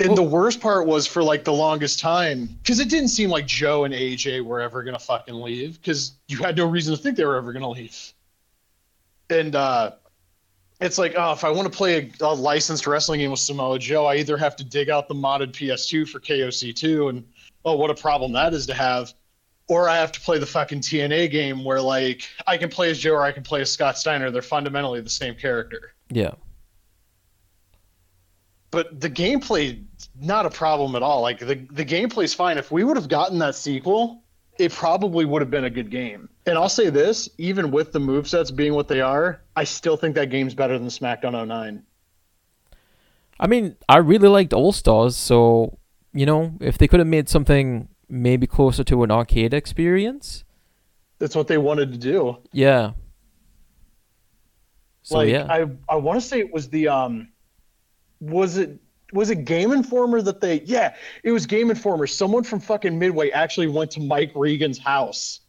and 0.00 0.16
the 0.16 0.22
worst 0.22 0.60
part 0.60 0.86
was 0.86 1.06
for 1.06 1.22
like 1.22 1.44
the 1.44 1.52
longest 1.52 2.00
time 2.00 2.46
because 2.62 2.80
it 2.80 2.88
didn't 2.88 3.10
seem 3.10 3.30
like 3.30 3.46
joe 3.46 3.84
and 3.84 3.94
aj 3.94 4.40
were 4.44 4.60
ever 4.60 4.82
gonna 4.82 4.98
fucking 4.98 5.34
leave 5.34 5.78
because 5.80 6.14
you 6.26 6.38
had 6.38 6.56
no 6.56 6.66
reason 6.66 6.96
to 6.96 7.00
think 7.00 7.16
they 7.16 7.24
were 7.26 7.36
ever 7.36 7.52
gonna 7.52 7.68
leave. 7.70 8.12
And 9.28 9.54
uh 9.54 9.92
it's 10.80 10.98
like 10.98 11.14
oh 11.16 11.32
if 11.32 11.44
i 11.44 11.50
want 11.50 11.70
to 11.70 11.76
play 11.76 12.10
a, 12.20 12.24
a 12.24 12.34
licensed 12.34 12.86
wrestling 12.86 13.20
game 13.20 13.30
with 13.30 13.40
samoa 13.40 13.78
joe 13.78 14.06
i 14.06 14.16
either 14.16 14.36
have 14.36 14.56
to 14.56 14.64
dig 14.64 14.90
out 14.90 15.08
the 15.08 15.14
modded 15.14 15.52
ps2 15.52 16.08
for 16.08 16.20
koc2 16.20 17.10
and 17.10 17.24
oh 17.64 17.76
what 17.76 17.90
a 17.90 17.94
problem 17.94 18.32
that 18.32 18.52
is 18.52 18.66
to 18.66 18.74
have 18.74 19.12
or 19.68 19.88
I 19.88 19.96
have 19.96 20.12
to 20.12 20.20
play 20.20 20.38
the 20.38 20.46
fucking 20.46 20.80
TNA 20.80 21.30
game 21.30 21.64
where 21.64 21.80
like 21.80 22.28
I 22.46 22.56
can 22.56 22.68
play 22.68 22.90
as 22.90 22.98
Joe 22.98 23.14
or 23.14 23.22
I 23.22 23.32
can 23.32 23.42
play 23.42 23.60
as 23.60 23.70
Scott 23.70 23.98
Steiner. 23.98 24.30
They're 24.30 24.42
fundamentally 24.42 25.00
the 25.00 25.10
same 25.10 25.34
character. 25.34 25.94
Yeah. 26.10 26.32
But 28.70 29.00
the 29.00 29.08
gameplay 29.08 29.84
not 30.20 30.46
a 30.46 30.50
problem 30.50 30.96
at 30.96 31.02
all. 31.02 31.22
Like 31.22 31.38
the 31.38 31.66
the 31.70 31.84
gameplay's 31.84 32.34
fine. 32.34 32.58
If 32.58 32.70
we 32.70 32.84
would 32.84 32.96
have 32.96 33.08
gotten 33.08 33.38
that 33.38 33.54
sequel, 33.54 34.23
it 34.58 34.72
probably 34.72 35.24
would 35.24 35.42
have 35.42 35.50
been 35.50 35.64
a 35.64 35.70
good 35.70 35.90
game. 35.90 36.28
And 36.46 36.56
I'll 36.56 36.68
say 36.68 36.90
this, 36.90 37.28
even 37.38 37.70
with 37.70 37.92
the 37.92 37.98
movesets 37.98 38.54
being 38.54 38.74
what 38.74 38.88
they 38.88 39.00
are, 39.00 39.40
I 39.56 39.64
still 39.64 39.96
think 39.96 40.14
that 40.14 40.30
game's 40.30 40.54
better 40.54 40.78
than 40.78 40.88
SmackDown 40.88 41.48
09. 41.48 41.82
I 43.40 43.46
mean, 43.46 43.76
I 43.88 43.96
really 43.98 44.28
liked 44.28 44.52
All 44.52 44.72
Stars, 44.72 45.16
so 45.16 45.78
you 46.12 46.24
know, 46.26 46.54
if 46.60 46.78
they 46.78 46.86
could 46.86 47.00
have 47.00 47.08
made 47.08 47.28
something 47.28 47.88
maybe 48.08 48.46
closer 48.46 48.84
to 48.84 49.02
an 49.02 49.10
arcade 49.10 49.52
experience, 49.52 50.44
That's 51.18 51.34
what 51.34 51.48
they 51.48 51.58
wanted 51.58 51.90
to 51.92 51.98
do. 51.98 52.38
yeah. 52.52 52.92
So 55.02 55.16
like 55.16 55.30
yeah, 55.30 55.46
I 55.50 55.66
I 55.88 55.96
want 55.96 56.20
to 56.20 56.26
say 56.26 56.38
it 56.38 56.52
was 56.52 56.70
the 56.70 56.88
um 56.88 57.28
was 58.20 58.56
it 58.56 58.78
was 59.14 59.30
it 59.30 59.44
Game 59.44 59.72
Informer 59.72 60.20
that 60.20 60.40
they 60.40 60.60
yeah, 60.62 60.94
it 61.22 61.30
was 61.30 61.46
Game 61.46 61.70
Informer. 61.70 62.06
Someone 62.06 62.42
from 62.42 62.60
fucking 62.60 62.98
Midway 62.98 63.30
actually 63.30 63.68
went 63.68 63.92
to 63.92 64.00
Mike 64.00 64.32
Regan's 64.34 64.78
house 64.78 65.40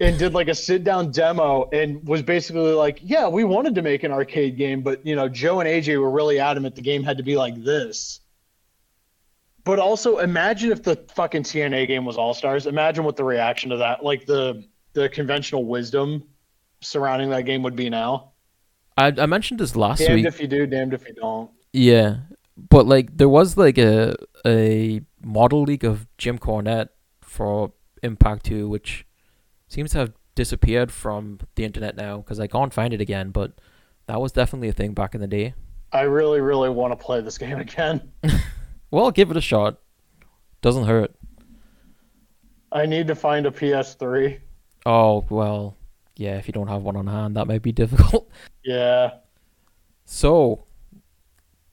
and 0.00 0.18
did 0.18 0.32
like 0.32 0.48
a 0.48 0.54
sit 0.54 0.84
down 0.84 1.10
demo 1.10 1.68
and 1.72 2.06
was 2.08 2.22
basically 2.22 2.72
like, 2.72 2.98
"Yeah, 3.02 3.28
we 3.28 3.44
wanted 3.44 3.74
to 3.74 3.82
make 3.82 4.04
an 4.04 4.10
arcade 4.10 4.56
game, 4.56 4.80
but 4.80 5.04
you 5.06 5.14
know, 5.14 5.28
Joe 5.28 5.60
and 5.60 5.68
AJ 5.68 6.00
were 6.00 6.10
really 6.10 6.40
adamant 6.40 6.74
the 6.74 6.82
game 6.82 7.04
had 7.04 7.18
to 7.18 7.22
be 7.22 7.36
like 7.36 7.62
this." 7.62 8.20
But 9.64 9.78
also 9.78 10.18
imagine 10.18 10.72
if 10.72 10.82
the 10.82 10.96
fucking 11.14 11.42
TNA 11.42 11.86
game 11.88 12.06
was 12.06 12.16
All 12.16 12.32
Stars. 12.32 12.66
Imagine 12.66 13.04
what 13.04 13.16
the 13.16 13.24
reaction 13.24 13.70
to 13.70 13.76
that 13.76 14.02
like 14.02 14.24
the 14.24 14.64
the 14.94 15.10
conventional 15.10 15.66
wisdom 15.66 16.24
surrounding 16.80 17.28
that 17.30 17.42
game 17.42 17.62
would 17.62 17.76
be 17.76 17.90
now. 17.90 18.32
I 18.96 19.08
I 19.08 19.26
mentioned 19.26 19.60
this 19.60 19.76
last 19.76 19.98
Damned 19.98 20.14
week. 20.14 20.24
if 20.24 20.40
you 20.40 20.48
do, 20.48 20.66
damned 20.66 20.94
if 20.94 21.06
you 21.06 21.12
don't. 21.12 21.50
Yeah, 21.72 22.16
but 22.70 22.86
like 22.86 23.16
there 23.16 23.28
was 23.28 23.56
like 23.56 23.78
a 23.78 24.14
a 24.46 25.00
model 25.22 25.62
leak 25.62 25.84
of 25.84 26.06
Jim 26.18 26.38
Cornette 26.38 26.88
for 27.20 27.72
Impact 28.02 28.44
Two, 28.46 28.68
which 28.68 29.06
seems 29.68 29.92
to 29.92 29.98
have 29.98 30.12
disappeared 30.34 30.90
from 30.92 31.40
the 31.54 31.64
internet 31.64 31.96
now 31.96 32.18
because 32.18 32.40
I 32.40 32.46
can't 32.46 32.72
find 32.72 32.92
it 32.92 33.00
again. 33.00 33.30
But 33.30 33.52
that 34.06 34.20
was 34.20 34.32
definitely 34.32 34.68
a 34.68 34.72
thing 34.72 34.94
back 34.94 35.14
in 35.14 35.20
the 35.20 35.26
day. 35.26 35.54
I 35.92 36.02
really, 36.02 36.40
really 36.40 36.68
want 36.68 36.92
to 36.92 37.02
play 37.02 37.20
this 37.20 37.38
game 37.38 37.58
again. 37.58 38.12
Well, 38.90 39.10
give 39.10 39.30
it 39.30 39.36
a 39.36 39.40
shot. 39.42 39.78
Doesn't 40.62 40.86
hurt. 40.86 41.14
I 42.72 42.86
need 42.86 43.06
to 43.08 43.14
find 43.14 43.46
a 43.46 43.50
PS3. 43.50 44.38
Oh 44.86 45.26
well, 45.28 45.76
yeah. 46.16 46.36
If 46.36 46.48
you 46.48 46.52
don't 46.52 46.68
have 46.68 46.82
one 46.82 46.96
on 46.96 47.06
hand, 47.06 47.36
that 47.36 47.46
might 47.46 47.62
be 47.62 47.72
difficult. 47.82 48.30
Yeah. 48.64 49.10
So, 50.04 50.64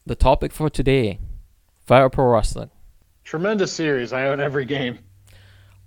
the 0.05 0.15
topic 0.15 0.51
for 0.51 0.69
today: 0.69 1.19
Fire 1.85 2.09
Pro 2.09 2.25
Wrestling. 2.25 2.69
Tremendous 3.23 3.71
series. 3.71 4.13
I 4.13 4.27
own 4.27 4.39
every 4.39 4.65
game. 4.65 4.99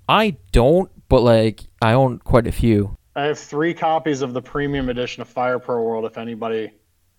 I 0.09 0.37
don't, 0.53 0.91
but 1.09 1.23
like 1.23 1.65
I 1.81 1.93
own 1.93 2.19
quite 2.19 2.47
a 2.47 2.53
few. 2.53 2.97
I 3.15 3.25
have 3.25 3.39
three 3.39 3.75
copies 3.75 4.23
of 4.23 4.33
the 4.33 4.43
premium 4.43 4.89
edition 4.89 5.23
of 5.23 5.29
Fire 5.29 5.59
Pro 5.59 5.83
World. 5.83 6.05
If 6.05 6.19
anybody 6.19 6.71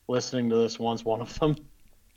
listening 0.08 0.50
to 0.50 0.56
this 0.56 0.80
wants 0.80 1.06
one 1.06 1.22
of 1.22 1.38
them, 1.40 1.56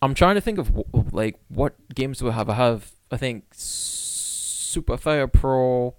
I'm 0.00 0.14
trying 0.14 0.36
to 0.36 0.40
think 0.40 0.58
of 0.58 0.72
like 1.12 1.38
what 1.48 1.74
games 1.94 2.18
do 2.18 2.28
I 2.28 2.32
have. 2.32 2.48
I 2.48 2.54
have 2.54 2.92
I 3.10 3.16
think 3.16 3.44
Super 3.52 4.96
Fire 4.96 5.26
Pro 5.26 5.94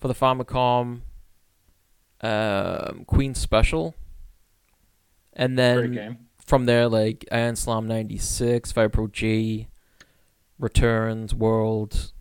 for 0.00 0.08
the 0.08 0.14
Famicom, 0.14 1.00
um, 2.20 3.04
Queen 3.06 3.34
Special, 3.34 3.94
and 5.32 5.58
then. 5.58 6.18
From 6.46 6.66
there 6.66 6.88
like 6.88 7.24
Iron 7.32 7.56
Slam 7.56 7.86
'96, 7.86 8.72
Fire 8.72 8.88
Pro 8.88 9.06
G, 9.08 9.68
Returns, 10.58 11.34
World. 11.34 12.12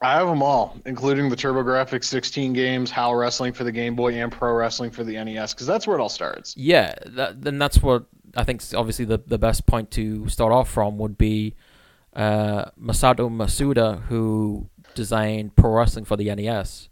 I 0.00 0.14
have 0.18 0.28
them 0.28 0.42
all, 0.42 0.76
including 0.84 1.30
the 1.30 1.36
TurboGrafx 1.36 2.04
16 2.04 2.52
games, 2.52 2.90
HAL 2.90 3.14
Wrestling 3.14 3.54
for 3.54 3.64
the 3.64 3.72
Game 3.72 3.94
Boy, 3.94 4.12
and 4.12 4.30
Pro 4.30 4.52
Wrestling 4.52 4.90
for 4.90 5.02
the 5.02 5.12
NES, 5.12 5.54
because 5.54 5.66
that's 5.66 5.86
where 5.86 5.96
it 5.98 6.02
all 6.02 6.10
starts. 6.10 6.54
Yeah, 6.58 6.94
that, 7.06 7.40
then 7.40 7.58
that's 7.58 7.82
what 7.82 8.04
I 8.36 8.44
think. 8.44 8.62
Obviously, 8.74 9.04
the 9.06 9.18
the 9.26 9.38
best 9.38 9.66
point 9.66 9.90
to 9.92 10.28
start 10.28 10.52
off 10.52 10.70
from 10.70 10.98
would 10.98 11.16
be 11.16 11.54
uh, 12.14 12.66
Masato 12.80 13.30
Masuda, 13.30 14.02
who 14.02 14.68
designed 14.94 15.56
Pro 15.56 15.70
Wrestling 15.70 16.04
for 16.04 16.16
the 16.16 16.34
NES. 16.34 16.88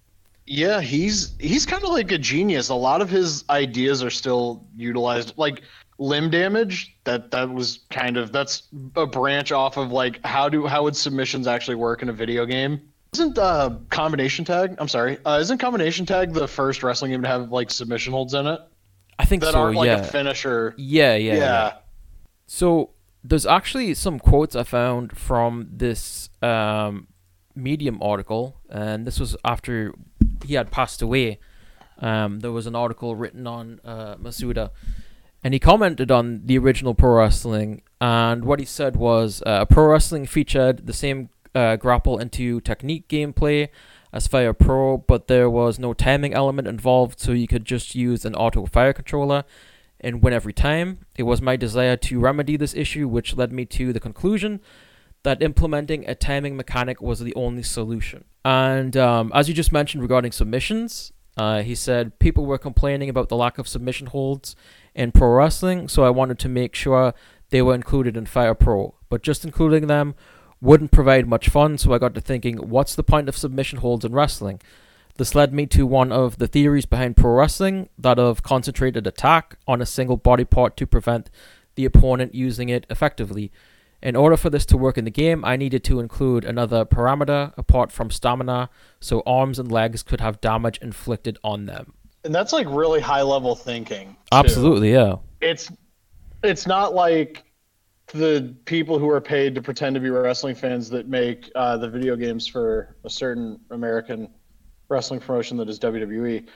Yeah, 0.47 0.81
he's 0.81 1.35
he's 1.39 1.67
kind 1.67 1.85
of 1.85 1.91
like 1.91 2.11
a 2.13 2.19
genius. 2.19 2.69
A 2.69 2.75
lot 2.75 3.01
of 3.01 3.09
his 3.09 3.45
ideas 3.49 4.03
are 4.03 4.11
still 4.11 4.65
utilized. 4.77 5.35
Like 5.37 5.63
limb 6.03 6.31
damage, 6.31 6.97
that 7.05 7.31
that 7.31 7.51
was 7.51 7.81
kind 7.91 8.17
of 8.17 8.33
that's 8.33 8.65
a 8.97 9.07
branch 9.07 9.53
off 9.53 9.77
of 9.77 9.93
like 9.93 10.25
how 10.25 10.49
do 10.49 10.67
how 10.67 10.83
would 10.83 10.97
submissions 10.97 11.47
actually 11.47 11.77
work 11.77 12.03
in 12.03 12.09
a 12.09 12.13
video 12.13 12.45
game? 12.47 12.81
Isn't 13.15 13.39
uh 13.39 13.77
combination 13.91 14.45
tag? 14.45 14.75
I'm 14.79 14.89
sorry. 14.89 15.19
Uh, 15.25 15.39
isn't 15.41 15.59
combination 15.59 16.07
tag 16.07 16.33
the 16.33 16.49
first 16.49 16.83
wrestling 16.83 17.11
game 17.13 17.23
to 17.23 17.29
have 17.29 17.51
like 17.53 17.71
submission 17.71 18.13
holds 18.13 18.35
in 18.35 18.47
it 18.47 18.61
I 19.19 19.25
think 19.25 19.43
that 19.43 19.53
so. 19.53 19.61
aren't 19.61 19.77
like 19.77 19.87
yeah. 19.87 20.01
a 20.01 20.05
finisher? 20.05 20.75
yeah, 20.77 21.15
yeah, 21.15 21.33
Yeah. 21.35 21.39
yeah. 21.39 21.73
So 22.47 22.91
there's 23.25 23.47
actually 23.47 23.95
some 23.95 24.19
quotes 24.19 24.57
I 24.57 24.65
found 24.65 25.17
from 25.17 25.69
this 25.71 26.29
um, 26.43 27.07
Medium 27.55 28.03
article, 28.03 28.57
and 28.69 29.07
this 29.07 29.21
was 29.21 29.37
after 29.45 29.95
he 30.45 30.55
had 30.55 30.71
passed 30.71 31.03
away. 31.03 31.39
Um, 31.99 32.41
there 32.41 32.51
was 32.51 32.67
an 32.67 32.75
article 32.75 33.15
written 33.15 33.47
on 33.47 33.81
uh, 33.85 34.17
Masuda, 34.17 34.71
and 35.45 35.55
he 35.55 35.61
commented 35.61 36.11
on 36.11 36.43
the 36.45 36.59
original 36.59 36.95
pro 36.95 37.19
wrestling. 37.19 37.83
And 38.01 38.45
what 38.45 38.59
he 38.59 38.65
said 38.65 38.97
was, 38.97 39.43
uh, 39.47 39.65
pro 39.65 39.87
wrestling 39.87 40.27
featured 40.27 40.87
the 40.87 40.93
same 40.93 41.31
uh, 41.55 41.77
grapple 41.77 42.19
into 42.19 42.61
technique 42.61 43.09
gameplay 43.09 43.69
as 44.13 44.27
Fire 44.27 44.53
Pro, 44.53 44.99
but 44.99 45.27
there 45.27 45.49
was 45.49 45.79
no 45.79 45.95
timing 45.95 46.35
element 46.35 46.69
involved, 46.69 47.19
so 47.19 47.33
you 47.33 47.49
could 47.49 47.65
just 47.65 47.95
use 47.95 48.25
an 48.25 48.35
auto 48.35 48.67
fire 48.67 48.93
controller 48.93 49.45
and 50.01 50.23
win 50.23 50.35
every 50.35 50.53
time. 50.53 50.99
It 51.17 51.23
was 51.23 51.41
my 51.41 51.57
desire 51.57 51.97
to 51.97 52.21
remedy 52.21 52.57
this 52.57 52.75
issue, 52.75 53.09
which 53.09 53.37
led 53.37 53.53
me 53.53 53.65
to 53.67 53.93
the 53.93 54.01
conclusion 54.01 54.61
that 55.23 55.43
implementing 55.43 56.07
a 56.09 56.15
timing 56.15 56.57
mechanic 56.57 57.01
was 57.01 57.21
the 57.21 57.35
only 57.35 57.63
solution. 57.63 58.25
And 58.45 58.97
um, 58.97 59.31
as 59.35 59.49
you 59.49 59.55
just 59.55 59.73
mentioned 59.73 60.03
regarding 60.03 60.33
submissions, 60.33 61.13
uh, 61.37 61.63
he 61.63 61.75
said 61.75 62.19
people 62.19 62.45
were 62.45 62.59
complaining 62.59 63.09
about 63.09 63.29
the 63.29 63.37
lack 63.37 63.59
of 63.59 63.69
submission 63.69 64.09
holds 64.09 64.55
in 64.95 65.13
pro 65.13 65.29
wrestling, 65.29 65.89
so 65.89 66.05
I 66.05 66.11
wanted 66.11 66.39
to 66.41 66.49
make 66.49 66.75
sure 66.75 67.15
they 67.51 67.63
were 67.63 67.75
included 67.75 68.17
in 68.17 68.27
Fire 68.27 68.55
Pro. 68.55 68.95
But 69.09 69.23
just 69.23 69.45
including 69.45 69.87
them 69.87 70.15
wouldn't 70.61 70.93
provide 70.93 71.27
much 71.27 71.49
fun, 71.49 71.79
so 71.79 71.93
I 71.93 71.99
got 71.99 72.15
to 72.15 72.21
thinking, 72.21 72.57
what's 72.57 72.95
the 72.95 73.03
point 73.03 73.29
of 73.29 73.37
submission 73.37 73.79
holds 73.79 74.05
in 74.05 74.13
wrestling? 74.13 74.61
This 75.17 75.35
led 75.35 75.53
me 75.53 75.67
to 75.67 75.87
one 75.87 76.13
of 76.13 76.39
the 76.39 76.47
theories 76.47 76.87
behind 76.87 77.17
pro 77.17 77.33
wrestling, 77.33 77.89
that 77.99 78.19
of 78.19 78.43
concentrated 78.43 79.07
attack 79.07 79.57
on 79.67 79.83
a 79.83 79.87
single 79.87 80.17
body 80.17 80.45
part 80.45 80.77
to 80.79 80.87
prevent 80.87 81.31
the 81.75 81.85
opponent 81.85 82.35
using 82.35 82.69
it 82.69 82.87
effectively. 82.89 83.51
In 84.03 84.17
order 84.17 84.37
for 84.37 84.51
this 84.51 84.67
to 84.67 84.77
work 84.77 84.99
in 84.99 85.05
the 85.05 85.11
game, 85.11 85.45
I 85.45 85.57
needed 85.57 85.85
to 85.85 86.01
include 86.01 86.45
another 86.45 86.85
parameter 86.85 87.53
apart 87.57 87.93
from 87.93 88.11
stamina, 88.11 88.69
so 88.99 89.23
arms 89.25 89.59
and 89.61 89.71
legs 89.71 90.03
could 90.03 90.21
have 90.21 90.41
damage 90.41 90.79
inflicted 90.79 91.39
on 91.45 91.67
them. 91.67 91.95
And 92.25 92.35
that's 92.35 92.53
like 92.53 92.67
really 92.69 93.01
high 93.01 93.23
level 93.23 93.55
thinking. 93.55 94.09
too. 94.09 94.17
Absolutely, 94.33 94.93
yeah. 94.93 95.17
it's 95.41 95.71
it's 96.43 96.67
not 96.67 96.95
like 96.95 97.45
the 98.09 98.55
people 98.65 98.99
who 98.99 99.09
are 99.09 99.21
paid 99.21 99.55
to 99.55 99.63
pretend 99.63 99.95
to 99.95 100.01
be 100.01 100.11
wrestling 100.11 100.55
fans 100.55 100.91
that 100.91 101.09
make 101.09 101.51
uh, 101.55 101.77
the 101.77 101.89
video 101.89 102.17
games 102.17 102.47
for 102.47 102.97
a 103.05 103.11
certain 103.11 103.59
American 103.71 104.29
wrestling 104.89 105.21
promotion 105.21 105.57
that 105.57 105.69
is 105.69 105.79
WWE, 105.79 106.47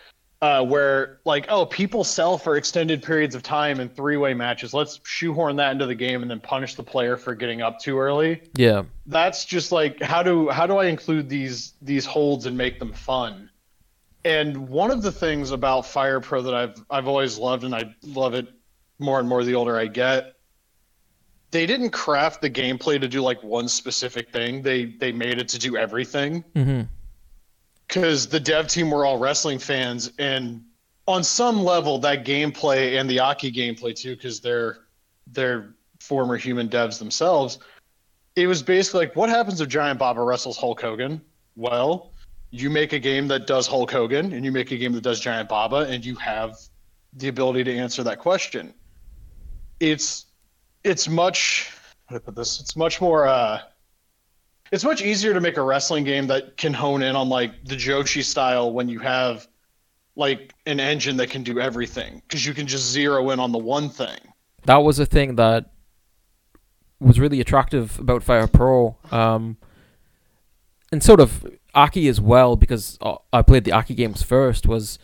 uh, 0.47 0.63
where 0.63 1.19
like 1.25 1.45
oh 1.49 1.67
people 1.67 2.05
sell 2.05 2.39
for 2.39 2.57
extended 2.57 3.03
periods 3.03 3.35
of 3.35 3.43
time 3.43 3.81
in 3.81 3.89
three 3.89 4.17
way 4.17 4.33
matches. 4.33 4.73
Let's 4.73 5.01
shoehorn 5.03 5.57
that 5.57 5.73
into 5.73 5.87
the 5.87 5.95
game 5.97 6.23
and 6.23 6.31
then 6.31 6.39
punish 6.39 6.77
the 6.77 6.85
player 6.85 7.17
for 7.17 7.35
getting 7.35 7.63
up 7.63 7.81
too 7.81 7.99
early. 7.99 8.43
Yeah. 8.55 8.85
That's 9.07 9.45
just 9.45 9.73
like 9.73 10.01
how 10.01 10.23
do 10.23 10.49
how 10.49 10.69
do 10.69 10.77
I 10.77 10.85
include 10.87 11.29
these 11.29 11.73
these 11.83 12.07
holds 12.07 12.47
and 12.47 12.57
make 12.57 12.79
them 12.79 12.93
fun? 12.93 13.51
And 14.25 14.69
one 14.69 14.93
of 14.93 15.03
the 15.03 15.11
things 15.11 15.51
about 15.51 15.85
Fire 15.85 16.21
Pro 16.21 16.43
that 16.43 16.55
I've 16.55 16.77
I've 16.89 17.09
always 17.09 17.39
loved 17.39 17.65
and 17.65 17.75
I 17.75 17.93
love 18.05 18.35
it 18.35 18.47
more 19.01 19.19
and 19.19 19.29
more 19.29 19.43
the 19.43 19.57
older 19.57 19.77
I 19.77 19.89
get. 19.89 20.27
They 21.51 21.67
didn't 21.67 21.91
craft 21.91 22.41
the 22.41 22.51
gameplay 22.51 23.01
to 23.01 23.09
do 23.09 23.21
like 23.21 23.43
one 23.43 23.67
specific 23.67 24.31
thing. 24.33 24.63
They 24.63 24.85
they 24.85 25.11
made 25.11 25.41
it 25.41 25.49
to 25.49 25.59
do 25.59 25.77
everything 25.77 26.45
hmm 26.55 26.83
because 27.87 28.27
the 28.27 28.41
dev 28.41 28.67
team 28.69 28.91
were 28.91 29.05
all 29.05 29.19
wrestling 29.19 29.59
fans 29.59 30.13
and 30.19 30.63
on 31.07 31.23
some 31.23 31.63
level 31.63 31.99
that 31.99 32.25
gameplay 32.25 32.99
and 32.99 33.09
the 33.09 33.21
Aki 33.21 33.53
gameplay 33.53 33.95
too 33.95 34.17
because 34.17 34.41
they're 34.41 34.79
they're 35.29 35.75
former 36.01 36.37
human 36.37 36.69
devs 36.69 36.99
themselves. 36.99 37.59
It 38.35 38.47
was 38.47 38.63
basically 38.63 39.07
like 39.07 39.17
what 39.17 39.29
happens 39.29 39.61
if 39.61 39.69
Giant 39.69 39.99
Baba 39.99 40.23
wrestles 40.23 40.57
Hulk 40.57 40.81
Hogan? 40.81 41.21
Well, 41.57 42.13
you 42.51 42.71
make 42.71 42.93
a 42.93 42.99
game 42.99 43.29
that 43.29 43.47
does 43.47 43.67
Hulk 43.67 43.91
Hogan 43.91 44.33
and 44.33 44.45
you 44.45 44.53
make 44.53 44.71
a 44.73 44.77
game 44.77 44.93
that 44.93 45.03
does 45.03 45.21
Giant 45.21 45.49
Baba 45.49 45.87
and 45.89 46.05
you 46.05 46.15
have 46.17 46.57
the 47.15 47.29
ability 47.29 47.65
to 47.65 47.77
answer 47.77 48.03
that 48.03 48.19
question. 48.19 48.75
It's 49.81 50.27
it's 50.85 51.09
much 51.09 51.73
how 52.07 52.17
do 52.17 52.17
I 52.17 52.25
put 52.25 52.37
this? 52.37 52.61
It's 52.61 52.77
much 52.77 53.01
more 53.01 53.27
uh 53.27 53.61
it's 54.73 54.85
much 54.85 55.03
easier 55.03 55.33
to 55.35 55.41
make 55.41 55.57
a 55.57 55.63
wrestling 55.63 56.05
game 56.05 56.27
that 56.29 56.57
can 56.57 56.73
hone 56.73 57.03
in 57.03 57.17
on 57.17 57.29
like 57.29 57.53
the 57.65 57.77
Joshi 57.77 58.23
style 58.23 58.73
when 58.73 58.89
you 58.89 58.99
have 59.01 59.47
like 60.17 60.55
an 60.67 60.81
engine 60.81 61.17
that 61.19 61.31
can 61.31 61.43
do 61.43 61.61
everything 61.61 62.23
because 62.27 62.45
you 62.45 62.55
can 62.55 62.67
just 62.67 62.91
zero 62.91 63.31
in 63.31 63.39
on 63.39 63.53
the 63.53 63.59
one 63.59 63.89
thing. 63.89 64.19
that 64.65 64.79
was 64.79 64.99
a 64.99 65.07
thing 65.07 65.37
that 65.37 65.71
was 66.99 67.21
really 67.21 67.41
attractive 67.41 67.99
about 67.99 68.23
Fire 68.23 68.47
Pro, 68.47 68.97
um, 69.11 69.59
and 70.91 71.03
sort 71.03 71.21
of 71.21 71.47
Aki 71.75 72.09
as 72.09 72.21
well 72.21 72.57
because 72.57 72.97
uh, 73.01 73.17
I 73.33 73.43
played 73.43 73.65
the 73.65 73.73
Aki 73.73 73.95
games 73.95 74.23
first. 74.23 74.67
Was 74.67 74.99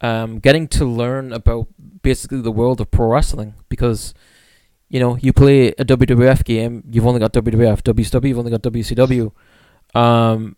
um, 0.00 0.38
getting 0.38 0.68
to 0.68 0.84
learn 0.84 1.32
about 1.32 1.68
basically 2.02 2.40
the 2.40 2.52
world 2.52 2.80
of 2.80 2.90
pro 2.90 3.06
wrestling 3.08 3.54
because 3.68 4.14
you 4.88 5.00
know 5.00 5.16
you 5.16 5.32
play 5.32 5.68
a 5.68 5.84
WWF 5.84 6.44
game, 6.44 6.84
you've 6.90 7.06
only 7.06 7.20
got 7.20 7.32
WWF, 7.32 7.82
WCW, 7.82 8.28
you've 8.28 8.38
only 8.38 8.50
got 8.50 8.62
WCW, 8.62 9.32
um, 9.94 10.56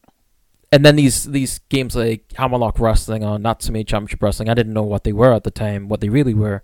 and 0.73 0.85
then 0.85 0.97
these 0.97 1.25
these 1.25 1.59
games 1.69 1.97
like 1.97 2.33
Hammerlock 2.37 2.79
Wrestling 2.79 3.25
or 3.25 3.39
Natsume 3.39 3.85
Championship 3.85 4.23
Wrestling, 4.23 4.49
I 4.49 4.55
didn't 4.55 4.73
know 4.73 4.83
what 4.83 5.05
they 5.05 5.13
were 5.13 5.33
at 5.33 5.45
the 5.45 5.51
time, 5.51 5.89
what 5.89 6.01
they 6.01 6.09
really 6.09 6.35
were. 6.35 6.63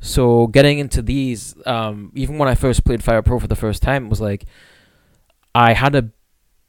So 0.00 0.46
getting 0.48 0.78
into 0.78 1.00
these, 1.02 1.54
um, 1.64 2.12
even 2.14 2.38
when 2.38 2.48
I 2.48 2.54
first 2.54 2.84
played 2.84 3.02
Fire 3.02 3.22
Pro 3.22 3.40
for 3.40 3.46
the 3.48 3.56
first 3.56 3.82
time, 3.82 4.06
it 4.06 4.08
was 4.08 4.20
like 4.20 4.44
I 5.54 5.72
had 5.72 5.94
a 5.94 6.10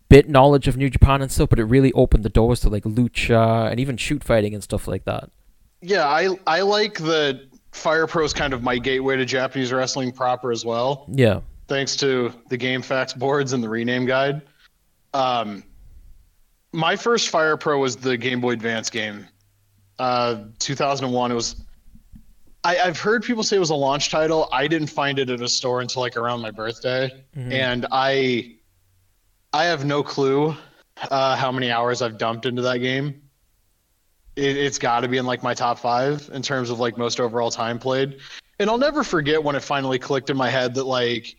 bit 0.10 0.30
knowledge 0.30 0.68
of 0.68 0.78
New 0.78 0.90
Japan 0.90 1.22
and 1.22 1.32
stuff, 1.32 1.50
but 1.50 1.60
it 1.60 1.66
really 1.66 1.92
opened 1.94 2.24
the 2.24 2.30
doors 2.30 2.62
to 2.62 2.70
like 2.70 2.84
lucha 2.84 3.70
and 3.70 3.80
even 3.80 3.98
shoot 3.98 4.24
fighting 4.24 4.54
and 4.54 4.64
stuff 4.64 4.88
like 4.88 5.06
that. 5.06 5.30
Yeah, 5.82 6.08
I 6.08 6.38
I 6.48 6.62
like 6.62 6.98
that 7.00 7.47
Fire 7.78 8.08
Pro 8.08 8.24
is 8.26 8.34
kind 8.34 8.54
of 8.54 8.64
my 8.64 8.78
gateway 8.78 9.16
to 9.16 9.26
Japanese 9.26 9.72
wrestling 9.72 10.12
proper 10.12 10.52
as 10.52 10.66
well. 10.66 11.06
Yeah. 11.12 11.42
Thanks 11.68 11.96
to 11.98 12.34
the 12.50 12.58
GameFAQs 12.58 13.18
boards 13.18 13.54
and 13.54 13.64
the 13.64 13.70
rename 13.70 14.06
guide. 14.06 14.42
Um, 15.14 15.64
my 16.74 16.96
first 16.96 17.30
Fire 17.30 17.58
Pro 17.58 17.80
was 17.80 17.96
the 17.96 18.18
Game 18.18 18.42
Boy 18.42 18.52
Advance 18.52 18.90
game. 18.90 19.28
Uh, 20.00 20.44
2001. 20.60 21.32
It 21.32 21.36
was. 21.36 21.64
I, 22.64 22.78
I've 22.80 23.00
heard 23.00 23.24
people 23.24 23.44
say 23.44 23.56
it 23.56 23.60
was 23.60 23.70
a 23.70 23.76
launch 23.76 24.10
title. 24.12 24.50
I 24.52 24.68
didn't 24.68 24.88
find 24.90 25.20
it 25.20 25.30
at 25.30 25.42
a 25.42 25.48
store 25.48 25.82
until 25.82 26.02
like 26.02 26.18
around 26.18 26.42
my 26.42 26.52
birthday, 26.52 27.24
Mhm. 27.36 27.52
and 27.54 27.86
I, 27.92 28.56
I 29.54 29.66
have 29.66 29.86
no 29.86 30.04
clue 30.04 30.56
uh, 31.10 31.36
how 31.36 31.52
many 31.52 31.72
hours 31.72 32.02
I've 32.02 32.18
dumped 32.18 32.46
into 32.46 32.62
that 32.64 32.80
game. 32.80 33.22
It, 34.38 34.56
it's 34.56 34.78
got 34.78 35.02
to 35.02 35.08
be 35.08 35.18
in 35.18 35.26
like 35.26 35.42
my 35.42 35.54
top 35.54 35.80
five 35.80 36.30
in 36.32 36.42
terms 36.42 36.70
of 36.70 36.80
like 36.80 36.98
most 36.98 37.20
overall 37.20 37.52
time 37.52 37.80
played. 37.80 38.20
And 38.60 38.70
I'll 38.70 38.78
never 38.78 39.04
forget 39.04 39.44
when 39.44 39.56
it 39.56 39.64
finally 39.64 40.00
clicked 40.00 40.30
in 40.30 40.38
my 40.38 40.50
head 40.50 40.76
that 40.76 40.86
like, 40.86 41.36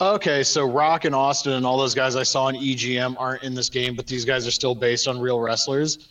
okay, 0.00 0.42
so 0.42 0.64
Rock 0.70 1.04
and 1.04 1.14
Austin 1.14 1.52
and 1.52 1.66
all 1.66 1.76
those 1.76 1.94
guys 1.94 2.16
I 2.16 2.22
saw 2.22 2.48
in 2.48 2.56
EGM 2.56 3.16
aren't 3.18 3.42
in 3.42 3.54
this 3.54 3.68
game, 3.68 3.96
but 3.96 4.06
these 4.06 4.24
guys 4.24 4.46
are 4.46 4.52
still 4.52 4.74
based 4.74 5.08
on 5.08 5.18
real 5.18 5.40
wrestlers. 5.40 6.08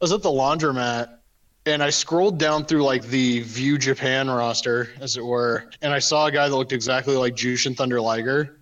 I 0.00 0.04
was 0.04 0.12
at 0.12 0.22
the 0.22 0.30
laundromat 0.30 1.18
and 1.66 1.82
I 1.82 1.90
scrolled 1.90 2.38
down 2.38 2.64
through 2.64 2.82
like 2.82 3.02
the 3.04 3.40
View 3.40 3.78
Japan 3.78 4.28
roster, 4.28 4.88
as 5.00 5.16
it 5.16 5.24
were, 5.24 5.70
and 5.82 5.92
I 5.92 5.98
saw 5.98 6.26
a 6.26 6.32
guy 6.32 6.48
that 6.48 6.54
looked 6.54 6.72
exactly 6.72 7.16
like 7.16 7.34
Jushin 7.34 7.76
Thunder 7.76 8.00
Liger. 8.00 8.56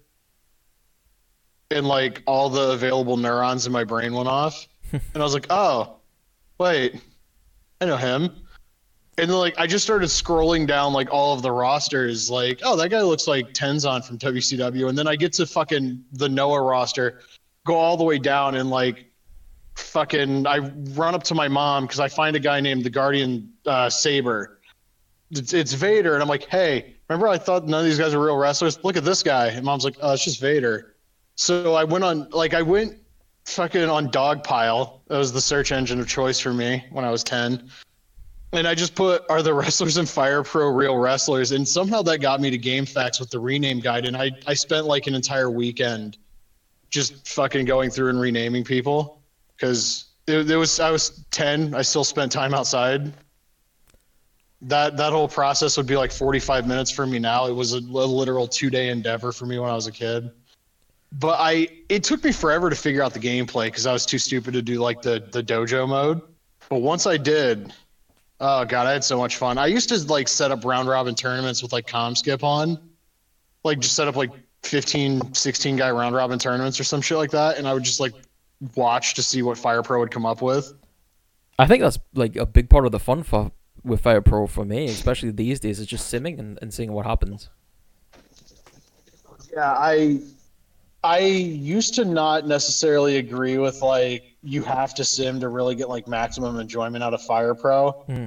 And 1.71 1.87
like 1.89 2.23
all 2.27 2.49
the 2.49 2.73
available 2.73 3.17
neurons 3.17 3.67
in 3.67 3.73
my 3.73 3.85
brain 3.85 4.13
went 4.13 4.29
off. 4.29 4.69
and 4.93 5.03
I 5.17 5.21
was 5.21 5.35
like, 5.35 5.47
oh, 5.51 5.97
wait, 6.59 7.01
I 7.81 7.87
know 7.87 7.97
him. 7.97 8.25
And 9.19 9.31
then, 9.31 9.39
like 9.39 9.59
I 9.59 9.67
just 9.67 9.85
started 9.85 10.07
scrolling 10.07 10.67
down 10.67 10.93
like 10.93 11.11
all 11.11 11.33
of 11.33 11.43
the 11.43 11.51
rosters, 11.51 12.29
like, 12.31 12.61
oh, 12.63 12.77
that 12.77 12.91
guy 12.91 13.01
looks 13.01 13.27
like 13.27 13.55
Tenzan 13.55 14.05
from 14.05 14.19
WCW. 14.19 14.89
And 14.89 14.99
then 14.99 15.09
I 15.09 15.17
get 15.17 15.33
to 15.35 15.47
fucking 15.47 16.05
the 16.13 16.29
Noah 16.29 16.63
roster, 16.63 17.21
go 17.65 17.75
all 17.75 17.97
the 17.97 18.05
way 18.05 18.19
down 18.19 18.57
and 18.57 18.69
like 18.69 19.07
fucking 19.77 20.47
I 20.47 20.59
run 20.95 21.15
up 21.15 21.23
to 21.25 21.35
my 21.35 21.49
mom 21.49 21.85
because 21.85 22.01
I 22.01 22.09
find 22.09 22.37
a 22.37 22.41
guy 22.41 22.61
named 22.61 22.85
the 22.85 22.91
Guardian 22.91 23.53
uh, 23.67 23.89
Saber. 23.89 24.61
It's, 25.31 25.53
it's 25.53 25.73
Vader, 25.73 26.15
and 26.15 26.23
I'm 26.23 26.29
like, 26.29 26.45
hey, 26.45 26.95
remember 27.09 27.29
I 27.29 27.39
thought 27.39 27.67
none 27.67 27.81
of 27.81 27.87
these 27.87 27.99
guys 27.99 28.15
are 28.15 28.23
real 28.23 28.37
wrestlers? 28.37 28.83
Look 28.85 28.97
at 28.97 29.05
this 29.05 29.23
guy. 29.23 29.49
And 29.49 29.65
mom's 29.65 29.85
like, 29.85 29.97
oh, 30.01 30.13
it's 30.13 30.25
just 30.25 30.41
Vader. 30.41 30.95
So 31.35 31.75
I 31.75 31.85
went 31.85 32.05
on, 32.05 32.31
like, 32.31 32.55
I 32.55 32.63
went 32.63 32.99
fucking 33.47 33.89
on 33.89 34.11
Dogpile. 34.11 35.01
That 35.09 35.19
was 35.19 35.33
the 35.33 35.41
search 35.41 35.73
engine 35.73 36.01
of 36.01 36.09
choice 36.09 36.39
for 36.39 36.53
me 36.53 36.85
when 36.91 37.05
I 37.05 37.11
was 37.11 37.25
10. 37.25 37.71
And 38.53 38.67
I 38.67 38.75
just 38.75 38.95
put, 38.95 39.23
are 39.29 39.43
the 39.43 39.55
wrestlers 39.55 39.99
in 39.99 40.07
Fire 40.07 40.43
Pro 40.43 40.69
real 40.69 40.97
wrestlers? 40.97 41.53
And 41.53 41.67
somehow 41.67 42.03
that 42.03 42.19
got 42.19 42.41
me 42.41 42.51
to 42.51 42.59
GameFAQs 42.59 43.21
with 43.21 43.31
the 43.31 43.41
rename 43.41 43.81
guide. 43.81 44.07
And 44.07 44.17
I, 44.17 44.31
I 44.47 44.55
spent 44.55 44.87
like 44.87 45.07
an 45.07 45.15
entire 45.15 45.51
weekend 45.51 46.19
just 46.91 47.29
fucking 47.29 47.65
going 47.67 47.91
through 47.91 48.11
and 48.11 48.21
renaming 48.21 48.65
people 48.65 49.21
because 49.57 50.07
it, 50.27 50.51
it 50.51 50.57
was 50.57 50.81
I 50.81 50.91
was 50.91 51.25
ten. 51.31 51.75
I 51.75 51.83
still 51.83 52.05
spent 52.05 52.33
time 52.33 52.55
outside. 52.55 53.13
That 54.63 54.97
that 54.97 55.13
whole 55.13 55.29
process 55.29 55.77
would 55.77 55.87
be 55.87 55.97
like 55.97 56.13
forty 56.13 56.39
five 56.39 56.67
minutes 56.67 56.91
for 56.91 57.07
me 57.07 57.19
now. 57.19 57.47
It 57.47 57.53
was 57.53 57.75
a, 57.75 57.79
a 57.79 57.81
literal 57.81 58.47
two 58.47 58.71
day 58.71 58.89
endeavor 58.89 59.33
for 59.33 59.47
me 59.47 59.59
when 59.59 59.69
I 59.69 59.75
was 59.75 59.87
a 59.87 59.93
kid. 59.93 60.31
But 61.19 61.39
I 61.41 61.69
it 61.89 62.05
took 62.05 62.23
me 62.23 62.33
forever 62.33 62.69
to 62.69 62.77
figure 62.77 63.03
out 63.03 63.15
the 63.15 63.21
gameplay 63.21 63.67
because 63.67 63.87
I 63.87 63.93
was 63.93 64.05
too 64.05 64.19
stupid 64.19 64.53
to 64.55 64.63
do 64.63 64.81
like 64.81 65.03
the 65.03 65.27
the 65.33 65.43
dojo 65.43 65.89
mode. 65.89 66.21
But 66.69 66.81
once 66.81 67.07
I 67.07 67.17
did, 67.17 67.73
oh 68.41 68.65
god, 68.65 68.87
I 68.87 68.93
had 68.93 69.05
so 69.05 69.17
much 69.17 69.37
fun. 69.37 69.57
I 69.57 69.67
used 69.67 69.89
to 69.89 69.99
like 70.07 70.29
set 70.29 70.51
up 70.51 70.65
round 70.65 70.89
robin 70.89 71.15
tournaments 71.15 71.63
with 71.63 71.73
like 71.73 71.87
ComSkip 71.87 72.43
on, 72.43 72.79
like 73.65 73.79
just 73.79 73.95
set 73.95 74.09
up 74.09 74.17
like 74.17 74.31
15, 74.65 75.33
16 75.33 75.77
guy 75.77 75.91
round 75.91 76.15
robin 76.15 76.39
tournaments 76.39 76.79
or 76.79 76.85
some 76.85 77.01
shit 77.01 77.17
like 77.17 77.31
that, 77.31 77.57
and 77.57 77.67
I 77.67 77.73
would 77.73 77.85
just 77.85 78.01
like 78.01 78.13
watch 78.75 79.15
to 79.15 79.23
see 79.23 79.43
what 79.43 79.57
Fire 79.57 79.83
Pro 79.83 80.01
would 80.01 80.11
come 80.11 80.27
up 80.27 80.43
with. 80.43 80.75
I 81.59 81.67
think 81.67 81.83
that's 81.83 81.99
like 82.15 82.37
a 82.37 82.45
big 82.45 82.69
part 82.69 82.85
of 82.85 82.93
the 82.93 82.99
fun 82.99 83.23
for 83.23 83.53
with 83.83 84.01
Fire 84.01 84.21
Pro 84.21 84.47
for 84.47 84.65
me, 84.65 84.87
especially 84.87 85.31
these 85.31 85.61
days, 85.61 85.81
is 85.81 85.87
just 85.87 86.13
simming 86.13 86.39
and, 86.39 86.59
and 86.61 86.75
seeing 86.75 86.93
what 86.93 87.07
happens. 87.07 87.49
Yeah, 89.53 89.73
I 89.73 90.21
I 91.05 91.19
used 91.19 91.95
to 91.95 92.05
not 92.05 92.47
necessarily 92.47 93.19
agree 93.19 93.59
with 93.59 93.81
like 93.83 94.25
you 94.43 94.63
have 94.63 94.95
to 94.95 95.05
sim 95.05 95.41
to 95.41 95.49
really 95.49 95.75
get 95.75 95.89
like 95.89 96.09
maximum 96.09 96.59
enjoyment 96.59 97.05
out 97.05 97.15
of 97.15 97.23
Fire 97.23 97.55
Pro. 97.55 97.93
Hmm. 97.93 98.27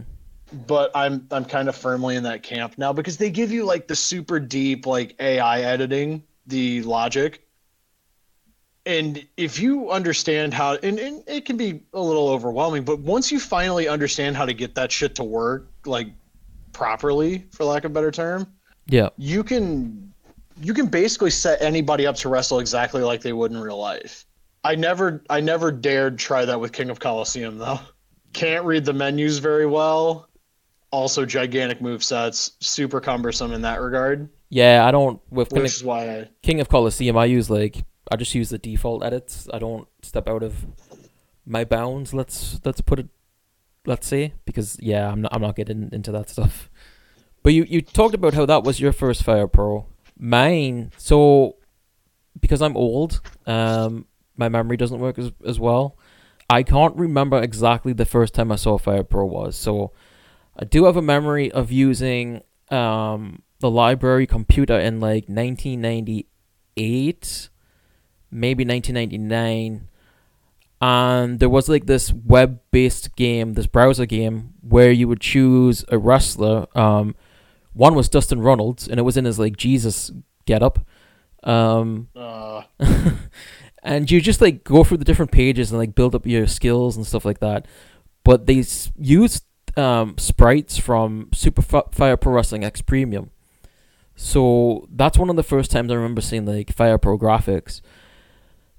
But 0.66 0.92
I'm 0.96 1.28
I'm 1.32 1.46
kind 1.46 1.70
of 1.70 1.76
firmly 1.76 2.16
in 2.16 2.24
that 2.24 2.42
camp 2.42 2.78
now 2.78 2.94
because 2.94 3.18
they 3.18 3.30
give 3.30 3.52
you 3.52 3.66
like 3.66 3.88
the 3.88 3.96
super 3.96 4.40
deep 4.40 4.86
like 4.86 5.16
AI 5.20 5.62
editing, 5.62 6.24
the 6.48 6.82
logic. 6.84 7.46
And 8.86 9.24
if 9.38 9.60
you 9.60 9.92
understand 9.92 10.54
how 10.54 10.76
and, 10.82 10.98
and 11.00 11.24
it 11.28 11.46
can 11.46 11.58
be 11.58 11.82
a 11.94 12.02
little 12.02 12.30
overwhelming, 12.30 12.84
but 12.84 13.00
once 13.00 13.32
you 13.32 13.40
finally 13.40 13.88
understand 13.88 14.36
how 14.38 14.46
to 14.46 14.54
get 14.54 14.74
that 14.76 14.92
shit 14.92 15.16
to 15.16 15.24
work 15.24 15.70
like 15.86 16.08
properly, 16.72 17.46
for 17.52 17.66
lack 17.66 17.84
of 17.84 17.92
a 17.92 17.94
better 17.94 18.10
term, 18.10 18.48
Yeah. 18.88 19.10
you 19.18 19.44
can 19.44 20.09
you 20.62 20.74
can 20.74 20.88
basically 20.88 21.32
set 21.32 21.62
anybody 21.62 22.06
up 22.06 22.16
to 22.18 22.30
wrestle 22.30 22.60
exactly 22.60 23.02
like 23.02 23.22
they 23.22 23.34
would 23.34 23.52
in 23.52 23.58
real 23.58 23.78
life. 23.78 24.26
I 24.64 24.76
never 24.76 25.24
I 25.30 25.40
never 25.40 25.72
dared 25.72 26.20
try 26.20 26.46
that 26.46 26.60
with 26.60 26.72
King 26.72 26.90
of 26.90 27.00
Colosseum 27.00 27.58
though. 27.58 27.80
Can't 28.34 28.66
read 28.66 28.86
the 28.86 28.94
menus 28.94 29.40
very 29.40 29.66
well. 29.66 30.30
Also 30.92 31.26
gigantic 31.26 31.82
move 31.82 32.04
sets, 32.04 32.52
super 32.60 33.00
cumbersome 33.00 33.54
in 33.54 33.62
that 33.62 33.82
regard. 33.82 34.30
Yeah, 34.50 34.86
I 34.86 34.92
don't 34.92 35.22
with 35.30 35.50
King 35.50 35.66
of, 35.66 35.88
I 35.88 36.30
King 36.42 36.60
of 36.60 36.70
Colosseum. 36.70 37.18
I 37.18 37.26
use 37.26 37.50
like 37.50 37.84
I 38.12 38.16
just 38.16 38.34
use 38.36 38.50
the 38.50 38.58
default 38.58 39.04
edits. 39.04 39.48
I 39.54 39.60
don't 39.60 39.88
step 40.02 40.28
out 40.28 40.44
of 40.44 40.66
my 41.46 41.64
bounds. 41.64 42.14
Let's 42.14 42.60
let's 42.66 42.82
put 42.82 43.00
it. 43.00 43.08
Let's 43.86 44.08
say 44.08 44.34
because 44.46 44.78
yeah, 44.82 45.10
I'm 45.10 45.22
not 45.22 45.34
I'm 45.34 45.42
not 45.42 45.56
getting 45.56 45.90
into 45.94 46.12
that 46.12 46.30
stuff. 46.30 46.70
But 47.44 47.54
you 47.54 47.66
you 47.70 47.82
talked 47.82 48.16
about 48.16 48.34
how 48.34 48.46
that 48.48 48.64
was 48.64 48.82
your 48.82 48.92
first 48.92 49.24
Fire 49.24 49.48
Pro. 49.48 49.86
Mine 50.20 50.92
so 50.98 51.56
because 52.40 52.62
I'm 52.62 52.78
old, 52.78 53.22
um, 53.48 54.06
my 54.36 54.50
memory 54.50 54.78
doesn't 54.78 55.00
work 55.00 55.18
as 55.18 55.32
as 55.46 55.60
well. 55.60 55.98
I 56.50 56.64
can't 56.64 56.96
remember 56.96 57.42
exactly 57.42 57.94
the 57.94 58.06
first 58.06 58.34
time 58.34 58.52
I 58.52 58.56
saw 58.56 58.78
Fire 58.78 59.04
Pro 59.04 59.26
was. 59.26 59.56
So 59.56 59.92
I 60.58 60.66
do 60.66 60.86
have 60.86 60.98
a 60.98 61.02
memory 61.02 61.52
of 61.52 61.72
using 61.72 62.42
um 62.70 63.42
the 63.60 63.70
library 63.70 64.26
computer 64.26 64.80
in 64.80 65.00
like 65.00 65.26
1998, 65.28 67.50
maybe 68.32 68.66
1999. 68.66 69.88
And 70.82 71.40
there 71.40 71.50
was 71.50 71.68
like 71.68 71.88
this 71.88 72.14
web 72.14 72.62
based 72.72 73.18
game, 73.18 73.54
this 73.54 73.68
browser 73.68 74.06
game, 74.06 74.54
where 74.62 74.92
you 74.92 75.10
would 75.10 75.20
choose 75.20 75.84
a 75.90 75.98
wrestler. 75.98 76.68
Um, 76.78 77.16
one 77.74 77.96
was 77.96 78.10
Dustin 78.10 78.42
Runnels, 78.42 78.88
and 78.88 79.00
it 79.00 79.04
was 79.04 79.18
in 79.18 79.26
his 79.26 79.40
like 79.40 79.58
Jesus 79.58 80.12
getup. 80.46 80.80
Um, 81.44 82.10
uh 82.16 82.64
and 83.84 84.12
you 84.12 84.20
just 84.20 84.42
like 84.42 84.64
go 84.64 84.84
through 84.84 84.98
the 84.98 85.06
different 85.06 85.32
pages 85.32 85.72
and 85.72 85.80
like 85.80 85.96
build 85.96 86.14
up 86.14 86.26
your 86.26 86.48
skills 86.48 86.98
and 86.98 87.06
stuff 87.06 87.26
like 87.26 87.40
that. 87.40 87.66
But 88.24 88.46
they 88.46 88.60
s- 88.60 88.92
used 88.98 89.46
um, 89.78 90.18
sprites 90.18 90.78
from 90.78 91.30
Super 91.34 91.62
Fi- 91.62 91.84
Fire 91.92 92.18
Pro 92.18 92.34
Wrestling 92.34 92.64
X 92.66 92.82
Premium, 92.82 93.32
so 94.16 94.88
that's 94.92 95.18
one 95.18 95.30
of 95.30 95.38
the 95.38 95.44
first 95.44 95.72
times 95.72 95.92
I 95.92 95.96
remember 95.96 96.20
seeing 96.22 96.46
like 96.46 96.74
Fire 96.74 96.98
Pro 96.98 97.18
graphics. 97.18 97.80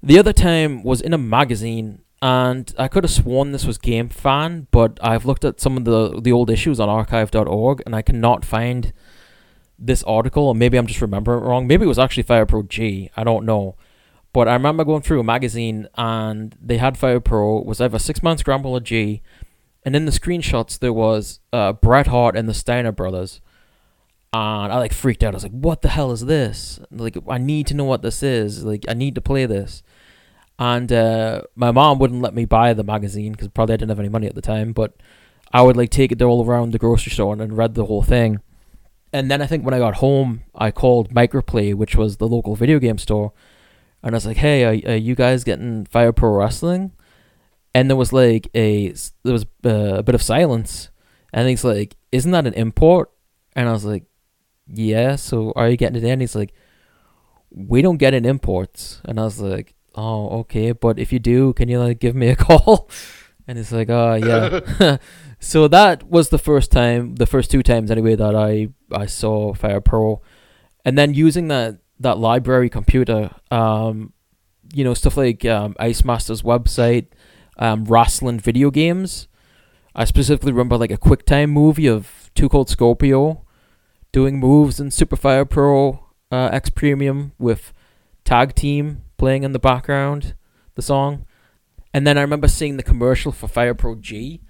The 0.03 0.19
other 0.19 0.33
time 0.33 0.83
was 0.83 1.01
in 1.01 1.13
a 1.13 1.17
magazine, 1.17 2.01
and 2.21 2.73
I 2.77 2.87
could 2.87 3.03
have 3.03 3.11
sworn 3.11 3.51
this 3.51 3.65
was 3.65 3.77
Game 3.77 4.09
Fan, 4.09 4.67
but 4.69 4.99
I've 5.01 5.25
looked 5.25 5.43
at 5.43 5.59
some 5.59 5.75
of 5.75 5.85
the 5.85 6.21
the 6.21 6.31
old 6.31 6.49
issues 6.51 6.79
on 6.79 6.87
archive.org, 6.87 7.81
and 7.85 7.95
I 7.95 8.01
cannot 8.01 8.45
find 8.45 8.93
this 9.79 10.03
article. 10.03 10.47
Or 10.47 10.55
maybe 10.55 10.77
I'm 10.77 10.87
just 10.87 11.01
remembering 11.01 11.41
it 11.43 11.45
wrong. 11.45 11.65
Maybe 11.65 11.85
it 11.85 11.87
was 11.87 11.99
actually 11.99 12.23
Fire 12.23 12.45
Pro 12.45 12.63
G. 12.63 13.09
I 13.17 13.23
don't 13.23 13.45
know. 13.45 13.75
But 14.33 14.47
I 14.47 14.53
remember 14.53 14.85
going 14.85 15.01
through 15.01 15.19
a 15.19 15.25
magazine 15.25 15.87
and 15.97 16.55
they 16.61 16.77
had 16.77 16.97
Fire 16.97 17.19
Pro 17.19 17.59
it 17.59 17.65
was 17.65 17.81
either 17.81 17.99
six 17.99 18.23
man 18.23 18.37
scramble 18.37 18.73
or 18.73 18.79
G, 18.79 19.21
and 19.83 19.95
in 19.95 20.05
the 20.05 20.11
screenshots 20.11 20.77
there 20.77 20.93
was 20.93 21.39
uh, 21.51 21.73
Bret 21.73 22.07
Hart 22.07 22.37
and 22.37 22.47
the 22.47 22.53
Steiner 22.53 22.91
brothers, 22.91 23.41
and 24.31 24.71
I 24.71 24.77
like 24.77 24.93
freaked 24.93 25.23
out. 25.23 25.33
I 25.33 25.37
was 25.37 25.43
like, 25.43 25.51
"What 25.51 25.81
the 25.81 25.89
hell 25.89 26.11
is 26.11 26.25
this? 26.25 26.79
Like, 26.91 27.17
I 27.27 27.39
need 27.39 27.65
to 27.67 27.73
know 27.73 27.83
what 27.83 28.03
this 28.03 28.21
is. 28.21 28.63
Like, 28.63 28.85
I 28.87 28.93
need 28.93 29.15
to 29.15 29.21
play 29.21 29.47
this." 29.47 29.81
And 30.61 30.91
uh, 30.91 31.41
my 31.55 31.71
mom 31.71 31.97
wouldn't 31.97 32.21
let 32.21 32.35
me 32.35 32.45
buy 32.45 32.73
the 32.73 32.83
magazine 32.83 33.31
because 33.31 33.47
probably 33.47 33.73
I 33.73 33.77
didn't 33.77 33.89
have 33.89 33.99
any 33.99 34.09
money 34.09 34.27
at 34.27 34.35
the 34.35 34.41
time. 34.41 34.73
But 34.73 34.93
I 35.51 35.63
would 35.63 35.75
like 35.75 35.89
take 35.89 36.11
it 36.11 36.21
all 36.21 36.45
around 36.45 36.71
the 36.71 36.77
grocery 36.77 37.11
store 37.11 37.33
and, 37.33 37.41
and 37.41 37.57
read 37.57 37.73
the 37.73 37.85
whole 37.85 38.03
thing. 38.03 38.41
And 39.11 39.31
then 39.31 39.41
I 39.41 39.47
think 39.47 39.65
when 39.65 39.73
I 39.73 39.79
got 39.79 39.95
home, 39.95 40.43
I 40.53 40.69
called 40.69 41.09
Microplay, 41.09 41.73
which 41.73 41.95
was 41.95 42.17
the 42.17 42.27
local 42.27 42.55
video 42.55 42.77
game 42.77 42.99
store, 42.99 43.33
and 44.03 44.13
I 44.13 44.17
was 44.17 44.27
like, 44.27 44.37
"Hey, 44.37 44.63
are, 44.63 44.91
are 44.91 44.95
you 44.95 45.15
guys 45.15 45.43
getting 45.43 45.85
Fire 45.85 46.13
Pro 46.13 46.29
Wrestling?" 46.29 46.91
And 47.73 47.89
there 47.89 47.97
was 47.97 48.13
like 48.13 48.47
a 48.53 48.93
there 49.23 49.33
was 49.33 49.47
uh, 49.65 49.95
a 49.95 50.03
bit 50.03 50.13
of 50.13 50.21
silence, 50.21 50.91
and 51.33 51.49
he's 51.49 51.63
like, 51.63 51.97
"Isn't 52.11 52.31
that 52.31 52.45
an 52.45 52.53
import?" 52.53 53.09
And 53.55 53.67
I 53.67 53.71
was 53.71 53.83
like, 53.83 54.03
"Yeah." 54.67 55.15
So 55.15 55.53
are 55.55 55.67
you 55.67 55.75
getting 55.75 55.97
it 55.97 56.03
in? 56.03 56.11
And 56.11 56.21
he's 56.21 56.35
like, 56.35 56.53
"We 57.49 57.81
don't 57.81 57.97
get 57.97 58.13
in 58.13 58.25
imports," 58.25 59.01
and 59.05 59.19
I 59.19 59.23
was 59.23 59.41
like, 59.41 59.73
"Oh, 59.95 60.39
okay, 60.39 60.71
but 60.71 60.99
if 60.99 61.11
you 61.11 61.19
do, 61.19 61.53
can 61.53 61.69
you 61.69 61.79
like 61.79 61.99
give 61.99 62.15
me 62.15 62.29
a 62.29 62.35
call?" 62.47 62.89
And 63.47 63.57
it's 63.57 63.71
like, 63.71 63.89
"Oh, 63.89 64.13
yeah." 64.15 64.97
so 65.39 65.67
that 65.67 66.03
was 66.03 66.29
the 66.29 66.37
first 66.37 66.71
time, 66.71 67.15
the 67.15 67.25
first 67.25 67.51
two 67.51 67.63
times 67.63 67.91
anyway, 67.91 68.15
that 68.15 68.35
I 68.35 68.69
I 68.91 69.05
saw 69.05 69.53
Fire 69.53 69.81
Pro, 69.81 70.21
and 70.85 70.97
then 70.97 71.13
using 71.13 71.47
that 71.49 71.79
that 71.99 72.17
library 72.17 72.69
computer, 72.69 73.31
um, 73.51 74.13
you 74.73 74.83
know, 74.83 74.93
stuff 74.93 75.17
like 75.17 75.45
um, 75.45 75.75
Ice 75.79 76.03
Master's 76.03 76.41
website, 76.41 77.07
um, 77.57 77.85
wrestling 77.85 78.39
video 78.39 78.71
games. 78.71 79.27
I 79.93 80.05
specifically 80.05 80.51
remember 80.51 80.77
like 80.77 80.91
a 80.91 80.97
QuickTime 80.97 81.49
movie 81.49 81.87
of 81.87 82.31
Two 82.33 82.49
Cold 82.49 82.69
Scorpio 82.69 83.45
doing 84.11 84.39
moves 84.39 84.79
in 84.79 84.91
Super 84.91 85.15
Fire 85.15 85.45
Pro 85.45 86.07
uh, 86.31 86.49
X 86.51 86.69
Premium 86.69 87.33
with 87.37 87.73
Tag 88.23 88.55
Team 88.55 89.03
playing 89.21 89.43
in 89.43 89.51
the 89.51 89.59
background, 89.59 90.33
the 90.73 90.81
song. 90.81 91.27
And 91.93 92.07
then 92.07 92.17
I 92.17 92.21
remember 92.21 92.47
seeing 92.47 92.77
the 92.77 92.81
commercial 92.81 93.31
for 93.31 93.47
Fire 93.47 93.75
Pro 93.75 93.93
G, 93.93 94.41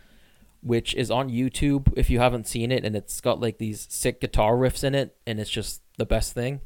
which 0.62 0.96
is 0.96 1.12
on 1.12 1.30
YouTube 1.30 1.92
if 1.98 2.10
you 2.10 2.20
haven't 2.20 2.48
seen 2.48 2.72
it, 2.72 2.86
and 2.86 2.96
it's 2.96 3.20
got 3.20 3.42
like 3.42 3.58
these 3.58 3.86
sick 3.90 4.22
guitar 4.22 4.54
riffs 4.54 4.82
in 4.86 4.96
it, 4.96 5.18
and 5.28 5.42
it's 5.42 5.50
just 5.50 5.82
the 5.98 6.06
best 6.06 6.34
thing. 6.34 6.62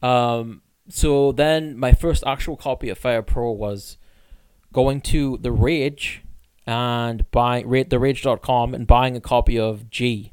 Um, 0.00 0.62
so 0.88 1.30
then 1.30 1.76
my 1.76 1.92
first 1.92 2.24
actual 2.26 2.56
copy 2.56 2.88
of 2.88 2.96
Fire 2.96 3.20
Pro 3.20 3.50
was 3.50 3.98
going 4.72 5.02
to 5.02 5.36
the 5.36 5.52
Rage 5.52 6.22
and 6.66 7.30
buying 7.32 7.68
rate 7.68 7.90
therage.com 7.90 8.72
and 8.72 8.86
buying 8.86 9.14
a 9.14 9.20
copy 9.20 9.58
of 9.58 9.90
G. 9.90 10.32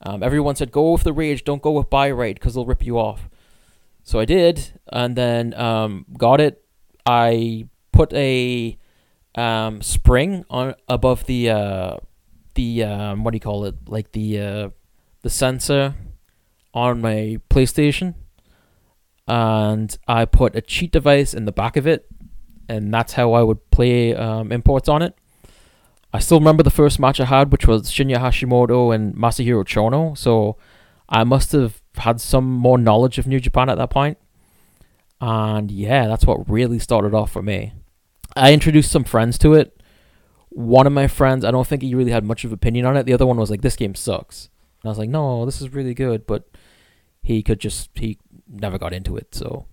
Um, 0.00 0.22
everyone 0.22 0.56
said 0.56 0.72
go 0.72 0.92
with 0.92 1.02
the 1.02 1.12
Rage, 1.12 1.44
don't 1.44 1.60
go 1.60 1.72
with 1.72 1.90
Buy 1.90 2.10
Right 2.10 2.34
because 2.34 2.54
they'll 2.54 2.64
rip 2.64 2.86
you 2.86 2.98
off. 2.98 3.28
So 4.10 4.18
I 4.18 4.24
did, 4.24 4.72
and 4.92 5.14
then 5.14 5.54
um, 5.54 6.04
got 6.18 6.40
it. 6.40 6.64
I 7.06 7.68
put 7.92 8.12
a 8.12 8.76
um, 9.36 9.82
spring 9.82 10.44
on 10.50 10.74
above 10.88 11.26
the 11.26 11.50
uh, 11.50 11.96
the 12.56 12.82
um, 12.82 13.22
what 13.22 13.30
do 13.30 13.36
you 13.36 13.40
call 13.40 13.66
it? 13.66 13.76
Like 13.86 14.10
the 14.10 14.40
uh, 14.40 14.68
the 15.22 15.30
sensor 15.30 15.94
on 16.74 17.00
my 17.00 17.38
PlayStation, 17.50 18.16
and 19.28 19.96
I 20.08 20.24
put 20.24 20.56
a 20.56 20.60
cheat 20.60 20.90
device 20.90 21.32
in 21.32 21.44
the 21.44 21.52
back 21.52 21.76
of 21.76 21.86
it, 21.86 22.08
and 22.68 22.92
that's 22.92 23.12
how 23.12 23.34
I 23.34 23.44
would 23.44 23.70
play 23.70 24.12
um, 24.16 24.50
imports 24.50 24.88
on 24.88 25.02
it. 25.02 25.14
I 26.12 26.18
still 26.18 26.40
remember 26.40 26.64
the 26.64 26.70
first 26.70 26.98
match 26.98 27.20
I 27.20 27.26
had, 27.26 27.52
which 27.52 27.68
was 27.68 27.92
Shinya 27.92 28.16
Hashimoto 28.16 28.92
and 28.92 29.14
Masahiro 29.14 29.64
Chono. 29.64 30.18
So 30.18 30.56
I 31.08 31.22
must 31.22 31.52
have 31.52 31.79
had 31.96 32.20
some 32.20 32.50
more 32.50 32.78
knowledge 32.78 33.18
of 33.18 33.26
New 33.26 33.40
Japan 33.40 33.68
at 33.68 33.78
that 33.78 33.90
point. 33.90 34.18
And 35.20 35.70
yeah, 35.70 36.06
that's 36.06 36.24
what 36.24 36.48
really 36.48 36.78
started 36.78 37.14
off 37.14 37.30
for 37.30 37.42
me. 37.42 37.72
I 38.36 38.52
introduced 38.52 38.90
some 38.90 39.04
friends 39.04 39.36
to 39.38 39.54
it. 39.54 39.82
One 40.50 40.86
of 40.86 40.92
my 40.92 41.08
friends, 41.08 41.44
I 41.44 41.50
don't 41.50 41.66
think 41.66 41.82
he 41.82 41.94
really 41.94 42.10
had 42.10 42.24
much 42.24 42.44
of 42.44 42.52
opinion 42.52 42.86
on 42.86 42.96
it. 42.96 43.04
The 43.04 43.12
other 43.12 43.26
one 43.26 43.36
was 43.36 43.50
like, 43.50 43.60
"This 43.60 43.76
game 43.76 43.94
sucks," 43.94 44.48
and 44.82 44.88
I 44.88 44.90
was 44.90 44.98
like, 44.98 45.10
"No, 45.10 45.44
this 45.44 45.60
is 45.60 45.72
really 45.72 45.94
good." 45.94 46.26
But 46.26 46.48
he 47.22 47.42
could 47.42 47.60
just 47.60 47.90
he 47.94 48.18
never 48.48 48.78
got 48.78 48.92
into 48.92 49.16
it. 49.16 49.34
So 49.34 49.66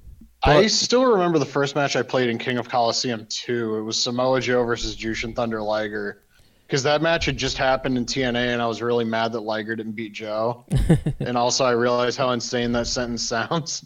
I 0.43 0.68
still 0.68 1.05
remember 1.05 1.39
the 1.39 1.45
first 1.45 1.76
match 1.76 1.95
I 1.95 2.03
played 2.03 2.30
in 2.30 2.38
King 2.38 2.57
of 2.57 2.70
Colosseum 2.70 3.26
2. 3.28 3.78
It 3.78 3.82
was 3.82 4.01
Samoa 4.01 4.39
Joe 4.39 4.63
versus 4.63 4.95
Jushin 4.95 5.36
Thunder 5.36 5.61
Liger. 5.61 6.24
Because 6.68 6.84
that 6.84 7.01
match 7.01 7.26
had 7.26 7.38
just 7.38 7.57
happened 7.57 7.97
in 7.97 8.05
TNA, 8.05 8.53
and 8.53 8.61
I 8.61 8.68
was 8.68 8.82
really 8.82 9.05
mad 9.05 9.32
that 9.32 9.39
Liger 9.39 9.74
didn't 9.74 9.93
beat 9.93 10.11
Joe. 10.11 10.65
and 11.22 11.38
also, 11.38 11.63
I 11.63 11.72
realized 11.72 12.18
how 12.18 12.32
insane 12.32 12.74
that 12.74 12.88
sentence 12.88 13.24
sounds. 13.24 13.86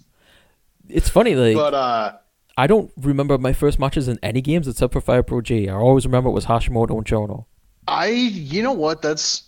it's 0.90 1.08
funny, 1.08 1.36
like 1.36 1.56
But 1.56 1.76
uh, 1.76 2.18
I 2.58 2.66
don't 2.66 2.92
remember 2.98 3.38
my 3.38 3.54
first 3.54 3.78
matches 3.78 4.08
in 4.08 4.18
any 4.24 4.42
games 4.42 4.68
except 4.68 4.94
for 4.94 5.02
Fire 5.02 5.22
Pro 5.22 5.42
G. 5.42 5.70
I 5.70 5.76
always 5.76 6.08
remember 6.08 6.30
it 6.30 6.34
was 6.34 6.48
Hashimoto 6.48 6.98
and 6.98 7.06
Chono. 7.06 7.46
I, 7.88 8.08
you 8.08 8.64
know 8.64 8.74
what? 8.74 9.04
That's, 9.04 9.44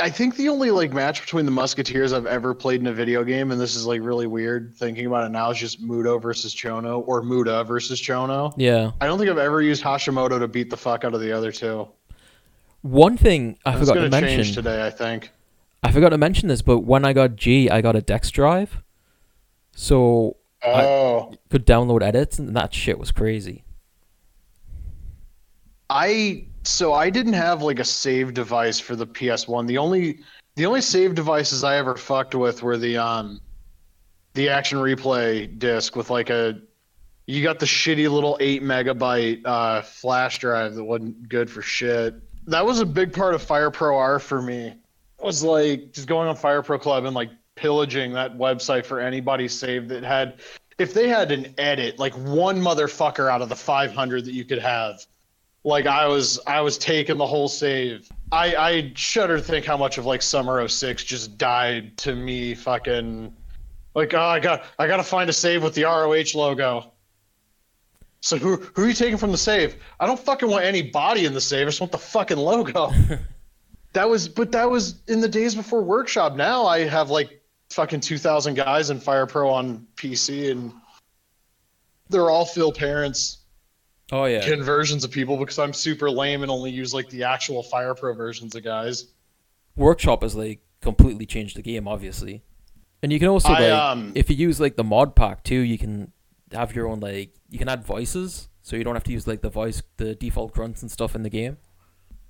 I 0.00 0.08
think 0.08 0.36
the 0.36 0.48
only 0.48 0.70
like 0.70 0.92
match 0.92 1.22
between 1.22 1.46
the 1.46 1.52
Musketeers 1.52 2.12
I've 2.12 2.26
ever 2.26 2.54
played 2.54 2.80
in 2.80 2.86
a 2.86 2.92
video 2.92 3.24
game, 3.24 3.50
and 3.50 3.60
this 3.60 3.74
is 3.74 3.86
like 3.86 4.02
really 4.02 4.28
weird 4.28 4.72
thinking 4.76 5.06
about 5.06 5.26
it 5.26 5.30
now, 5.30 5.50
is 5.50 5.58
just 5.58 5.84
Muto 5.84 6.22
versus 6.22 6.54
Chono 6.54 7.02
or 7.08 7.22
Muda 7.22 7.64
versus 7.64 8.00
Chono. 8.00 8.54
Yeah. 8.56 8.92
I 9.00 9.06
don't 9.06 9.18
think 9.18 9.30
I've 9.30 9.38
ever 9.38 9.62
used 9.62 9.82
Hashimoto 9.82 10.38
to 10.38 10.46
beat 10.46 10.70
the 10.70 10.76
fuck 10.76 11.02
out 11.02 11.12
of 11.12 11.20
the 11.20 11.32
other 11.32 11.50
two. 11.50 11.88
One 12.86 13.16
thing 13.16 13.58
I 13.64 13.78
forgot 13.78 13.94
to 13.94 14.08
mention. 14.08 14.54
today, 14.54 14.86
I 14.86 14.90
think. 14.90 15.30
I 15.82 15.92
forgot 15.92 16.10
to 16.10 16.18
mention 16.18 16.48
this, 16.48 16.62
but 16.62 16.80
when 16.80 17.04
I 17.04 17.12
got 17.12 17.36
G, 17.36 17.70
I 17.70 17.80
got 17.80 17.96
a 17.96 18.00
DexDrive, 18.00 18.68
so 19.74 20.36
Oh, 20.64 21.32
could 21.50 21.66
download 21.66 22.02
edits, 22.02 22.38
and 22.38 22.56
that 22.56 22.74
shit 22.74 22.98
was 22.98 23.12
crazy. 23.12 23.64
I 25.88 26.46
so 26.64 26.92
I 26.92 27.10
didn't 27.10 27.34
have 27.34 27.62
like 27.62 27.78
a 27.78 27.84
save 27.84 28.34
device 28.34 28.80
for 28.80 28.96
the 28.96 29.06
PS1. 29.06 29.66
The 29.68 29.78
only 29.78 30.20
the 30.56 30.66
only 30.66 30.80
save 30.80 31.14
devices 31.14 31.62
I 31.62 31.76
ever 31.76 31.96
fucked 31.96 32.34
with 32.34 32.62
were 32.62 32.76
the 32.76 32.96
um 32.96 33.40
the 34.34 34.48
action 34.48 34.78
replay 34.78 35.56
disc 35.58 35.94
with 35.94 36.10
like 36.10 36.30
a 36.30 36.60
you 37.26 37.42
got 37.42 37.58
the 37.58 37.66
shitty 37.66 38.10
little 38.10 38.36
8 38.40 38.62
megabyte 38.62 39.42
uh 39.44 39.82
flash 39.82 40.38
drive 40.38 40.74
that 40.74 40.84
wasn't 40.84 41.28
good 41.28 41.48
for 41.48 41.62
shit. 41.62 42.14
That 42.46 42.64
was 42.64 42.80
a 42.80 42.86
big 42.86 43.12
part 43.12 43.34
of 43.34 43.42
Fire 43.42 43.70
Pro 43.70 43.96
R 43.96 44.18
for 44.18 44.40
me. 44.40 44.66
It 44.68 45.24
Was 45.24 45.42
like 45.42 45.92
just 45.92 46.06
going 46.06 46.28
on 46.28 46.36
Fire 46.36 46.62
Pro 46.62 46.78
Club 46.78 47.04
and 47.04 47.14
like 47.14 47.30
pillaging 47.54 48.12
that 48.12 48.36
website 48.36 48.84
for 48.84 49.00
anybody's 49.00 49.52
save 49.52 49.88
that 49.88 50.02
had 50.02 50.40
if 50.78 50.92
they 50.92 51.08
had 51.08 51.32
an 51.32 51.54
edit 51.56 51.98
like 51.98 52.12
one 52.14 52.60
motherfucker 52.60 53.30
out 53.30 53.40
of 53.40 53.48
the 53.48 53.56
500 53.56 54.26
that 54.26 54.32
you 54.32 54.44
could 54.44 54.58
have 54.58 55.06
like 55.66 55.86
I 55.86 56.06
was 56.06 56.38
I 56.46 56.60
was 56.60 56.78
taking 56.78 57.18
the 57.18 57.26
whole 57.26 57.48
save. 57.48 58.08
I 58.30 58.54
I 58.54 58.92
shudder 58.94 59.38
to 59.38 59.42
think 59.42 59.66
how 59.66 59.76
much 59.76 59.98
of 59.98 60.06
like 60.06 60.22
summer 60.22 60.66
06 60.66 61.02
just 61.02 61.36
died 61.36 61.96
to 61.98 62.14
me 62.14 62.54
fucking 62.54 63.34
like 63.94 64.14
oh 64.14 64.20
I 64.20 64.38
got 64.38 64.64
I 64.78 64.86
got 64.86 64.98
to 64.98 65.02
find 65.02 65.28
a 65.28 65.32
save 65.32 65.64
with 65.64 65.74
the 65.74 65.82
ROH 65.82 66.38
logo. 66.38 66.92
So 68.20 68.38
who 68.38 68.56
who 68.56 68.84
are 68.84 68.88
you 68.88 68.94
taking 68.94 69.18
from 69.18 69.32
the 69.32 69.38
save? 69.38 69.76
I 70.00 70.06
don't 70.06 70.18
fucking 70.18 70.48
want 70.48 70.64
any 70.64 70.82
body 70.82 71.26
in 71.26 71.34
the 71.34 71.40
save. 71.40 71.66
I 71.66 71.70
just 71.70 71.80
want 71.80 71.92
the 71.92 71.98
fucking 71.98 72.36
logo. 72.36 72.92
that 73.92 74.08
was 74.08 74.28
but 74.28 74.52
that 74.52 74.68
was 74.68 74.96
in 75.06 75.20
the 75.20 75.28
days 75.28 75.54
before 75.54 75.82
workshop. 75.82 76.34
Now 76.34 76.66
I 76.66 76.80
have 76.80 77.10
like 77.10 77.42
fucking 77.70 78.00
2000 78.00 78.54
guys 78.54 78.90
in 78.90 79.00
Fire 79.00 79.26
Pro 79.26 79.50
on 79.50 79.86
PC 79.96 80.50
and 80.50 80.72
they're 82.08 82.30
all 82.30 82.44
Phil 82.44 82.72
parents 82.72 83.38
Oh 84.12 84.26
yeah. 84.26 84.46
conversions 84.46 85.02
of 85.04 85.10
people 85.10 85.36
because 85.36 85.58
I'm 85.58 85.72
super 85.72 86.10
lame 86.10 86.42
and 86.42 86.50
only 86.50 86.70
use 86.70 86.94
like 86.94 87.08
the 87.08 87.24
actual 87.24 87.62
Fire 87.62 87.94
Pro 87.94 88.14
versions 88.14 88.54
of 88.54 88.62
guys. 88.62 89.08
Workshop 89.76 90.22
has 90.22 90.36
like 90.36 90.60
completely 90.80 91.26
changed 91.26 91.56
the 91.56 91.62
game, 91.62 91.88
obviously, 91.88 92.44
and 93.02 93.12
you 93.12 93.18
can 93.18 93.28
also 93.28 93.48
I, 93.48 93.60
like 93.60 93.72
um, 93.72 94.12
if 94.14 94.30
you 94.30 94.36
use 94.36 94.60
like 94.60 94.76
the 94.76 94.84
mod 94.84 95.16
pack 95.16 95.42
too, 95.42 95.58
you 95.58 95.76
can 95.76 96.12
have 96.52 96.74
your 96.74 96.88
own 96.88 97.00
like 97.00 97.30
you 97.50 97.58
can 97.58 97.68
add 97.68 97.84
voices, 97.84 98.48
so 98.62 98.76
you 98.76 98.84
don't 98.84 98.94
have 98.94 99.04
to 99.04 99.12
use 99.12 99.26
like 99.26 99.42
the 99.42 99.50
voice 99.50 99.82
the 99.96 100.14
default 100.14 100.52
grunts 100.52 100.82
and 100.82 100.90
stuff 100.90 101.14
in 101.14 101.22
the 101.22 101.30
game. 101.30 101.56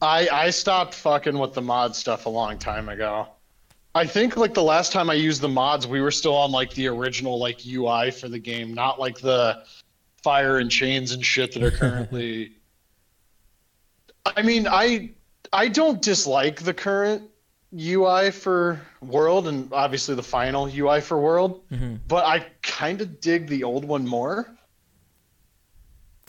I 0.03 0.29
I 0.29 0.51
stopped 0.51 0.95
fucking 0.95 1.39
with 1.39 1.55
the 1.55 1.63
mod 1.63 1.97
stuff 1.97 2.27
a 2.27 2.31
long 2.31 2.59
time 2.59 2.89
ago. 2.89 3.29
I 3.95 4.07
think 4.07 4.37
like 4.37 4.53
the 4.53 4.63
last 4.63 4.93
time 4.93 5.09
I 5.09 5.15
used 5.15 5.41
the 5.41 5.49
mods, 5.49 5.87
we 5.87 6.03
were 6.03 6.11
still 6.11 6.35
on 6.35 6.53
like 6.53 6.71
the 6.75 6.87
original 6.89 7.39
like 7.39 7.61
UI 7.67 8.11
for 8.11 8.29
the 8.29 8.39
game, 8.39 8.75
not 8.75 9.01
like 9.01 9.19
the 9.19 9.65
fire 10.23 10.59
and 10.59 10.71
chains 10.71 11.13
and 11.13 11.25
shit 11.25 11.55
that 11.55 11.63
are 11.63 11.71
currently. 11.71 12.53
I 14.37 14.43
mean, 14.43 14.67
I 14.69 15.13
I 15.53 15.69
don't 15.69 16.03
dislike 16.03 16.61
the 16.61 16.75
current 16.75 17.23
UI 17.75 18.31
for 18.31 18.81
World 19.01 19.49
and 19.49 19.73
obviously 19.73 20.15
the 20.15 20.23
final 20.23 20.69
UI 20.73 21.01
for 21.01 21.19
World. 21.19 21.63
Mm-hmm. 21.71 21.97
but 22.09 22.25
I 22.25 22.47
kind 22.63 23.01
of 23.01 23.21
dig 23.21 23.49
the 23.49 23.65
old 23.65 23.85
one 23.85 24.07
more. 24.07 24.57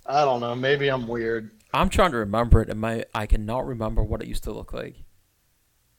I 0.06 0.24
don't 0.24 0.40
know. 0.40 0.56
Maybe 0.56 0.88
I'm 0.88 1.08
weird. 1.08 1.52
I'm 1.74 1.90
trying 1.90 2.12
to 2.12 2.18
remember 2.18 2.62
it, 2.62 2.70
and 2.70 2.80
my 2.80 3.04
I 3.14 3.26
cannot 3.26 3.68
remember 3.68 4.02
what 4.04 4.22
it 4.22 4.28
used 4.28 4.46
to 4.46 4.52
look 4.52 4.74
like. 4.74 4.96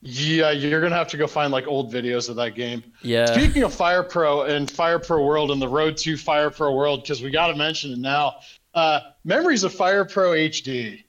Yeah, 0.00 0.50
you're 0.50 0.80
gonna 0.80 0.94
have 0.94 1.08
to 1.08 1.16
go 1.16 1.26
find 1.26 1.52
like 1.52 1.66
old 1.66 1.92
videos 1.92 2.28
of 2.28 2.36
that 2.36 2.54
game. 2.54 2.82
Yeah. 3.02 3.26
Speaking 3.26 3.64
of 3.64 3.74
Fire 3.74 4.02
Pro 4.02 4.42
and 4.42 4.70
Fire 4.70 4.98
Pro 4.98 5.24
World 5.24 5.50
and 5.50 5.60
the 5.60 5.68
road 5.68 5.96
to 5.98 6.16
Fire 6.16 6.50
Pro 6.50 6.74
World, 6.74 7.02
because 7.02 7.22
we 7.22 7.30
got 7.30 7.48
to 7.48 7.56
mention 7.56 7.92
it 7.92 7.98
now. 7.98 8.36
Uh, 8.74 9.00
memories 9.24 9.64
of 9.64 9.74
Fire 9.74 10.04
Pro 10.04 10.30
HD. 10.30 11.02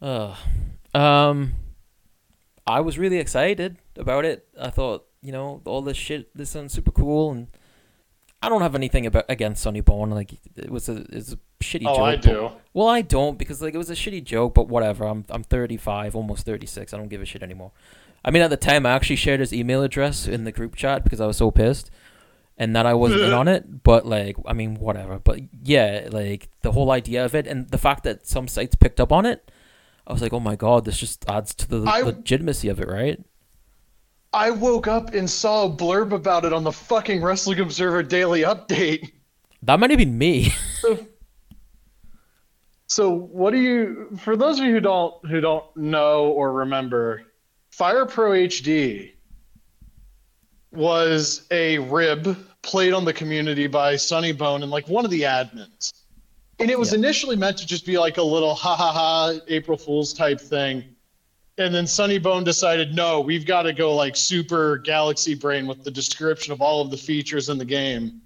Uh, 0.00 0.34
um, 0.94 1.54
I 2.66 2.80
was 2.80 2.98
really 2.98 3.18
excited 3.18 3.76
about 3.96 4.24
it. 4.24 4.46
I 4.60 4.70
thought, 4.70 5.06
you 5.22 5.32
know, 5.32 5.60
all 5.64 5.82
this 5.82 5.96
shit, 5.96 6.36
this 6.36 6.50
sounds 6.50 6.72
super 6.72 6.90
cool, 6.90 7.30
and 7.30 7.46
I 8.42 8.48
don't 8.48 8.62
have 8.62 8.74
anything 8.74 9.06
about 9.06 9.24
against 9.28 9.62
Sonny 9.62 9.80
Bono. 9.80 10.14
Like 10.14 10.32
it 10.56 10.70
was 10.70 10.88
a 10.88 11.04
it's 11.10 11.32
a 11.32 11.38
shitty 11.62 11.84
Oh, 11.86 11.94
joke. 11.96 12.04
I 12.04 12.16
but- 12.16 12.22
do. 12.22 12.50
well, 12.74 12.88
I 12.88 13.02
don't 13.02 13.38
because 13.38 13.62
like 13.62 13.74
it 13.74 13.78
was 13.78 13.90
a 13.90 13.94
shitty 13.94 14.24
joke, 14.24 14.54
but 14.54 14.68
whatever. 14.68 15.04
I'm 15.06 15.24
I'm 15.30 15.44
35, 15.44 16.16
almost 16.16 16.44
36. 16.46 16.92
I 16.92 16.96
don't 16.96 17.08
give 17.08 17.22
a 17.22 17.24
shit 17.26 17.42
anymore. 17.42 17.72
I 18.24 18.30
mean, 18.32 18.42
at 18.42 18.50
the 18.50 18.56
time, 18.56 18.84
I 18.86 18.90
actually 18.90 19.16
shared 19.16 19.38
his 19.40 19.52
email 19.52 19.82
address 19.84 20.26
in 20.26 20.42
the 20.44 20.50
group 20.52 20.74
chat 20.74 21.04
because 21.04 21.20
I 21.20 21.26
was 21.26 21.36
so 21.36 21.52
pissed, 21.52 21.92
and 22.58 22.74
that 22.74 22.84
I 22.84 22.94
wasn't 22.94 23.22
in 23.22 23.32
on 23.42 23.46
it. 23.46 23.84
But 23.84 24.04
like, 24.06 24.36
I 24.44 24.52
mean, 24.52 24.74
whatever. 24.74 25.20
But 25.20 25.40
yeah, 25.62 26.08
like 26.10 26.48
the 26.62 26.72
whole 26.72 26.90
idea 26.90 27.24
of 27.24 27.36
it 27.36 27.46
and 27.46 27.68
the 27.70 27.78
fact 27.78 28.02
that 28.02 28.26
some 28.26 28.48
sites 28.48 28.74
picked 28.74 29.00
up 29.00 29.12
on 29.12 29.24
it, 29.26 29.48
I 30.06 30.12
was 30.12 30.22
like, 30.22 30.32
oh 30.32 30.40
my 30.40 30.56
god, 30.56 30.84
this 30.84 30.98
just 30.98 31.28
adds 31.28 31.54
to 31.56 31.68
the 31.68 31.82
I- 31.82 32.02
legitimacy 32.02 32.68
of 32.68 32.80
it, 32.80 32.88
right? 32.88 33.18
I 34.32 34.50
woke 34.50 34.86
up 34.86 35.14
and 35.14 35.30
saw 35.30 35.64
a 35.64 35.70
blurb 35.70 36.12
about 36.12 36.44
it 36.44 36.52
on 36.52 36.62
the 36.62 36.72
fucking 36.72 37.22
Wrestling 37.22 37.58
Observer 37.60 38.02
Daily 38.02 38.42
Update. 38.42 39.12
That 39.62 39.80
might 39.80 39.90
have 39.90 39.98
been 39.98 40.18
me. 40.18 40.52
So 42.88 43.10
what 43.10 43.50
do 43.50 43.60
you 43.60 44.16
for 44.20 44.36
those 44.36 44.58
of 44.58 44.64
you 44.64 44.72
who 44.72 44.80
don't 44.80 45.26
who 45.26 45.40
don't 45.40 45.64
know 45.76 46.26
or 46.28 46.52
remember, 46.52 47.24
Fire 47.70 48.06
Pro 48.06 48.30
HD 48.30 49.12
was 50.70 51.46
a 51.50 51.78
rib 51.78 52.36
played 52.62 52.92
on 52.92 53.04
the 53.04 53.12
community 53.12 53.66
by 53.66 53.96
Sunny 53.96 54.32
Bone 54.32 54.62
and 54.62 54.70
like 54.70 54.88
one 54.88 55.04
of 55.04 55.10
the 55.10 55.22
admins. 55.22 55.95
And 56.58 56.70
it 56.70 56.78
was 56.78 56.92
Yeah. 56.92 56.98
initially 56.98 57.36
meant 57.36 57.58
to 57.58 57.66
just 57.66 57.84
be 57.84 57.98
like 57.98 58.16
a 58.16 58.22
little 58.22 58.54
ha 58.54 58.74
ha 58.76 58.92
ha 58.92 59.38
April 59.48 59.76
Fool's 59.76 60.12
type 60.12 60.40
thing. 60.40 60.84
And 61.58 61.74
then 61.74 61.86
Sunny 61.86 62.18
Bone 62.18 62.44
decided, 62.44 62.94
no, 62.94 63.20
we've 63.20 63.46
got 63.46 63.62
to 63.62 63.72
go 63.72 63.94
like 63.94 64.14
super 64.16 64.78
galaxy 64.78 65.34
brain 65.34 65.66
with 65.66 65.84
the 65.84 65.90
description 65.90 66.52
of 66.52 66.60
all 66.60 66.82
of 66.82 66.90
the 66.90 66.96
features 66.98 67.48
in 67.48 67.56
the 67.58 67.64
game. 67.64 68.20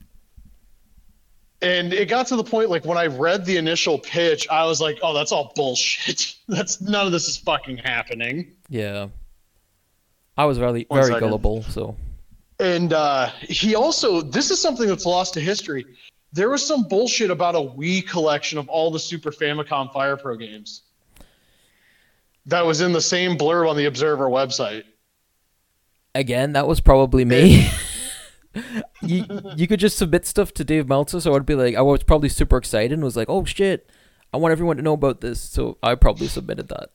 And 1.62 1.92
it 1.92 2.08
got 2.08 2.26
to 2.28 2.36
the 2.36 2.44
point 2.44 2.70
like 2.70 2.84
when 2.86 2.96
I 2.96 3.06
read 3.06 3.44
the 3.44 3.56
initial 3.58 3.98
pitch, 3.98 4.48
I 4.48 4.64
was 4.64 4.80
like, 4.80 4.98
"Oh, 5.02 5.12
that's 5.12 5.30
all 5.30 5.52
bullshit. 5.54 6.34
That's 6.48 6.80
none 6.80 7.04
of 7.06 7.12
this 7.12 7.28
is 7.28 7.36
fucking 7.36 7.76
happening." 7.78 8.52
yeah. 8.68 9.08
I 10.38 10.46
was 10.46 10.56
very 10.56 10.86
One 10.88 11.00
very 11.00 11.12
second. 11.12 11.28
gullible, 11.28 11.62
so 11.64 11.96
And 12.60 12.94
uh, 12.94 13.26
he 13.42 13.74
also, 13.74 14.22
this 14.22 14.50
is 14.50 14.58
something 14.58 14.88
that's 14.88 15.04
lost 15.04 15.34
to 15.34 15.40
history. 15.40 15.84
There 16.32 16.48
was 16.48 16.66
some 16.66 16.84
bullshit 16.84 17.30
about 17.30 17.56
a 17.56 17.58
Wii 17.58 18.08
collection 18.08 18.58
of 18.58 18.68
all 18.68 18.90
the 18.90 19.00
Super 19.00 19.30
Famicom 19.30 19.92
Fire 19.92 20.16
Pro 20.16 20.36
games. 20.36 20.82
That 22.46 22.64
was 22.64 22.80
in 22.80 22.92
the 22.92 23.00
same 23.00 23.36
blurb 23.36 23.68
on 23.68 23.76
the 23.76 23.86
Observer 23.86 24.28
website. 24.28 24.84
again, 26.14 26.52
that 26.52 26.66
was 26.66 26.80
probably 26.80 27.24
me. 27.24 27.70
you 29.02 29.24
you 29.56 29.66
could 29.66 29.80
just 29.80 29.98
submit 29.98 30.26
stuff 30.26 30.52
to 30.54 30.64
Dave 30.64 30.88
Meltzer, 30.88 31.20
so 31.20 31.34
I'd 31.34 31.46
be 31.46 31.54
like, 31.54 31.74
I 31.74 31.82
was 31.82 32.02
probably 32.02 32.28
super 32.28 32.56
excited 32.56 32.92
and 32.92 33.02
was 33.02 33.16
like, 33.16 33.28
oh 33.28 33.44
shit, 33.44 33.90
I 34.32 34.36
want 34.36 34.52
everyone 34.52 34.76
to 34.76 34.82
know 34.82 34.94
about 34.94 35.20
this, 35.20 35.40
so 35.40 35.78
I 35.82 35.94
probably 35.96 36.28
submitted 36.28 36.68
that. 36.68 36.90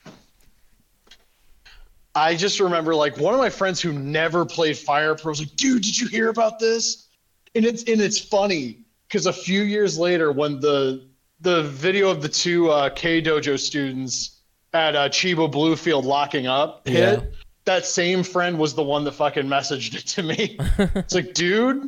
I 2.16 2.36
just 2.36 2.62
remember 2.62 2.96
like 2.96 3.18
one 3.18 3.34
of 3.34 3.42
my 3.42 3.50
friends 3.50 3.82
who 3.82 3.92
never 3.92 4.46
played 4.46 4.78
Fire 4.78 5.16
Pro 5.16 5.32
was 5.32 5.40
like, 5.42 5.56
"Dude, 5.58 5.84
did 5.84 6.00
you 6.00 6.08
hear 6.08 6.30
about 6.30 6.60
this?" 6.60 7.08
And 7.56 7.66
it's 7.66 7.84
and 7.84 8.00
it's 8.00 8.18
funny 8.18 8.85
because 9.16 9.28
a 9.28 9.32
few 9.34 9.62
years 9.62 9.98
later, 9.98 10.34
when 10.34 10.60
the 10.60 11.02
the 11.40 11.64
video 11.64 12.10
of 12.10 12.22
the 12.22 12.28
two 12.28 12.70
uh, 12.70 12.90
K 12.90 13.22
Dojo 13.22 13.58
students 13.58 14.42
at 14.74 14.94
uh, 14.94 15.08
Chiba 15.08 15.50
Bluefield 15.50 16.04
locking 16.04 16.48
up 16.48 16.86
hit, 16.86 17.20
Yeah. 17.22 17.26
that 17.64 17.86
same 17.86 18.24
friend 18.24 18.60
was 18.60 18.76
the 18.76 18.84
one 18.84 19.06
that 19.06 19.14
fucking 19.14 19.46
messaged 19.46 19.96
it 19.96 20.06
to 20.08 20.24
me. 20.24 20.58
it's 20.96 21.16
like, 21.16 21.34
dude. 21.34 21.88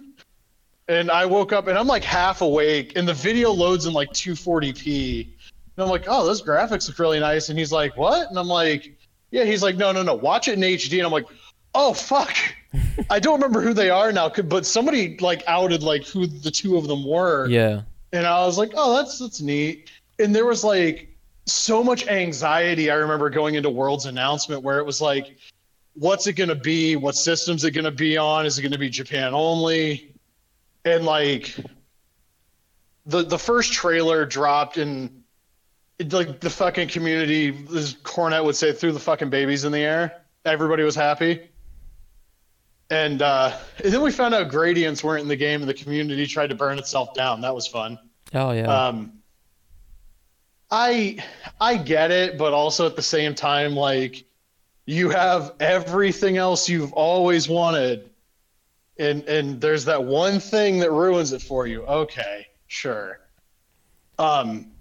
And 0.87 1.11
I 1.11 1.25
woke 1.25 1.51
up 1.51 1.67
and 1.67 1.77
I'm 1.77 1.87
like 1.87 2.05
half 2.05 2.39
awake, 2.39 2.93
and 2.95 3.05
the 3.05 3.13
video 3.13 3.51
loads 3.51 3.85
in 3.87 3.91
like 3.91 4.11
240p. 4.11 5.23
And 5.23 5.83
I'm 5.83 5.89
like, 5.89 6.05
oh, 6.07 6.25
those 6.25 6.41
graphics 6.41 6.87
look 6.87 6.97
really 6.97 7.19
nice. 7.19 7.49
And 7.49 7.59
he's 7.59 7.73
like, 7.73 7.97
what? 7.97 8.29
And 8.29 8.39
I'm 8.39 8.47
like, 8.47 8.97
yeah. 9.31 9.43
He's 9.43 9.61
like, 9.61 9.75
no, 9.75 9.91
no, 9.91 10.01
no, 10.01 10.15
watch 10.15 10.47
it 10.47 10.53
in 10.53 10.61
HD. 10.61 10.99
And 10.99 11.05
I'm 11.05 11.11
like, 11.11 11.27
oh 11.77 11.93
fuck, 11.93 12.35
I 13.09 13.19
don't 13.19 13.35
remember 13.35 13.61
who 13.61 13.73
they 13.73 13.89
are 13.89 14.11
now. 14.11 14.29
But 14.29 14.65
somebody 14.65 15.17
like 15.19 15.43
outed 15.47 15.83
like 15.83 16.05
who 16.05 16.27
the 16.27 16.51
two 16.51 16.75
of 16.75 16.87
them 16.87 17.05
were. 17.05 17.47
Yeah, 17.47 17.83
And 18.11 18.25
I 18.25 18.45
was 18.45 18.57
like, 18.57 18.71
oh, 18.75 18.97
that's 18.97 19.19
that's 19.19 19.39
neat. 19.39 19.89
And 20.19 20.35
there 20.35 20.45
was 20.45 20.63
like 20.63 21.15
so 21.45 21.83
much 21.83 22.07
anxiety. 22.07 22.91
I 22.91 22.95
remember 22.95 23.29
going 23.29 23.55
into 23.55 23.69
World's 23.69 24.07
announcement 24.07 24.63
where 24.63 24.79
it 24.79 24.85
was 24.85 24.99
like, 24.99 25.37
what's 25.93 26.27
it 26.27 26.33
going 26.33 26.49
to 26.49 26.55
be? 26.55 26.95
What 26.95 27.15
system's 27.15 27.63
it 27.63 27.71
going 27.71 27.85
to 27.85 27.91
be 27.91 28.17
on? 28.17 28.45
Is 28.45 28.57
it 28.57 28.63
going 28.63 28.71
to 28.71 28.79
be 28.79 28.89
Japan 28.89 29.33
only? 29.33 30.13
And 30.83 31.05
like 31.05 31.55
the 33.05 33.23
the 33.23 33.39
first 33.39 33.71
trailer 33.71 34.25
dropped 34.25 34.77
and 34.77 35.23
it, 35.99 36.11
like 36.11 36.39
the 36.39 36.49
fucking 36.49 36.89
community, 36.89 37.65
as 37.75 37.95
Cornette 37.95 38.43
would 38.43 38.55
say, 38.55 38.71
threw 38.71 38.91
the 38.91 38.99
fucking 38.99 39.29
babies 39.29 39.63
in 39.63 39.71
the 39.71 39.79
air. 39.79 40.21
Everybody 40.45 40.83
was 40.83 40.95
happy. 40.95 41.49
And, 42.89 43.21
uh, 43.21 43.57
and 43.83 43.93
then 43.93 44.01
we 44.01 44.11
found 44.11 44.33
out 44.33 44.47
gradients 44.49 45.03
weren't 45.03 45.21
in 45.21 45.27
the 45.27 45.35
game, 45.35 45.61
and 45.61 45.69
the 45.69 45.73
community 45.73 46.25
tried 46.25 46.47
to 46.47 46.55
burn 46.55 46.79
itself 46.79 47.13
down. 47.13 47.41
That 47.41 47.53
was 47.53 47.67
fun. 47.67 47.99
oh 48.33 48.51
yeah, 48.51 48.87
Um, 48.87 49.13
I 50.69 51.17
I 51.61 51.77
get 51.77 52.11
it, 52.11 52.37
but 52.37 52.53
also 52.53 52.85
at 52.85 52.95
the 52.95 53.01
same 53.01 53.33
time, 53.35 53.73
like 53.75 54.25
you 54.85 55.09
have 55.09 55.53
everything 55.59 56.37
else 56.37 56.67
you've 56.67 56.91
always 56.93 57.47
wanted, 57.47 58.09
and 58.99 59.23
and 59.23 59.61
there's 59.61 59.85
that 59.85 60.03
one 60.03 60.39
thing 60.39 60.79
that 60.79 60.91
ruins 60.91 61.31
it 61.31 61.41
for 61.41 61.67
you. 61.67 61.83
Okay, 61.83 62.47
sure. 62.67 63.19
Um, 64.19 64.71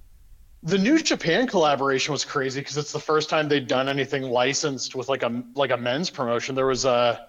the 0.63 0.79
New 0.79 0.99
Japan 1.01 1.47
collaboration 1.47 2.11
was 2.11 2.25
crazy 2.25 2.61
because 2.61 2.77
it's 2.77 2.93
the 2.93 2.99
first 2.99 3.29
time 3.31 3.49
they'd 3.49 3.69
done 3.69 3.89
anything 3.89 4.23
licensed 4.25 4.97
with 4.97 5.09
like 5.09 5.23
a 5.23 5.43
like 5.55 5.71
a 5.71 5.77
men's 5.77 6.11
promotion. 6.11 6.57
There 6.57 6.67
was 6.67 6.85
a 6.85 7.29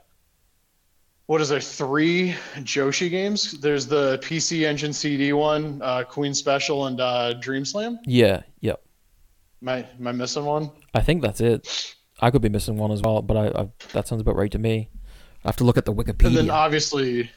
what 1.27 1.41
is 1.41 1.49
there 1.49 1.61
three 1.61 2.35
Joshi 2.57 3.09
games? 3.09 3.51
There's 3.59 3.85
the 3.85 4.17
PC 4.19 4.65
Engine 4.65 4.93
CD 4.93 5.33
one, 5.33 5.81
uh, 5.83 6.03
Queen 6.03 6.33
Special, 6.33 6.87
and 6.87 6.99
uh, 6.99 7.33
Dream 7.33 7.63
Slam. 7.63 7.99
yeah, 8.05 8.41
yep. 8.61 8.81
Am 9.61 9.69
I 9.69 9.77
am 9.99 10.07
I 10.07 10.11
missing 10.13 10.45
one? 10.45 10.71
I 10.93 11.01
think 11.01 11.21
that's 11.21 11.41
it. 11.41 11.95
I 12.19 12.31
could 12.31 12.41
be 12.41 12.49
missing 12.49 12.77
one 12.77 12.91
as 12.91 13.01
well, 13.01 13.21
but 13.21 13.37
I, 13.37 13.61
I 13.61 13.69
that 13.93 14.07
sounds 14.07 14.21
about 14.21 14.35
right 14.35 14.51
to 14.51 14.59
me. 14.59 14.89
I 15.43 15.49
have 15.49 15.57
to 15.57 15.63
look 15.63 15.77
at 15.77 15.85
the 15.85 15.93
Wikipedia. 15.93 16.27
And 16.27 16.37
then 16.37 16.49
obviously, 16.49 17.29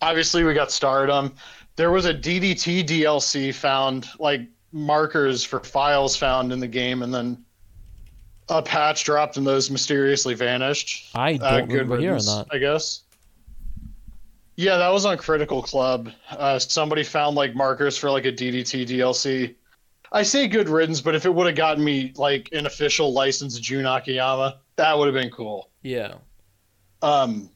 obviously 0.00 0.44
we 0.44 0.54
got 0.54 0.70
Stardom. 0.70 1.34
There 1.76 1.90
was 1.90 2.06
a 2.06 2.14
DDT 2.14 2.84
DLC 2.84 3.54
found, 3.54 4.08
like 4.18 4.42
markers 4.72 5.44
for 5.44 5.60
files 5.60 6.16
found 6.16 6.52
in 6.52 6.60
the 6.60 6.68
game, 6.68 7.02
and 7.02 7.12
then 7.12 7.44
a 8.50 8.60
patch 8.62 9.04
dropped 9.04 9.36
and 9.36 9.46
those 9.46 9.70
mysteriously 9.70 10.34
vanished. 10.34 11.10
I 11.14 11.34
don't 11.36 11.42
Uh, 11.42 11.60
good 11.62 11.70
remember 11.72 11.98
hearing 11.98 12.24
that. 12.24 12.46
I 12.50 12.58
guess. 12.58 13.02
Yeah, 14.56 14.76
that 14.76 14.92
was 14.92 15.06
on 15.06 15.16
Critical 15.16 15.62
Club. 15.62 16.10
Uh, 16.30 16.58
somebody 16.58 17.02
found 17.02 17.34
like 17.36 17.54
markers 17.54 17.96
for 17.96 18.10
like 18.10 18.26
a 18.26 18.32
DDT 18.32 18.84
DLC. 18.84 19.54
I 20.12 20.22
say 20.22 20.48
good 20.48 20.68
riddance, 20.68 21.00
but 21.00 21.14
if 21.14 21.24
it 21.24 21.32
would 21.34 21.46
have 21.46 21.54
gotten 21.56 21.82
me 21.84 22.12
like 22.16 22.48
an 22.52 22.66
official 22.66 23.12
licensed 23.12 23.62
Jun 23.62 23.86
Akiyama, 23.86 24.58
that 24.76 24.98
would 24.98 25.06
have 25.06 25.14
been 25.14 25.30
cool. 25.30 25.70
Yeah. 25.82 26.14
Um, 27.00 27.48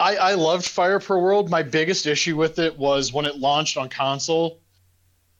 I 0.00 0.16
I 0.16 0.34
loved 0.34 0.66
Fire 0.66 0.98
Pro 0.98 1.20
World. 1.20 1.48
My 1.48 1.62
biggest 1.62 2.06
issue 2.06 2.36
with 2.36 2.58
it 2.58 2.76
was 2.76 3.12
when 3.12 3.24
it 3.24 3.38
launched 3.38 3.76
on 3.76 3.88
console. 3.88 4.58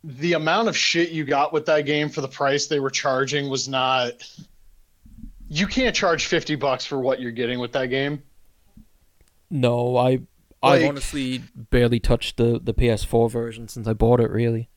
The 0.05 0.33
amount 0.33 0.69
of 0.69 0.77
shit 0.77 1.11
you 1.11 1.25
got 1.25 1.53
with 1.53 1.67
that 1.67 1.83
game 1.87 2.09
for 2.09 2.21
the 2.23 2.29
price 2.29 2.67
they 2.67 2.81
were 2.81 2.91
charging 2.91 3.49
was 3.49 3.69
not. 3.69 4.13
You 5.49 5.67
can't 5.67 5.95
charge 5.95 6.27
fifty 6.27 6.55
bucks 6.57 6.85
for 6.85 6.99
what 7.01 7.21
you're 7.21 7.31
getting 7.31 7.59
with 7.61 7.73
that 7.73 7.87
game. 7.87 8.23
No, 9.51 9.97
I 9.97 10.21
I 10.63 10.79
Like- 10.79 10.89
honestly 10.89 11.43
barely 11.55 12.01
touched 12.01 12.37
the 12.37 12.59
the 12.63 12.75
PS4 12.75 13.31
version 13.31 13.69
since 13.69 13.87
I 13.87 13.93
bought 13.93 14.19
it. 14.21 14.31
Really. 14.31 14.69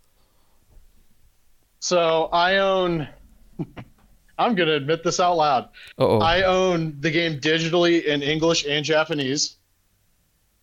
So 1.80 2.26
I 2.32 2.58
own. 2.58 3.08
I'm 4.38 4.54
gonna 4.56 4.74
admit 4.74 5.04
this 5.04 5.20
out 5.20 5.38
loud. 5.38 5.66
Uh 5.98 6.08
oh. 6.08 6.20
I 6.20 6.44
own 6.44 6.98
the 7.00 7.10
game 7.10 7.40
digitally 7.40 8.04
in 8.04 8.22
English 8.22 8.66
and 8.68 8.84
Japanese. 8.84 9.56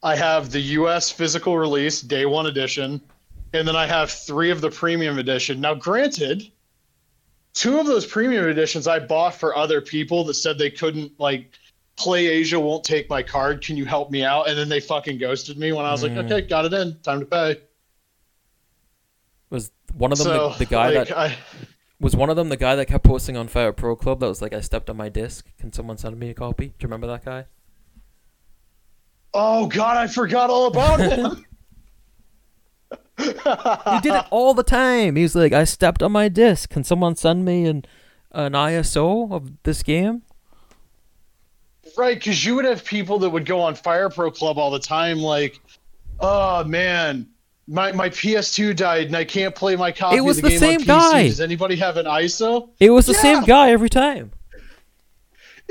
I 0.03 0.15
have 0.17 0.51
the 0.51 0.61
US 0.61 1.11
physical 1.11 1.57
release, 1.57 2.01
day 2.03 2.27
one 2.27 2.47
edition, 2.47 3.01
and 3.53 3.67
then 3.67 3.77
I 3.77 3.87
have 3.87 4.11
three 4.11 4.51
of 4.51 4.61
the 4.61 4.71
premium 4.71 5.19
edition. 5.19 5.61
Now, 5.61 5.75
granted, 5.75 6.51
two 7.55 7.79
of 7.79 7.87
those 7.87 8.07
premium 8.07 8.47
editions 8.49 8.87
I 8.87 8.99
bought 8.99 9.35
for 9.35 9.57
other 9.57 9.81
people 9.81 10.25
that 10.25 10.35
said 10.35 10.59
they 10.59 10.71
couldn't, 10.71 11.19
like, 11.19 11.51
Play 11.97 12.27
Asia 12.27 12.59
won't 12.59 12.85
take 12.85 13.11
my 13.11 13.23
card. 13.23 13.63
Can 13.63 13.77
you 13.77 13.85
help 13.85 14.11
me 14.11 14.25
out? 14.25 14.49
And 14.49 14.57
then 14.57 14.71
they 14.71 14.81
fucking 14.81 15.19
ghosted 15.19 15.59
me 15.59 15.73
when 15.73 15.85
I 15.85 15.93
was 15.93 16.03
Mm. 16.03 16.17
like, 16.17 16.25
okay, 16.25 16.41
got 16.41 16.65
it 16.65 16.73
in. 16.73 16.99
Time 17.01 17.21
to 17.21 17.27
pay. 17.27 17.61
Was 19.51 19.71
one 19.93 20.11
of 20.11 20.17
them 20.17 20.27
so, 20.29 20.49
the, 20.51 20.59
the 20.61 20.65
guy 20.65 20.89
like, 20.89 21.09
that 21.09 21.19
I, 21.19 21.37
was 22.01 22.17
one 22.17 22.31
of 22.31 22.37
them 22.37 22.49
the 22.49 22.57
guy 22.57 22.75
that 22.77 22.87
kept 22.87 23.05
posting 23.05 23.37
on 23.37 23.47
Fire 23.47 23.73
Pro 23.73 23.95
Club? 23.95 24.21
That 24.21 24.29
was 24.29 24.41
like, 24.41 24.55
I 24.55 24.63
stepped 24.63 24.89
on 24.89 24.97
my 24.97 25.11
disc. 25.11 25.47
Can 25.59 25.71
someone 25.71 25.99
send 25.99 26.19
me 26.19 26.31
a 26.31 26.35
copy? 26.35 26.69
Do 26.69 26.73
you 26.81 26.87
remember 26.87 27.07
that 27.09 27.25
guy? 27.27 27.45
Oh 29.35 29.67
God, 29.67 29.99
I 29.99 30.07
forgot 30.07 30.49
all 30.49 30.67
about 30.69 31.01
him. 31.13 31.45
He 33.23 34.01
did 34.01 34.15
it 34.15 34.25
all 34.31 34.55
the 34.55 34.63
time. 34.63 35.17
He's 35.17 35.35
like, 35.35 35.53
I 35.53 35.65
stepped 35.65 36.03
on 36.03 36.13
my 36.13 36.29
disc. 36.29 36.71
Can 36.71 36.85
someone 36.85 37.17
send 37.17 37.45
me 37.45 37.67
an 37.67 37.85
an 38.33 38.53
ISO 38.53 39.31
of 39.33 39.51
this 39.63 39.83
game? 39.83 40.23
right, 41.99 42.17
because 42.19 42.45
you 42.45 42.55
would 42.55 42.65
have 42.65 42.85
people 42.85 43.19
that 43.19 43.29
would 43.29 43.45
go 43.45 43.61
on 43.61 43.75
Fire 43.75 44.09
Pro 44.09 44.31
Club 44.31 44.57
all 44.57 44.71
the 44.71 44.79
time, 44.79 45.19
like, 45.19 45.61
oh 46.21 46.65
man, 46.65 47.27
my 47.69 47.93
my 47.93 48.09
PS2 48.09 48.75
died 48.77 49.07
and 49.09 49.17
I 49.17 49.25
can't 49.25 49.55
play 49.55 49.77
my 49.77 49.93
copy. 49.93 50.17
It 50.17 50.21
was 50.23 50.39
of 50.39 50.45
the, 50.45 50.49
the 50.49 50.59
game 50.59 50.79
same 50.79 50.81
guy. 50.87 51.25
Does 51.29 51.41
anybody 51.41 51.77
have 51.77 51.97
an 51.97 52.07
ISO? 52.07 52.71
It 52.81 52.91
was 52.91 53.07
the 53.07 53.13
Yeah. 53.13 53.21
same 53.21 53.43
guy 53.45 53.71
every 53.71 53.91
time. 53.91 54.33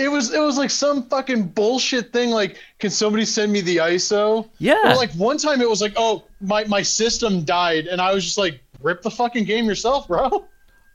It 0.02 0.10
was 0.10 0.34
it 0.34 0.40
was 0.40 0.58
like 0.58 0.70
some 0.70 1.04
fucking 1.04 1.50
bullshit 1.50 2.12
thing. 2.12 2.32
Like, 2.32 2.58
can 2.80 2.90
somebody 2.90 3.24
send 3.26 3.52
me 3.52 3.62
the 3.62 3.78
ISO? 3.78 4.50
Yeah. 4.58 4.76
Or 4.86 4.96
like 4.96 5.12
one 5.14 5.38
time 5.38 5.62
it 5.62 5.70
was 5.70 5.82
like, 5.82 5.94
oh, 5.96 6.24
my 6.42 6.64
my 6.66 6.82
system 6.82 7.44
died, 7.44 7.88
and 7.88 8.02
I 8.02 8.14
was 8.14 8.24
just 8.24 8.38
like, 8.38 8.62
rip 8.82 9.02
the 9.02 9.12
fucking 9.12 9.46
game 9.46 9.66
yourself, 9.66 10.08
bro. 10.08 10.46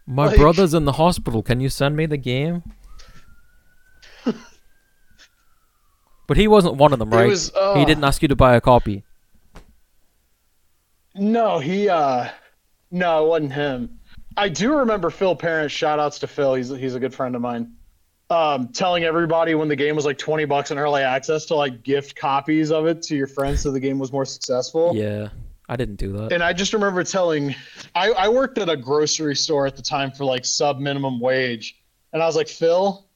My 0.07 0.27
like- 0.27 0.37
brother's 0.37 0.75
in 0.75 0.85
the 0.85 0.93
hospital. 0.93 1.43
Can 1.43 1.61
you 1.61 1.69
send 1.69 1.97
me 1.97 2.07
the 2.07 2.17
game? 2.17 2.63
but 6.27 6.37
he 6.37 6.49
wasn't 6.49 6.75
one 6.75 6.93
of 6.93 6.99
them, 6.99 7.11
right? 7.11 7.29
was, 7.29 7.53
uh, 7.55 7.77
he 7.77 7.85
didn't 7.85 8.05
ask 8.05 8.23
you 8.23 8.29
to 8.29 8.37
buy 8.37 8.57
a 8.57 8.61
copy. 8.61 9.05
No, 11.15 11.59
he 11.59 11.89
uh 11.89 12.29
no, 12.91 13.25
it 13.25 13.29
wasn't 13.29 13.53
him. 13.53 13.99
I 14.37 14.49
do 14.49 14.77
remember 14.77 15.11
Phil 15.11 15.35
Parent, 15.35 15.71
shout 15.71 15.99
outs 15.99 16.19
to 16.21 16.27
Phil, 16.27 16.55
he's 16.55 16.69
he's 16.69 16.95
a 16.95 17.01
good 17.01 17.15
friend 17.15 17.35
of 17.35 17.43
mine. 17.43 17.76
Um, 18.29 18.69
telling 18.69 19.05
everybody 19.05 19.55
when 19.55 19.69
the 19.69 19.77
game 19.77 19.95
was 19.95 20.05
like 20.05 20.19
20 20.19 20.47
bucks 20.47 20.73
in 20.73 20.79
early 20.79 21.03
access 21.03 21.47
to 21.47 21.55
like 21.55 21.85
gift 21.85 22.17
copies 22.17 22.73
of 22.73 22.87
it 22.87 23.01
to 23.03 23.15
your 23.15 23.29
friends 23.29 23.61
so 23.61 23.71
the 23.71 23.79
game 23.79 24.01
was 24.01 24.11
more 24.11 24.25
successful. 24.25 24.97
Yeah, 24.97 25.29
I 25.69 25.77
didn't 25.77 25.95
do 25.95 26.13
that. 26.15 26.33
And 26.33 26.43
I 26.43 26.53
just 26.53 26.73
remember 26.73 27.05
telling 27.05 27.55
I, 27.95 28.11
I 28.11 28.29
worked 28.29 28.59
at 28.59 28.69
a 28.69 28.77
grocery 28.77 29.37
store 29.37 29.67
at 29.67 29.77
the 29.77 29.83
time 29.83 30.11
for 30.11 30.25
like 30.25 30.45
sub 30.45 30.81
minimum 30.81 31.21
wage. 31.21 31.81
And 32.13 32.21
I 32.21 32.27
was 32.27 32.35
like, 32.35 32.49
Phil, 32.49 33.07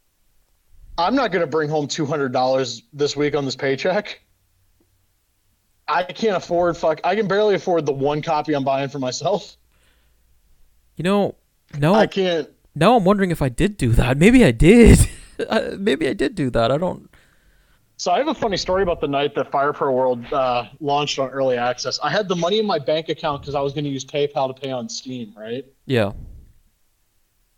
I'm 0.96 1.16
not 1.16 1.32
gonna 1.32 1.46
bring 1.46 1.68
home 1.68 1.88
two 1.88 2.06
hundred 2.06 2.32
dollars 2.32 2.82
this 2.92 3.16
week 3.16 3.34
on 3.34 3.44
this 3.44 3.56
paycheck. 3.56 4.20
I 5.88 6.04
can't 6.04 6.36
afford 6.36 6.76
fuck 6.76 7.00
I 7.02 7.16
can 7.16 7.26
barely 7.26 7.56
afford 7.56 7.84
the 7.84 7.92
one 7.92 8.22
copy 8.22 8.54
I'm 8.54 8.62
buying 8.62 8.88
for 8.88 9.00
myself. 9.00 9.56
You 10.96 11.04
know, 11.04 11.34
no, 11.78 11.94
I 11.94 12.06
can't 12.06 12.48
now 12.80 12.96
I'm 12.96 13.04
wondering 13.04 13.30
if 13.30 13.42
I 13.42 13.50
did 13.50 13.76
do 13.76 13.90
that. 13.90 14.18
Maybe 14.18 14.44
I 14.44 14.50
did. 14.50 14.98
Uh, 15.48 15.74
Maybe 15.78 16.06
I 16.06 16.12
did 16.12 16.34
do 16.34 16.50
that. 16.50 16.70
I 16.70 16.76
don't. 16.76 17.08
So 17.96 18.12
I 18.12 18.18
have 18.18 18.28
a 18.28 18.34
funny 18.34 18.58
story 18.58 18.82
about 18.82 19.00
the 19.00 19.08
night 19.08 19.34
that 19.36 19.50
Fire 19.50 19.72
Pro 19.72 19.90
World 19.90 20.30
uh, 20.34 20.66
launched 20.80 21.18
on 21.18 21.30
early 21.30 21.56
access. 21.56 21.98
I 22.02 22.10
had 22.10 22.28
the 22.28 22.36
money 22.36 22.58
in 22.58 22.66
my 22.66 22.78
bank 22.78 23.08
account 23.08 23.40
because 23.40 23.54
I 23.54 23.60
was 23.62 23.72
going 23.72 23.84
to 23.84 23.90
use 23.90 24.04
PayPal 24.04 24.54
to 24.54 24.60
pay 24.60 24.70
on 24.70 24.86
Steam, 24.90 25.32
right? 25.34 25.64
Yeah. 25.86 26.12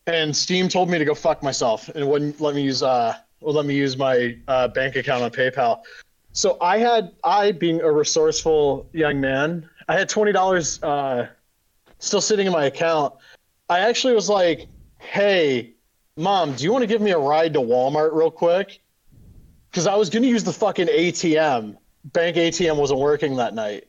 And 0.06 0.34
Steam 0.36 0.68
told 0.68 0.90
me 0.90 0.98
to 0.98 1.04
go 1.04 1.12
fuck 1.12 1.42
myself 1.42 1.88
and 1.88 2.08
wouldn't 2.08 2.40
let 2.40 2.54
me 2.54 2.62
use 2.62 2.84
uh, 2.84 3.16
let 3.40 3.66
me 3.66 3.74
use 3.74 3.96
my 3.96 4.36
uh, 4.46 4.68
bank 4.68 4.94
account 4.94 5.24
on 5.24 5.30
PayPal. 5.32 5.82
So 6.30 6.56
I 6.60 6.78
had 6.78 7.12
I 7.24 7.50
being 7.50 7.80
a 7.80 7.90
resourceful 7.90 8.88
young 8.92 9.20
man, 9.20 9.68
I 9.88 9.98
had 9.98 10.08
twenty 10.08 10.30
dollars 10.30 10.80
uh, 10.84 11.26
still 11.98 12.20
sitting 12.20 12.46
in 12.46 12.52
my 12.52 12.66
account. 12.66 13.14
I 13.68 13.80
actually 13.80 14.14
was 14.14 14.28
like, 14.28 14.68
"Hey, 15.02 15.74
mom, 16.16 16.54
do 16.54 16.64
you 16.64 16.72
want 16.72 16.82
to 16.82 16.86
give 16.86 17.00
me 17.00 17.10
a 17.10 17.18
ride 17.18 17.52
to 17.54 17.60
Walmart 17.60 18.12
real 18.14 18.30
quick?" 18.30 18.80
because 19.72 19.86
I 19.86 19.94
was 19.94 20.10
going 20.10 20.22
to 20.22 20.28
use 20.28 20.44
the 20.44 20.52
fucking 20.52 20.86
ATM. 20.86 21.76
Bank 22.04 22.36
ATM 22.36 22.76
wasn't 22.76 23.00
working 23.00 23.36
that 23.36 23.54
night. 23.54 23.84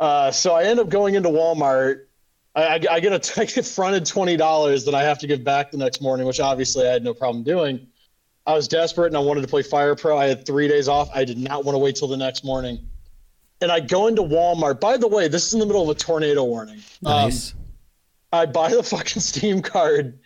Uh, 0.00 0.30
so 0.32 0.54
I 0.54 0.64
end 0.64 0.80
up 0.80 0.88
going 0.88 1.14
into 1.14 1.28
Walmart. 1.28 2.06
I, 2.56 2.62
I, 2.64 2.80
I 2.90 3.00
get 3.00 3.12
a 3.12 3.40
I 3.40 3.44
get 3.44 3.64
fronted 3.64 4.06
twenty 4.06 4.36
dollars 4.36 4.84
that 4.86 4.94
I 4.94 5.02
have 5.02 5.18
to 5.18 5.26
give 5.26 5.44
back 5.44 5.70
the 5.70 5.76
next 5.76 6.00
morning, 6.02 6.26
which 6.26 6.40
obviously 6.40 6.86
I 6.86 6.92
had 6.92 7.04
no 7.04 7.14
problem 7.14 7.44
doing. 7.44 7.86
I 8.46 8.54
was 8.54 8.66
desperate 8.66 9.08
and 9.08 9.16
I 9.16 9.20
wanted 9.20 9.42
to 9.42 9.46
play 9.48 9.62
Fire 9.62 9.94
Pro. 9.94 10.18
I 10.18 10.26
had 10.26 10.46
three 10.46 10.66
days 10.66 10.88
off. 10.88 11.10
I 11.14 11.24
did 11.24 11.38
not 11.38 11.64
want 11.64 11.74
to 11.74 11.78
wait 11.78 11.94
till 11.94 12.08
the 12.08 12.16
next 12.16 12.42
morning. 12.42 12.88
And 13.60 13.70
I 13.70 13.78
go 13.78 14.06
into 14.06 14.22
Walmart. 14.22 14.80
By 14.80 14.96
the 14.96 15.06
way, 15.06 15.28
this 15.28 15.46
is 15.46 15.52
in 15.52 15.60
the 15.60 15.66
middle 15.66 15.82
of 15.82 15.94
a 15.94 15.94
tornado 15.94 16.42
warning. 16.42 16.76
Um, 17.04 17.28
Nice. 17.28 17.54
I 18.32 18.46
buy 18.46 18.70
the 18.70 18.82
fucking 18.82 19.20
Steam 19.20 19.60
card 19.60 20.18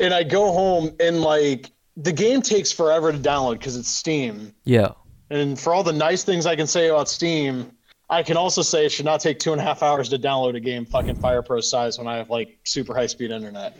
and 0.00 0.14
I 0.14 0.22
go 0.22 0.52
home 0.52 0.94
and 1.00 1.20
like 1.20 1.70
the 1.96 2.12
game 2.12 2.42
takes 2.42 2.70
forever 2.70 3.12
to 3.12 3.18
download 3.18 3.54
because 3.54 3.76
it's 3.76 3.88
Steam. 3.88 4.54
yeah. 4.64 4.92
And 5.30 5.60
for 5.60 5.74
all 5.74 5.82
the 5.82 5.92
nice 5.92 6.24
things 6.24 6.46
I 6.46 6.56
can 6.56 6.66
say 6.66 6.88
about 6.88 7.06
Steam, 7.06 7.70
I 8.08 8.22
can 8.22 8.38
also 8.38 8.62
say 8.62 8.86
it 8.86 8.92
should 8.92 9.04
not 9.04 9.20
take 9.20 9.38
two 9.38 9.52
and 9.52 9.60
a 9.60 9.64
half 9.64 9.82
hours 9.82 10.08
to 10.08 10.18
download 10.18 10.56
a 10.56 10.60
game 10.60 10.86
fucking 10.86 11.16
Fire 11.16 11.42
Pro 11.42 11.60
size 11.60 11.98
when 11.98 12.06
I 12.06 12.16
have 12.16 12.30
like 12.30 12.58
super 12.64 12.94
high 12.94 13.06
speed 13.06 13.30
internet. 13.30 13.76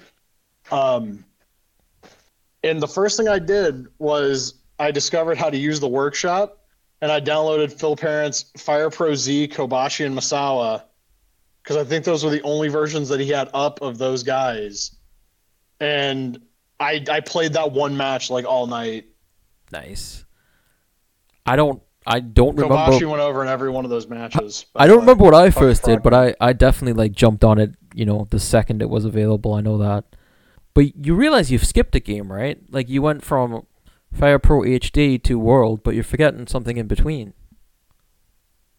Um, 0.70 1.24
and 2.62 2.82
the 2.82 2.88
first 2.88 3.16
thing 3.16 3.28
I 3.28 3.38
did 3.38 3.86
was 3.98 4.54
I 4.78 4.90
discovered 4.90 5.38
how 5.38 5.48
to 5.48 5.56
use 5.56 5.80
the 5.80 5.88
workshop 5.88 6.58
and 7.00 7.10
I 7.10 7.20
downloaded 7.20 7.72
Phil 7.72 7.96
Parent's 7.96 8.50
Fire 8.58 8.90
Pro 8.90 9.14
Z, 9.14 9.48
Kobashi, 9.48 10.04
and 10.04 10.16
Misawa 10.16 10.82
because 11.62 11.76
I 11.76 11.84
think 11.84 12.04
those 12.04 12.24
were 12.24 12.30
the 12.30 12.42
only 12.42 12.68
versions 12.68 13.08
that 13.08 13.20
he 13.20 13.28
had 13.28 13.48
up 13.54 13.80
of 13.82 13.98
those 13.98 14.22
guys. 14.22 14.97
And 15.80 16.40
I 16.80 17.04
I 17.10 17.20
played 17.20 17.54
that 17.54 17.72
one 17.72 17.96
match 17.96 18.30
like 18.30 18.44
all 18.44 18.66
night. 18.66 19.06
Nice. 19.72 20.24
I 21.46 21.56
don't. 21.56 21.82
I 22.06 22.20
don't 22.20 22.56
remember. 22.56 22.74
Kobashi 22.74 23.08
went 23.08 23.20
over 23.20 23.42
in 23.42 23.48
every 23.48 23.70
one 23.70 23.84
of 23.84 23.90
those 23.90 24.08
matches. 24.08 24.64
I 24.74 24.86
don't 24.86 24.98
way. 24.98 25.00
remember 25.02 25.24
what 25.24 25.34
I 25.34 25.50
first 25.50 25.82
did, 25.84 26.02
but 26.02 26.14
I, 26.14 26.34
I 26.40 26.54
definitely 26.54 26.94
like 26.94 27.12
jumped 27.12 27.44
on 27.44 27.58
it. 27.58 27.72
You 27.94 28.06
know, 28.06 28.26
the 28.30 28.40
second 28.40 28.80
it 28.80 28.88
was 28.88 29.04
available. 29.04 29.52
I 29.52 29.60
know 29.60 29.76
that. 29.78 30.04
But 30.72 31.04
you 31.04 31.14
realize 31.14 31.50
you've 31.50 31.66
skipped 31.66 31.94
a 31.94 32.00
game, 32.00 32.32
right? 32.32 32.58
Like 32.70 32.88
you 32.88 33.02
went 33.02 33.24
from 33.24 33.66
Fire 34.12 34.38
Pro 34.38 34.62
HD 34.62 35.22
to 35.24 35.38
World, 35.38 35.82
but 35.82 35.94
you're 35.94 36.04
forgetting 36.04 36.46
something 36.46 36.76
in 36.76 36.86
between. 36.86 37.34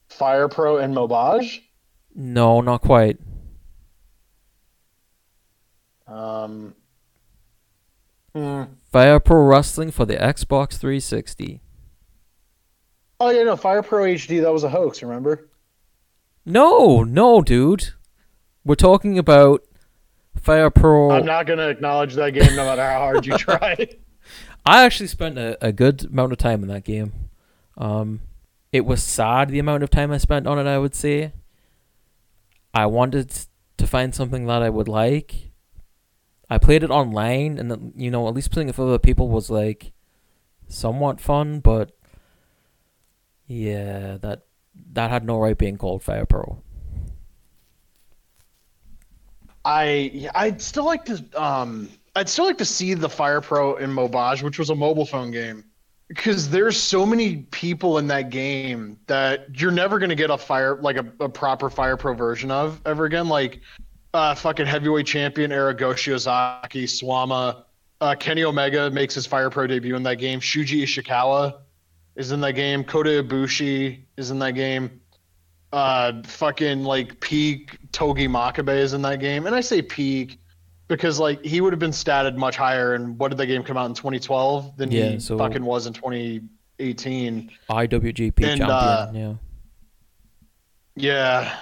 Fire 0.08 0.48
Pro 0.48 0.78
and 0.78 0.96
Mobage. 0.96 1.62
No, 2.16 2.62
not 2.62 2.82
quite. 2.82 3.20
Um, 6.08 6.74
hmm. 8.40 8.74
Fire 8.92 9.20
Pro 9.20 9.46
Wrestling 9.46 9.92
for 9.92 10.06
the 10.06 10.16
Xbox 10.16 10.74
360. 10.78 11.62
Oh 13.20 13.30
yeah, 13.30 13.44
no, 13.44 13.56
Fire 13.56 13.84
Pro 13.84 14.04
HD. 14.04 14.42
That 14.42 14.54
was 14.54 14.64
a 14.64 14.70
hoax. 14.70 15.04
Remember? 15.04 15.50
No, 16.46 17.04
no, 17.04 17.42
dude. 17.42 17.90
We're 18.64 18.76
talking 18.76 19.18
about 19.18 19.64
Fire 20.38 20.70
Pro. 20.70 21.12
I'm 21.12 21.26
not 21.26 21.46
gonna 21.46 21.68
acknowledge 21.68 22.16
that 22.16 22.32
game, 22.32 22.56
no 22.56 22.66
matter 22.66 22.82
how 22.82 23.00
hard 23.00 23.26
you 23.26 23.38
try. 23.38 23.88
I 24.66 24.86
actually 24.86 25.08
spent 25.08 25.38
a, 25.38 25.58
a 25.66 25.72
good 25.72 26.06
amount 26.06 26.32
of 26.32 26.38
time 26.38 26.62
in 26.62 26.70
that 26.70 26.84
game. 26.84 27.14
Um, 27.78 28.22
it 28.72 28.86
was 28.86 29.04
sad 29.04 29.50
the 29.50 29.60
amount 29.60 29.84
of 29.84 29.90
time 29.90 30.12
I 30.12 30.18
spent 30.18 30.48
on 30.48 30.60
it. 30.60 30.70
I 30.70 30.78
would 30.78 30.96
say. 30.96 31.34
I 32.74 32.86
wanted 32.86 33.34
to 33.78 33.88
find 33.88 34.14
something 34.14 34.46
that 34.46 34.62
I 34.62 34.70
would 34.70 34.88
like. 34.88 35.49
I 36.50 36.58
played 36.58 36.84
it 36.84 36.90
online, 36.90 37.58
and 37.60 37.94
you 37.96 38.10
know, 38.10 38.28
at 38.28 38.34
least 38.34 38.52
playing 38.52 38.70
it 38.70 38.78
with 38.78 38.88
other 38.88 39.00
people 39.00 39.30
was 39.30 39.50
like 39.50 39.92
somewhat 40.68 41.20
fun. 41.20 41.60
But 41.60 41.92
yeah, 43.48 44.18
that 44.18 44.44
that 44.94 45.12
had 45.12 45.26
no 45.26 45.40
right 45.40 45.58
being 45.58 45.78
called 45.78 46.02
Fire 46.02 46.26
Pro. 46.26 46.62
I 49.66 50.30
I'd 50.34 50.62
still 50.62 50.86
like 50.86 51.06
to 51.06 51.24
um 51.42 51.90
I'd 52.16 52.30
still 52.30 52.46
like 52.46 52.58
to 52.58 52.66
see 52.66 52.94
the 52.94 53.10
Fire 53.10 53.42
Pro 53.42 53.76
in 53.76 53.92
Mobage, 53.92 54.42
which 54.42 54.58
was 54.58 54.70
a 54.72 54.76
mobile 54.76 55.06
phone 55.06 55.30
game, 55.32 55.64
because 56.08 56.50
there's 56.50 56.78
so 56.78 57.06
many 57.06 57.44
people 57.52 58.00
in 58.00 58.08
that 58.08 58.32
game 58.32 58.98
that 59.08 59.60
you're 59.60 59.72
never 59.72 60.00
gonna 60.00 60.16
get 60.16 60.32
a 60.32 60.38
fire 60.38 60.78
like 60.82 60.98
a, 60.98 61.06
a 61.20 61.30
proper 61.30 61.70
Fire 61.70 61.98
Pro 61.98 62.14
version 62.14 62.50
of 62.50 62.82
ever 62.86 63.06
again. 63.06 63.28
Like 63.30 63.62
uh, 64.14 64.36
fucking 64.36 64.66
heavyweight 64.66 65.06
champion 65.06 65.52
Aragoshi 65.52 66.14
Ozaki, 66.14 66.86
Suwama, 66.86 67.64
uh, 68.02 68.16
Kenny 68.16 68.44
Omega 68.44 68.90
makes 68.90 69.14
his 69.16 69.26
Fire 69.26 69.50
Pro 69.50 69.68
debut 69.68 69.96
in 69.96 70.04
that 70.04 70.16
game. 70.16 70.40
Shuji 70.40 70.84
Ishikawa 70.84 71.56
is 72.16 72.32
in 72.32 72.42
that 72.42 72.54
game. 72.54 72.84
Kota 72.84 73.24
Ibushi 73.24 74.00
is 74.18 74.32
in 74.32 74.40
that 74.40 74.52
game 74.56 75.02
uh 75.72 76.24
fucking 76.24 76.84
like 76.84 77.20
peak 77.20 77.78
Togi 77.92 78.28
Makabe 78.28 78.76
is 78.76 78.94
in 78.94 79.04
that 79.04 79.20
game. 79.20 79.46
And 79.46 79.56
I 79.56 79.62
say 79.62 79.84
peak 79.84 80.40
because 80.88 81.20
like 81.20 81.46
he 81.46 81.62
would 81.62 81.72
have 81.74 81.80
been 81.80 81.92
statted 81.92 82.36
much 82.36 82.58
higher 82.58 82.96
and 82.96 83.20
what 83.20 83.28
did 83.30 83.38
that 83.38 83.46
game 83.46 83.62
come 83.64 83.78
out 83.78 83.86
in 83.86 83.94
2012 83.94 84.78
than 84.78 84.90
Yeah, 84.92 85.10
he 85.10 85.20
so- 85.20 85.38
fucking 85.38 85.64
was 85.64 85.86
in 85.86 85.94
2018. 85.94 87.52
IWGP 87.70 88.44
And, 88.44 88.58
champion. 88.58 88.70
uh, 88.72 89.12
yeah. 89.14 89.34
Yeah. 90.96 91.60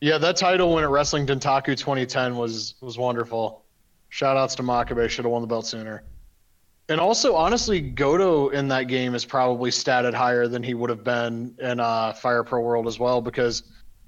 Yeah, 0.00 0.16
that 0.18 0.36
title 0.36 0.74
win 0.74 0.84
at 0.84 0.90
Wrestling 0.90 1.26
Dontaku 1.26 1.76
2010 1.76 2.36
was 2.36 2.74
was 2.80 2.96
wonderful. 2.96 3.64
Shout 4.08 4.36
outs 4.36 4.54
to 4.56 4.62
Makabe, 4.62 5.08
should 5.08 5.24
have 5.24 5.32
won 5.32 5.42
the 5.42 5.48
belt 5.48 5.66
sooner. 5.66 6.02
And 6.88 7.00
also, 7.00 7.36
honestly, 7.36 7.80
Goto 7.80 8.48
in 8.48 8.66
that 8.68 8.88
game 8.88 9.14
is 9.14 9.24
probably 9.24 9.70
statted 9.70 10.12
higher 10.12 10.48
than 10.48 10.62
he 10.62 10.74
would 10.74 10.90
have 10.90 11.04
been 11.04 11.54
in 11.60 11.78
uh, 11.78 12.12
Fire 12.14 12.42
Pro 12.42 12.60
World 12.60 12.88
as 12.88 12.98
well, 12.98 13.20
because 13.20 13.62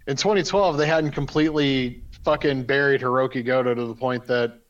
in 0.08 0.16
2012 0.16 0.76
they 0.76 0.86
hadn't 0.86 1.12
completely 1.12 2.02
fucking 2.24 2.64
buried 2.64 3.00
Hirooki 3.00 3.44
Goto 3.44 3.74
to 3.74 3.86
the 3.86 3.94
point 3.94 4.26
that 4.26 4.60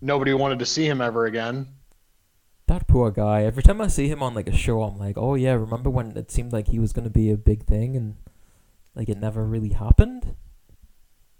nobody 0.00 0.32
wanted 0.32 0.58
to 0.58 0.66
see 0.66 0.86
him 0.86 1.00
ever 1.00 1.26
again. 1.26 1.68
That 2.66 2.88
poor 2.88 3.10
guy. 3.10 3.42
Every 3.42 3.62
time 3.62 3.80
I 3.80 3.88
see 3.88 4.08
him 4.08 4.22
on 4.22 4.34
like 4.34 4.48
a 4.48 4.56
show, 4.56 4.82
I'm 4.82 4.98
like, 4.98 5.18
oh 5.18 5.34
yeah, 5.34 5.52
remember 5.52 5.90
when 5.90 6.16
it 6.16 6.30
seemed 6.30 6.52
like 6.52 6.68
he 6.68 6.78
was 6.78 6.92
gonna 6.92 7.10
be 7.10 7.30
a 7.30 7.36
big 7.36 7.66
thing 7.66 7.96
and 7.96 8.16
like 8.94 9.08
it 9.08 9.18
never 9.18 9.44
really 9.44 9.70
happened? 9.70 10.34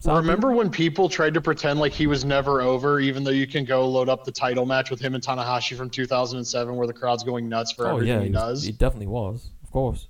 Remember 0.07 0.53
when 0.53 0.71
people 0.71 1.09
tried 1.09 1.35
to 1.35 1.41
pretend 1.41 1.79
like 1.79 1.93
he 1.93 2.07
was 2.07 2.25
never 2.25 2.63
over, 2.63 3.01
even 3.01 3.23
though 3.23 3.31
you 3.31 3.47
can 3.47 3.65
go 3.65 3.87
load 3.87 4.09
up 4.09 4.25
the 4.25 4.33
title 4.33 4.65
match 4.65 4.91
with 4.91 5.01
him 5.01 5.15
and 5.15 5.23
Tanahashi 5.23 5.77
from 5.77 5.91
2007, 5.91 6.75
where 6.75 6.87
the 6.87 6.93
crowd's 6.93 7.23
going 7.23 7.49
nuts 7.49 7.73
for 7.73 7.87
oh, 7.87 7.97
everything 7.97 8.09
yeah, 8.09 8.21
he, 8.21 8.27
he 8.27 8.33
does? 8.33 8.63
He 8.63 8.73
definitely 8.73 9.09
was, 9.09 9.51
of 9.63 9.71
course. 9.71 10.09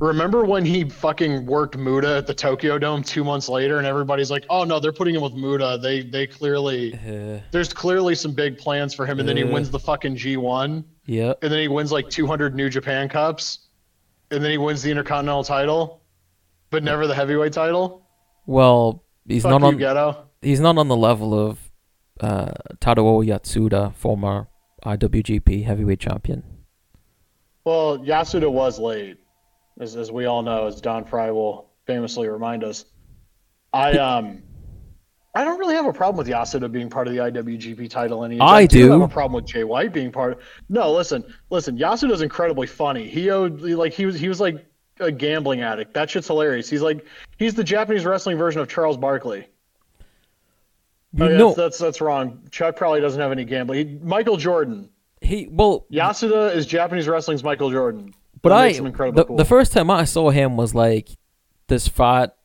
Remember 0.00 0.44
when 0.44 0.64
he 0.64 0.88
fucking 0.88 1.44
worked 1.44 1.76
Muto 1.76 2.18
at 2.18 2.26
the 2.26 2.34
Tokyo 2.34 2.78
Dome 2.78 3.02
two 3.02 3.24
months 3.24 3.48
later, 3.48 3.78
and 3.78 3.86
everybody's 3.86 4.30
like, 4.30 4.46
"Oh 4.48 4.62
no, 4.62 4.78
they're 4.78 4.92
putting 4.92 5.16
him 5.16 5.22
with 5.22 5.32
Muto. 5.32 5.80
They 5.80 6.02
they 6.02 6.24
clearly 6.24 6.94
uh, 6.94 7.40
there's 7.50 7.72
clearly 7.72 8.14
some 8.14 8.32
big 8.32 8.58
plans 8.58 8.94
for 8.94 9.06
him." 9.06 9.18
And 9.18 9.28
uh, 9.28 9.34
then 9.34 9.36
he 9.36 9.42
wins 9.42 9.70
the 9.70 9.78
fucking 9.80 10.14
G1. 10.14 10.84
Yeah. 11.06 11.32
And 11.42 11.50
then 11.50 11.58
he 11.58 11.66
wins 11.66 11.90
like 11.90 12.08
200 12.10 12.54
New 12.54 12.70
Japan 12.70 13.08
Cups, 13.08 13.70
and 14.30 14.42
then 14.42 14.52
he 14.52 14.58
wins 14.58 14.82
the 14.82 14.90
Intercontinental 14.90 15.42
title, 15.42 16.00
but 16.70 16.84
never 16.84 17.08
the 17.08 17.14
heavyweight 17.14 17.52
title. 17.52 18.07
Well, 18.48 19.04
he's 19.26 19.42
Fuck 19.42 19.50
not 19.50 19.60
you, 19.60 19.66
on. 19.66 19.76
Ghetto. 19.76 20.26
He's 20.40 20.58
not 20.58 20.78
on 20.78 20.88
the 20.88 20.96
level 20.96 21.38
of 21.38 21.70
uh, 22.18 22.52
Tadao 22.80 23.22
Yasuda, 23.26 23.94
former 23.94 24.48
IWGP 24.86 25.66
Heavyweight 25.66 26.00
Champion. 26.00 26.42
Well, 27.64 27.98
Yatsuda 27.98 28.50
was 28.50 28.78
late 28.78 29.18
as, 29.78 29.96
as 29.96 30.10
we 30.10 30.24
all 30.24 30.40
know, 30.40 30.66
as 30.66 30.80
Don 30.80 31.04
Frye 31.04 31.30
will 31.30 31.72
famously 31.86 32.26
remind 32.26 32.64
us. 32.64 32.86
I 33.74 33.92
um, 33.98 34.42
I 35.34 35.44
don't 35.44 35.58
really 35.58 35.74
have 35.74 35.84
a 35.84 35.92
problem 35.92 36.16
with 36.16 36.26
Yasuda 36.26 36.72
being 36.72 36.88
part 36.88 37.06
of 37.06 37.12
the 37.12 37.20
IWGP 37.20 37.90
title 37.90 38.24
any. 38.24 38.40
I, 38.40 38.60
I 38.60 38.66
do. 38.66 38.86
do 38.86 38.92
have 38.92 39.02
a 39.02 39.08
problem 39.08 39.34
with 39.34 39.44
Jay 39.44 39.64
White 39.64 39.92
being 39.92 40.10
part. 40.10 40.32
Of, 40.32 40.38
no, 40.70 40.90
listen, 40.90 41.22
listen. 41.50 41.76
Yasuda's 41.76 42.22
incredibly 42.22 42.66
funny. 42.66 43.10
He 43.10 43.28
owed 43.28 43.60
like 43.60 43.92
he 43.92 44.06
was 44.06 44.18
he 44.18 44.26
was 44.26 44.40
like 44.40 44.64
a 45.00 45.12
gambling 45.12 45.60
addict. 45.60 45.94
That 45.94 46.10
shit's 46.10 46.26
hilarious. 46.26 46.68
He's 46.68 46.82
like 46.82 47.04
he's 47.38 47.54
the 47.54 47.64
Japanese 47.64 48.04
wrestling 48.04 48.36
version 48.36 48.60
of 48.60 48.68
Charles 48.68 48.96
Barkley. 48.96 49.46
You 51.14 51.24
oh, 51.24 51.28
know, 51.28 51.46
that's, 51.48 51.56
that's, 51.56 51.78
that's 51.78 52.00
wrong. 52.00 52.46
Chuck 52.50 52.76
probably 52.76 53.00
doesn't 53.00 53.20
have 53.20 53.32
any 53.32 53.44
gambling. 53.44 53.88
He, 53.88 53.98
Michael 54.02 54.36
Jordan. 54.36 54.90
He 55.20 55.48
well 55.50 55.86
Yasuda 55.92 56.54
is 56.54 56.66
Japanese 56.66 57.08
wrestling's 57.08 57.42
Michael 57.42 57.70
Jordan. 57.70 58.14
But 58.40 58.52
I 58.52 58.72
the, 58.72 59.24
cool. 59.26 59.36
the 59.36 59.44
first 59.44 59.72
time 59.72 59.90
I 59.90 60.04
saw 60.04 60.30
him 60.30 60.56
was 60.56 60.74
like 60.74 61.08
this 61.66 61.88
fat 61.88 62.36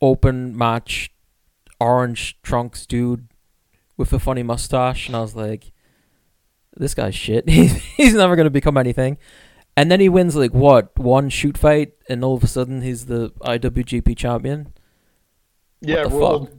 open 0.00 0.56
match 0.56 1.12
orange 1.80 2.40
trunks 2.42 2.84
dude 2.86 3.28
with 3.96 4.12
a 4.12 4.18
funny 4.18 4.42
mustache 4.42 5.06
and 5.06 5.16
I 5.16 5.20
was 5.20 5.36
like 5.36 5.72
this 6.76 6.94
guy's 6.94 7.14
shit. 7.14 7.48
He's 7.48 7.74
he's 7.74 8.14
never 8.14 8.36
gonna 8.36 8.50
become 8.50 8.76
anything. 8.76 9.18
And 9.76 9.90
then 9.90 10.00
he 10.00 10.08
wins 10.08 10.34
like 10.34 10.54
what, 10.54 10.98
one 10.98 11.28
shoot 11.28 11.58
fight 11.58 11.92
and 12.08 12.24
all 12.24 12.34
of 12.34 12.42
a 12.42 12.46
sudden 12.46 12.80
he's 12.80 13.06
the 13.06 13.30
IWGP 13.42 14.16
champion? 14.16 14.72
What 15.80 15.88
yeah, 15.88 16.08
fuck? 16.08 16.50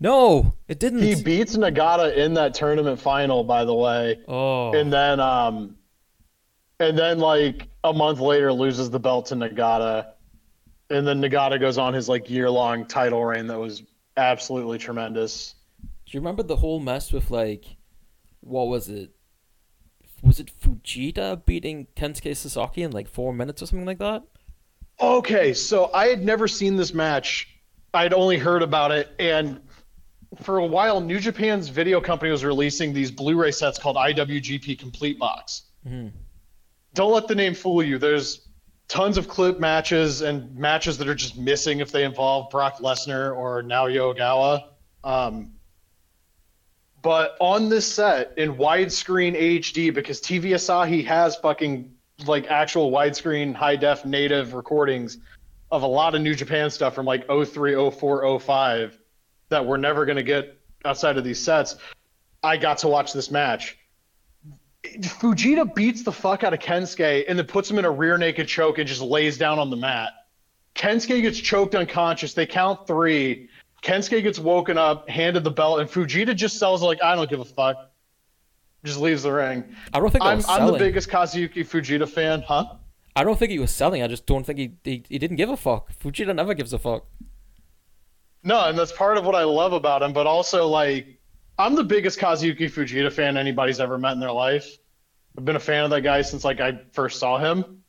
No, 0.00 0.54
it 0.68 0.78
didn't. 0.80 1.02
He 1.02 1.22
beats 1.22 1.56
Nagata 1.56 2.16
in 2.16 2.34
that 2.34 2.54
tournament 2.54 3.00
final, 3.00 3.44
by 3.44 3.64
the 3.64 3.74
way. 3.74 4.20
Oh. 4.26 4.72
And 4.72 4.92
then 4.92 5.20
um 5.20 5.76
and 6.80 6.98
then 6.98 7.18
like 7.18 7.68
a 7.84 7.92
month 7.92 8.20
later 8.20 8.52
loses 8.52 8.90
the 8.90 8.98
belt 8.98 9.26
to 9.26 9.34
Nagata, 9.34 10.12
and 10.90 11.06
then 11.06 11.20
Nagata 11.20 11.60
goes 11.60 11.78
on 11.78 11.94
his 11.94 12.08
like 12.08 12.28
year 12.28 12.50
long 12.50 12.86
title 12.86 13.24
reign 13.24 13.46
that 13.46 13.58
was 13.58 13.82
absolutely 14.16 14.78
tremendous. 14.78 15.54
Do 15.82 15.88
you 16.10 16.20
remember 16.20 16.42
the 16.42 16.56
whole 16.56 16.80
mess 16.80 17.12
with 17.12 17.30
like, 17.30 17.64
what 18.40 18.68
was 18.68 18.88
it? 18.88 19.13
Was 20.24 20.40
it 20.40 20.50
Fujita 20.60 21.44
beating 21.44 21.86
Kensuke 21.96 22.36
Sasaki 22.36 22.82
in 22.82 22.92
like 22.92 23.08
four 23.08 23.32
minutes 23.32 23.62
or 23.62 23.66
something 23.66 23.86
like 23.86 23.98
that? 23.98 24.22
Okay, 25.00 25.52
so 25.54 25.90
I 25.92 26.06
had 26.06 26.24
never 26.24 26.48
seen 26.48 26.76
this 26.76 26.94
match. 26.94 27.48
I'd 27.92 28.14
only 28.14 28.38
heard 28.38 28.62
about 28.62 28.90
it, 28.90 29.08
and 29.18 29.60
for 30.42 30.58
a 30.58 30.66
while, 30.66 31.00
New 31.00 31.20
Japan's 31.20 31.68
video 31.68 32.00
company 32.00 32.30
was 32.30 32.44
releasing 32.44 32.92
these 32.92 33.10
Blu-ray 33.10 33.52
sets 33.52 33.78
called 33.78 33.96
IWGP 33.96 34.78
Complete 34.78 35.18
Box. 35.18 35.62
Mm-hmm 35.86 36.08
don't 36.94 37.12
let 37.12 37.28
the 37.28 37.34
name 37.34 37.54
fool 37.54 37.82
you. 37.82 37.98
There's 37.98 38.46
tons 38.88 39.18
of 39.18 39.28
clip 39.28 39.58
matches 39.58 40.22
and 40.22 40.56
matches 40.56 40.96
that 40.98 41.08
are 41.08 41.14
just 41.14 41.36
missing 41.36 41.80
if 41.80 41.90
they 41.90 42.04
involve 42.04 42.50
Brock 42.50 42.78
Lesnar 42.78 43.36
or 43.36 43.62
Naoya 43.62 44.14
Ogawa. 44.14 44.62
Um, 45.02 45.53
but 47.04 47.36
on 47.38 47.68
this 47.68 47.86
set 47.86 48.32
in 48.36 48.56
widescreen 48.56 49.40
HD, 49.40 49.94
because 49.94 50.20
TV 50.20 50.54
Asahi 50.54 51.04
has 51.04 51.36
fucking 51.36 51.94
like 52.26 52.46
actual 52.48 52.90
widescreen 52.90 53.54
high 53.54 53.76
def 53.76 54.04
native 54.04 54.54
recordings 54.54 55.18
of 55.70 55.82
a 55.82 55.86
lot 55.86 56.14
of 56.14 56.22
New 56.22 56.34
Japan 56.34 56.70
stuff 56.70 56.94
from 56.94 57.06
like 57.06 57.26
03, 57.28 57.90
04, 57.90 58.40
05 58.40 58.98
that 59.50 59.66
we're 59.66 59.76
never 59.76 60.06
going 60.06 60.16
to 60.16 60.22
get 60.22 60.58
outside 60.84 61.18
of 61.18 61.24
these 61.24 61.38
sets. 61.38 61.76
I 62.42 62.56
got 62.56 62.78
to 62.78 62.88
watch 62.88 63.12
this 63.12 63.30
match 63.30 63.76
Fujita 64.84 65.74
beats 65.74 66.02
the 66.02 66.12
fuck 66.12 66.44
out 66.44 66.52
of 66.52 66.60
Kensuke 66.60 67.24
and 67.28 67.38
then 67.38 67.46
puts 67.46 67.70
him 67.70 67.78
in 67.78 67.84
a 67.84 67.90
rear 67.90 68.18
naked 68.18 68.48
choke 68.48 68.78
and 68.78 68.86
just 68.86 69.00
lays 69.00 69.38
down 69.38 69.58
on 69.58 69.70
the 69.70 69.76
mat. 69.76 70.12
Kensuke 70.74 71.22
gets 71.22 71.38
choked 71.38 71.74
unconscious. 71.74 72.34
They 72.34 72.46
count 72.46 72.86
three. 72.86 73.48
Kensuke 73.84 74.22
gets 74.22 74.38
woken 74.38 74.78
up, 74.78 75.08
handed 75.08 75.44
the 75.44 75.50
belt, 75.50 75.78
and 75.80 75.88
Fujita 75.88 76.34
just 76.34 76.58
sells 76.58 76.82
like 76.82 77.02
I 77.02 77.14
don't 77.14 77.28
give 77.28 77.40
a 77.40 77.44
fuck. 77.44 77.90
Just 78.82 78.98
leaves 78.98 79.22
the 79.22 79.32
ring. 79.32 79.64
I 79.92 80.00
don't 80.00 80.10
think 80.10 80.24
I'm, 80.24 80.42
I'm 80.48 80.72
the 80.72 80.78
biggest 80.78 81.08
Kazuyuki 81.08 81.66
Fujita 81.66 82.08
fan, 82.08 82.42
huh? 82.42 82.76
I 83.14 83.24
don't 83.24 83.38
think 83.38 83.50
he 83.50 83.58
was 83.58 83.70
selling. 83.70 84.02
I 84.02 84.08
just 84.08 84.26
don't 84.26 84.44
think 84.44 84.58
he, 84.58 84.72
he 84.84 85.04
he 85.08 85.18
didn't 85.18 85.36
give 85.36 85.50
a 85.50 85.56
fuck. 85.56 85.92
Fujita 85.98 86.34
never 86.34 86.54
gives 86.54 86.72
a 86.72 86.78
fuck. 86.78 87.06
No, 88.42 88.68
and 88.68 88.76
that's 88.76 88.92
part 88.92 89.16
of 89.18 89.24
what 89.24 89.34
I 89.34 89.44
love 89.44 89.72
about 89.72 90.02
him. 90.02 90.12
But 90.12 90.26
also, 90.26 90.66
like, 90.66 91.20
I'm 91.58 91.74
the 91.74 91.84
biggest 91.84 92.18
Kazuyuki 92.18 92.70
Fujita 92.70 93.12
fan 93.12 93.36
anybody's 93.36 93.80
ever 93.80 93.98
met 93.98 94.12
in 94.12 94.20
their 94.20 94.32
life. 94.32 94.78
I've 95.36 95.44
been 95.44 95.56
a 95.56 95.60
fan 95.60 95.84
of 95.84 95.90
that 95.90 96.02
guy 96.02 96.22
since 96.22 96.42
like 96.42 96.60
I 96.60 96.80
first 96.92 97.18
saw 97.18 97.38
him. 97.38 97.82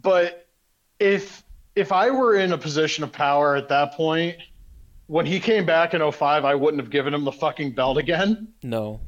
But 0.00 0.48
if 0.98 1.42
if 1.78 1.92
I 1.92 2.10
were 2.10 2.34
in 2.34 2.52
a 2.52 2.58
position 2.58 3.04
of 3.04 3.12
power 3.12 3.54
at 3.54 3.68
that 3.68 3.92
point, 3.92 4.36
when 5.06 5.24
he 5.24 5.38
came 5.38 5.64
back 5.64 5.94
in 5.94 6.12
05, 6.12 6.44
I 6.44 6.54
wouldn't 6.54 6.82
have 6.82 6.90
given 6.90 7.14
him 7.14 7.24
the 7.24 7.32
fucking 7.32 7.72
belt 7.72 7.98
again. 7.98 8.48
No. 8.62 9.00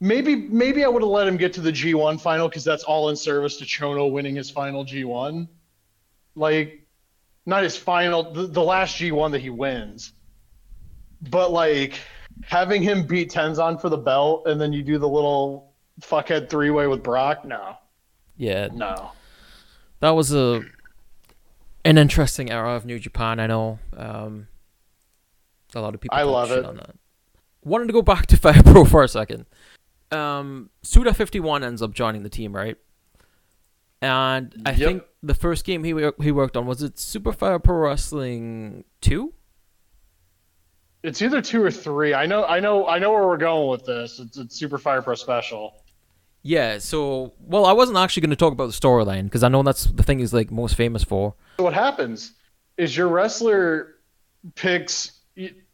Maybe 0.00 0.34
maybe 0.34 0.84
I 0.84 0.88
would 0.88 1.02
have 1.02 1.10
let 1.10 1.28
him 1.28 1.36
get 1.36 1.52
to 1.54 1.60
the 1.60 1.70
G1 1.70 2.20
final 2.20 2.48
because 2.48 2.64
that's 2.64 2.82
all 2.82 3.08
in 3.08 3.16
service 3.16 3.56
to 3.58 3.64
Chono 3.64 4.10
winning 4.10 4.34
his 4.34 4.50
final 4.50 4.84
G1. 4.84 5.48
Like, 6.34 6.86
not 7.46 7.62
his 7.62 7.76
final, 7.76 8.32
the, 8.32 8.46
the 8.48 8.62
last 8.62 8.96
G1 8.98 9.30
that 9.30 9.40
he 9.40 9.50
wins. 9.50 10.12
But 11.30 11.52
like, 11.52 12.00
having 12.42 12.82
him 12.82 13.06
beat 13.06 13.30
Tenzan 13.30 13.80
for 13.80 13.88
the 13.88 13.96
belt 13.96 14.48
and 14.48 14.60
then 14.60 14.72
you 14.72 14.82
do 14.82 14.98
the 14.98 15.08
little 15.08 15.72
fuckhead 16.00 16.50
three 16.50 16.70
way 16.70 16.88
with 16.88 17.02
Brock, 17.02 17.44
no. 17.44 17.76
Yeah. 18.36 18.68
No. 18.72 19.12
That 20.00 20.10
was 20.10 20.34
a 20.34 20.64
an 21.84 21.98
interesting 21.98 22.50
era 22.50 22.74
of 22.74 22.84
New 22.84 22.98
Japan, 22.98 23.40
I 23.40 23.46
know. 23.46 23.78
Um, 23.96 24.48
a 25.74 25.80
lot 25.80 25.94
of 25.94 26.00
people 26.00 26.16
I 26.16 26.22
love 26.22 26.50
it. 26.50 26.64
on 26.64 26.76
that. 26.76 26.94
Wanted 27.64 27.86
to 27.88 27.92
go 27.92 28.02
back 28.02 28.26
to 28.26 28.36
Fire 28.38 28.62
Pro 28.62 28.84
for 28.84 29.02
a 29.02 29.08
second. 29.08 29.46
Um, 30.10 30.70
Suda 30.82 31.12
fifty 31.12 31.40
one 31.40 31.64
ends 31.64 31.82
up 31.82 31.92
joining 31.92 32.22
the 32.22 32.28
team, 32.28 32.54
right? 32.54 32.76
And 34.00 34.62
I 34.66 34.70
yep. 34.72 34.78
think 34.78 35.02
the 35.22 35.34
first 35.34 35.64
game 35.64 35.82
he 35.82 35.94
he 36.20 36.30
worked 36.30 36.56
on 36.56 36.66
was 36.66 36.82
it 36.82 36.98
Super 36.98 37.32
Fire 37.32 37.58
Pro 37.58 37.76
Wrestling 37.76 38.84
two. 39.00 39.32
It's 41.02 41.20
either 41.20 41.42
two 41.42 41.62
or 41.62 41.70
three. 41.70 42.14
I 42.14 42.24
know, 42.24 42.46
I 42.46 42.60
know, 42.60 42.86
I 42.86 42.98
know 42.98 43.12
where 43.12 43.26
we're 43.26 43.36
going 43.36 43.68
with 43.68 43.84
this. 43.84 44.18
It's, 44.18 44.38
it's 44.38 44.56
Super 44.56 44.78
Fire 44.78 45.02
Pro 45.02 45.14
Special. 45.14 45.83
Yeah. 46.44 46.78
So, 46.78 47.32
well, 47.40 47.66
I 47.66 47.72
wasn't 47.72 47.98
actually 47.98 48.20
going 48.20 48.30
to 48.30 48.36
talk 48.36 48.52
about 48.52 48.66
the 48.66 48.72
storyline 48.72 49.24
because 49.24 49.42
I 49.42 49.48
know 49.48 49.64
that's 49.64 49.84
the 49.84 50.04
thing 50.04 50.20
he's 50.20 50.32
like 50.32 50.52
most 50.52 50.76
famous 50.76 51.02
for. 51.02 51.34
So 51.56 51.64
what 51.64 51.74
happens 51.74 52.34
is 52.76 52.96
your 52.96 53.08
wrestler 53.08 53.96
picks 54.54 55.20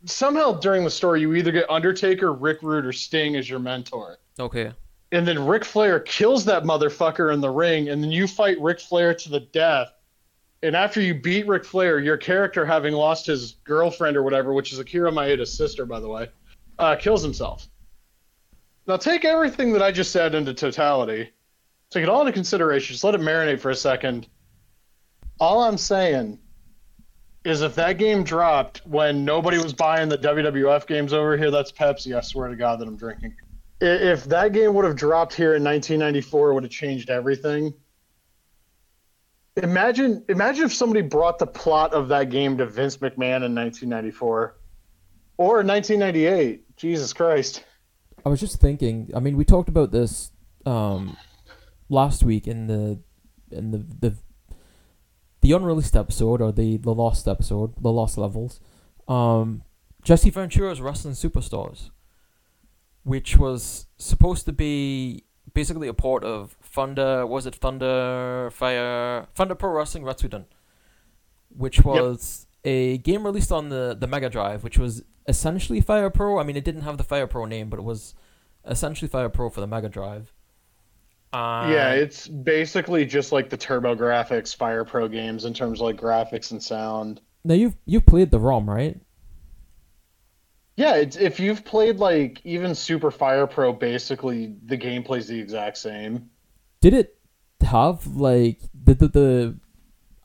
somehow 0.07 0.53
during 0.53 0.85
the 0.85 0.91
story 0.91 1.21
you 1.21 1.35
either 1.35 1.53
get 1.53 1.69
Undertaker, 1.69 2.33
Rick 2.33 2.63
Rude, 2.63 2.87
or 2.87 2.93
Sting 2.93 3.37
as 3.37 3.51
your 3.51 3.59
mentor. 3.59 4.17
Okay. 4.39 4.73
And 5.13 5.29
then 5.29 5.45
Ric 5.45 5.65
Flair 5.65 6.01
kills 6.01 6.47
that 6.47 6.63
motherfucker 6.63 7.35
in 7.35 7.41
the 7.43 7.51
ring, 7.51 7.91
and 7.91 8.03
then 8.03 8.11
you 8.11 8.27
fight 8.27 8.59
Ric 8.61 8.81
Flair 8.81 9.13
to 9.13 9.29
the 9.29 9.41
death 9.41 9.93
and 10.63 10.77
after 10.77 11.01
you 11.01 11.15
beat 11.15 11.47
Ric 11.47 11.65
Flair, 11.65 11.99
your 11.99 12.17
character, 12.17 12.67
having 12.67 12.93
lost 12.93 13.27
his 13.27 13.53
girlfriend 13.65 14.17
or 14.17 14.23
whatever, 14.23 14.53
which 14.53 14.73
is 14.73 14.79
Akira 14.79 15.11
Maeda's 15.11 15.57
sister, 15.57 15.87
by 15.87 16.01
the 16.01 16.09
way, 16.09 16.29
uh, 16.79 16.97
kills 16.97 17.23
himself. 17.23 17.67
Now 18.91 18.97
take 18.97 19.25
everything 19.25 19.73
that 19.73 19.83
I 19.83 19.93
just 19.93 20.11
said 20.11 20.35
into 20.35 20.53
totality. 20.53 21.31
Take 21.91 22.03
it 22.03 22.09
all 22.09 22.23
into 22.23 22.33
consideration. 22.33 22.93
Just 22.93 23.05
let 23.05 23.15
it 23.15 23.21
marinate 23.21 23.61
for 23.61 23.71
a 23.71 23.75
second. 23.75 24.27
All 25.39 25.63
I'm 25.63 25.79
saying 25.79 26.41
is 27.45 27.63
if 27.63 27.77
that 27.77 27.99
game 27.99 28.25
dropped 28.25 28.79
when 28.85 29.25
nobody 29.25 29.59
was 29.59 29.73
buying 29.73 30.09
the 30.09 30.19
WWF 30.19 30.89
games 30.89 31.13
over 31.13 31.37
here, 31.37 31.53
that's 31.53 31.71
Pepsi. 31.71 32.17
I 32.17 32.21
swear 32.21 32.49
to 32.49 32.57
God 32.57 32.81
that 32.81 32.89
I'm 32.89 32.97
drinking. 32.97 33.37
If 33.81 34.25
that 34.25 34.53
game 34.53 34.75
would 34.75 34.85
have 34.85 34.97
dropped 34.97 35.35
here 35.35 35.55
in 35.55 35.63
1994, 35.63 36.51
it 36.51 36.55
would 36.55 36.63
have 36.65 36.73
changed 36.73 37.11
everything. 37.11 37.73
Imagine, 39.57 40.25
imagine 40.29 40.65
if 40.65 40.75
somebody 40.75 41.01
brought 41.01 41.39
the 41.39 41.47
plot 41.47 41.95
of 41.95 42.09
that 42.09 42.29
game 42.29 42.59
to 42.59 42.67
Vince 42.67 42.97
McMahon 42.97 43.45
in 43.47 43.55
1994 43.55 44.57
or 45.39 45.55
1998. 45.63 46.77
Jesus 46.77 47.13
Christ. 47.13 47.65
I 48.25 48.29
was 48.29 48.41
just 48.41 48.61
thinking. 48.61 49.11
I 49.15 49.21
mean, 49.21 49.37
we 49.37 49.45
talked 49.45 49.69
about 49.69 49.93
this 49.93 50.33
um, 50.67 51.17
last 51.89 52.23
week 52.23 52.47
in 52.47 52.67
the 52.67 53.01
in 53.51 53.71
the 53.71 53.79
the 53.79 54.17
the 55.41 55.53
unreleased 55.53 55.97
episode 55.97 56.41
or 56.41 56.53
the 56.53 56.77
the 56.77 56.95
lost 56.95 57.27
episode, 57.27 57.75
the 57.81 57.91
lost 57.91 58.19
levels. 58.19 58.61
Um, 59.09 59.63
Jesse 60.03 60.31
Ventura's 60.31 60.81
Wrestling 60.81 61.15
Superstars, 61.15 61.91
which 63.03 63.37
was 63.37 63.87
supposed 63.99 64.47
to 64.47 64.53
be 64.53 65.25
basically 65.53 65.89
a 65.89 65.95
port 65.95 66.25
of 66.25 66.57
Thunder. 66.63 67.27
Was 67.27 67.47
it 67.47 67.55
Thunder 67.55 68.51
Fire 68.53 69.27
Thunder 69.35 69.55
Pro 69.55 69.71
Wrestling 69.71 70.05
Retsuden, 70.05 70.45
which 71.49 71.85
was 71.85 72.47
a 72.65 72.99
game 72.99 73.25
released 73.25 73.53
on 73.53 73.69
the 73.69 73.97
the 73.99 74.07
Mega 74.07 74.29
Drive, 74.29 74.65
which 74.65 74.79
was 74.79 75.03
essentially 75.27 75.81
Fire 75.81 76.11
Pro. 76.11 76.39
I 76.39 76.45
mean, 76.45 76.57
it 76.57 76.65
didn't 76.65 76.83
have 76.83 76.99
the 76.99 77.05
Fire 77.05 77.27
Pro 77.27 77.45
name, 77.45 77.71
but 77.71 77.79
it 77.79 77.85
was 77.85 78.15
essentially 78.67 79.09
Fire 79.09 79.29
Pro 79.29 79.51
for 79.51 79.61
the 79.61 79.67
Mega 79.67 79.89
Drive. 79.89 80.33
Yeah, 81.33 81.93
it's 81.93 82.27
basically 82.27 83.07
just 83.07 83.31
like 83.31 83.51
the 83.51 83.59
TurboGrafx 83.59 84.57
Fire 84.57 84.85
Pro 84.85 85.07
games 85.09 85.45
in 85.45 85.55
terms 85.55 85.81
of 85.81 85.85
like 85.85 85.97
graphics 85.97 86.51
and 86.51 86.63
sound. 86.63 87.21
now 87.45 87.55
you've 87.55 87.77
you've 87.87 88.07
played 88.07 88.31
the 88.31 88.41
ROM, 88.41 88.69
right? 88.69 89.01
Yeah, 90.77 90.97
it's, 90.97 91.17
if 91.17 91.39
you've 91.39 91.65
played 91.65 91.99
like 91.99 92.41
even 92.45 92.75
Super 92.75 93.11
Fire 93.11 93.47
Pro, 93.47 93.73
basically 93.73 94.55
the 94.65 94.79
gameplay's 94.79 95.29
the 95.29 95.39
exact 95.39 95.77
same. 95.79 96.31
Did 96.81 96.95
it 96.95 97.19
have 97.61 98.07
like 98.17 98.61
the 98.75 98.95
the, 98.95 99.09
the 99.09 99.57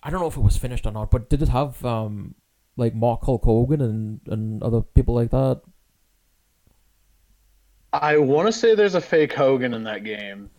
I 0.06 0.12
don't 0.12 0.22
know 0.22 0.28
if 0.28 0.38
it 0.38 0.42
was 0.42 0.56
finished 0.56 0.86
or 0.86 0.92
not, 0.92 1.10
but 1.10 1.30
did 1.32 1.42
it 1.42 1.50
have 1.50 1.84
um 1.84 2.36
like 2.78 2.94
Mark 2.94 3.24
Hulk 3.24 3.44
Hogan 3.44 3.82
and 3.82 4.22
and 4.28 4.62
other 4.62 4.82
people 4.82 5.16
like 5.16 5.32
that? 5.32 5.62
I 7.92 8.18
want 8.18 8.48
to 8.48 8.52
say 8.52 8.76
there's 8.76 8.96
a 8.96 9.02
fake 9.02 9.34
Hogan 9.34 9.74
in 9.74 9.84
that 9.86 10.04
game. 10.04 10.52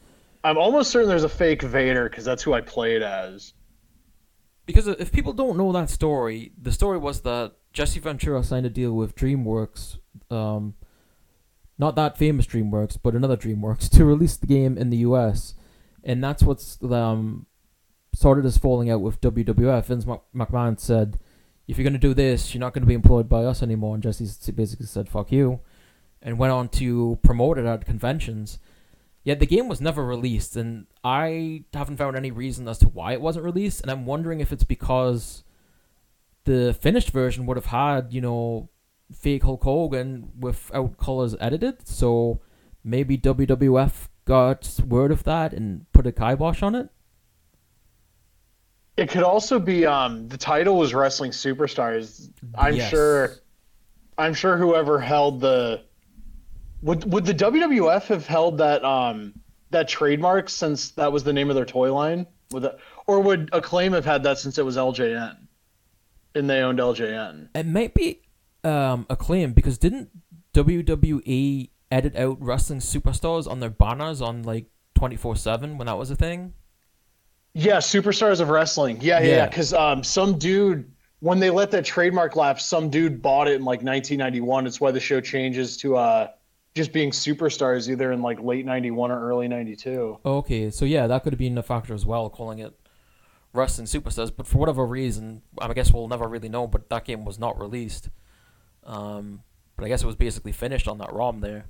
I'm 0.43 0.59
almost 0.59 0.91
certain 0.91 1.09
there's 1.09 1.25
a 1.25 1.29
fake 1.29 1.63
Vader 1.63 2.09
because 2.09 2.25
that's 2.25 2.43
who 2.43 2.55
I 2.55 2.61
played 2.61 3.03
as. 3.03 3.53
Because 4.65 4.89
if 4.89 5.13
people 5.13 5.33
don't 5.33 5.57
know 5.57 5.71
that 5.73 5.91
story, 5.91 6.53
the 6.61 6.73
story 6.73 6.99
was 6.99 7.21
that 7.21 7.53
Jesse 7.73 8.01
Ventura 8.01 8.43
signed 8.43 8.67
a 8.67 8.71
deal 8.71 8.93
with 8.93 9.15
DreamWorks, 9.15 9.99
um, 10.29 10.75
not 11.79 11.95
that 11.95 12.19
famous 12.19 12.47
DreamWorks, 12.47 12.99
but 13.01 13.15
another 13.15 13.37
DreamWorks, 13.37 13.89
to 13.97 14.05
release 14.05 14.37
the 14.37 14.47
game 14.47 14.77
in 14.77 14.91
the 14.91 14.99
US, 14.99 15.55
and 16.03 16.23
that's 16.25 16.43
what's 16.43 16.83
um 16.83 17.47
started 18.17 18.47
as 18.47 18.57
falling 18.57 18.89
out 18.89 19.03
with 19.03 19.21
WWF. 19.21 19.85
Vince 19.85 20.07
McMahon 20.35 20.81
said, 20.81 21.19
"If 21.69 21.77
you're 21.77 21.85
gonna 21.85 21.99
do 21.99 22.15
this, 22.15 22.55
you're 22.55 22.61
not 22.61 22.73
gonna 22.73 22.87
be 22.87 22.95
employed 22.95 23.29
by 23.29 23.45
us 23.45 23.63
anymore," 23.63 23.95
and 23.95 24.03
Jesse 24.03 24.53
basically 24.53 24.87
said, 24.87 25.11
"Fuck 25.11 25.31
you," 25.31 25.61
and 26.23 26.39
went 26.39 26.53
on 26.53 26.71
to 26.71 27.19
promote 27.23 27.59
it 27.59 27.67
at 27.67 27.85
conventions. 27.85 28.59
Yet 29.23 29.39
the 29.39 29.47
game 29.47 29.69
was 29.69 29.83
never 29.83 30.03
released, 30.03 30.57
and 30.57 30.87
I 31.05 31.65
haven't 31.75 31.99
found 31.99 32.17
any 32.17 32.31
reason 32.31 32.67
as 32.69 32.79
to 32.79 32.89
why 32.89 33.13
it 33.13 33.21
wasn't 33.21 33.45
released. 33.45 33.83
And 33.83 33.91
I'm 33.91 34.07
wondering 34.07 34.41
if 34.41 34.51
it's 34.51 34.65
because 34.65 35.45
the 36.45 36.73
finished 36.73 37.11
version 37.11 37.45
would 37.45 37.59
have 37.59 37.67
had, 37.67 38.15
you 38.15 38.23
know, 38.23 38.71
fake 39.13 39.43
Hulk 39.43 39.63
Hogan 39.65 40.33
without 40.41 40.97
colors 40.97 41.35
edited. 41.39 41.87
So 41.87 42.41
maybe 42.83 43.19
WWF 43.19 44.09
got 44.25 44.81
word 44.89 45.11
of 45.11 45.25
that 45.25 45.53
and 45.53 45.85
put 45.93 46.07
a 46.07 46.13
kibosh 46.13 46.63
on 46.63 46.75
it. 46.75 46.89
It 48.97 49.11
could 49.11 49.23
also 49.23 49.59
be 49.59 49.85
um 49.87 50.29
the 50.29 50.39
title 50.39 50.77
was 50.77 50.95
Wrestling 50.95 51.31
Superstars. 51.31 52.31
I'm 52.55 52.77
Yes. 52.77 52.91
sure 52.91 53.37
I'm 54.19 54.33
sure 54.35 54.57
whoever 54.57 54.99
held 54.99 55.41
the 55.41 55.83
would 56.83 57.11
would 57.13 57.25
the 57.27 57.35
WWF 57.35 58.05
have 58.07 58.27
held 58.27 58.59
that 58.59 58.85
um 58.85 59.35
that 59.71 59.89
trademark 59.89 60.49
since 60.49 60.91
that 60.93 61.13
was 61.13 61.25
the 61.25 61.33
name 61.33 61.51
of 61.51 61.57
their 61.57 61.65
toy 61.65 61.93
line? 61.93 62.27
Would 62.53 62.63
that, 62.63 62.79
or 63.07 63.21
would 63.21 63.51
Acclaim 63.53 63.93
have 63.93 64.05
had 64.05 64.23
that 64.23 64.39
since 64.39 64.57
it 64.57 64.65
was 64.65 64.77
LJN? 64.77 65.37
And 66.37 66.49
they 66.49 66.61
owned 66.61 66.79
LJN. 66.79 67.49
It 67.55 67.67
might 67.67 67.93
be 67.93 68.23
um, 68.63 69.07
acclaim 69.11 69.53
because 69.53 69.79
didn't 69.79 70.11
WWE 70.55 71.71
edit 71.91 72.17
out 72.17 72.41
wrestling 72.41 72.81
superstars 72.81 73.49
on 73.51 73.61
their 73.61 73.71
banners 73.71 74.23
on 74.23 74.43
like 74.43 74.67
twenty 74.95 75.17
four 75.17 75.37
seven 75.37 75.77
when 75.77 75.87
that 75.87 75.99
was 75.99 76.11
a 76.11 76.17
thing? 76.17 76.55
Yeah, 77.57 77.79
Superstars 77.79 78.41
of 78.41 78.51
Wrestling. 78.51 78.99
Yeah, 79.01 79.21
yeah, 79.21 79.27
Yeah. 79.27 79.37
yeah. 79.37 79.47
Because 79.47 79.73
um, 79.73 80.05
some 80.05 80.39
dude, 80.39 80.91
when 81.21 81.41
they 81.41 81.49
let 81.49 81.71
that 81.71 81.87
trademark 81.87 82.37
lapse, 82.37 82.67
some 82.67 82.91
dude 82.91 83.23
bought 83.23 83.49
it 83.49 83.55
in 83.55 83.63
like 83.63 83.81
1991. 83.83 84.67
It's 84.67 84.79
why 84.79 84.91
the 84.91 85.01
show 85.01 85.23
changes 85.23 85.79
to 85.79 85.97
uh, 85.97 86.29
just 86.75 86.93
being 86.93 87.11
Superstars 87.11 87.89
either 87.89 88.13
in 88.13 88.21
like 88.21 88.41
late 88.43 88.67
91 88.67 89.11
or 89.11 89.27
early 89.27 89.49
92. 89.49 90.19
Okay, 90.27 90.71
so 90.71 90.85
yeah, 90.85 91.07
that 91.07 91.23
could 91.23 91.33
have 91.33 91.39
been 91.39 91.57
a 91.57 91.63
factor 91.63 91.95
as 91.95 92.05
well, 92.05 92.29
calling 92.29 92.59
it 92.59 92.75
wrestling 93.55 93.87
superstars. 93.87 94.31
But 94.37 94.47
for 94.47 94.59
whatever 94.59 94.85
reason, 94.85 95.41
I 95.59 95.73
guess 95.73 95.91
we'll 95.91 96.09
never 96.09 96.29
really 96.29 96.51
know. 96.51 96.67
But 96.67 96.91
that 96.91 97.07
game 97.07 97.25
was 97.25 97.39
not 97.39 97.59
released. 97.59 98.11
Um, 98.85 99.43
but 99.77 99.87
I 99.87 99.89
guess 99.89 100.03
it 100.03 100.07
was 100.07 100.17
basically 100.17 100.53
finished 100.53 100.87
on 100.87 100.99
that 100.99 101.11
ROM 101.11 101.41
there. 101.41 101.65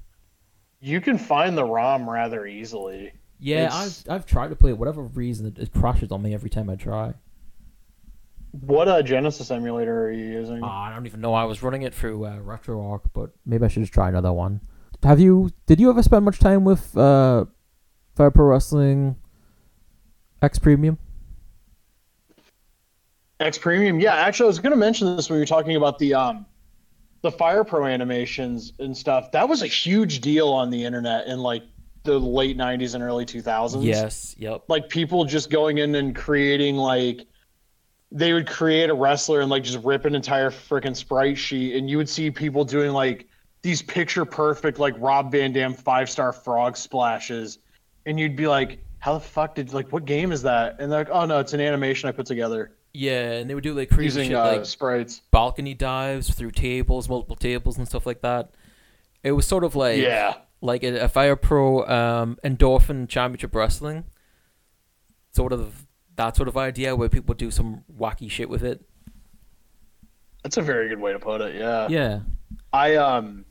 You 0.81 1.01
can 1.01 1.17
find 1.17 1.57
the 1.57 1.65
ROM 1.65 2.11
rather 2.11 2.45
easily. 2.45 3.13
Yeah, 3.39 3.67
It's- 3.67 4.05
I've 4.09 4.15
I've 4.15 4.27
tried 4.27 4.49
to 4.49 4.57
play 4.57 4.71
it. 4.71 4.79
Whatever 4.79 5.03
reason, 5.03 5.47
it, 5.47 5.59
it 5.59 5.73
crashes 5.73 6.11
on 6.11 6.23
me 6.23 6.33
every 6.35 6.51
time 6.51 6.71
I 6.71 6.77
try. 6.77 7.15
What 8.53 8.89
uh, 8.89 9.03
Genesis 9.03 9.51
emulator 9.51 10.07
are 10.07 10.13
you 10.13 10.25
using? 10.25 10.63
Uh, 10.63 10.67
I 10.67 10.95
don't 10.95 11.05
even 11.07 11.21
know. 11.21 11.35
I 11.35 11.45
was 11.45 11.63
running 11.63 11.83
it 11.83 11.93
through 11.95 12.25
uh, 12.25 12.39
RetroArch, 12.39 13.03
but 13.13 13.33
maybe 13.45 13.65
I 13.67 13.69
should 13.69 13.83
just 13.83 13.93
try 13.93 14.09
another 14.09 14.33
one. 14.33 14.63
Have 15.03 15.21
you? 15.21 15.51
Did 15.67 15.79
you 15.79 15.91
ever 15.91 16.03
spend 16.03 16.25
much 16.25 16.39
time 16.39 16.65
with 16.65 16.97
uh, 16.97 17.45
Fire 18.15 18.31
Pro 18.31 18.47
Wrestling 18.47 19.17
X 20.41 20.59
Premium? 20.59 20.99
X 23.41 23.59
Premium. 23.59 24.01
Yeah, 24.01 24.15
actually, 24.15 24.47
I 24.47 24.49
was 24.49 24.59
going 24.59 24.71
to 24.73 24.77
mention 24.79 25.15
this 25.17 25.29
when 25.29 25.37
we 25.37 25.43
were 25.43 25.47
talking 25.47 25.77
about 25.77 25.99
the 25.99 26.15
um, 26.15 26.47
the 27.23 27.31
Fire 27.31 27.65
Pro 27.65 27.85
animations 27.85 28.73
and 28.79 28.97
stuff. 28.97 29.31
That 29.33 29.49
was 29.49 29.63
a 29.63 29.67
huge 29.67 30.21
deal 30.23 30.49
on 30.49 30.71
the 30.71 30.83
internet 30.85 31.27
in 31.27 31.41
like 31.41 31.63
the 32.12 32.19
late 32.20 32.57
90s 32.57 32.95
and 32.95 33.03
early 33.03 33.24
2000s. 33.27 33.85
Yes. 33.85 34.35
Yep. 34.39 34.65
like 34.69 34.89
people 34.89 35.24
just 35.24 35.51
going 35.51 35.78
in 35.78 35.95
and 35.95 36.15
creating 36.15 36.77
like 36.77 37.27
they 38.12 38.33
would 38.33 38.47
create 38.47 38.89
a 38.89 38.95
wrestler 38.95 39.41
and 39.41 39.51
like 39.51 39.62
just 39.62 39.85
rip 39.85 40.05
an 40.05 40.15
entire 40.15 40.51
freaking 40.51 40.95
sprite 40.97 41.37
sheet 41.37 41.74
and 41.77 41.91
you 41.91 41.97
would 41.97 42.09
see 42.09 42.31
people 42.31 42.65
doing 42.65 42.93
like 42.93 43.27
these 43.62 43.83
picture 43.83 44.24
perfect 44.24 44.78
like 44.78 44.95
Rob 44.99 45.33
Van 45.33 45.53
Dam 45.53 45.74
five 45.74 46.09
star 46.09 46.33
frog 46.33 46.77
splashes 46.77 47.59
and 48.07 48.19
you'd 48.19 48.37
be 48.37 48.47
like 48.47 48.78
how 48.99 49.15
the 49.15 49.20
fuck 49.20 49.57
did 49.57 49.73
like 49.73 49.93
what 49.93 50.05
game 50.05 50.31
is 50.33 50.43
that 50.43 50.77
and 50.78 50.91
they're 50.91 51.01
like 51.01 51.11
oh 51.11 51.27
no 51.27 51.41
it's 51.41 51.53
an 51.53 51.61
animation 51.61 52.09
I 52.09 52.12
put 52.12 52.27
together 52.27 52.73
Yeah, 52.93 53.33
and 53.33 53.51
they 53.51 53.55
would 53.55 53.65
do 53.65 53.74
like 53.74 53.91
crazy 53.91 54.05
using 54.05 54.28
shit 54.28 54.37
uh, 54.37 54.53
like 54.57 54.66
sprites 54.66 55.20
balcony 55.31 55.74
dives 55.74 56.33
through 56.33 56.53
tables, 56.53 57.09
multiple 57.09 57.37
tables, 57.37 57.77
and 57.77 57.87
stuff 57.89 58.07
like 58.07 58.23
that. 58.23 58.51
It 59.23 59.33
was 59.33 59.47
sort 59.47 59.65
of 59.65 59.74
like 59.74 59.99
yeah 60.01 60.37
like 60.61 60.83
a, 60.83 61.05
a 61.05 61.09
Fire 61.09 61.37
Pro 61.37 61.87
um, 61.87 62.39
Endorphin 62.45 63.09
Championship 63.09 63.55
Wrestling, 63.55 64.05
sort 65.33 65.53
of 65.53 65.87
that 66.16 66.35
sort 66.37 66.49
of 66.49 66.57
idea 66.57 66.97
where 66.97 67.09
people 67.09 67.35
do 67.35 67.51
some 67.51 67.85
wacky 67.95 68.31
shit 68.31 68.49
with 68.49 68.62
it. 68.62 68.83
that's 70.43 70.57
a 70.57 70.62
very 70.62 70.89
good 70.89 71.01
way 71.01 71.12
to 71.12 71.19
put 71.19 71.41
it 71.41 71.57
yeah 71.57 71.87
Yeah. 71.89 72.20
I 72.73 72.95
um 72.97 73.45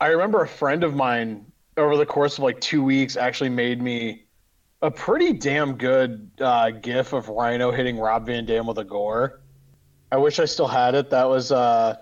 I 0.00 0.08
remember 0.08 0.42
a 0.42 0.48
friend 0.48 0.82
of 0.84 0.94
mine 0.94 1.46
over 1.76 1.96
the 1.96 2.06
course 2.06 2.38
of 2.38 2.44
like 2.44 2.60
two 2.60 2.82
weeks 2.82 3.16
actually 3.16 3.50
made 3.50 3.80
me 3.80 4.24
a 4.82 4.90
pretty 4.90 5.32
damn 5.32 5.76
good 5.76 6.30
uh, 6.40 6.70
gif 6.70 7.12
of 7.12 7.28
Rhino 7.28 7.70
hitting 7.70 7.98
Rob 7.98 8.26
Van 8.26 8.44
Dam 8.44 8.66
with 8.66 8.78
a 8.78 8.84
gore. 8.84 9.40
I 10.12 10.16
wish 10.18 10.38
I 10.38 10.44
still 10.44 10.66
had 10.68 10.94
it. 10.94 11.10
That 11.10 11.28
was 11.28 11.52
uh 11.52 11.96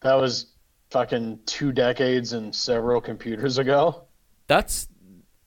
that 0.00 0.14
was 0.14 0.51
fucking 0.92 1.40
two 1.46 1.72
decades 1.72 2.34
and 2.34 2.54
several 2.54 3.00
computers 3.00 3.58
ago. 3.58 4.04
That's 4.46 4.88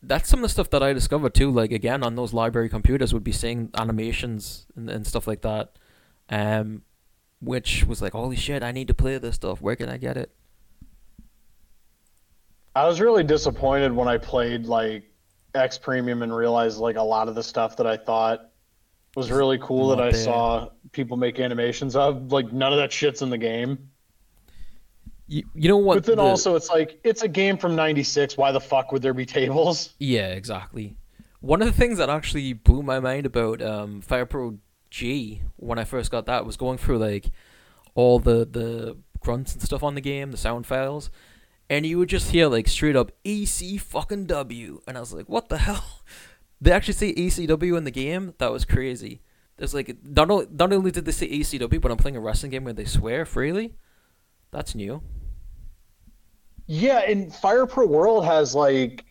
that's 0.02 0.30
some 0.30 0.40
of 0.40 0.44
the 0.44 0.50
stuff 0.50 0.70
that 0.72 0.84
I 0.84 0.94
discovered 0.94 1.34
too. 1.34 1.52
Like 1.52 1.72
again 1.72 2.04
on 2.04 2.16
those 2.16 2.34
library 2.34 2.70
computers, 2.70 3.14
would 3.14 3.24
be 3.24 3.32
seeing 3.32 3.70
animations 3.76 4.66
and, 4.76 4.90
and 4.90 5.06
stuff 5.06 5.28
like 5.28 5.42
that, 5.42 5.78
um, 6.30 6.82
which 7.40 7.86
was 7.86 8.02
like 8.02 8.14
holy 8.14 8.36
shit, 8.36 8.64
I 8.64 8.72
need 8.72 8.88
to 8.88 8.94
play 8.94 9.18
this 9.18 9.36
stuff. 9.36 9.62
Where 9.62 9.76
can 9.76 9.90
I 9.90 9.98
get 9.98 10.18
it? 10.18 10.32
I 12.76 12.86
was 12.88 13.00
really 13.00 13.24
disappointed 13.24 13.94
when 13.94 14.08
I 14.08 14.18
played 14.18 14.66
like 14.66 15.04
X 15.54 15.78
Premium 15.78 16.24
and 16.24 16.36
realized 16.36 16.80
like 16.80 16.98
a 16.98 17.04
lot 17.04 17.30
of 17.30 17.36
the 17.36 17.44
stuff 17.44 17.78
that 17.78 17.88
I 17.88 17.96
thought 17.96 18.50
was 19.16 19.32
really 19.32 19.58
cool 19.60 19.90
that 19.90 19.98
Not 19.98 20.08
I 20.08 20.12
saw 20.12 20.70
people 20.92 21.16
make 21.16 21.40
animations 21.40 21.96
of, 21.96 22.34
like 22.34 22.52
none 22.52 22.74
of 22.74 22.80
that 22.80 22.92
shit's 22.92 23.22
in 23.22 23.30
the 23.30 23.38
game. 23.38 23.90
You, 25.28 25.44
you 25.56 25.68
know 25.70 25.78
what? 25.78 25.96
But 25.96 26.06
then 26.06 26.18
the- 26.18 26.24
also 26.24 26.56
it's 26.56 26.70
like 26.70 27.00
it's 27.04 27.24
a 27.24 27.28
game 27.28 27.58
from 27.58 27.76
96, 27.76 28.38
why 28.38 28.52
the 28.52 28.60
fuck 28.60 28.92
would 28.92 29.02
there 29.02 29.14
be 29.14 29.26
tables? 29.26 29.94
Yeah, 30.00 30.28
exactly. 30.28 30.98
One 31.42 31.62
of 31.62 31.68
the 31.68 31.74
things 31.74 31.98
that 32.00 32.10
actually 32.10 32.54
blew 32.54 32.82
my 32.84 33.00
mind 33.00 33.26
about 33.26 33.62
um, 33.62 34.02
Fire 34.02 34.26
Pro 34.26 34.58
G 34.90 35.42
when 35.58 35.78
I 35.80 35.84
first 35.84 36.12
got 36.12 36.26
that 36.28 36.46
was 36.46 36.58
going 36.58 36.78
through 36.78 36.98
like 37.00 37.32
all 37.96 38.20
the 38.20 38.46
the 38.46 38.98
grunts 39.20 39.54
and 39.54 39.62
stuff 39.62 39.84
on 39.84 39.96
the 39.96 40.02
game, 40.02 40.32
the 40.32 40.38
sound 40.38 40.66
files, 40.68 41.10
and 41.70 41.86
you 41.86 41.98
would 41.98 42.10
just 42.10 42.32
hear 42.32 42.48
like 42.48 42.68
straight 42.68 42.96
up 42.96 43.12
AC 43.26 43.78
fucking 43.78 44.26
W, 44.28 44.82
and 44.88 44.98
I 44.98 45.00
was 45.00 45.14
like, 45.14 45.28
what 45.30 45.50
the 45.50 45.58
hell? 45.60 46.02
They 46.62 46.72
actually 46.72 46.94
say 46.94 47.14
ACW 47.14 47.78
in 47.78 47.84
the 47.84 47.92
game. 47.92 48.34
That 48.38 48.50
was 48.52 48.64
crazy. 48.64 49.22
There's 49.58 49.74
like 49.74 49.98
not 50.04 50.32
only, 50.32 50.48
not 50.50 50.72
only 50.72 50.90
did 50.90 51.04
they 51.04 51.12
say 51.12 51.28
ACW, 51.30 51.82
but 51.82 51.92
I'm 51.92 51.98
playing 51.98 52.16
a 52.16 52.22
wrestling 52.22 52.52
game 52.52 52.64
where 52.64 52.74
they 52.74 52.86
swear 52.86 53.26
freely. 53.26 53.76
That's 54.56 54.74
new. 54.74 55.02
Yeah, 56.66 57.00
and 57.00 57.34
Fire 57.36 57.66
Pro 57.66 57.86
World 57.86 58.24
has 58.24 58.56
like 58.56 59.04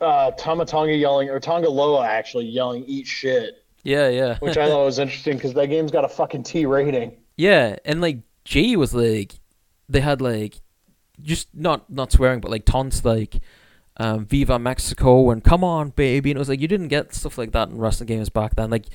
uh 0.00 0.30
Tama 0.32 0.64
Tonga 0.64 0.94
yelling 0.94 1.28
or 1.28 1.38
Tonga 1.38 1.68
Loa 1.68 2.06
actually 2.06 2.46
yelling 2.46 2.82
eat 2.86 3.06
shit, 3.06 3.62
Yeah, 3.84 4.08
yeah. 4.08 4.38
which 4.38 4.56
I 4.56 4.68
thought 4.68 4.86
was 4.86 4.98
interesting 4.98 5.36
because 5.36 5.52
that 5.52 5.66
game's 5.66 5.90
got 5.90 6.06
a 6.06 6.08
fucking 6.08 6.44
T 6.44 6.64
rating. 6.64 7.14
Yeah, 7.36 7.76
and 7.84 8.00
like 8.00 8.20
G 8.46 8.74
was 8.76 8.94
like, 8.94 9.34
they 9.86 10.00
had 10.00 10.22
like, 10.22 10.62
just 11.20 11.48
not 11.54 11.90
not 11.90 12.10
swearing, 12.10 12.40
but 12.40 12.50
like 12.50 12.64
taunts 12.64 13.04
like, 13.04 13.42
um, 13.98 14.24
"Viva 14.24 14.58
Mexico" 14.58 15.28
and 15.28 15.44
"Come 15.44 15.62
on, 15.62 15.90
baby," 15.90 16.30
and 16.30 16.38
it 16.38 16.40
was 16.40 16.48
like 16.48 16.60
you 16.62 16.68
didn't 16.68 16.88
get 16.88 17.14
stuff 17.14 17.36
like 17.36 17.52
that 17.52 17.68
in 17.68 17.76
wrestling 17.76 18.06
games 18.06 18.30
back 18.30 18.56
then. 18.56 18.70
Like, 18.70 18.86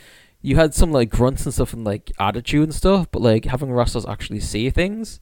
you 0.41 0.55
had 0.55 0.73
some 0.73 0.91
like 0.91 1.11
grunts 1.11 1.45
and 1.45 1.53
stuff 1.53 1.73
and 1.73 1.83
like 1.83 2.11
attitude 2.19 2.63
and 2.63 2.73
stuff, 2.73 3.05
but 3.11 3.21
like 3.21 3.45
having 3.45 3.71
wrestlers 3.71 4.07
actually 4.07 4.39
say 4.39 4.71
things 4.71 5.19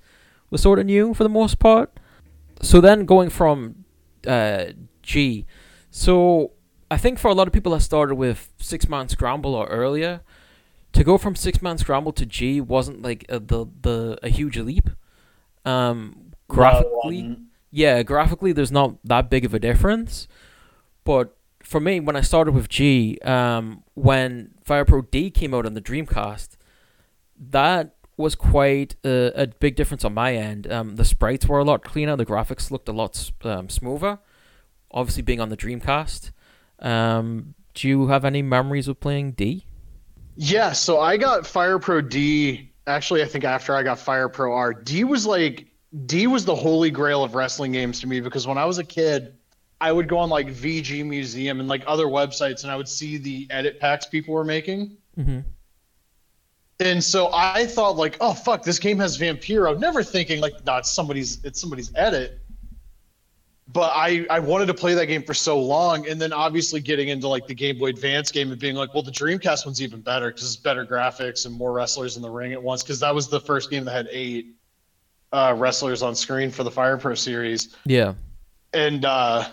was 0.49 0.61
sort 0.61 0.79
of 0.79 0.85
new 0.85 1.13
for 1.13 1.23
the 1.23 1.29
most 1.29 1.59
part. 1.59 1.99
So 2.61 2.81
then 2.81 3.05
going 3.05 3.29
from 3.29 3.85
uh, 4.27 4.65
G, 5.01 5.45
so 5.91 6.51
I 6.91 6.97
think 6.97 7.19
for 7.19 7.29
a 7.29 7.33
lot 7.33 7.47
of 7.47 7.53
people 7.53 7.71
that 7.73 7.81
started 7.81 8.15
with 8.15 8.51
six 8.57 8.89
man 8.89 9.07
scramble 9.09 9.55
or 9.55 9.67
earlier, 9.67 10.21
to 10.93 11.03
go 11.03 11.17
from 11.17 11.35
six 11.35 11.61
man 11.61 11.77
scramble 11.77 12.11
to 12.13 12.25
G 12.25 12.59
wasn't 12.59 13.01
like 13.01 13.25
a, 13.29 13.39
the 13.39 13.65
the 13.81 14.19
a 14.23 14.29
huge 14.29 14.57
leap. 14.57 14.89
Um, 15.65 16.33
graphically, 16.47 17.21
No, 17.21 17.33
um, 17.33 17.47
yeah, 17.71 18.03
graphically, 18.03 18.51
there's 18.51 18.71
not 18.71 18.95
that 19.03 19.29
big 19.29 19.45
of 19.45 19.53
a 19.53 19.59
difference. 19.59 20.27
But 21.03 21.35
for 21.63 21.79
me, 21.79 21.99
when 21.99 22.15
I 22.15 22.21
started 22.21 22.53
with 22.53 22.69
G, 22.69 23.19
um, 23.23 23.83
when 23.93 24.51
Fire 24.63 24.85
Pro 24.85 25.01
D 25.01 25.29
came 25.29 25.53
out 25.53 25.65
on 25.65 25.75
the 25.75 25.81
Dreamcast, 25.81 26.57
that 27.39 27.95
was 28.19 28.35
quite 28.35 28.95
a, 29.05 29.43
a 29.43 29.47
big 29.47 29.77
difference 29.77 30.03
on 30.03 30.13
my 30.13 30.35
end. 30.35 30.69
Um, 30.69 30.97
the 30.97 31.05
sprites 31.05 31.47
were 31.47 31.57
a 31.57 31.63
lot 31.63 31.85
cleaner, 31.85 32.17
the 32.17 32.25
graphics 32.25 32.69
looked 32.69 32.89
a 32.89 32.91
lot 32.91 33.31
um, 33.45 33.69
smoother. 33.69 34.19
Obviously, 34.91 35.23
being 35.23 35.39
on 35.39 35.47
the 35.49 35.55
Dreamcast. 35.55 36.31
Um, 36.79 37.53
do 37.73 37.87
you 37.87 38.07
have 38.07 38.25
any 38.25 38.41
memories 38.41 38.89
of 38.89 38.99
playing 38.99 39.31
D? 39.31 39.65
Yeah, 40.35 40.73
so 40.73 40.99
I 40.99 41.15
got 41.15 41.47
Fire 41.47 41.79
Pro 41.79 42.01
D. 42.01 42.71
Actually, 42.87 43.21
I 43.21 43.25
think 43.25 43.45
after 43.45 43.73
I 43.73 43.83
got 43.83 43.99
Fire 43.99 44.27
Pro 44.27 44.53
R, 44.53 44.73
D 44.73 45.05
was 45.05 45.25
like 45.25 45.67
D 46.05 46.27
was 46.27 46.43
the 46.43 46.55
holy 46.55 46.91
grail 46.91 47.23
of 47.23 47.35
wrestling 47.35 47.71
games 47.71 48.01
to 48.01 48.07
me 48.07 48.19
because 48.19 48.45
when 48.45 48.57
I 48.57 48.65
was 48.65 48.79
a 48.79 48.83
kid, 48.83 49.35
I 49.79 49.93
would 49.93 50.09
go 50.09 50.17
on 50.17 50.29
like 50.29 50.47
VG 50.47 51.05
Museum 51.05 51.61
and 51.61 51.69
like 51.69 51.83
other 51.87 52.07
websites, 52.07 52.63
and 52.63 52.71
I 52.71 52.75
would 52.75 52.89
see 52.89 53.17
the 53.17 53.47
edit 53.49 53.79
packs 53.79 54.05
people 54.07 54.33
were 54.33 54.43
making. 54.43 54.97
Mm-hmm. 55.17 55.39
And 56.81 57.03
so 57.03 57.29
I 57.33 57.65
thought 57.65 57.97
like, 57.97 58.15
oh 58.21 58.33
fuck, 58.33 58.63
this 58.63 58.79
game 58.79 58.99
has 58.99 59.17
Vampiro. 59.17 59.77
Never 59.77 60.01
thinking 60.03 60.39
like, 60.39 60.65
no, 60.65 60.77
it's 60.77 60.91
somebody's 60.91 61.43
it's 61.43 61.59
somebody's 61.59 61.91
edit. 61.95 62.39
But 63.71 63.91
I 63.93 64.25
I 64.29 64.39
wanted 64.39 64.65
to 64.67 64.73
play 64.73 64.93
that 64.95 65.05
game 65.07 65.21
for 65.21 65.33
so 65.33 65.59
long, 65.59 66.07
and 66.07 66.19
then 66.19 66.33
obviously 66.33 66.79
getting 66.79 67.09
into 67.09 67.27
like 67.27 67.45
the 67.45 67.53
Game 67.53 67.77
Boy 67.77 67.89
Advance 67.89 68.31
game 68.31 68.49
and 68.51 68.59
being 68.59 68.75
like, 68.75 68.93
well, 68.93 69.03
the 69.03 69.11
Dreamcast 69.11 69.65
one's 69.65 69.81
even 69.81 70.01
better 70.01 70.29
because 70.31 70.43
it's 70.43 70.55
better 70.55 70.85
graphics 70.85 71.45
and 71.45 71.53
more 71.53 71.71
wrestlers 71.71 72.15
in 72.15 72.23
the 72.23 72.29
ring 72.29 72.53
at 72.53 72.63
once. 72.63 72.81
Because 72.81 72.99
that 73.01 73.13
was 73.13 73.27
the 73.27 73.39
first 73.39 73.69
game 73.69 73.83
that 73.85 73.91
had 73.91 74.07
eight 74.11 74.55
uh, 75.33 75.53
wrestlers 75.55 76.01
on 76.01 76.15
screen 76.15 76.49
for 76.49 76.63
the 76.63 76.71
Fire 76.71 76.97
Pro 76.97 77.13
series 77.13 77.75
Yeah. 77.85 78.13
and 78.73 79.05
uh 79.05 79.47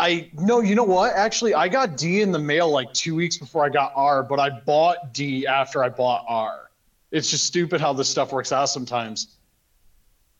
I 0.00 0.30
no, 0.32 0.60
you 0.60 0.74
know 0.74 0.84
what? 0.84 1.14
Actually, 1.14 1.54
I 1.54 1.68
got 1.68 1.98
D 1.98 2.22
in 2.22 2.32
the 2.32 2.38
mail 2.38 2.70
like 2.70 2.90
two 2.94 3.14
weeks 3.14 3.36
before 3.36 3.66
I 3.66 3.68
got 3.68 3.92
R, 3.94 4.22
but 4.22 4.40
I 4.40 4.48
bought 4.48 5.12
D 5.12 5.46
after 5.46 5.84
I 5.84 5.90
bought 5.90 6.24
R. 6.26 6.70
It's 7.10 7.30
just 7.30 7.44
stupid 7.44 7.82
how 7.82 7.92
this 7.92 8.08
stuff 8.08 8.32
works 8.32 8.50
out 8.50 8.66
sometimes. 8.66 9.36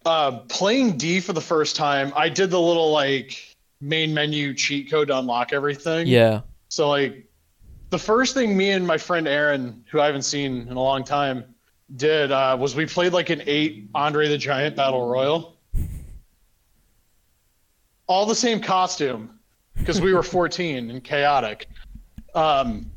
Uh, 0.07 0.39
playing 0.49 0.97
D 0.97 1.20
for 1.20 1.35
the 1.35 1.43
first 1.43 1.77
time, 1.77 2.11
I 2.16 2.31
did 2.31 2.51
the 2.51 2.61
little 2.61 2.91
like 2.91 3.55
main 3.82 4.15
menu 4.15 4.55
cheat 4.55 4.91
code 4.91 5.09
to 5.09 5.19
unlock 5.19 5.53
everything. 5.53 6.07
Yeah. 6.07 6.41
So 6.70 6.89
like 6.89 7.27
the 7.91 7.99
first 7.99 8.32
thing 8.32 8.57
me 8.57 8.70
and 8.70 8.87
my 8.87 8.97
friend 8.97 9.28
Aaron, 9.28 9.85
who 9.91 10.01
I 10.01 10.07
haven't 10.07 10.23
seen 10.23 10.69
in 10.69 10.77
a 10.77 10.82
long 10.82 11.05
time, 11.05 11.45
did 11.97 12.32
uh, 12.32 12.57
was 12.59 12.74
we 12.74 12.87
played 12.87 13.12
like 13.12 13.28
an 13.28 13.43
eight 13.45 13.91
Andre 13.95 14.28
the 14.28 14.39
Giant 14.39 14.74
Battle 14.74 15.07
Royal. 15.07 15.59
All 18.07 18.24
the 18.24 18.35
same 18.35 18.61
costume 18.61 19.40
because 19.81 20.01
we 20.01 20.12
were 20.12 20.23
14 20.23 20.90
and 20.90 21.02
chaotic. 21.02 21.66
Um, 22.35 22.90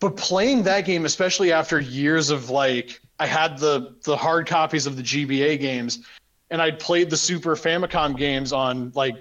but 0.00 0.16
playing 0.16 0.62
that 0.62 0.84
game, 0.84 1.04
especially 1.04 1.52
after 1.52 1.80
years 1.80 2.30
of 2.30 2.50
like, 2.50 3.00
I 3.18 3.26
had 3.26 3.58
the 3.58 3.96
the 4.04 4.16
hard 4.16 4.46
copies 4.46 4.86
of 4.86 4.96
the 4.96 5.02
GBA 5.02 5.60
games, 5.60 6.06
and 6.50 6.62
I'd 6.62 6.78
played 6.78 7.10
the 7.10 7.16
Super 7.16 7.56
Famicom 7.56 8.16
games 8.16 8.52
on 8.52 8.92
like 8.94 9.16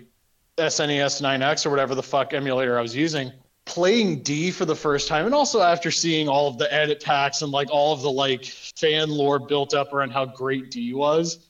SNES 0.57 1.21
9X 1.21 1.65
or 1.65 1.71
whatever 1.71 1.95
the 1.95 2.03
fuck 2.03 2.33
emulator 2.33 2.77
I 2.77 2.81
was 2.81 2.95
using. 2.95 3.31
Playing 3.65 4.21
D 4.21 4.51
for 4.51 4.65
the 4.65 4.75
first 4.75 5.07
time, 5.07 5.25
and 5.25 5.33
also 5.33 5.61
after 5.61 5.91
seeing 5.91 6.29
all 6.29 6.47
of 6.47 6.57
the 6.57 6.71
edit 6.71 7.03
packs 7.03 7.41
and 7.41 7.51
like 7.51 7.69
all 7.71 7.91
of 7.91 8.01
the 8.01 8.11
like 8.11 8.45
fan 8.45 9.09
lore 9.09 9.39
built 9.39 9.73
up 9.73 9.93
around 9.93 10.11
how 10.11 10.25
great 10.25 10.71
D 10.71 10.93
was, 10.93 11.49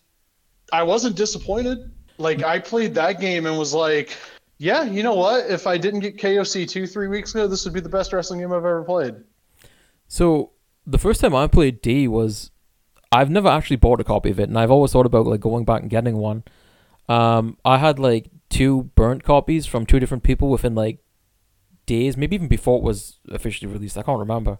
I 0.71 0.83
wasn't 0.83 1.15
disappointed. 1.15 1.91
Like 2.17 2.43
I 2.43 2.59
played 2.59 2.95
that 2.95 3.19
game 3.19 3.45
and 3.45 3.57
was 3.57 3.73
like, 3.73 4.17
yeah, 4.57 4.84
you 4.84 5.03
know 5.03 5.13
what? 5.13 5.49
If 5.49 5.67
I 5.67 5.77
didn't 5.77 5.99
get 6.01 6.17
KOC 6.17 6.67
two 6.67 6.88
three 6.88 7.07
weeks 7.07 7.34
ago, 7.34 7.47
this 7.47 7.65
would 7.65 7.73
be 7.73 7.79
the 7.79 7.89
best 7.89 8.13
wrestling 8.13 8.39
game 8.39 8.51
I've 8.51 8.57
ever 8.57 8.84
played. 8.84 9.15
So 10.07 10.51
the 10.85 10.97
first 10.97 11.21
time 11.21 11.35
I 11.35 11.47
played 11.47 11.81
D 11.81 12.07
was 12.07 12.51
I've 13.11 13.29
never 13.29 13.47
actually 13.47 13.77
bought 13.77 14.01
a 14.01 14.03
copy 14.03 14.31
of 14.31 14.39
it, 14.39 14.49
and 14.49 14.57
I've 14.57 14.71
always 14.71 14.91
thought 14.91 15.05
about 15.05 15.27
like 15.27 15.41
going 15.41 15.65
back 15.65 15.81
and 15.81 15.89
getting 15.89 16.17
one. 16.17 16.43
Um, 17.07 17.57
I 17.63 17.77
had 17.77 17.99
like 17.99 18.29
two 18.49 18.84
burnt 18.95 19.23
copies 19.23 19.65
from 19.65 19.85
two 19.85 19.99
different 19.99 20.23
people 20.23 20.49
within 20.49 20.75
like 20.75 20.99
days, 21.85 22.17
maybe 22.17 22.35
even 22.35 22.47
before 22.47 22.77
it 22.77 22.84
was 22.84 23.19
officially 23.29 23.71
released. 23.71 23.97
I 23.97 24.01
can't 24.01 24.19
remember. 24.19 24.59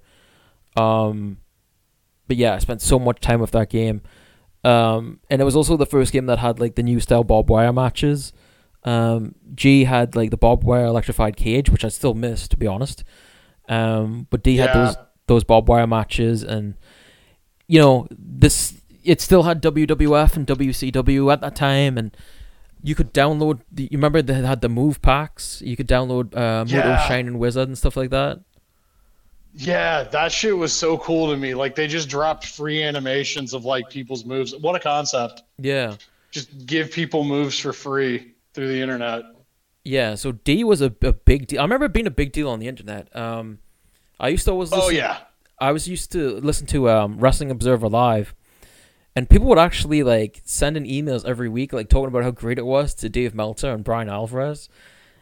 Um, 0.76 1.38
but 2.28 2.38
yeah, 2.38 2.54
I 2.54 2.60
spent 2.60 2.82
so 2.82 3.00
much 3.00 3.20
time 3.20 3.40
with 3.40 3.52
that 3.52 3.70
game. 3.70 4.02
Um, 4.64 5.20
and 5.30 5.42
it 5.42 5.46
was 5.46 5.56
also 5.56 5.78
the 5.78 5.86
first 5.86 6.12
game 6.12 6.26
that 6.28 6.40
had 6.40 6.60
like 6.60 6.76
the 6.76 6.84
new 6.84 7.00
style 7.00 7.24
barbed 7.24 7.50
wire 7.50 7.74
matches. 7.74 8.34
Um, 8.84 9.36
G 9.56 9.84
had 9.84 10.16
like 10.16 10.30
the 10.32 10.38
barbed 10.38 10.64
wire 10.64 10.86
electrified 10.86 11.36
cage, 11.36 11.70
which 11.70 11.84
I 11.84 11.90
still 11.90 12.14
miss 12.14 12.48
to 12.48 12.58
be 12.58 12.68
honest. 12.68 13.04
Um, 13.68 14.28
but 14.30 14.44
D 14.44 14.58
had 14.58 14.74
those 14.74 14.96
those 15.28 15.44
barbed 15.44 15.68
wire 15.68 15.88
matches, 15.88 16.44
and 16.44 16.76
you 17.68 17.80
know 17.80 18.08
this 18.12 18.76
it 19.04 19.22
still 19.22 19.44
had 19.44 19.62
WWF 19.62 20.36
and 20.36 20.46
WCW 20.48 21.32
at 21.32 21.42
that 21.42 21.56
time, 21.56 21.98
and 21.98 22.16
you 22.84 22.96
could 22.96 23.14
download. 23.14 23.62
The, 23.72 23.84
you 23.84 23.98
remember 23.98 24.22
they 24.22 24.34
had 24.36 24.62
the 24.62 24.70
move 24.70 25.02
packs. 25.02 25.62
You 25.66 25.76
could 25.76 25.88
download 25.88 26.36
uh, 26.36 26.66
Muto 26.66 26.72
Yeah. 26.72 27.08
Shining 27.08 27.40
Wizard 27.40 27.68
and 27.68 27.78
stuff 27.78 27.98
like 27.98 28.10
that. 28.12 28.40
Yeah, 29.54 30.04
that 30.04 30.32
shit 30.32 30.56
was 30.56 30.72
so 30.72 30.98
cool 31.00 31.32
to 31.32 31.38
me. 31.38 31.56
Like 31.56 31.74
they 31.76 31.88
just 31.88 32.10
dropped 32.10 32.46
free 32.46 32.84
animations 32.84 33.54
of 33.54 33.66
like 33.66 33.90
people's 33.90 34.24
moves. 34.24 34.56
What 34.56 34.76
a 34.76 34.80
concept. 34.80 35.44
Yeah. 35.58 35.96
Just 36.30 36.68
give 36.68 36.92
people 36.92 37.24
moves 37.24 37.58
for 37.58 37.74
free 37.74 38.34
through 38.58 38.68
the 38.70 38.82
internet. 38.82 39.24
Yeah, 39.84 40.16
so 40.16 40.32
D 40.32 40.64
was 40.64 40.82
a, 40.82 40.92
a 41.04 41.14
big 41.14 41.46
deal. 41.46 41.60
I 41.60 41.64
remember 41.64 41.86
it 41.86 41.94
being 41.94 42.08
a 42.08 42.12
big 42.12 42.32
deal 42.32 42.50
on 42.50 42.60
the 42.60 42.68
internet. 42.68 43.16
Um, 43.16 43.60
I 44.20 44.30
used 44.30 44.46
to 44.46 44.52
always 44.52 44.72
listen, 44.72 44.86
Oh 44.86 44.90
yeah. 44.90 45.20
I 45.60 45.72
was 45.72 45.88
used 45.88 46.12
to 46.14 46.40
listen 46.40 46.66
to 46.68 46.90
um, 46.90 47.20
Wrestling 47.20 47.52
Observer 47.52 47.88
Live, 47.88 48.34
and 49.16 49.30
people 49.30 49.48
would 49.48 49.60
actually 49.60 50.02
like 50.02 50.42
send 50.44 50.76
in 50.76 50.86
emails 50.86 51.24
every 51.24 51.50
week, 51.50 51.72
like 51.72 51.88
talking 51.88 52.08
about 52.08 52.24
how 52.24 52.32
great 52.32 52.58
it 52.58 52.66
was 52.66 52.96
to 52.96 53.10
Dave 53.10 53.36
Meltzer 53.36 53.72
and 53.72 53.84
Bryan 53.84 54.10
Alvarez, 54.10 54.70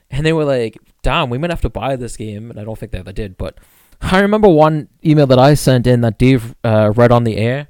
and 0.09 0.25
they 0.25 0.33
were 0.33 0.45
like, 0.45 0.77
"Damn, 1.03 1.29
we 1.29 1.37
might 1.37 1.51
have 1.51 1.61
to 1.61 1.69
buy 1.69 1.97
this 1.97 2.15
game." 2.15 2.49
And 2.49 2.57
I 2.59 2.63
don't 2.63 2.79
think 2.79 2.93
they 2.93 2.99
ever 2.99 3.11
did, 3.11 3.37
but 3.37 3.59
I 4.01 4.21
remember 4.21 4.47
one 4.47 4.87
email 5.05 5.27
that 5.27 5.39
I 5.39 5.55
sent 5.55 5.85
in 5.87 5.99
that 6.01 6.17
Dave 6.17 6.55
uh, 6.63 6.93
read 6.95 7.11
on 7.11 7.25
the 7.25 7.35
air, 7.35 7.67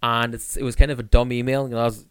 and 0.00 0.32
it's, 0.32 0.56
it 0.56 0.62
was 0.62 0.76
kind 0.76 0.92
of 0.92 1.00
a 1.00 1.04
dumb 1.04 1.32
email. 1.32 1.64
You 1.64 1.74
know, 1.74 1.80
I 1.80 1.84
was 1.86 2.06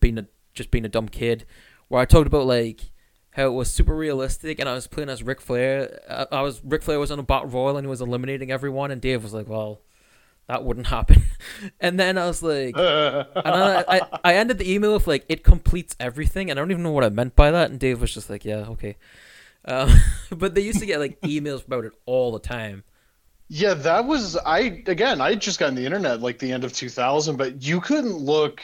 being 0.00 0.18
a 0.18 0.26
just 0.54 0.70
being 0.70 0.84
a 0.84 0.88
dumb 0.88 1.08
kid, 1.08 1.44
where 1.88 2.00
I 2.00 2.04
talked 2.04 2.26
about 2.26 2.46
like 2.46 2.90
how 3.32 3.46
it 3.46 3.52
was 3.52 3.70
super 3.70 3.94
realistic, 3.94 4.58
and 4.58 4.68
I 4.68 4.74
was 4.74 4.86
playing 4.86 5.10
as 5.10 5.22
Ric 5.22 5.40
Flair. 5.40 6.00
I, 6.08 6.38
I 6.38 6.42
was 6.42 6.62
Ric 6.64 6.82
Flair 6.82 6.98
was 6.98 7.10
on 7.10 7.18
a 7.18 7.22
battle 7.22 7.48
royal 7.48 7.76
and 7.76 7.86
he 7.86 7.90
was 7.90 8.00
eliminating 8.00 8.50
everyone, 8.50 8.90
and 8.90 9.00
Dave 9.00 9.22
was 9.22 9.34
like, 9.34 9.48
"Well, 9.48 9.80
that 10.48 10.64
wouldn't 10.64 10.88
happen." 10.88 11.22
and 11.80 11.98
then 11.98 12.18
I 12.18 12.26
was 12.26 12.42
like, 12.42 12.74
and 12.76 13.26
I, 13.36 13.84
I 13.88 14.00
I 14.24 14.34
ended 14.34 14.58
the 14.58 14.72
email 14.72 14.94
with 14.94 15.06
like, 15.06 15.24
"It 15.28 15.44
completes 15.44 15.96
everything," 16.00 16.50
and 16.50 16.58
I 16.58 16.62
don't 16.62 16.70
even 16.70 16.82
know 16.82 16.92
what 16.92 17.04
I 17.04 17.10
meant 17.10 17.36
by 17.36 17.50
that. 17.50 17.70
And 17.70 17.78
Dave 17.78 18.00
was 18.00 18.12
just 18.12 18.30
like, 18.30 18.44
"Yeah, 18.44 18.64
okay." 18.68 18.96
Um, 19.66 19.90
but 20.30 20.54
they 20.54 20.60
used 20.62 20.80
to 20.80 20.86
get 20.86 21.00
like 21.00 21.20
emails 21.22 21.66
about 21.66 21.84
it 21.84 21.92
all 22.06 22.32
the 22.32 22.38
time. 22.38 22.84
Yeah, 23.48 23.74
that 23.74 24.06
was 24.06 24.36
I 24.36 24.82
again. 24.86 25.20
I 25.20 25.34
just 25.34 25.58
got 25.58 25.68
on 25.68 25.74
the 25.74 25.84
internet 25.84 26.20
like 26.20 26.38
the 26.38 26.52
end 26.52 26.64
of 26.64 26.72
2000, 26.72 27.36
but 27.36 27.62
you 27.62 27.80
couldn't 27.80 28.16
look. 28.16 28.60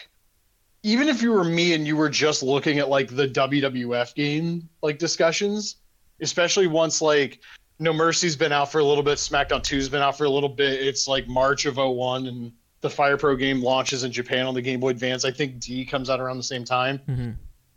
Even 0.83 1.09
if 1.09 1.23
you 1.23 1.33
were 1.33 1.45
me 1.45 1.75
and 1.75 1.87
you 1.87 1.97
were 1.97 2.09
just 2.09 2.43
looking 2.43 2.79
at 2.79 2.89
like 2.89 3.15
the 3.15 3.29
WWF 3.29 4.15
game 4.15 4.69
like 4.83 4.99
discussions, 4.99 5.77
especially 6.21 6.67
once 6.67 7.01
like 7.01 7.41
No 7.79 7.93
Mercy's 7.93 8.37
been 8.37 8.53
out 8.53 8.73
for 8.73 8.79
a 8.81 8.85
little 8.85 9.03
bit, 9.03 9.19
SmackDown 9.19 9.63
2's 9.63 9.89
been 9.89 10.03
out 10.03 10.19
for 10.19 10.25
a 10.25 10.31
little 10.31 10.49
bit. 10.49 10.81
It's 10.81 11.07
like 11.07 11.29
March 11.29 11.67
of 11.67 11.77
01 11.77 12.27
and 12.27 12.53
the 12.81 12.91
Fire 12.91 13.17
Pro 13.17 13.37
game 13.37 13.63
launches 13.63 14.03
in 14.03 14.11
Japan 14.11 14.47
on 14.47 14.55
the 14.55 14.63
Game 14.63 14.81
Boy 14.81 14.91
Advance. 14.91 15.25
I 15.25 15.31
think 15.31 15.61
D 15.61 15.85
comes 15.85 16.11
out 16.11 16.21
around 16.21 16.37
the 16.37 16.43
same 16.43 16.65
time. 16.65 16.99
Mm-hmm. 17.09 17.31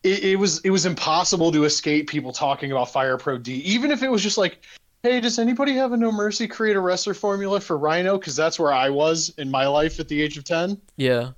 It, 0.04 0.24
it 0.24 0.36
was 0.36 0.60
it 0.62 0.72
was 0.72 0.86
impossible 0.86 1.52
to 1.52 1.66
escape 1.66 2.10
people 2.10 2.32
talking 2.32 2.72
about 2.72 2.92
Fire 2.92 3.18
Pro 3.18 3.38
D, 3.38 3.54
even 3.58 3.92
if 3.92 4.02
it 4.02 4.10
was 4.10 4.24
just 4.24 4.38
like 4.38 4.62
hey, 5.06 5.20
does 5.20 5.38
anybody 5.38 5.74
have 5.74 5.94
a 5.94 5.98
No 5.98 6.12
Mercy 6.12 6.48
create 6.48 6.76
a 6.76 6.80
wrestler 6.80 7.14
formula 7.14 7.60
for 7.60 7.78
Rhino? 7.78 8.18
Because 8.18 8.36
that's 8.36 8.58
where 8.58 8.74
I 8.74 8.90
was 8.90 9.30
in 9.38 9.52
my 9.52 9.68
life 9.68 10.00
at 10.00 10.08
the 10.08 10.20
age 10.20 10.36
of 10.36 10.46
10. 10.46 10.82
Yeah. 10.98 11.32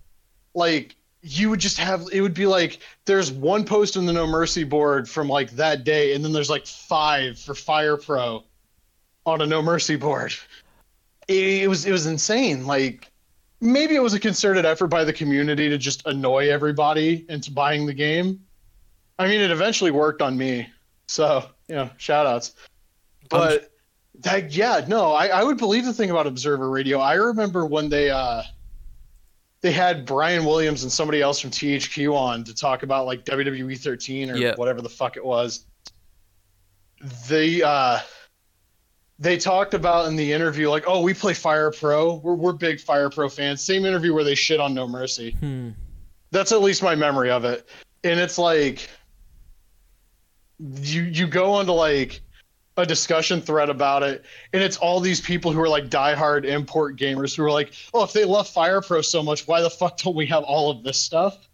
Like, 0.54 0.96
you 1.28 1.50
would 1.50 1.60
just 1.60 1.78
have, 1.78 2.08
it 2.12 2.22
would 2.22 2.34
be 2.34 2.46
like, 2.46 2.80
there's 3.06 3.32
one 3.32 3.66
post 3.66 3.98
on 3.98 4.06
the 4.06 4.14
No 4.14 4.28
Mercy 4.28 4.64
board 4.64 5.10
from 5.10 5.28
like 5.28 5.52
that 5.52 5.84
day, 5.84 6.14
and 6.14 6.24
then 6.24 6.34
there's 6.34 6.50
like 6.50 6.66
five 6.66 7.38
for 7.38 7.54
Fire 7.54 7.98
Pro 7.98 8.44
on 9.26 9.42
a 9.42 9.46
No 9.46 9.62
Mercy 9.62 9.96
board. 9.96 10.34
It, 11.30 11.64
it 11.64 11.68
was, 11.68 11.86
it 11.86 11.92
was 11.92 12.06
insane. 12.06 12.66
Like, 12.66 13.12
maybe 13.60 13.96
it 13.96 14.00
was 14.00 14.14
a 14.14 14.20
concerted 14.22 14.66
effort 14.66 14.88
by 14.88 15.04
the 15.04 15.12
community 15.12 15.68
to 15.68 15.78
just 15.78 16.08
annoy 16.08 16.50
everybody 16.50 17.26
into 17.28 17.52
buying 17.52 17.86
the 17.86 17.94
game. 17.94 18.40
I 19.20 19.28
mean, 19.28 19.42
it 19.42 19.52
eventually 19.52 19.92
worked 19.92 20.22
on 20.22 20.38
me. 20.38 20.70
So, 21.10 21.44
you 21.68 21.76
know, 21.76 21.90
shout 21.98 22.28
outs 22.28 22.54
but 23.30 23.72
that 24.20 24.52
yeah 24.52 24.84
no 24.88 25.12
I, 25.12 25.28
I 25.28 25.44
would 25.44 25.58
believe 25.58 25.86
the 25.86 25.94
thing 25.94 26.10
about 26.10 26.28
observer 26.28 26.70
radio 26.70 27.00
i 27.00 27.14
remember 27.14 27.66
when 27.66 27.90
they 27.90 28.10
uh 28.10 28.44
they 29.68 29.74
had 29.74 30.06
brian 30.06 30.46
williams 30.46 30.84
and 30.84 30.92
somebody 30.92 31.22
else 31.22 31.42
from 31.42 31.50
thq 31.52 32.14
on 32.16 32.42
to 32.46 32.56
talk 32.56 32.84
about 32.84 33.06
like 33.06 33.26
wwe 33.26 33.78
13 33.78 34.30
or 34.32 34.38
Yeah. 34.38 34.56
whatever 34.56 34.82
the 34.82 34.88
fuck 34.90 35.18
it 35.18 35.26
was. 35.26 35.66
They 37.28 37.62
uh 37.62 38.00
they 39.20 39.38
talked 39.38 39.74
about 39.74 40.08
in 40.08 40.16
the 40.16 40.32
interview 40.32 40.70
like 40.70 40.86
oh 40.88 41.02
we 41.02 41.14
play 41.14 41.34
fire 41.34 41.70
pro. 41.70 42.16
We're, 42.16 42.36
we're 42.36 42.54
big 42.54 42.80
fire 42.80 43.10
pro 43.10 43.28
fans. 43.28 43.62
Same 43.62 43.84
interview 43.86 44.14
where 44.14 44.24
they 44.24 44.36
shit 44.36 44.62
on 44.62 44.74
no 44.74 44.88
mercy. 44.88 45.32
Hmm. 45.40 45.70
that's 46.32 46.54
at 46.54 46.62
least 46.62 46.82
my 46.82 46.96
memory 46.96 47.30
of 47.30 47.44
it. 47.44 47.68
And 48.06 48.20
it's 48.22 48.38
like 48.38 48.90
you 50.60 51.04
you 51.04 51.28
go 51.28 51.52
onto 51.54 51.74
like 51.74 52.22
a 52.78 52.86
discussion 52.86 53.42
thread 53.42 53.70
about 53.70 54.04
it 54.04 54.24
and 54.54 54.62
it's 54.62 54.78
all 54.78 55.00
these 55.00 55.20
people 55.20 55.52
who 55.52 55.60
are 55.60 55.68
like 55.70 55.90
diehard 55.90 56.46
import 56.46 56.96
gamers 56.96 57.36
who 57.36 57.44
are 57.44 57.52
like 57.52 57.74
oh 57.94 58.04
if 58.04 58.14
they 58.14 58.24
love 58.24 58.48
fire 58.48 58.82
pro 58.82 59.02
so 59.02 59.22
much 59.24 59.48
why 59.48 59.62
the 59.62 59.70
fuck 59.70 59.98
don't 59.98 60.16
we 60.16 60.26
have 60.26 60.44
all 60.44 60.70
of 60.70 60.84
this 60.84 61.00
stuff 61.00 61.48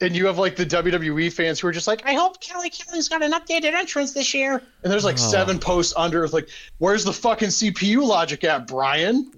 and 0.00 0.16
you 0.16 0.26
have 0.26 0.38
like 0.38 0.54
the 0.56 0.64
WWE 0.66 1.32
fans 1.32 1.58
who 1.60 1.66
are 1.66 1.72
just 1.72 1.86
like, 1.88 2.04
I 2.06 2.14
hope 2.14 2.40
Kelly 2.40 2.70
Kelly's 2.70 3.08
got 3.08 3.20
an 3.22 3.32
updated 3.32 3.72
entrance 3.74 4.12
this 4.12 4.32
year. 4.32 4.62
And 4.82 4.92
there's 4.92 5.04
like 5.04 5.14
Oh. 5.14 5.30
seven 5.30 5.58
posts 5.58 5.92
under 5.96 6.22
with 6.22 6.32
like, 6.32 6.48
where's 6.78 7.04
the 7.04 7.12
fucking 7.12 7.48
CPU 7.48 8.04
logic 8.06 8.42
at, 8.44 8.66
Brian? 8.68 9.30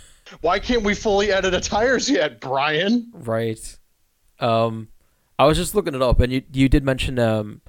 Why 0.40 0.58
can't 0.58 0.82
we 0.82 0.94
fully 0.94 1.30
edit 1.30 1.52
attires 1.54 2.08
yet, 2.10 2.40
Brian? 2.40 3.10
Right. 3.12 3.78
Um, 4.40 4.88
I 5.38 5.44
was 5.46 5.56
just 5.58 5.74
looking 5.74 5.94
it 5.94 6.02
up, 6.02 6.20
and 6.20 6.32
you 6.32 6.42
you 6.52 6.68
did 6.70 6.84
mention 6.84 7.18
um, 7.18 7.60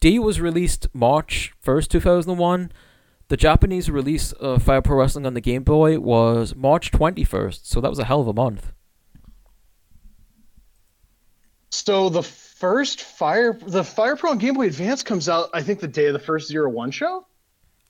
D 0.00 0.18
was 0.18 0.40
released 0.40 0.88
March 0.92 1.52
first, 1.60 1.90
two 1.90 2.00
thousand 2.00 2.36
one. 2.38 2.72
The 3.28 3.36
Japanese 3.36 3.90
release 3.90 4.32
of 4.32 4.62
Fire 4.62 4.82
Pro 4.82 4.98
Wrestling 4.98 5.26
on 5.26 5.34
the 5.34 5.40
Game 5.40 5.64
Boy 5.64 5.98
was 5.98 6.54
March 6.54 6.90
twenty 6.90 7.24
first, 7.24 7.68
so 7.68 7.80
that 7.80 7.90
was 7.90 7.98
a 7.98 8.04
hell 8.04 8.20
of 8.20 8.28
a 8.28 8.32
month. 8.32 8.72
So 11.70 12.08
the 12.08 12.22
first 12.22 13.02
Fire, 13.02 13.58
the 13.66 13.84
Fire 13.84 14.16
Pro 14.16 14.30
on 14.30 14.38
Game 14.38 14.54
Boy 14.54 14.66
Advance 14.66 15.02
comes 15.02 15.28
out, 15.28 15.50
I 15.52 15.62
think, 15.62 15.80
the 15.80 15.88
day 15.88 16.06
of 16.06 16.12
the 16.12 16.18
first 16.18 16.48
Zero 16.48 16.70
One 16.70 16.90
show. 16.90 17.26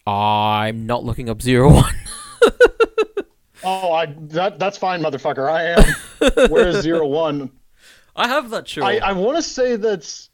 I'm 0.07 0.87
not 0.87 1.05
looking 1.05 1.29
up 1.29 1.43
zero 1.43 1.73
one. 1.73 1.95
Oh, 3.65 3.93
I 3.93 4.07
that 4.07 4.61
that's 4.61 4.79
fine, 4.79 5.03
motherfucker. 5.03 5.51
I 5.51 5.73
am. 5.73 6.51
Where's 6.51 6.83
Zero 6.83 7.07
One? 7.07 7.51
I 8.17 8.29
have 8.29 8.51
that 8.51 8.69
show. 8.69 8.85
I, 8.85 8.99
I 8.99 9.13
want 9.13 9.37
to 9.37 9.43
say 9.43 9.75
that's. 9.75 10.31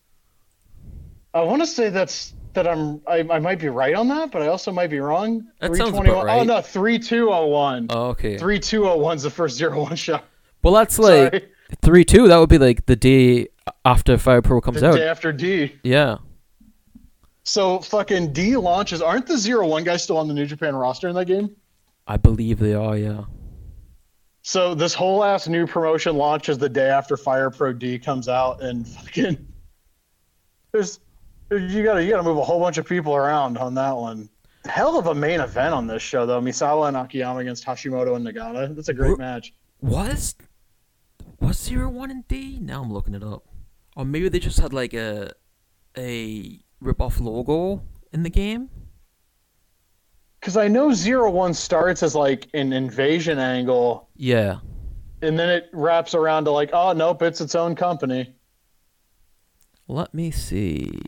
I 1.35 1.43
want 1.43 1.63
to 1.63 1.67
say 1.67 1.89
that's 1.89 2.35
that 2.53 2.69
I'm. 2.69 3.01
I, 3.07 3.21
I 3.31 3.39
might 3.39 3.59
be 3.59 3.69
right 3.69 3.95
on 3.95 4.09
that, 4.09 4.31
but 4.31 4.43
I 4.43 4.49
also 4.49 4.71
might 4.73 4.91
be 4.91 5.01
wrong. 5.01 5.47
That 5.61 5.75
sounds 5.75 5.91
about 5.91 6.05
321 6.05 6.27
right. 6.27 6.41
Oh 6.41 6.43
no, 6.45 6.61
three 6.61 6.99
two 6.99 7.33
oh 7.33 7.47
one. 7.47 7.87
oh, 7.91 8.09
okay. 8.09 8.37
Three 8.37 8.59
two 8.59 8.89
oh 8.89 8.97
one's 8.97 9.23
the 9.23 9.31
first 9.31 9.57
zero 9.57 9.83
one 9.83 9.97
shot. 9.97 10.25
well, 10.63 10.75
that's 10.75 10.99
like 10.99 11.33
Sorry, 11.33 11.49
three 11.83 12.05
two. 12.05 12.29
That 12.29 12.37
would 12.39 12.51
be 12.51 12.59
like 12.59 12.87
the 12.87 12.97
day 12.97 13.49
after 13.85 14.19
Fire 14.19 14.43
Pro 14.43 14.61
comes 14.61 14.81
the 14.81 14.89
out. 14.89 14.97
day 14.97 15.09
after 15.09 15.33
D. 15.33 15.75
Yeah. 15.83 16.19
So 17.45 17.81
fucking 17.81 18.33
D 18.33 18.57
launches. 18.57 19.03
Aren't 19.03 19.27
the 19.27 19.37
zero 19.39 19.67
one 19.67 19.85
guys 19.85 20.03
still 20.05 20.19
on 20.19 20.29
the 20.29 20.35
New 20.35 20.47
Japan 20.47 20.77
roster 20.77 21.09
in 21.09 21.15
that 21.17 21.27
game? 21.27 21.57
I 22.07 22.17
believe 22.17 22.59
they 22.59 22.75
are. 22.75 22.97
Yeah. 22.97 23.25
So 24.43 24.75
this 24.75 24.93
whole 24.93 25.25
ass 25.25 25.49
new 25.49 25.67
promotion 25.67 26.17
launches 26.17 26.59
the 26.59 26.69
day 26.69 26.89
after 26.89 27.17
Fire 27.17 27.49
Pro 27.51 27.73
D 27.73 27.99
comes 27.99 28.29
out, 28.29 28.61
and 28.63 28.87
fucking 28.87 29.47
there's 30.73 31.01
you 31.57 31.83
gotta 31.85 32.03
you 32.05 32.11
gotta 32.11 32.23
move 32.23 32.39
a 32.39 32.45
whole 32.45 32.61
bunch 32.61 32.79
of 32.79 32.87
people 32.87 33.15
around 33.15 33.59
on 33.59 33.75
that 33.75 33.97
one. 33.97 34.29
Hell 34.65 34.97
of 34.99 35.07
a 35.09 35.15
main 35.15 35.41
event 35.41 35.75
on 35.75 35.87
this 35.87 36.03
show 36.03 36.25
though. 36.27 36.41
Misawa 36.41 36.89
and 36.89 36.97
Akiyama 36.97 37.41
against 37.41 37.65
Hashimoto 37.65 38.15
and 38.17 38.27
Nagata. 38.27 38.75
That's 38.75 38.89
a 38.89 38.95
great 38.95 39.19
match. 39.19 39.53
Was 39.81 40.35
was 41.41 41.59
zero 41.59 41.89
one 41.89 42.11
in 42.11 42.25
D? 42.29 42.59
Now 42.61 42.83
I'm 42.83 42.93
looking 42.93 43.15
it 43.15 43.23
up. 43.25 43.45
Or 43.97 44.05
maybe 44.05 44.29
they 44.29 44.39
just 44.39 44.59
had 44.61 44.73
like 44.73 44.95
a 44.95 45.33
a 45.99 46.61
rip 46.81 47.01
off 47.01 47.21
logo 47.21 47.83
in 48.13 48.23
the 48.23 48.31
game. 48.31 48.71
Because 50.41 50.57
I 50.57 50.67
know 50.67 50.93
Zero 50.93 51.31
One 51.31 51.55
starts 51.55 52.03
as 52.03 52.17
like 52.17 52.49
an 52.53 52.73
invasion 52.73 53.39
angle, 53.39 54.09
Yeah. 54.17 54.59
and 55.21 55.39
then 55.39 55.49
it 55.49 55.69
wraps 55.73 56.15
around 56.17 56.47
to 56.47 56.51
like, 56.51 56.71
oh 56.73 56.93
nope, 56.93 57.23
it's 57.23 57.41
its 57.41 57.55
own 57.55 57.77
company. 57.77 58.35
Let 59.87 60.13
me 60.15 60.33
see. 60.33 61.01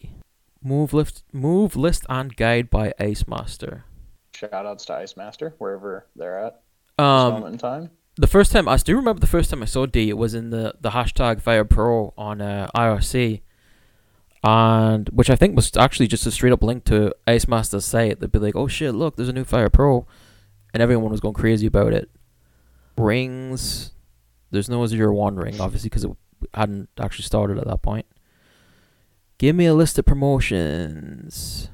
Move 0.65 0.95
list 0.95 1.23
move 1.33 1.77
list 1.77 2.07
and 2.09 2.35
guide 2.35 2.71
by 2.71 2.93
Ice 2.99 3.29
Master. 3.29 3.85
Shout 4.35 4.53
outs 4.53 4.87
to 4.87 4.95
Ice 4.95 5.17
Master 5.17 5.55
wherever 5.59 6.07
they're 6.17 6.39
at 6.39 6.63
Um 6.99 7.35
moment 7.35 7.53
in 7.53 7.59
time. 7.59 7.91
the 8.17 8.27
first 8.27 8.51
time 8.51 8.67
I 8.67 8.77
still 8.77 8.97
remember 8.97 9.21
the 9.21 9.27
first 9.27 9.51
time 9.51 9.63
I 9.63 9.67
saw 9.67 9.85
D 9.87 10.09
it 10.09 10.17
was 10.17 10.35
in 10.35 10.51
the, 10.51 10.75
the 10.81 10.91
hashtag 10.91 11.41
Fire 11.41 11.65
Pro 11.65 12.15
on 12.17 12.41
uh, 12.41 12.69
IRC. 12.75 13.43
And 14.43 15.09
which 15.11 15.31
I 15.31 15.37
think 15.37 15.55
was 15.55 15.71
actually 15.77 16.07
just 16.07 16.27
a 16.27 16.31
straight 16.31 16.53
up 16.53 16.63
link 16.63 16.85
to 16.87 17.15
Ice 17.27 17.47
Master's 17.47 17.85
site. 17.85 18.21
They'd 18.21 18.33
be 18.33 18.39
like, 18.39 18.57
Oh 18.57 18.67
shit, 18.67 18.95
look, 18.95 19.17
there's 19.17 19.29
a 19.29 19.33
new 19.33 19.45
Fire 19.45 19.71
Pro 19.71 20.07
and 20.73 20.83
everyone 20.83 21.11
was 21.11 21.21
going 21.21 21.35
crazy 21.35 21.67
about 21.67 21.93
it. 21.93 22.11
Rings 22.97 23.93
there's 24.55 24.69
no 24.69 24.87
zero 24.87 25.13
one 25.13 25.37
ring, 25.37 25.61
obviously, 25.61 25.91
because 25.91 26.05
it 26.05 26.13
hadn't 26.55 26.89
actually 26.99 27.25
started 27.25 27.59
at 27.59 27.67
that 27.67 27.83
point. 27.83 28.07
Give 29.45 29.57
me 29.57 29.67
a 29.67 29.75
list 29.75 29.99
of 29.99 30.07
promotions. 30.07 31.69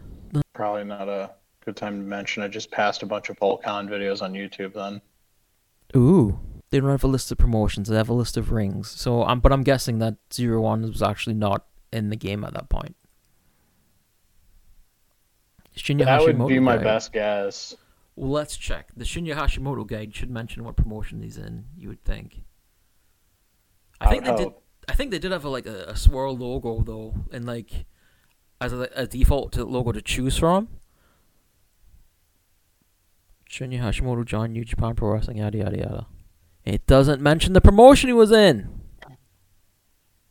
Probably 0.55 0.83
not 0.83 1.09
a 1.09 1.31
good 1.65 1.77
time 1.77 2.01
to 2.01 2.05
mention. 2.05 2.43
I 2.43 2.49
just 2.49 2.73
passed 2.73 3.05
a 3.05 3.07
bunch 3.07 3.29
of 3.29 3.39
Volcon 3.39 3.89
videos 3.89 4.23
on 4.23 4.33
YouTube 4.33 4.75
then. 4.75 5.01
Ooh, 5.97 6.41
they 6.71 6.81
don't 6.81 6.91
have 6.91 7.05
a 7.05 7.07
list 7.07 7.31
of 7.31 7.39
promotions. 7.39 7.89
They 7.89 7.95
have 7.95 8.09
a 8.09 8.13
list 8.13 8.37
of 8.37 8.51
rings. 8.51 8.91
So, 8.91 9.23
um, 9.23 9.39
but 9.39 9.53
I'm 9.53 9.63
guessing 9.63 10.01
that 10.01 10.17
Zero 10.33 10.63
One 10.63 10.83
was 10.83 11.01
actually 11.01 11.37
not 11.37 11.65
in 11.93 12.11
the 12.11 12.17
game 12.17 12.43
at 12.43 12.55
that 12.55 12.71
point. 12.71 12.97
Shinya 15.77 16.07
that 16.07 16.23
would 16.23 16.49
be 16.49 16.59
my 16.59 16.75
guide. 16.75 16.83
best 16.83 17.13
guess. 17.13 17.77
Well, 18.17 18.33
let's 18.33 18.57
check. 18.57 18.89
The 18.97 19.05
Shinya 19.05 19.37
Hashimoto 19.37 19.87
guide 19.87 20.13
should 20.13 20.31
mention 20.31 20.65
what 20.65 20.75
promotion 20.75 21.23
he's 21.23 21.37
in. 21.37 21.67
You 21.77 21.91
would 21.91 22.03
think. 22.03 22.43
I 24.01 24.09
think 24.09 24.25
they 24.25 24.33
would 24.33 24.39
did. 24.39 24.53
I 24.91 24.95
think 24.95 25.13
they 25.13 25.21
did 25.21 25.31
have 25.31 25.45
a, 25.45 25.49
like 25.49 25.67
a, 25.67 25.85
a 25.85 25.97
swirl 25.97 26.37
logo 26.37 26.83
though, 26.83 27.15
and 27.33 27.47
like 27.47 27.87
as 28.61 28.73
a, 28.73 28.89
a 28.97 29.07
default 29.07 29.53
to 29.53 29.65
logo 29.65 29.93
to 29.93 30.03
choose 30.03 30.37
from. 30.37 30.69
Shinya 33.49 33.81
Hashimoto, 33.81 34.25
John, 34.25 34.53
New 34.53 34.65
Japan 34.65 34.95
Pro 34.97 35.13
Wrestling, 35.13 35.39
yada 35.39 35.59
yada 35.59 35.79
yada. 35.79 36.07
It 36.65 36.87
doesn't 36.87 37.21
mention 37.23 37.53
the 37.53 37.61
promotion 37.61 38.09
he 38.09 38.13
was 38.13 38.33
in. 38.33 38.69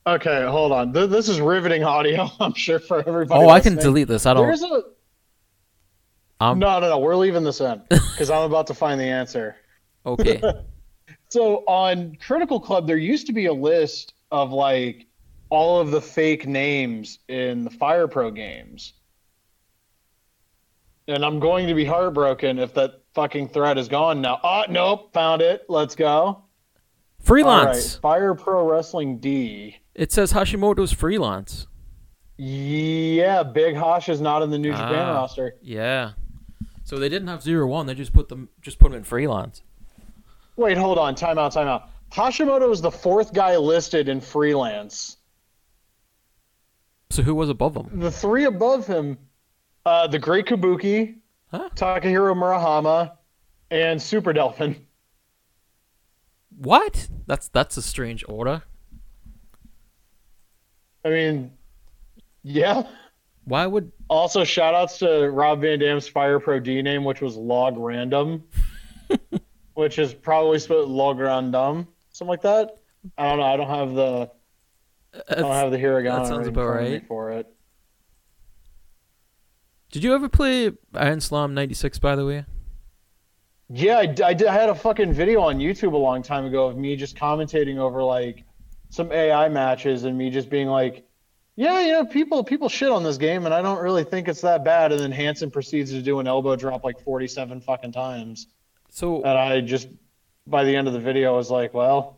Okay, 0.06 0.46
hold 0.46 0.72
on. 0.74 0.94
Th- 0.94 1.10
This 1.10 1.30
is 1.30 1.40
riveting 1.40 1.84
audio. 1.84 2.30
I'm 2.40 2.54
sure 2.54 2.80
for 2.80 3.00
everybody. 3.08 3.42
Oh, 3.46 3.50
I 3.50 3.62
can 3.62 3.76
delete 3.78 4.08
this. 4.10 4.26
I 4.26 4.34
don't. 4.34 4.46
There's 4.46 4.62
a 4.64 4.84
Um, 6.42 6.60
no, 6.60 6.80
no, 6.80 6.90
no. 6.90 7.00
We're 7.00 7.16
leaving 7.16 7.44
this 7.46 7.62
in 7.62 7.82
because 7.90 8.30
I'm 8.30 8.44
about 8.44 8.68
to 8.68 8.74
find 8.74 9.00
the 9.00 9.06
answer. 9.06 9.56
Okay. 10.06 10.42
So 11.32 11.58
on 11.68 12.18
Critical 12.26 12.60
Club, 12.60 12.88
there 12.88 12.98
used 12.98 13.28
to 13.28 13.34
be 13.34 13.46
a 13.46 13.54
list 13.54 14.14
of 14.32 14.52
like 14.52 15.08
all 15.50 15.80
of 15.80 15.92
the 15.92 16.02
fake 16.02 16.48
names 16.48 17.20
in 17.28 17.64
the 17.64 17.70
Fire 17.70 18.08
Pro 18.08 18.32
games. 18.32 18.94
And 21.08 21.26
I'm 21.26 21.40
going 21.40 21.68
to 21.68 21.74
be 21.74 21.86
heartbroken 21.86 22.60
if 22.60 22.74
that 22.76 23.02
fucking 23.16 23.50
thread 23.50 23.78
is 23.78 23.88
gone 23.88 24.22
now. 24.22 24.40
Oh, 24.44 24.64
nope, 24.70 25.12
found 25.14 25.42
it. 25.42 25.66
Let's 25.68 25.96
go. 25.96 26.08
All 26.08 26.36
right, 27.20 27.26
freelance. 27.26 27.96
Fire 27.96 28.36
Pro 28.36 28.70
Wrestling 28.70 29.18
D. 29.20 29.76
It 29.96 30.12
says 30.12 30.34
Hashimoto's 30.34 30.94
freelance. 30.94 31.68
Yeah, 32.38 33.44
Big 33.44 33.76
Hosh 33.76 34.08
is 34.08 34.22
not 34.22 34.44
in 34.44 34.50
the 34.50 34.58
New 34.60 34.72
Japan 34.72 35.08
Ah. 35.10 35.14
roster. 35.16 35.56
Yeah. 35.62 36.12
So 36.86 36.98
they 36.98 37.10
didn't 37.10 37.28
have 37.28 37.42
zero 37.44 37.68
one. 37.68 37.86
They 37.88 37.96
just 37.96 38.14
put 38.14 38.30
them 38.30 38.50
just 38.62 38.80
put 38.80 38.92
them 38.92 38.98
in 39.00 39.04
freelance. 39.04 39.62
Wait, 40.56 40.78
hold 40.78 40.98
on. 40.98 41.16
Time 41.16 41.38
out, 41.38 41.52
time 41.52 41.68
out. 41.68 41.90
Hashimoto 42.12 42.72
is 42.72 42.82
the 42.82 42.92
fourth 42.92 43.34
guy 43.34 43.56
listed 43.58 44.10
in 44.10 44.20
freelance. 44.22 45.18
So 47.12 47.22
who 47.24 47.36
was 47.36 47.50
above 47.50 47.76
him? 47.76 48.00
The 48.00 48.12
three 48.12 48.46
above 48.46 48.86
him, 48.88 49.18
uh, 49.86 50.08
the 50.08 50.20
Great 50.20 50.46
Kabuki, 50.46 51.16
Huh? 51.52 51.70
Takehiro 51.76 52.36
Murahama, 52.36 53.14
and 53.72 54.00
Super 54.02 54.34
Delfin. 54.34 54.76
What? 56.58 57.08
That's 57.26 57.48
that's 57.48 57.78
a 57.78 57.82
strange 57.82 58.24
order. 58.28 58.62
I 61.06 61.10
mean, 61.10 61.52
yeah. 62.44 62.84
Why 63.46 63.66
would 63.66 63.92
Also, 64.10 64.44
shout 64.44 64.76
outs 64.76 65.00
to 65.00 65.30
Rob 65.32 65.62
Van 65.62 65.80
Dam's 65.80 66.08
Fire 66.08 66.40
Pro 66.40 66.60
D 66.60 66.82
name, 66.84 67.04
which 67.04 67.22
was 67.22 67.36
Log 67.36 67.78
Random, 67.78 68.44
which 69.74 69.98
is 69.98 70.14
probably 70.14 70.60
spelled 70.60 70.90
Log 70.90 71.18
Random, 71.18 71.88
something 72.20 72.30
like 72.30 72.42
that. 72.42 72.78
I 73.18 73.30
don't 73.30 73.40
know. 73.40 73.46
I 73.46 73.58
don't 73.58 73.70
have 73.70 73.94
the 73.96 74.32
I 75.30 75.36
don't 75.36 75.52
have 75.52 75.72
the 75.72 75.78
hiragana 75.78 76.20
that 76.20 76.28
sounds 76.28 76.48
about 76.48 76.66
front 76.66 76.82
of 76.82 76.88
me 76.88 76.94
right. 76.98 77.08
for 77.08 77.32
it. 77.32 77.48
Did 79.92 80.04
you 80.04 80.14
ever 80.14 80.30
play 80.30 80.72
Iron 80.94 81.20
Slam 81.20 81.56
'96? 81.56 81.98
By 81.98 82.16
the 82.16 82.26
way. 82.26 82.46
Yeah, 83.70 83.98
I, 83.98 84.02
I 84.24 84.34
did. 84.34 84.48
I 84.48 84.54
had 84.54 84.70
a 84.70 84.76
fucking 84.76 85.14
video 85.14 85.42
on 85.42 85.58
YouTube 85.58 85.94
a 85.94 85.98
long 85.98 86.22
time 86.22 86.46
ago 86.46 86.68
of 86.68 86.78
me 86.78 86.96
just 86.96 87.16
commentating 87.16 87.78
over 87.78 88.04
like 88.04 88.44
some 88.90 89.12
AI 89.12 89.50
matches 89.50 90.04
and 90.04 90.18
me 90.18 90.30
just 90.30 90.50
being 90.50 90.68
like, 90.68 91.08
"Yeah, 91.56 91.80
you 91.82 91.92
know, 91.94 92.06
people 92.06 92.44
people 92.44 92.70
shit 92.70 92.90
on 92.90 93.04
this 93.04 93.18
game, 93.18 93.46
and 93.46 93.54
I 93.54 93.62
don't 93.62 93.82
really 93.82 94.04
think 94.04 94.28
it's 94.28 94.42
that 94.42 94.64
bad." 94.64 94.92
And 94.92 95.00
then 95.00 95.12
Hansen 95.12 95.50
proceeds 95.50 95.92
to 95.92 96.02
do 96.02 96.20
an 96.20 96.28
elbow 96.28 96.56
drop 96.56 96.84
like 96.84 97.00
forty-seven 97.00 97.62
fucking 97.62 97.94
times, 97.94 98.48
So 98.90 99.18
and 99.24 99.38
I 99.38 99.62
just 99.62 99.88
by 100.50 100.64
the 100.64 100.76
end 100.76 100.88
of 100.88 100.94
the 100.94 101.00
video 101.00 101.34
I 101.34 101.38
was 101.38 101.52
like, 101.52 101.74
"Well." 101.74 102.18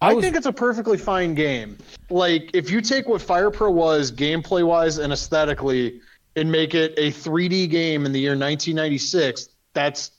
I 0.00 0.10
I, 0.10 0.20
think 0.20 0.36
it's 0.36 0.46
a 0.46 0.52
perfectly 0.52 0.98
fine 0.98 1.34
game. 1.34 1.78
Like, 2.10 2.50
if 2.52 2.70
you 2.70 2.82
take 2.82 3.08
what 3.08 3.22
Fire 3.22 3.50
Pro 3.50 3.70
was 3.70 4.12
gameplay 4.12 4.66
wise 4.66 4.98
and 4.98 5.12
aesthetically 5.12 6.00
and 6.36 6.50
make 6.50 6.74
it 6.74 6.92
a 6.98 7.10
3D 7.10 7.70
game 7.70 8.04
in 8.04 8.12
the 8.12 8.20
year 8.20 8.32
1996, 8.32 9.48
that's 9.72 10.10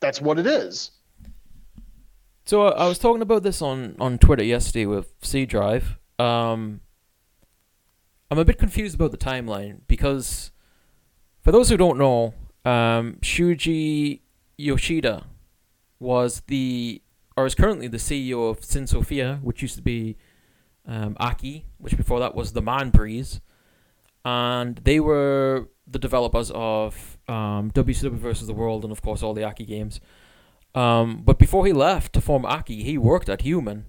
that's 0.00 0.20
what 0.20 0.38
it 0.38 0.46
is. 0.46 0.90
So 2.46 2.62
uh, 2.62 2.74
I 2.78 2.88
was 2.88 2.98
talking 2.98 3.22
about 3.22 3.42
this 3.42 3.60
on, 3.60 3.94
on 4.00 4.18
Twitter 4.18 4.42
yesterday 4.44 4.86
with 4.86 5.12
C 5.20 5.44
Drive. 5.44 5.98
Um, 6.18 6.80
I'm 8.30 8.38
a 8.38 8.44
bit 8.44 8.58
confused 8.58 8.94
about 8.94 9.10
the 9.10 9.18
timeline 9.18 9.80
because, 9.86 10.50
for 11.42 11.52
those 11.52 11.68
who 11.68 11.76
don't 11.76 11.98
know, 11.98 12.34
um, 12.64 13.18
Shuji 13.22 14.20
Yoshida 14.56 15.24
was 16.00 16.42
the 16.46 17.02
or 17.36 17.46
is 17.46 17.54
currently 17.54 17.86
the 17.86 17.98
CEO 17.98 18.50
of 18.50 18.64
Syn 18.64 18.86
Sophia, 18.86 19.38
which 19.42 19.62
used 19.62 19.76
to 19.76 19.82
be 19.82 20.16
um, 20.86 21.16
Aki, 21.20 21.66
which 21.78 21.96
before 21.96 22.18
that 22.18 22.34
was 22.34 22.52
the 22.52 22.62
Man 22.62 22.90
Breeze, 22.90 23.40
and 24.24 24.76
they 24.78 24.98
were 24.98 25.68
the 25.86 25.98
developers 25.98 26.50
of 26.54 27.16
um, 27.28 27.70
WCW 27.70 28.12
versus 28.12 28.46
the 28.46 28.52
World 28.52 28.82
and 28.82 28.92
of 28.92 29.02
course 29.02 29.22
all 29.22 29.34
the 29.34 29.44
Aki 29.44 29.66
games. 29.66 30.00
Um, 30.74 31.22
but 31.24 31.38
before 31.38 31.64
he 31.64 31.72
left 31.72 32.12
to 32.14 32.20
form 32.20 32.44
Aki, 32.44 32.82
he 32.82 32.98
worked 32.98 33.28
at 33.28 33.42
Human, 33.42 33.86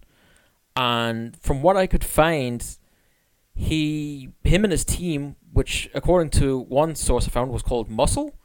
and 0.76 1.36
from 1.42 1.62
what 1.62 1.76
I 1.76 1.88
could 1.88 2.04
find, 2.04 2.64
he, 3.56 4.30
him 4.44 4.64
and 4.64 4.72
his 4.72 4.86
team, 4.86 5.36
which 5.52 5.90
according 5.94 6.30
to 6.40 6.60
one 6.60 6.96
source 6.96 7.28
I 7.28 7.32
found 7.32 7.52
was 7.52 7.64
called 7.64 7.90
Muscle, 7.90 8.39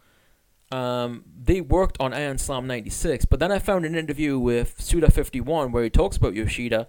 um, 0.72 1.24
they 1.36 1.60
worked 1.60 1.96
on 2.00 2.12
Iron 2.12 2.38
Slam 2.38 2.66
'96. 2.66 3.24
But 3.26 3.40
then 3.40 3.52
I 3.52 3.58
found 3.58 3.84
an 3.84 3.94
interview 3.94 4.38
with 4.38 4.78
Suda51 4.78 5.72
where 5.72 5.84
he 5.84 5.90
talks 5.90 6.16
about 6.16 6.34
Yoshida, 6.34 6.88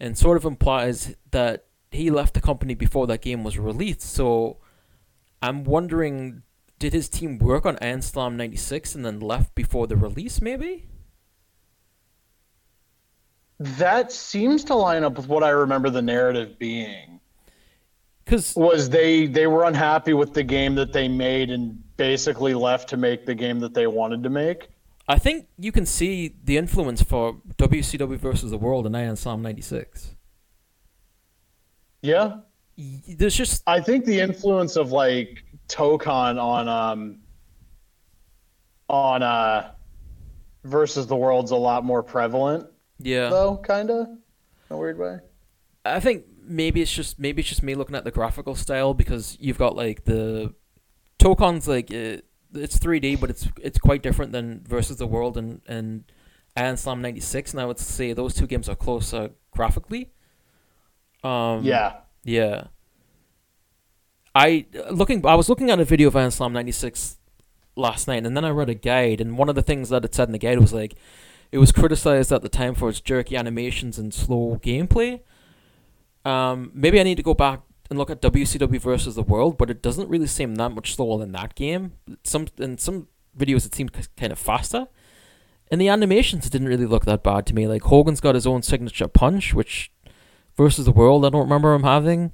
and 0.00 0.16
sort 0.16 0.36
of 0.36 0.44
implies 0.44 1.14
that 1.30 1.66
he 1.90 2.10
left 2.10 2.34
the 2.34 2.40
company 2.40 2.74
before 2.74 3.06
that 3.06 3.22
game 3.22 3.44
was 3.44 3.58
released. 3.58 4.02
So 4.02 4.58
I'm 5.40 5.64
wondering 5.64 6.42
did 6.82 6.92
his 6.92 7.08
team 7.08 7.38
work 7.38 7.64
on 7.64 7.78
Iron 7.80 8.02
Slam 8.02 8.36
96 8.36 8.96
and 8.96 9.04
then 9.06 9.20
left 9.20 9.54
before 9.54 9.86
the 9.86 9.94
release, 9.94 10.40
maybe? 10.40 10.88
That 13.60 14.10
seems 14.10 14.64
to 14.64 14.74
line 14.74 15.04
up 15.04 15.16
with 15.16 15.28
what 15.28 15.44
I 15.44 15.50
remember 15.50 15.90
the 15.90 16.02
narrative 16.02 16.58
being. 16.58 17.20
Because, 18.24 18.56
Was 18.56 18.90
they 18.90 19.26
they 19.26 19.46
were 19.46 19.62
unhappy 19.62 20.12
with 20.12 20.34
the 20.34 20.42
game 20.42 20.74
that 20.74 20.92
they 20.92 21.06
made 21.06 21.50
and 21.50 21.80
basically 21.96 22.54
left 22.54 22.88
to 22.90 22.96
make 22.96 23.26
the 23.26 23.34
game 23.34 23.60
that 23.60 23.74
they 23.74 23.86
wanted 23.86 24.22
to 24.22 24.30
make. 24.30 24.68
I 25.08 25.18
think 25.18 25.48
you 25.58 25.72
can 25.72 25.84
see 25.84 26.34
the 26.44 26.56
influence 26.56 27.02
for 27.02 27.34
WCW 27.56 28.16
versus 28.16 28.50
the 28.50 28.58
World 28.58 28.86
in 28.86 28.94
Iron 28.94 29.16
Slam 29.16 29.42
96. 29.42 30.14
Yeah, 32.02 32.38
There's 32.76 33.36
just, 33.36 33.62
I 33.66 33.80
think 33.80 34.04
the 34.04 34.20
influence 34.20 34.76
of 34.76 34.90
like 34.90 35.44
Tokon 35.68 36.42
on 36.42 36.68
um 36.68 37.18
on 38.88 39.22
uh 39.22 39.72
versus 40.64 41.06
the 41.06 41.16
world's 41.16 41.50
a 41.50 41.56
lot 41.56 41.84
more 41.84 42.02
prevalent 42.02 42.66
yeah. 42.98 43.28
though, 43.28 43.56
kinda 43.56 44.16
in 44.70 44.74
a 44.74 44.76
weird 44.76 44.98
way. 44.98 45.18
I 45.84 46.00
think 46.00 46.24
maybe 46.44 46.82
it's 46.82 46.92
just 46.92 47.18
maybe 47.18 47.40
it's 47.40 47.48
just 47.48 47.62
me 47.62 47.74
looking 47.74 47.94
at 47.94 48.04
the 48.04 48.10
graphical 48.10 48.54
style 48.54 48.94
because 48.94 49.36
you've 49.40 49.58
got 49.58 49.76
like 49.76 50.04
the 50.04 50.54
Tokon's 51.22 51.68
like 51.68 51.90
uh, 51.90 52.22
it's 52.54 52.78
3D, 52.78 53.20
but 53.20 53.30
it's 53.30 53.48
it's 53.60 53.78
quite 53.78 54.02
different 54.02 54.32
than 54.32 54.64
versus 54.66 54.96
the 54.96 55.06
world 55.06 55.36
and 55.36 55.60
and 55.66 56.04
Iron 56.56 56.76
Slam 56.76 57.00
96, 57.00 57.52
and 57.52 57.60
I 57.60 57.64
would 57.64 57.78
say 57.78 58.12
those 58.12 58.34
two 58.34 58.46
games 58.46 58.68
are 58.68 58.74
closer 58.74 59.30
graphically. 59.52 60.10
Um, 61.24 61.62
yeah. 61.62 62.00
Yeah. 62.24 62.64
I 64.34 64.66
looking. 64.90 65.24
I 65.26 65.34
was 65.34 65.48
looking 65.48 65.70
at 65.70 65.80
a 65.80 65.84
video 65.84 66.08
of 66.08 66.16
Iron 66.16 66.30
Slam 66.30 66.52
'96 66.52 67.18
last 67.76 68.08
night, 68.08 68.26
and 68.26 68.36
then 68.36 68.44
I 68.44 68.50
read 68.50 68.70
a 68.70 68.74
guide, 68.74 69.20
and 69.20 69.36
one 69.36 69.48
of 69.48 69.54
the 69.54 69.62
things 69.62 69.90
that 69.90 70.04
it 70.04 70.14
said 70.14 70.28
in 70.28 70.32
the 70.32 70.38
guide 70.38 70.58
was 70.58 70.72
like, 70.72 70.94
it 71.50 71.58
was 71.58 71.70
criticized 71.70 72.32
at 72.32 72.42
the 72.42 72.48
time 72.48 72.74
for 72.74 72.88
its 72.88 73.00
jerky 73.00 73.36
animations 73.36 73.98
and 73.98 74.12
slow 74.12 74.58
gameplay. 74.62 75.20
Um, 76.24 76.70
maybe 76.74 76.98
I 76.98 77.02
need 77.02 77.16
to 77.16 77.22
go 77.22 77.34
back 77.34 77.60
and 77.92 77.98
look 77.98 78.10
at 78.10 78.22
WCW 78.22 78.80
versus 78.80 79.14
the 79.14 79.22
World, 79.22 79.58
but 79.58 79.68
it 79.70 79.82
doesn't 79.82 80.08
really 80.08 80.26
seem 80.26 80.54
that 80.56 80.70
much 80.70 80.94
slower 80.96 81.18
than 81.18 81.32
that 81.32 81.54
game. 81.54 81.92
Some 82.24 82.48
in 82.58 82.78
some 82.78 83.08
videos 83.38 83.66
it 83.66 83.74
seemed 83.74 83.92
kind 84.16 84.32
of 84.32 84.38
faster. 84.38 84.88
And 85.70 85.80
the 85.80 85.88
animations 85.88 86.48
didn't 86.50 86.68
really 86.68 86.86
look 86.86 87.04
that 87.04 87.22
bad 87.22 87.46
to 87.46 87.54
me. 87.54 87.66
Like 87.68 87.82
Hogan's 87.82 88.20
got 88.20 88.34
his 88.34 88.46
own 88.46 88.62
signature 88.62 89.08
punch, 89.08 89.52
which 89.54 89.92
versus 90.56 90.84
the 90.86 90.90
world 90.92 91.24
I 91.24 91.28
don't 91.30 91.42
remember 91.44 91.74
him 91.74 91.82
having. 91.82 92.32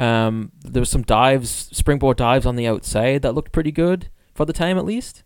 Um, 0.00 0.52
there 0.62 0.80
was 0.80 0.90
some 0.90 1.02
dives, 1.02 1.68
springboard 1.72 2.16
dives 2.16 2.46
on 2.46 2.56
the 2.56 2.66
outside 2.66 3.22
that 3.22 3.32
looked 3.34 3.52
pretty 3.52 3.72
good 3.72 4.10
for 4.34 4.44
the 4.44 4.52
time 4.52 4.76
at 4.76 4.84
least. 4.84 5.22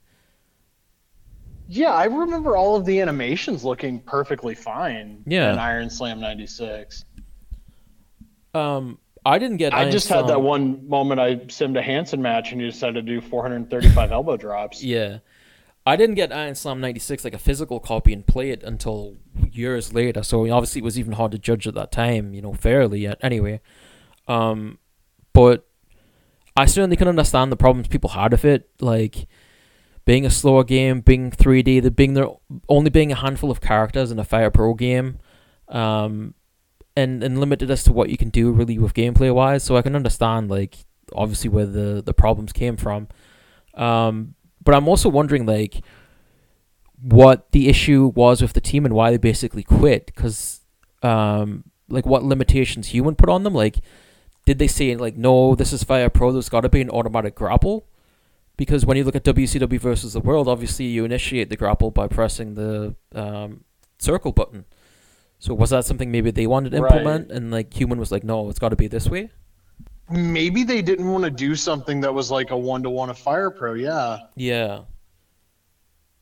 Yeah, 1.68 1.92
I 1.92 2.04
remember 2.04 2.56
all 2.56 2.76
of 2.76 2.84
the 2.84 3.00
animations 3.00 3.64
looking 3.64 4.00
perfectly 4.00 4.54
fine 4.54 5.22
Yeah. 5.26 5.52
in 5.52 5.58
Iron 5.58 5.88
Slam 5.90 6.20
96. 6.20 7.04
Um, 8.54 8.98
I 9.24 9.38
didn't 9.38 9.58
get. 9.58 9.74
I 9.74 9.90
just 9.90 10.08
had 10.08 10.28
that 10.28 10.40
one 10.40 10.88
moment 10.88 11.20
I 11.20 11.36
simmed 11.36 11.78
a 11.78 11.82
Hansen 11.82 12.22
match 12.22 12.52
and 12.52 12.60
you 12.60 12.70
decided 12.70 13.06
to 13.06 13.12
do 13.12 13.20
435 13.20 14.12
elbow 14.12 14.36
drops. 14.36 14.82
Yeah, 14.82 15.18
I 15.86 15.96
didn't 15.96 16.14
get 16.14 16.32
Iron 16.32 16.54
Slam 16.54 16.80
'96 16.80 17.24
like 17.24 17.34
a 17.34 17.38
physical 17.38 17.80
copy 17.80 18.12
and 18.12 18.26
play 18.26 18.50
it 18.50 18.62
until 18.62 19.16
years 19.50 19.92
later. 19.92 20.22
So 20.22 20.50
obviously 20.50 20.80
it 20.80 20.84
was 20.84 20.98
even 20.98 21.12
hard 21.12 21.32
to 21.32 21.38
judge 21.38 21.66
at 21.66 21.74
that 21.74 21.92
time, 21.92 22.32
you 22.32 22.40
know, 22.40 22.54
fairly. 22.54 23.00
Yet 23.00 23.18
anyway, 23.22 23.60
um, 24.26 24.78
but 25.32 25.66
I 26.56 26.66
certainly 26.66 26.96
can 26.96 27.08
understand 27.08 27.52
the 27.52 27.56
problems 27.56 27.88
people 27.88 28.10
had 28.10 28.32
with 28.32 28.44
it, 28.44 28.70
like 28.80 29.26
being 30.04 30.24
a 30.24 30.30
slower 30.30 30.64
game, 30.64 31.00
being 31.00 31.30
3D, 31.30 31.82
there 31.82 31.90
being 31.90 32.14
there 32.14 32.28
only 32.68 32.90
being 32.90 33.12
a 33.12 33.16
handful 33.16 33.50
of 33.50 33.60
characters 33.60 34.10
in 34.10 34.18
a 34.18 34.24
Fire 34.24 34.50
Pro 34.50 34.74
game. 34.74 35.18
Um, 35.68 36.34
and 36.96 37.22
and 37.22 37.38
limited 37.38 37.70
as 37.70 37.84
to 37.84 37.92
what 37.92 38.10
you 38.10 38.16
can 38.16 38.30
do 38.30 38.50
really 38.50 38.78
with 38.78 38.94
gameplay 38.94 39.32
wise. 39.32 39.62
So 39.62 39.76
I 39.76 39.82
can 39.82 39.96
understand 39.96 40.50
like 40.50 40.78
obviously 41.14 41.50
where 41.50 41.66
the 41.66 42.02
the 42.04 42.14
problems 42.14 42.52
came 42.52 42.76
from. 42.76 43.08
Um, 43.74 44.34
but 44.62 44.74
I'm 44.74 44.88
also 44.88 45.08
wondering 45.08 45.46
like 45.46 45.82
what 47.02 47.50
the 47.52 47.68
issue 47.68 48.12
was 48.14 48.42
with 48.42 48.52
the 48.52 48.60
team 48.60 48.84
and 48.84 48.94
why 48.94 49.10
they 49.10 49.16
basically 49.16 49.62
quit 49.62 50.06
because 50.06 50.60
um 51.02 51.64
like 51.88 52.04
what 52.04 52.22
limitations 52.22 52.88
human 52.88 53.14
put 53.14 53.30
on 53.30 53.42
them 53.42 53.54
like 53.54 53.78
did 54.44 54.58
they 54.58 54.66
say 54.66 54.94
like 54.94 55.16
no 55.16 55.54
this 55.54 55.72
is 55.72 55.82
fire 55.82 56.10
pro 56.10 56.30
there's 56.30 56.50
got 56.50 56.60
to 56.60 56.68
be 56.68 56.80
an 56.80 56.90
automatic 56.90 57.34
grapple 57.34 57.86
because 58.56 58.84
when 58.84 58.98
you 58.98 59.04
look 59.04 59.16
at 59.16 59.24
WCW 59.24 59.80
versus 59.80 60.12
the 60.12 60.20
world 60.20 60.46
obviously 60.46 60.84
you 60.84 61.04
initiate 61.04 61.48
the 61.48 61.56
grapple 61.56 61.90
by 61.90 62.06
pressing 62.06 62.54
the 62.54 62.94
um, 63.14 63.64
circle 63.98 64.32
button 64.32 64.66
so 65.40 65.52
was 65.52 65.70
that 65.70 65.84
something 65.84 66.12
maybe 66.12 66.30
they 66.30 66.46
wanted 66.46 66.70
to 66.70 66.80
Right. 66.80 66.92
implement 66.92 67.32
and 67.32 67.50
like 67.50 67.74
human 67.74 67.98
was 67.98 68.12
like 68.12 68.22
no 68.22 68.48
it's 68.48 68.58
got 68.60 68.68
to 68.68 68.76
be 68.76 68.86
this 68.86 69.08
way 69.08 69.30
Maybe 70.12 70.64
they 70.64 70.82
didn't 70.82 71.08
want 71.08 71.22
to 71.22 71.30
do 71.30 71.54
something 71.54 72.00
that 72.00 72.12
was 72.12 72.32
like 72.32 72.50
a 72.50 72.56
one 72.58 72.82
to 72.82 72.90
one 72.90 73.10
of 73.10 73.16
Fire 73.18 73.48
Pro. 73.48 73.74
Yeah. 73.74 74.18
yeah 74.34 74.80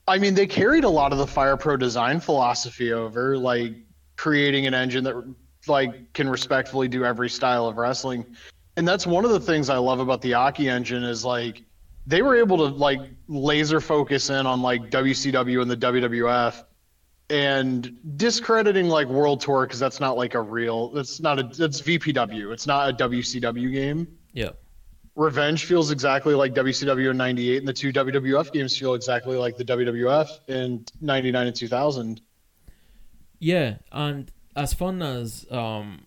I 0.07 0.19
mean, 0.19 0.35
they 0.35 0.47
carried 0.47 0.85
a 0.85 0.89
lot 0.89 1.11
of 1.13 1.17
the 1.19 1.27
Fire 1.27 1.57
Pro 1.57 1.77
design 1.77 2.21
philosophy 2.21 2.93
over, 2.93 3.39
like 3.39 3.73
creating 4.17 4.67
an 4.67 4.75
engine 4.75 5.05
that 5.05 5.17
like 5.67 6.13
can 6.13 6.29
respectfully 6.29 6.87
do 6.89 7.05
every 7.05 7.31
style 7.31 7.67
of 7.67 7.79
wrestling. 7.79 8.27
And 8.77 8.87
that's 8.87 9.07
one 9.07 9.25
of 9.25 9.31
the 9.31 9.41
things 9.41 9.71
I 9.71 9.79
love 9.79 10.01
about 10.01 10.21
the 10.21 10.35
Aki 10.35 10.69
engine 10.69 11.03
is 11.03 11.25
like 11.25 11.63
they 12.07 12.21
were 12.21 12.37
able 12.37 12.59
to 12.59 12.65
like 12.65 13.01
laser 13.27 13.81
focus 13.81 14.29
in 14.29 14.47
on 14.47 14.61
like 14.61 14.91
WCW 14.91 15.63
and 15.63 15.71
the 15.71 15.77
WWF 15.79 16.63
and 17.31 17.97
discrediting 18.17 18.89
like 18.89 19.07
World 19.09 19.41
Tour 19.41 19.67
because 19.67 19.79
that's 19.79 20.01
not 20.01 20.17
like 20.17 20.35
a 20.35 20.41
real 20.41 20.91
That's 20.91 21.21
not 21.21 21.39
a 21.39 21.47
it's 21.47 21.83
VPW. 21.83 22.53
It's 22.53 22.67
not 22.67 22.89
a 22.91 23.09
WCW 23.09 23.73
game. 23.73 24.09
yeah 24.33 24.51
Revenge 25.15 25.65
feels 25.65 25.91
exactly 25.91 26.35
like 26.35 26.55
WCW 26.55 27.11
in 27.11 27.17
98, 27.17 27.59
and 27.59 27.67
the 27.67 27.73
two 27.73 27.93
WWF 27.93 28.53
games 28.53 28.79
feel 28.79 28.95
exactly 28.95 29.37
like 29.37 29.57
the 29.57 29.65
WWF 29.65 30.29
in 30.47 30.85
99 31.01 31.47
and 31.49 31.57
2000. 31.57 32.21
Yeah, 33.41 33.79
and 33.91 34.31
as 34.55 34.75
fun 34.75 35.03
as 35.03 35.45
um 35.51 36.07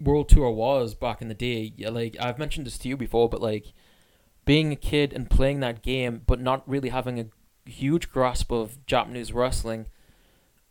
World 0.00 0.28
Tour 0.30 0.50
was 0.50 0.94
back 0.94 1.20
in 1.20 1.28
the 1.28 1.34
day, 1.34 1.72
yeah, 1.76 1.90
like 1.90 2.16
I've 2.18 2.38
mentioned 2.38 2.66
this 2.66 2.78
to 2.78 2.88
you 2.88 2.96
before, 2.96 3.28
but 3.28 3.42
like 3.42 3.72
being 4.46 4.72
a 4.72 4.76
kid 4.76 5.12
and 5.12 5.28
playing 5.28 5.60
that 5.60 5.82
game 5.82 6.22
but 6.26 6.40
not 6.40 6.66
really 6.66 6.88
having 6.88 7.20
a 7.20 7.26
huge 7.68 8.10
grasp 8.10 8.50
of 8.52 8.84
Japanese 8.86 9.32
wrestling, 9.32 9.86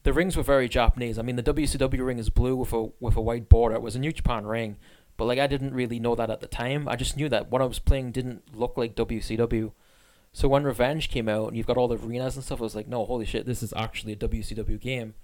the 0.03 0.13
rings 0.13 0.35
were 0.37 0.43
very 0.43 0.67
Japanese. 0.69 1.17
I 1.19 1.21
mean, 1.21 1.35
the 1.35 1.43
WCW 1.43 2.05
ring 2.05 2.19
is 2.19 2.29
blue 2.29 2.55
with 2.55 2.73
a 2.73 2.89
with 2.99 3.15
a 3.15 3.21
white 3.21 3.49
border. 3.49 3.75
It 3.75 3.81
was 3.81 3.95
a 3.95 3.99
New 3.99 4.11
Japan 4.11 4.45
ring, 4.45 4.77
but 5.17 5.25
like 5.25 5.39
I 5.39 5.47
didn't 5.47 5.73
really 5.73 5.99
know 5.99 6.15
that 6.15 6.29
at 6.29 6.39
the 6.39 6.47
time. 6.47 6.87
I 6.87 6.95
just 6.95 7.17
knew 7.17 7.29
that 7.29 7.49
what 7.51 7.61
I 7.61 7.65
was 7.65 7.79
playing 7.79 8.11
didn't 8.11 8.55
look 8.55 8.77
like 8.77 8.95
WCW. 8.95 9.71
So 10.33 10.47
when 10.47 10.63
Revenge 10.63 11.09
came 11.09 11.27
out 11.27 11.47
and 11.47 11.57
you've 11.57 11.65
got 11.65 11.77
all 11.77 11.87
the 11.87 11.97
arenas 11.97 12.35
and 12.35 12.43
stuff, 12.45 12.59
I 12.59 12.63
was 12.63 12.75
like, 12.75 12.87
no, 12.87 13.05
holy 13.05 13.25
shit, 13.25 13.45
this 13.45 13.63
is 13.63 13.73
actually 13.75 14.13
a 14.13 14.17
WCW 14.17 14.79
game. 14.79 15.15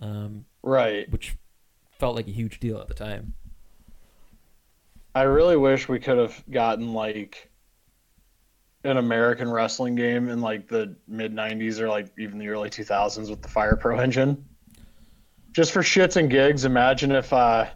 Um, 0.00 0.46
Right. 0.62 1.10
which 1.10 1.36
felt 1.92 2.16
like 2.16 2.26
a 2.26 2.32
huge 2.32 2.58
deal 2.58 2.78
at 2.80 2.88
the 2.88 2.94
time. 2.94 3.34
I 5.14 5.22
really 5.22 5.56
wish 5.56 5.88
we 5.88 5.98
could 5.98 6.18
have 6.18 6.42
gotten 6.50 6.94
like 6.94 7.49
an 8.84 8.96
American 8.96 9.50
wrestling 9.50 9.94
game 9.94 10.28
in 10.28 10.40
like 10.40 10.66
the 10.68 10.94
mid 11.06 11.34
90s 11.34 11.78
or 11.80 11.88
like 11.88 12.06
even 12.18 12.38
the 12.38 12.48
early 12.48 12.70
2000s 12.70 13.28
with 13.28 13.42
the 13.42 13.48
Fire 13.48 13.76
Pro 13.76 13.98
engine. 13.98 14.44
Just 15.52 15.72
for 15.72 15.80
shits 15.82 16.16
and 16.16 16.30
gigs, 16.30 16.64
imagine 16.64 17.10
if 17.12 17.32
uh, 17.32 17.66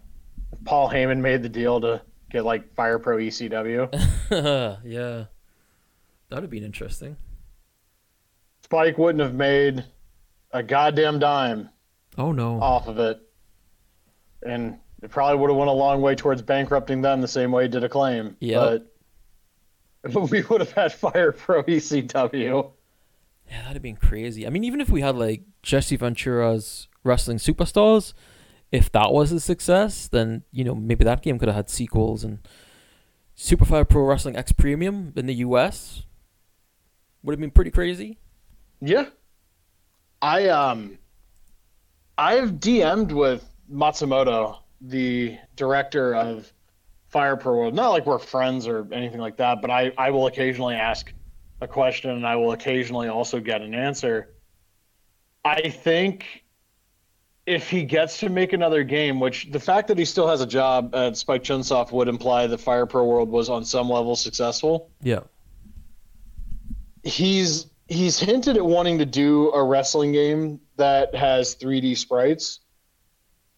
if 0.52 0.64
Paul 0.64 0.89
Heyman 0.89 1.18
made 1.20 1.43
the 1.43 1.48
deal 1.48 1.81
to 1.81 2.01
get 2.31 2.44
like 2.44 2.72
Fire 2.74 2.98
Pro 2.98 3.16
ECW. 3.18 3.93
yeah. 4.85 5.24
That 6.28 6.36
would 6.36 6.43
have 6.44 6.51
been 6.51 6.64
interesting. 6.64 7.16
Spike 8.62 8.97
wouldn't 8.97 9.22
have 9.22 9.35
made 9.35 9.85
a 10.52 10.62
goddamn 10.62 11.18
dime 11.18 11.68
Oh 12.16 12.32
no. 12.32 12.60
off 12.60 12.89
of 12.89 12.98
it, 12.98 13.20
and 14.43 14.78
it 15.02 15.10
probably 15.10 15.39
would 15.39 15.51
have 15.51 15.56
went 15.56 15.68
a 15.68 15.74
long 15.74 16.01
way 16.01 16.14
towards 16.14 16.40
bankrupting 16.43 17.02
them 17.02 17.20
the 17.20 17.28
same 17.28 17.52
way 17.52 17.66
it 17.66 17.72
did 17.72 17.85
Acclaim. 17.85 18.36
Yep. 18.40 18.60
But 18.60 18.94
we 20.31 20.43
would 20.43 20.60
have 20.60 20.72
had 20.72 20.93
Fire 20.93 21.32
Pro 21.32 21.62
ECW. 21.62 22.70
Yeah, 23.51 23.59
that'd 23.59 23.74
have 23.74 23.82
been 23.82 23.97
crazy. 23.97 24.47
I 24.47 24.51
mean, 24.51 24.64
even 24.64 24.81
if 24.81 24.89
we 24.89 25.01
had 25.01 25.16
like 25.16 25.43
Jesse 25.62 25.97
Ventura's 25.97 26.89
Wrestling 27.02 27.39
Superstars, 27.39 28.14
if 28.72 28.90
that 28.93 29.12
was 29.12 29.32
a 29.32 29.40
success, 29.40 30.09
then 30.09 30.43
you 30.51 30.64
know 30.64 30.74
maybe 30.74 31.05
that 31.05 31.22
game 31.22 31.39
could 31.39 31.48
have 31.48 31.56
had 31.56 31.70
sequels 31.70 32.24
and 32.24 32.39
Superfire 33.36 33.89
Pro 33.89 34.05
Wrestling 34.05 34.36
X 34.36 34.52
Premium 34.52 35.12
in 35.16 35.26
the 35.26 35.35
U.S. 35.35 36.05
would 37.22 37.32
have 37.32 37.40
been 37.40 37.51
pretty 37.51 37.70
crazy. 37.70 38.18
Yeah. 38.81 39.06
I 40.22 40.48
um 40.48 40.98
I've 42.16 42.52
DM'd 42.52 43.12
with 43.12 43.44
Matsumoto, 43.70 44.59
the 44.81 45.39
director 45.56 46.14
of 46.14 46.52
Fire 47.15 47.36
Pro 47.36 47.57
World. 47.57 47.74
Not 47.74 47.91
like 47.91 48.07
we're 48.07 48.19
friends 48.19 48.66
or 48.66 48.89
anything 48.93 49.20
like 49.20 49.36
that, 49.36 49.62
but 49.62 49.70
I, 49.70 49.93
I 49.97 50.11
will 50.11 50.27
occasionally 50.27 50.74
ask 50.74 51.12
a 51.61 51.69
question 51.69 52.11
and 52.11 52.27
I 52.27 52.35
will 52.35 52.51
occasionally 52.51 53.07
also 53.07 53.39
get 53.39 53.62
an 53.62 53.73
answer. 53.73 54.35
I 55.45 55.69
think 55.69 56.43
if 57.47 57.70
he 57.70 57.85
gets 57.85 58.19
to 58.19 58.28
make 58.28 58.53
another 58.53 58.82
game, 58.82 59.20
which 59.20 59.53
the 59.53 59.61
fact 59.61 59.86
that 59.89 59.97
he 59.97 60.05
still 60.05 60.27
has 60.27 60.41
a 60.41 60.47
job 60.47 60.93
at 60.93 61.16
Spike 61.16 61.45
Chunsoft 61.45 61.93
would 61.93 62.09
imply 62.09 62.49
that 62.49 62.59
Fire 62.59 62.85
Pro 62.85 63.05
World 63.05 63.28
was 63.28 63.49
on 63.49 63.65
some 63.65 63.89
level 63.89 64.16
successful 64.16 64.91
Yeah. 65.01 65.20
he's 67.05 67.69
he's 67.86 68.19
hinted 68.19 68.57
at 68.57 68.66
wanting 68.66 68.99
to 68.99 69.07
do 69.07 69.53
a 69.53 69.62
wrestling 69.62 70.11
game 70.11 70.59
that 70.78 71.15
has 71.15 71.55
3D 71.55 71.97
sprites. 71.97 72.59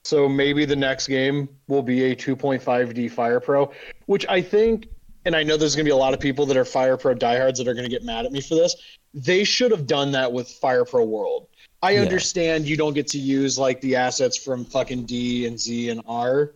So 0.06 0.28
maybe 0.28 0.64
the 0.64 0.76
next 0.76 1.08
game 1.08 1.48
will 1.66 1.82
be 1.82 2.04
a 2.12 2.14
2.5D 2.14 3.10
Fire 3.10 3.40
Pro, 3.40 3.72
which 4.06 4.24
I 4.28 4.40
think, 4.40 4.86
and 5.24 5.34
I 5.34 5.42
know 5.42 5.56
there's 5.56 5.74
going 5.74 5.84
to 5.84 5.88
be 5.88 5.92
a 5.92 5.96
lot 5.96 6.14
of 6.14 6.20
people 6.20 6.46
that 6.46 6.56
are 6.56 6.64
Fire 6.64 6.96
Pro 6.96 7.12
diehards 7.12 7.58
that 7.58 7.66
are 7.66 7.74
going 7.74 7.84
to 7.84 7.90
get 7.90 8.04
mad 8.04 8.24
at 8.24 8.30
me 8.30 8.40
for 8.40 8.54
this. 8.54 8.76
They 9.14 9.42
should 9.42 9.72
have 9.72 9.84
done 9.84 10.12
that 10.12 10.32
with 10.32 10.48
Fire 10.48 10.84
Pro 10.84 11.04
World. 11.04 11.48
I 11.82 11.92
Yeah. 11.92 12.02
understand 12.02 12.68
you 12.68 12.76
don't 12.76 12.94
get 12.94 13.08
to 13.08 13.18
use 13.18 13.58
like 13.58 13.80
the 13.80 13.96
assets 13.96 14.36
from 14.36 14.64
fucking 14.64 15.06
D 15.06 15.44
and 15.46 15.58
Z 15.58 15.90
and 15.90 16.00
R. 16.06 16.52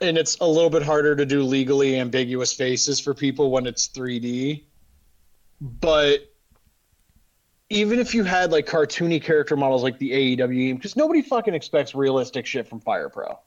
And 0.00 0.18
it's 0.18 0.36
a 0.40 0.46
little 0.46 0.70
bit 0.70 0.82
harder 0.82 1.14
to 1.14 1.24
do 1.24 1.44
legally 1.44 2.00
ambiguous 2.00 2.52
faces 2.52 2.98
for 2.98 3.14
people 3.14 3.52
when 3.52 3.64
it's 3.64 3.86
3D 3.86 4.64
but 5.80 6.31
even 7.72 7.98
if 7.98 8.14
you 8.14 8.22
had 8.22 8.52
like 8.52 8.66
cartoony 8.66 9.22
character 9.22 9.56
models 9.56 9.82
like 9.82 9.98
the 9.98 10.10
AEW 10.10 10.76
because 10.76 10.94
nobody 10.94 11.22
fucking 11.22 11.54
expects 11.54 11.94
realistic 11.94 12.46
shit 12.46 12.68
from 12.68 12.80
Fire 12.80 13.08
Pro, 13.08 13.38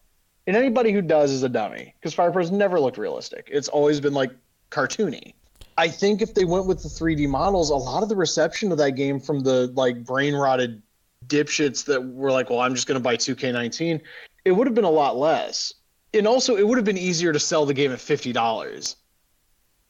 and 0.47 0.55
anybody 0.55 0.91
who 0.91 1.01
does 1.01 1.31
is 1.31 1.43
a 1.43 1.49
dummy, 1.49 1.93
because 1.99 2.13
Fire 2.13 2.31
Pro's 2.31 2.51
never 2.51 2.79
looked 2.79 2.97
realistic. 2.97 3.47
It's 3.51 3.67
always 3.67 3.99
been 3.99 4.13
like 4.13 4.31
cartoony. 4.71 5.33
I 5.77 5.89
think 5.89 6.21
if 6.21 6.33
they 6.33 6.45
went 6.45 6.65
with 6.65 6.81
the 6.81 6.89
3D 6.89 7.27
models, 7.27 7.69
a 7.69 7.75
lot 7.75 8.01
of 8.01 8.09
the 8.09 8.15
reception 8.15 8.71
of 8.71 8.77
that 8.79 8.91
game 8.91 9.19
from 9.19 9.41
the 9.41 9.71
like 9.75 10.03
brain 10.03 10.33
rotted 10.33 10.81
dipshits 11.27 11.85
that 11.85 12.01
were 12.01 12.31
like, 12.31 12.49
well, 12.49 12.59
I'm 12.59 12.73
just 12.73 12.87
going 12.87 12.99
to 12.99 13.03
buy 13.03 13.17
2K19, 13.17 14.01
it 14.45 14.51
would 14.51 14.67
have 14.67 14.75
been 14.75 14.85
a 14.85 14.89
lot 14.89 15.17
less. 15.17 15.73
And 16.13 16.27
also, 16.27 16.55
it 16.55 16.65
would 16.65 16.77
have 16.77 16.85
been 16.85 16.97
easier 16.97 17.33
to 17.33 17.39
sell 17.39 17.65
the 17.65 17.73
game 17.73 17.91
at 17.91 17.99
$50. 17.99 18.95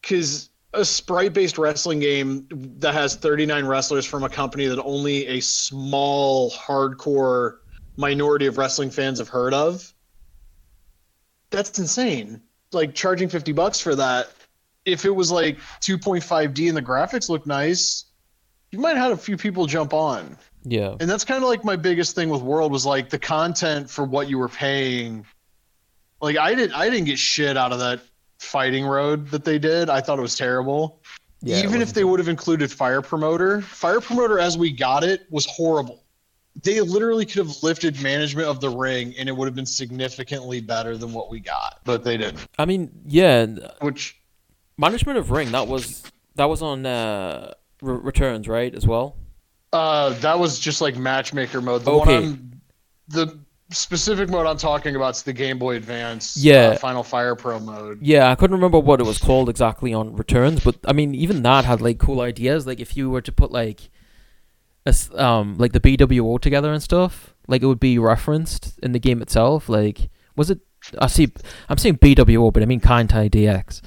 Because 0.02 0.50
a 0.76 0.86
sprite 0.86 1.34
based 1.34 1.58
wrestling 1.58 2.00
game 2.00 2.48
that 2.80 2.94
has 2.94 3.16
39 3.16 3.66
wrestlers 3.66 4.06
from 4.06 4.24
a 4.24 4.30
company 4.30 4.66
that 4.68 4.82
only 4.84 5.28
a 5.28 5.40
small 5.40 6.52
hardcore 6.52 7.58
minority 7.98 8.46
of 8.46 8.58
wrestling 8.58 8.90
fans 8.90 9.20
have 9.20 9.30
heard 9.30 9.54
of 9.54 9.94
that's 11.56 11.78
insane. 11.80 12.42
Like 12.72 12.94
charging 12.94 13.30
50 13.30 13.54
bucks 13.54 13.80
for 13.80 13.96
that 13.96 14.30
if 14.84 15.06
it 15.06 15.10
was 15.10 15.32
like 15.32 15.58
2.5d 15.82 16.68
and 16.68 16.78
the 16.78 16.82
graphics 16.82 17.30
look 17.30 17.48
nice 17.48 18.06
you 18.72 18.80
might 18.80 18.98
have 18.98 19.06
had 19.06 19.12
a 19.14 19.18
few 19.18 19.38
people 19.38 19.68
jump 19.68 19.94
on. 19.94 20.38
Yeah. 20.64 20.96
and 21.00 21.10
that's 21.10 21.24
kind 21.24 21.44
of 21.44 21.50
like 21.50 21.64
my 21.64 21.76
biggest 21.76 22.16
thing 22.16 22.30
with 22.30 22.42
world 22.42 22.72
was 22.72 22.86
like 22.86 23.10
the 23.10 23.20
content 23.20 23.90
for 23.90 24.04
what 24.04 24.28
you 24.30 24.38
were 24.38 24.50
paying. 24.50 25.26
Like 26.22 26.38
i 26.38 26.54
didn't 26.56 26.74
i 26.74 26.90
didn't 26.90 27.06
get 27.06 27.20
shit 27.20 27.56
out 27.56 27.72
of 27.72 27.80
that 27.80 28.02
fighting 28.46 28.86
road 28.86 29.28
that 29.30 29.44
they 29.44 29.58
did 29.60 29.90
i 29.90 30.00
thought 30.00 30.18
it 30.20 30.22
was 30.22 30.36
terrible 30.36 31.02
Yeah. 31.42 31.64
even 31.64 31.82
if 31.82 31.94
they 31.94 32.04
would 32.04 32.20
have 32.20 32.30
included 32.30 32.72
fire 32.72 33.02
promoter 33.02 33.62
fire 33.62 34.00
promoter 34.00 34.40
as 34.40 34.58
we 34.58 34.72
got 34.72 35.04
it 35.04 35.26
was 35.30 35.46
horrible 35.46 36.04
they 36.64 36.80
literally 36.80 37.26
could 37.26 37.46
have 37.46 37.64
lifted 37.64 38.02
management 38.02 38.48
of 38.48 38.62
the 38.62 38.70
ring 38.70 39.14
and 39.18 39.28
it 39.28 39.34
would 39.36 39.46
have 39.46 39.56
been 39.56 39.66
significantly 39.66 40.62
better 40.62 40.96
than 40.96 41.12
what 41.12 41.30
we 41.30 41.40
got 41.40 41.80
but 41.84 42.04
they 42.04 42.16
didn't 42.18 42.48
I 42.58 42.66
mean, 42.66 42.92
yeah. 43.06 43.46
which 43.82 44.18
Management 44.78 45.18
of 45.18 45.32
Ring 45.32 45.52
that 45.52 45.68
was 45.68 46.04
that 46.36 46.46
was 46.46 46.62
on 46.62 46.86
uh, 46.86 47.54
Re- 47.82 47.98
Returns, 47.98 48.48
right? 48.48 48.74
As 48.76 48.86
well. 48.86 49.16
uh 49.74 50.10
that 50.20 50.38
was 50.40 50.60
just 50.60 50.82
like 50.82 50.96
matchmaker 50.98 51.62
mode 51.62 51.84
the 51.86 51.92
Okay. 51.92 52.16
one 52.16 52.24
on 52.26 52.62
the 53.10 53.40
specific 53.72 54.30
mode 54.30 54.46
I'm 54.46 54.58
talking 54.58 54.96
about 54.96 55.16
is 55.16 55.24
the 55.24 55.34
Game 55.34 55.58
Boy 55.58 55.76
Advance. 55.76 56.38
Yeah. 56.38 56.70
uh, 56.70 56.78
Final 56.78 57.04
Fire 57.04 57.36
Pro 57.36 57.60
mode. 57.60 58.00
Yeah, 58.02 58.30
I 58.30 58.36
couldn't 58.36 58.56
remember 58.56 58.80
what 58.80 59.00
it 59.00 59.06
was 59.06 59.18
called 59.18 59.50
exactly 59.50 59.94
on 59.94 60.16
returns, 60.16 60.64
but 60.64 60.78
I 60.86 60.94
mean, 60.94 61.16
even 61.16 61.44
that 61.44 61.66
had 61.66 61.82
like 61.82 61.98
cool 61.98 62.22
ideas. 62.22 62.68
Like 62.68 62.80
if 62.80 62.96
you 62.96 63.10
were 63.10 63.22
to 63.22 63.32
put 63.32 63.52
like, 63.52 63.90
a 64.86 64.94
um, 65.16 65.58
like 65.58 65.74
the 65.74 65.80
BWO 65.80 66.40
together 66.40 66.72
and 66.72 66.82
stuff, 66.82 67.34
like 67.48 67.64
it 67.64 67.68
would 67.68 67.80
be 67.80 67.98
referenced 67.98 68.78
in 68.84 68.92
the 68.92 69.00
game 69.00 69.22
itself. 69.22 69.68
Like, 69.68 70.10
was 70.36 70.52
it? 70.52 70.60
I 71.00 71.08
see. 71.08 71.32
I'm 71.68 71.78
saying 71.78 71.98
BWO, 71.98 72.54
but 72.54 72.62
I 72.62 72.68
mean 72.68 72.82
Kaientai 72.82 73.30
DX. 73.30 73.82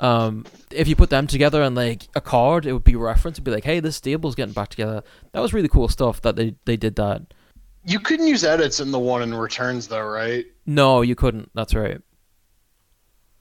Um, 0.00 0.46
if 0.72 0.88
you 0.88 0.96
put 0.96 1.10
them 1.10 1.26
together 1.26 1.62
and 1.62 1.76
like 1.76 2.08
a 2.14 2.20
card, 2.20 2.64
it 2.66 2.72
would 2.72 2.84
be 2.84 2.96
referenced. 2.96 3.36
It'd 3.36 3.44
be 3.44 3.50
like, 3.50 3.64
hey, 3.64 3.80
this 3.80 3.96
stable's 3.96 4.34
getting 4.34 4.54
back 4.54 4.70
together. 4.70 5.02
That 5.32 5.40
was 5.40 5.52
really 5.52 5.68
cool 5.68 5.88
stuff 5.88 6.20
that 6.22 6.36
they 6.36 6.56
they 6.64 6.76
did 6.76 6.96
that. 6.96 7.34
You 7.84 7.98
couldn't 7.98 8.26
use 8.26 8.44
edits 8.44 8.80
in 8.80 8.90
the 8.90 8.98
one 8.98 9.22
in 9.22 9.34
returns 9.34 9.88
though, 9.88 10.06
right? 10.06 10.44
No, 10.66 11.02
you 11.02 11.14
couldn't. 11.14 11.50
That's 11.54 11.74
right. 11.74 12.00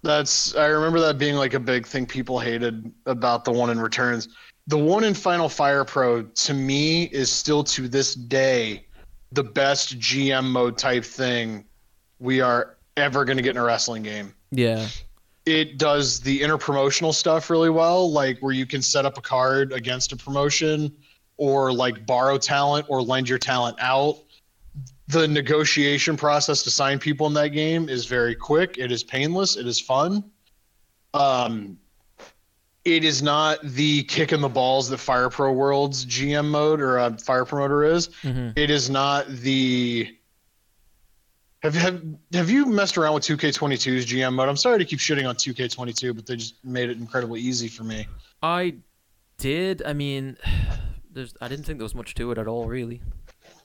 That's 0.02 0.56
I 0.56 0.68
remember 0.68 1.00
that 1.02 1.18
being 1.18 1.36
like 1.36 1.54
a 1.54 1.60
big 1.60 1.86
thing 1.86 2.06
people 2.06 2.40
hated 2.40 2.92
about 3.06 3.44
the 3.44 3.52
one 3.52 3.70
in 3.70 3.80
returns. 3.80 4.30
The 4.68 4.78
one 4.78 5.04
in 5.04 5.14
Final 5.14 5.50
Fire 5.50 5.84
Pro 5.84 6.24
to 6.24 6.54
me 6.54 7.06
is 7.06 7.32
still 7.32 7.64
to 7.66 7.88
this 7.88 8.16
day 8.16 8.86
the 9.32 9.44
best 9.44 10.00
GM 10.00 10.46
mode 10.46 10.78
type 10.78 11.04
thing 11.04 11.66
we 12.20 12.42
are 12.42 12.78
ever 12.98 13.26
going 13.26 13.38
to 13.38 13.44
get 13.44 13.52
in 13.52 13.58
a 13.58 13.64
wrestling 13.64 14.04
game. 14.04 14.34
Yeah. 14.52 14.88
It 15.46 15.78
does 15.78 16.20
the 16.20 16.42
interpromotional 16.42 17.14
stuff 17.14 17.50
really 17.50 17.70
well, 17.70 18.12
like 18.12 18.40
where 18.40 18.54
you 18.54 18.66
can 18.66 18.82
set 18.82 19.06
up 19.06 19.18
a 19.18 19.22
card 19.22 19.72
against 19.74 20.12
a 20.12 20.16
promotion 20.18 20.96
or 21.38 21.72
like 21.72 22.06
borrow 22.06 22.38
talent 22.38 22.86
or 22.90 23.02
lend 23.02 23.28
your 23.30 23.40
talent 23.40 23.78
out. 23.80 24.20
The 25.10 25.28
negotiation 25.28 26.16
process 26.16 26.62
to 26.64 26.72
sign 26.72 27.00
people 27.00 27.26
in 27.26 27.34
that 27.34 27.50
game 27.50 27.90
is 27.90 28.06
very 28.06 28.36
quick. 28.36 28.78
It 28.78 28.92
is 28.92 29.04
painless. 29.04 29.58
It 29.58 29.66
is 29.66 29.80
fun. 29.80 30.24
Um, 31.16 31.80
it 32.86 33.04
is 33.04 33.24
not 33.24 33.58
the 33.64 34.04
kick 34.04 34.34
in 34.34 34.42
the 34.42 34.50
balls 34.50 34.88
that 34.90 35.00
Fire 35.00 35.30
Pro 35.30 35.52
Worlds 35.52 36.06
GM 36.06 36.48
mode 36.48 36.80
or 36.80 37.00
uh, 37.00 37.18
Fire 37.18 37.44
Promoter 37.44 37.84
is. 37.84 38.10
hmm 38.22 38.50
It 38.56 38.70
is 38.70 38.90
not 38.92 39.28
the. 39.28 40.16
Have 41.64 41.74
have 41.74 42.04
have 42.34 42.50
you 42.52 42.68
messed 42.68 42.96
around 42.98 43.16
with 43.16 43.24
2K22's 43.24 44.06
GM 44.06 44.34
mode? 44.34 44.48
I'm 44.48 44.56
sorry 44.58 44.78
to 44.78 44.86
keep 44.86 45.00
shitting 45.00 45.28
on 45.28 45.36
2K22, 45.36 46.16
but 46.16 46.28
they 46.28 46.36
just 46.36 46.64
made 46.64 46.90
it 46.90 46.98
incredibly 46.98 47.42
easy 47.42 47.68
for 47.68 47.84
me. 47.84 48.08
I 48.44 48.76
did. 49.40 49.82
I 49.86 49.94
mean, 49.94 50.38
there's. 51.12 51.34
I 51.42 51.48
didn't 51.48 51.66
think 51.66 51.80
there 51.80 51.86
was 51.86 51.96
much 51.96 52.14
to 52.14 52.32
it 52.32 52.38
at 52.38 52.48
all, 52.48 52.68
really. 52.68 53.02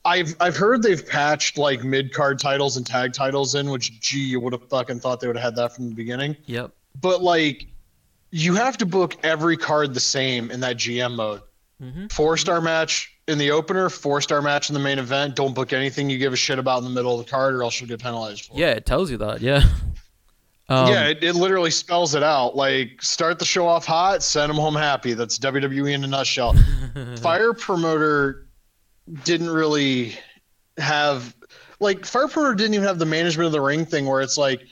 I've 0.05 0.35
I've 0.41 0.57
heard 0.57 0.83
they've 0.83 1.07
patched 1.07 1.57
like 1.59 1.83
mid 1.85 2.13
card 2.13 2.39
titles 2.39 2.77
and 2.77 2.87
tag 2.87 3.13
titles 3.13 3.55
in, 3.55 3.71
which 3.71 4.01
gee, 4.01 4.19
you 4.25 4.41
would 4.41 4.53
have 4.53 4.69
fucking 4.69 5.01
thought 5.01 5.21
they 5.21 5.27
would 5.27 5.37
have 5.37 5.45
had 5.45 5.57
that 5.57 5.75
from 5.75 5.89
the 5.89 5.95
beginning. 5.95 6.37
Yep. 6.47 6.73
But 7.01 7.23
like, 7.23 7.67
you 8.31 8.55
have 8.55 8.77
to 8.79 8.87
book 8.87 9.17
every 9.23 9.57
card 9.57 9.95
the 9.95 10.01
same 10.01 10.51
in 10.51 10.61
that 10.61 10.77
GM 10.77 11.15
mode. 11.17 11.41
hmm 11.81 12.07
Four 12.09 12.37
star 12.37 12.61
match 12.61 13.11
in 13.29 13.39
the 13.39 13.51
opener, 13.51 13.89
four 13.89 14.21
star 14.21 14.43
match 14.43 14.69
in 14.69 14.75
the 14.75 14.81
main 14.81 14.99
event. 14.99 15.37
Don't 15.37 15.55
book 15.55 15.73
anything 15.73 16.11
you 16.11 16.19
give 16.19 16.33
a 16.33 16.37
shit 16.37 16.59
about 16.59 16.79
in 16.79 16.85
the 16.85 16.91
middle 16.91 17.19
of 17.19 17.25
the 17.25 17.31
card, 17.31 17.55
or 17.55 17.63
else 17.63 17.81
you'll 17.81 17.89
get 17.89 18.01
penalized 18.03 18.47
for. 18.47 18.55
it. 18.55 18.59
Yeah, 18.59 18.71
it 18.71 18.85
tells 18.87 19.11
you 19.11 19.17
that. 19.19 19.41
Yeah. 19.41 19.63
Um, 20.67 20.89
yeah, 20.89 21.09
it, 21.09 21.23
it 21.23 21.35
literally 21.35 21.71
spells 21.71 22.15
it 22.15 22.23
out. 22.23 22.57
Like, 22.57 23.03
start 23.03 23.39
the 23.39 23.45
show 23.45 23.67
off 23.67 23.85
hot, 23.85 24.23
send 24.23 24.49
them 24.49 24.57
home 24.57 24.75
happy. 24.75 25.13
That's 25.13 25.39
WWE 25.39 25.93
in 25.93 26.05
a 26.05 26.07
nutshell. 26.07 26.55
Fire 27.21 27.53
Promoter 27.53 28.44
didn't 29.25 29.51
really 29.51 30.17
have, 30.79 31.35
like, 31.81 32.05
Fire 32.05 32.29
Promoter 32.29 32.55
didn't 32.55 32.75
even 32.75 32.87
have 32.87 32.99
the 32.99 33.07
management 33.07 33.47
of 33.47 33.53
the 33.53 33.61
ring 33.61 33.85
thing 33.85 34.07
where 34.07 34.21
it's 34.21 34.39
like, 34.39 34.67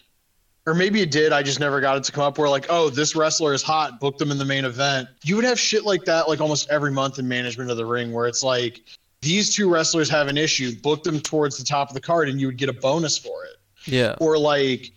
or 0.67 0.75
maybe 0.75 1.01
it 1.01 1.11
did. 1.11 1.33
I 1.33 1.43
just 1.43 1.61
never 1.61 1.81
got 1.81 1.97
it 1.97 2.05
to 2.05 2.13
come 2.13 2.25
up 2.25 2.39
where, 2.39 2.49
like, 2.49 2.67
oh, 2.69 2.89
this 2.89 3.17
wrestler 3.17 3.53
is 3.53 3.63
hot, 3.63 4.01
book 4.01 4.19
them 4.19 4.31
in 4.31 4.39
the 4.39 4.45
main 4.45 4.65
event. 4.65 5.09
You 5.25 5.37
would 5.37 5.45
have 5.45 5.59
shit 5.59 5.85
like 5.85 6.05
that, 6.05 6.29
like, 6.29 6.41
almost 6.41 6.71
every 6.71 6.93
month 6.93 7.19
in 7.19 7.27
management 7.27 7.71
of 7.71 7.77
the 7.77 7.87
ring 7.87 8.13
where 8.13 8.27
it's 8.27 8.43
like, 8.43 8.83
these 9.21 9.55
two 9.55 9.71
wrestlers 9.71 10.09
have 10.11 10.29
an 10.29 10.37
issue, 10.37 10.75
book 10.81 11.05
them 11.05 11.21
towards 11.21 11.57
the 11.57 11.65
top 11.65 11.89
of 11.89 11.95
the 11.95 12.01
card, 12.01 12.29
and 12.29 12.41
you 12.41 12.49
would 12.49 12.57
get 12.57 12.69
a 12.69 12.73
bonus 12.73 13.17
for 13.17 13.45
it 13.45 13.57
yeah. 13.87 14.15
or 14.21 14.39
like 14.39 14.93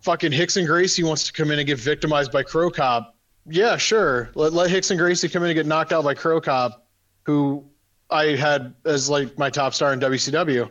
fucking 0.00 0.32
Rickson 0.32 0.66
Gracie 0.66 1.02
wants 1.02 1.24
to 1.24 1.32
come 1.32 1.50
in 1.50 1.58
and 1.58 1.66
get 1.66 1.78
victimized 1.78 2.32
by 2.32 2.42
Cro 2.42 2.70
Cop. 2.70 3.16
Yeah, 3.48 3.76
sure. 3.76 4.30
Let, 4.34 4.52
let 4.52 4.70
Rickson 4.70 4.98
Gracie 4.98 5.28
come 5.28 5.42
in 5.42 5.50
and 5.50 5.56
get 5.56 5.66
knocked 5.66 5.92
out 5.92 6.04
by 6.04 6.14
Cro 6.14 6.40
Cop, 6.40 6.86
who 7.24 7.64
I 8.10 8.36
had 8.36 8.74
as 8.84 9.08
like 9.08 9.36
my 9.38 9.50
top 9.50 9.74
star 9.74 9.92
in 9.92 10.00
WCW, 10.00 10.70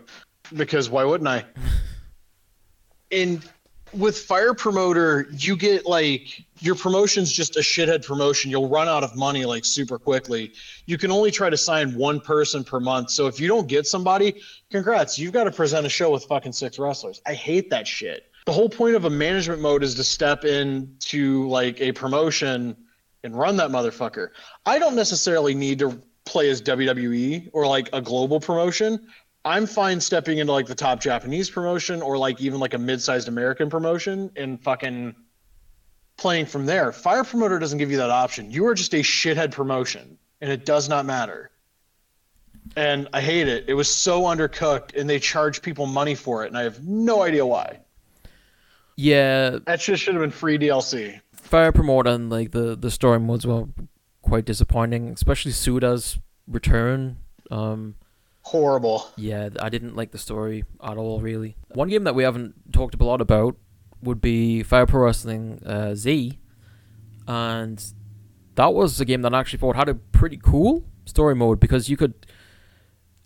because 0.56 0.90
why 0.90 1.04
wouldn't 1.04 1.28
I? 1.28 1.46
And 3.12 3.48
with 3.94 4.18
Fire 4.18 4.54
Promoter, 4.54 5.28
you 5.32 5.56
get 5.56 5.86
like 5.86 6.44
your 6.60 6.76
promotion's 6.76 7.32
just 7.32 7.56
a 7.56 7.60
shithead 7.60 8.06
promotion. 8.06 8.52
You'll 8.52 8.68
run 8.68 8.88
out 8.88 9.04
of 9.04 9.16
money 9.16 9.46
like 9.46 9.66
super 9.66 9.98
quickly. 9.98 10.54
You 10.86 10.98
can 10.98 11.12
only 11.12 11.32
try 11.32 11.50
to 11.50 11.58
sign 11.58 11.96
one 11.96 12.20
person 12.20 12.64
per 12.64 12.80
month. 12.80 13.12
So 13.12 13.28
if 13.28 13.40
you 13.40 13.48
don't 13.48 13.68
get 13.68 13.86
somebody, 13.86 14.42
congrats, 14.72 15.18
you've 15.18 15.34
got 15.34 15.46
to 15.46 15.52
present 15.52 15.86
a 15.86 15.90
show 15.90 16.12
with 16.12 16.26
fucking 16.26 16.54
six 16.54 16.80
wrestlers. 16.80 17.22
I 17.26 17.34
hate 17.34 17.70
that 17.70 17.88
shit. 17.88 18.32
The 18.46 18.54
whole 18.54 18.70
point 18.70 18.96
of 18.96 19.06
a 19.06 19.10
management 19.10 19.62
mode 19.62 19.84
is 19.84 19.96
to 19.96 20.04
step 20.04 20.46
into 20.46 21.48
like 21.48 21.82
a 21.82 21.92
promotion 21.92 22.76
and 23.24 23.38
run 23.38 23.56
that 23.58 23.70
motherfucker. 23.70 24.30
I 24.66 24.78
don't 24.78 24.96
necessarily 24.96 25.56
need 25.56 25.80
to 25.80 26.02
play 26.26 26.50
as 26.50 26.62
WWE 26.62 27.50
or 27.54 27.68
like 27.68 27.90
a 27.94 28.02
global 28.02 28.40
promotion. 28.40 29.08
I'm 29.46 29.68
fine 29.68 30.02
stepping 30.02 30.40
into 30.40 30.52
like 30.52 30.66
the 30.66 30.76
top 30.76 31.00
Japanese 31.00 31.50
promotion 31.50 32.02
or 32.02 32.18
like 32.18 32.42
even 32.42 32.60
like 32.60 32.74
a 32.74 32.80
mid-sized 32.80 33.28
American 33.28 33.70
promotion 33.70 34.32
and 34.36 34.62
fucking 34.62 35.16
playing 36.18 36.48
from 36.48 36.66
there. 36.66 36.92
Fire 36.92 37.24
Promoter 37.24 37.60
doesn't 37.60 37.78
give 37.78 37.92
you 37.92 37.98
that 37.98 38.10
option. 38.10 38.50
You 38.50 38.66
are 38.66 38.74
just 38.74 38.94
a 38.94 39.02
shithead 39.02 39.52
promotion 39.52 40.18
and 40.42 40.52
it 40.52 40.66
does 40.66 40.90
not 40.90 41.06
matter. 41.06 41.52
And 42.76 43.08
I 43.14 43.22
hate 43.22 43.48
it. 43.48 43.66
It 43.68 43.76
was 43.76 43.94
so 43.94 44.24
undercooked 44.24 45.00
and 45.00 45.08
they 45.08 45.20
charge 45.20 45.62
people 45.62 45.86
money 45.86 46.16
for 46.16 46.44
it 46.44 46.48
and 46.48 46.58
I 46.58 46.64
have 46.64 46.84
no 46.84 47.22
idea 47.22 47.46
why. 47.46 47.80
Yeah. 48.96 49.60
That 49.68 49.80
shit 49.80 50.00
should 50.00 50.16
have 50.16 50.24
been 50.24 50.32
free 50.32 50.58
DLC. 50.58 51.22
Fire 51.34 51.72
Promoter 51.72 52.10
and 52.10 52.32
like 52.32 52.52
the 52.52 52.76
the 52.76 52.90
story 52.90 53.20
modes 53.20 53.46
were 53.46 53.66
quite 54.26 54.46
disappointing, 54.46 55.10
especially 55.10 55.52
Suda's 55.52 56.20
return. 56.48 57.18
Um, 57.52 57.96
Horrible. 58.42 59.08
yeah, 59.16 59.50
I 59.60 59.70
didn't 59.70 59.96
like 59.96 60.12
the 60.12 60.18
story 60.18 60.64
at 60.84 60.98
all. 60.98 61.20
Really, 61.22 61.56
one 61.74 61.90
game 61.90 62.04
that 62.04 62.14
we 62.16 62.24
haven't 62.24 62.74
talked 62.74 62.96
a 63.00 63.04
lot 63.04 63.22
about 63.22 63.56
would 64.02 64.22
be 64.22 64.62
Fire 64.64 64.86
Pro 64.86 65.06
Wrestling 65.06 65.62
uh, 65.66 65.96
Z, 65.96 66.38
and 67.28 67.84
that 68.56 68.74
was 68.74 69.00
a 69.00 69.06
game 69.06 69.22
that 69.24 69.34
I 69.34 69.40
actually 69.40 69.60
thought 69.60 69.76
had 69.76 69.90
a 69.90 69.96
pretty 69.96 70.38
cool 70.38 70.84
story 71.06 71.36
mode 71.36 71.60
because 71.60 71.90
you 71.90 71.98
could 71.98 72.14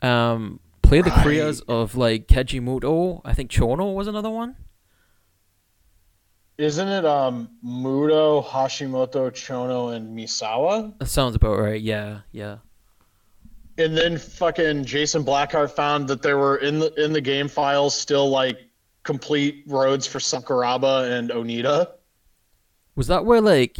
um 0.02 0.60
play 0.82 1.02
the 1.02 1.10
Right. 1.10 1.24
careers 1.24 1.62
of 1.62 1.96
like 1.96 2.28
Keiji 2.28 2.62
Muto. 2.62 3.22
I 3.26 3.34
think 3.34 3.52
Chono 3.52 3.94
was 3.94 4.08
another 4.08 4.30
one. 4.30 4.56
Isn't 6.60 6.90
it 6.90 7.06
um 7.06 7.50
Muto, 7.66 8.46
Hashimoto, 8.46 9.32
Chono, 9.32 9.96
and 9.96 10.16
Misawa? 10.16 10.94
That 11.00 11.06
sounds 11.06 11.34
about 11.34 11.58
right. 11.58 11.80
Yeah, 11.80 12.20
yeah. 12.34 12.58
And 13.78 13.96
then 13.96 14.18
fucking 14.18 14.84
Jason 14.84 15.24
Blackheart 15.24 15.72
found 15.72 16.10
that 16.10 16.22
there 16.22 16.38
were 16.38 16.58
in 16.58 16.80
the 16.80 16.94
in 17.02 17.14
the 17.14 17.22
game 17.22 17.48
files 17.48 17.98
still 17.98 18.30
like 18.30 18.60
complete 19.04 19.64
roads 19.68 20.06
for 20.06 20.20
Sakuraba 20.20 21.10
and 21.18 21.30
Onita. 21.30 21.92
Was 22.98 23.08
that 23.08 23.24
where 23.24 23.40
like 23.40 23.80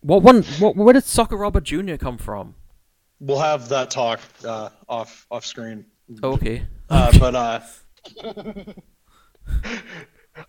what 0.00 0.22
one? 0.22 0.44
What 0.60 0.76
where 0.76 0.92
did 0.92 1.02
Sakuraba 1.02 1.60
Junior 1.60 1.98
come 1.98 2.18
from? 2.18 2.54
We'll 3.18 3.40
have 3.40 3.68
that 3.70 3.90
talk 3.90 4.20
uh, 4.46 4.68
off 4.88 5.26
off 5.28 5.44
screen. 5.44 5.86
Oh, 6.22 6.34
okay. 6.34 6.68
Uh, 6.88 7.18
but 7.18 7.34
uh, 7.34 7.60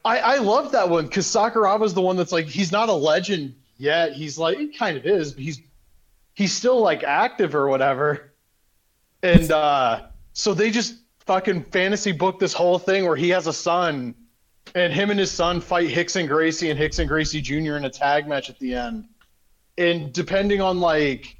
I 0.03 0.20
I 0.20 0.38
love 0.38 0.72
that 0.72 0.90
one 0.90 1.06
because 1.06 1.26
Sakuraba's 1.28 1.94
the 1.94 2.02
one 2.02 2.18
that's 2.18 2.32
like 2.32 2.45
he's 2.45 2.72
not 2.72 2.90
a 2.90 2.94
legend 2.94 3.56
yet. 3.78 4.14
He's 4.14 4.38
like 4.38 4.57
he 4.57 4.68
kind 4.68 4.98
of 4.98 5.06
is, 5.06 5.34
but 5.34 5.44
he's 5.44 5.62
he's 6.34 6.53
still 6.53 6.82
like 6.82 7.03
active 7.03 7.56
or 7.56 7.68
whatever. 7.68 8.34
And 9.24 9.52
uh, 9.52 10.03
so 10.34 10.53
they 10.53 10.72
just 10.72 10.95
fucking 11.26 11.64
fantasy 11.66 12.12
book 12.12 12.40
this 12.40 12.53
whole 12.53 12.78
thing 12.78 13.06
where 13.06 13.16
he 13.16 13.30
has 13.30 13.48
a 13.48 13.53
son, 13.53 14.14
and 14.76 14.94
him 14.94 15.10
and 15.10 15.20
his 15.20 15.32
son 15.32 15.62
fight 15.62 15.90
Rickson 15.90 16.28
Gracie 16.28 16.70
and 16.70 16.80
Rickson 16.80 17.07
Gracie 17.07 17.41
Jr. 17.41 17.76
in 17.76 17.86
a 17.86 17.90
tag 17.90 18.28
match 18.28 18.49
at 18.49 18.60
the 18.60 18.76
end. 18.76 19.07
And 19.78 20.14
depending 20.14 20.62
on 20.62 20.80
like 20.80 21.38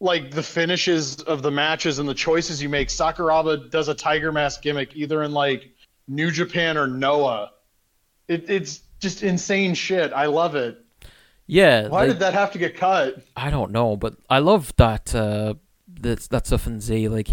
like 0.00 0.30
the 0.32 0.42
finishes 0.42 1.20
of 1.22 1.42
the 1.42 1.50
matches 1.50 1.98
and 1.98 2.08
the 2.08 2.14
choices 2.14 2.62
you 2.62 2.68
make, 2.68 2.88
Sakuraba 2.88 3.70
does 3.70 3.88
a 3.88 3.94
tiger 3.94 4.32
mask 4.32 4.62
gimmick 4.62 4.94
either 4.94 5.22
in 5.22 5.32
like 5.32 5.70
New 6.08 6.30
Japan 6.30 6.76
or 6.76 6.86
Noah. 6.86 7.52
It, 8.28 8.48
it's 8.48 8.80
just 9.00 9.22
insane 9.22 9.74
shit. 9.74 10.12
I 10.12 10.26
love 10.26 10.54
it. 10.54 10.78
Yeah. 11.46 11.88
Why 11.88 12.00
like- 12.00 12.08
did 12.10 12.18
that 12.20 12.34
have 12.34 12.52
to 12.52 12.58
get 12.58 12.76
cut? 12.76 13.22
I 13.36 13.50
don't 13.50 13.72
know, 13.72 13.96
but 13.96 14.16
I 14.30 14.38
love 14.38 14.72
that 14.76 15.14
uh 15.14 15.54
that 16.00 16.20
that 16.30 16.46
stuff 16.46 16.66
in 16.66 16.80
Z. 16.80 17.08
Like 17.08 17.30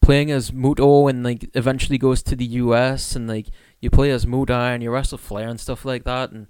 playing 0.00 0.30
as 0.30 0.50
Muto 0.50 1.08
and 1.08 1.22
like 1.22 1.48
eventually 1.54 1.96
goes 1.96 2.22
to 2.24 2.36
the 2.36 2.44
US 2.44 3.16
and 3.16 3.28
like 3.28 3.46
you 3.80 3.88
play 3.88 4.10
as 4.10 4.26
Mutai 4.26 4.74
and 4.74 4.82
you 4.82 4.90
wrestle 4.90 5.18
Flair 5.18 5.48
and 5.48 5.60
stuff 5.60 5.84
like 5.84 6.04
that 6.04 6.32
and 6.32 6.48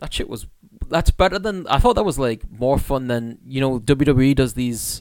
that 0.00 0.12
shit 0.12 0.28
was 0.28 0.46
that's 0.88 1.10
better 1.10 1.38
than 1.38 1.66
I 1.68 1.78
thought 1.78 1.94
that 1.94 2.04
was 2.04 2.18
like 2.18 2.42
more 2.50 2.78
fun 2.78 3.06
than 3.06 3.38
you 3.46 3.60
know 3.60 3.78
WWE 3.78 4.34
does 4.34 4.54
these 4.54 5.00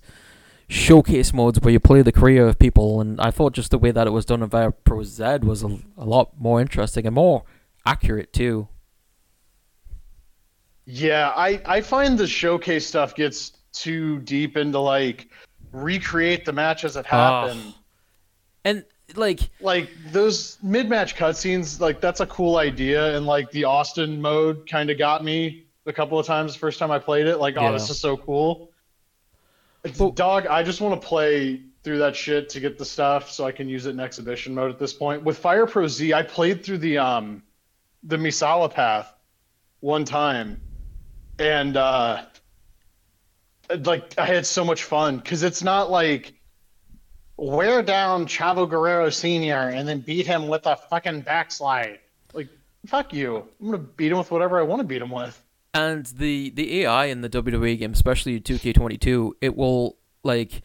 showcase 0.67 1.33
modes 1.33 1.59
where 1.59 1.71
you 1.71 1.79
play 1.79 2.03
the 2.03 2.11
career 2.11 2.47
of 2.47 2.59
people 2.59 3.01
and 3.01 3.19
I 3.19 3.31
thought 3.31 3.53
just 3.53 3.71
the 3.71 3.79
way 3.79 3.89
that 3.89 4.05
it 4.05 4.11
was 4.11 4.25
done 4.25 4.47
Fire 4.47 4.71
Pro 4.71 5.01
Z 5.03 5.39
was 5.41 5.63
a, 5.63 5.79
a 5.97 6.05
lot 6.05 6.39
more 6.39 6.61
interesting 6.61 7.07
and 7.07 7.15
more 7.15 7.43
accurate 7.89 8.31
too. 8.33 8.67
Yeah, 10.85 11.29
I 11.35 11.61
I 11.65 11.81
find 11.81 12.17
the 12.17 12.27
showcase 12.27 12.85
stuff 12.85 13.15
gets 13.15 13.53
too 13.71 14.19
deep 14.19 14.57
into 14.57 14.79
like 14.79 15.29
recreate 15.71 16.45
the 16.45 16.53
match 16.53 16.83
as 16.83 16.95
it 16.95 17.05
happened. 17.05 17.61
Oh. 17.65 17.75
And 18.65 18.85
like 19.15 19.49
like 19.61 19.89
those 20.11 20.57
mid-match 20.63 21.15
cutscenes, 21.15 21.79
like 21.79 22.01
that's 22.01 22.19
a 22.19 22.25
cool 22.27 22.57
idea, 22.57 23.15
and 23.15 23.25
like 23.25 23.49
the 23.51 23.63
Austin 23.65 24.21
mode 24.21 24.69
kind 24.69 24.89
of 24.89 24.97
got 24.97 25.23
me 25.23 25.65
a 25.85 25.93
couple 25.93 26.19
of 26.19 26.25
times 26.25 26.53
the 26.53 26.59
first 26.59 26.77
time 26.79 26.91
I 26.91 26.99
played 26.99 27.25
it. 27.25 27.37
Like, 27.37 27.55
Yeah. 27.55 27.69
oh, 27.69 27.73
this 27.73 27.89
is 27.89 27.99
so 27.99 28.17
cool. 28.17 28.71
Well- 29.97 30.11
dog, 30.11 30.45
I 30.45 30.61
just 30.61 30.81
want 30.81 30.99
to 31.01 31.07
play 31.07 31.61
through 31.83 31.99
that 31.99 32.15
shit 32.15 32.49
to 32.49 32.59
get 32.59 32.77
the 32.77 32.85
stuff 32.85 33.31
so 33.31 33.45
I 33.45 33.51
can 33.51 33.69
use 33.69 33.85
it 33.85 33.91
in 33.91 33.99
exhibition 33.99 34.53
mode 34.53 34.69
at 34.69 34.77
this 34.77 34.93
point. 34.93 35.23
With 35.23 35.37
Fire 35.37 35.65
Pro 35.65 35.87
Z, 35.87 36.13
I 36.13 36.21
played 36.21 36.63
through 36.63 36.79
the 36.79 36.97
um 36.97 37.41
the 38.03 38.17
Misawa 38.17 38.71
path 38.71 39.13
one 39.81 40.05
time, 40.05 40.61
and 41.37 41.77
uh 41.77 42.25
like 43.83 44.17
I 44.17 44.25
had 44.25 44.45
so 44.45 44.65
much 44.65 44.83
fun 44.83 45.17
because 45.17 45.43
it's 45.43 45.63
not 45.63 45.91
like 45.91 46.33
wear 47.37 47.81
down 47.81 48.25
Chavo 48.25 48.69
Guerrero 48.69 49.09
Sr. 49.09 49.69
and 49.69 49.87
then 49.87 49.99
beat 49.99 50.25
him 50.27 50.47
with 50.47 50.65
a 50.65 50.75
fucking 50.75 51.21
backslide. 51.21 51.99
Like, 52.33 52.49
fuck 52.85 53.13
you. 53.13 53.47
I'm 53.59 53.65
gonna 53.65 53.77
beat 53.77 54.11
him 54.11 54.17
with 54.17 54.31
whatever 54.31 54.59
I 54.59 54.63
want 54.63 54.81
to 54.81 54.83
beat 54.83 55.01
him 55.01 55.11
with. 55.11 55.41
And 55.73 56.05
the 56.05 56.49
the 56.51 56.81
AI 56.81 57.05
in 57.05 57.21
the 57.21 57.29
WWE 57.29 57.77
game, 57.77 57.93
especially 57.93 58.39
2K22, 58.39 59.33
it 59.41 59.55
will 59.55 59.97
like 60.23 60.61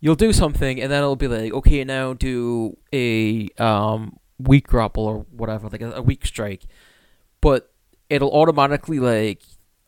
you'll 0.00 0.14
do 0.14 0.32
something 0.32 0.80
and 0.80 0.90
then 0.90 0.98
it'll 1.02 1.16
be 1.16 1.28
like, 1.28 1.52
okay, 1.52 1.84
now 1.84 2.12
do 2.14 2.76
a 2.92 3.48
um 3.58 4.16
weak 4.38 4.66
grapple 4.66 5.04
or 5.04 5.26
whatever, 5.30 5.68
like 5.68 5.80
a, 5.80 5.92
a 5.92 6.02
weak 6.02 6.26
strike. 6.26 6.66
But 7.40 7.72
it'll 8.08 8.30
automatically 8.32 8.98
like 8.98 9.42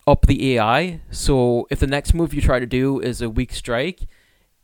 up 0.06 0.26
the 0.26 0.54
AI. 0.54 1.00
So 1.10 1.66
if 1.70 1.80
the 1.80 1.86
next 1.86 2.14
move 2.14 2.32
you 2.32 2.40
try 2.40 2.58
to 2.58 2.66
do 2.66 3.00
is 3.00 3.20
a 3.20 3.30
weak 3.30 3.52
strike, 3.52 4.06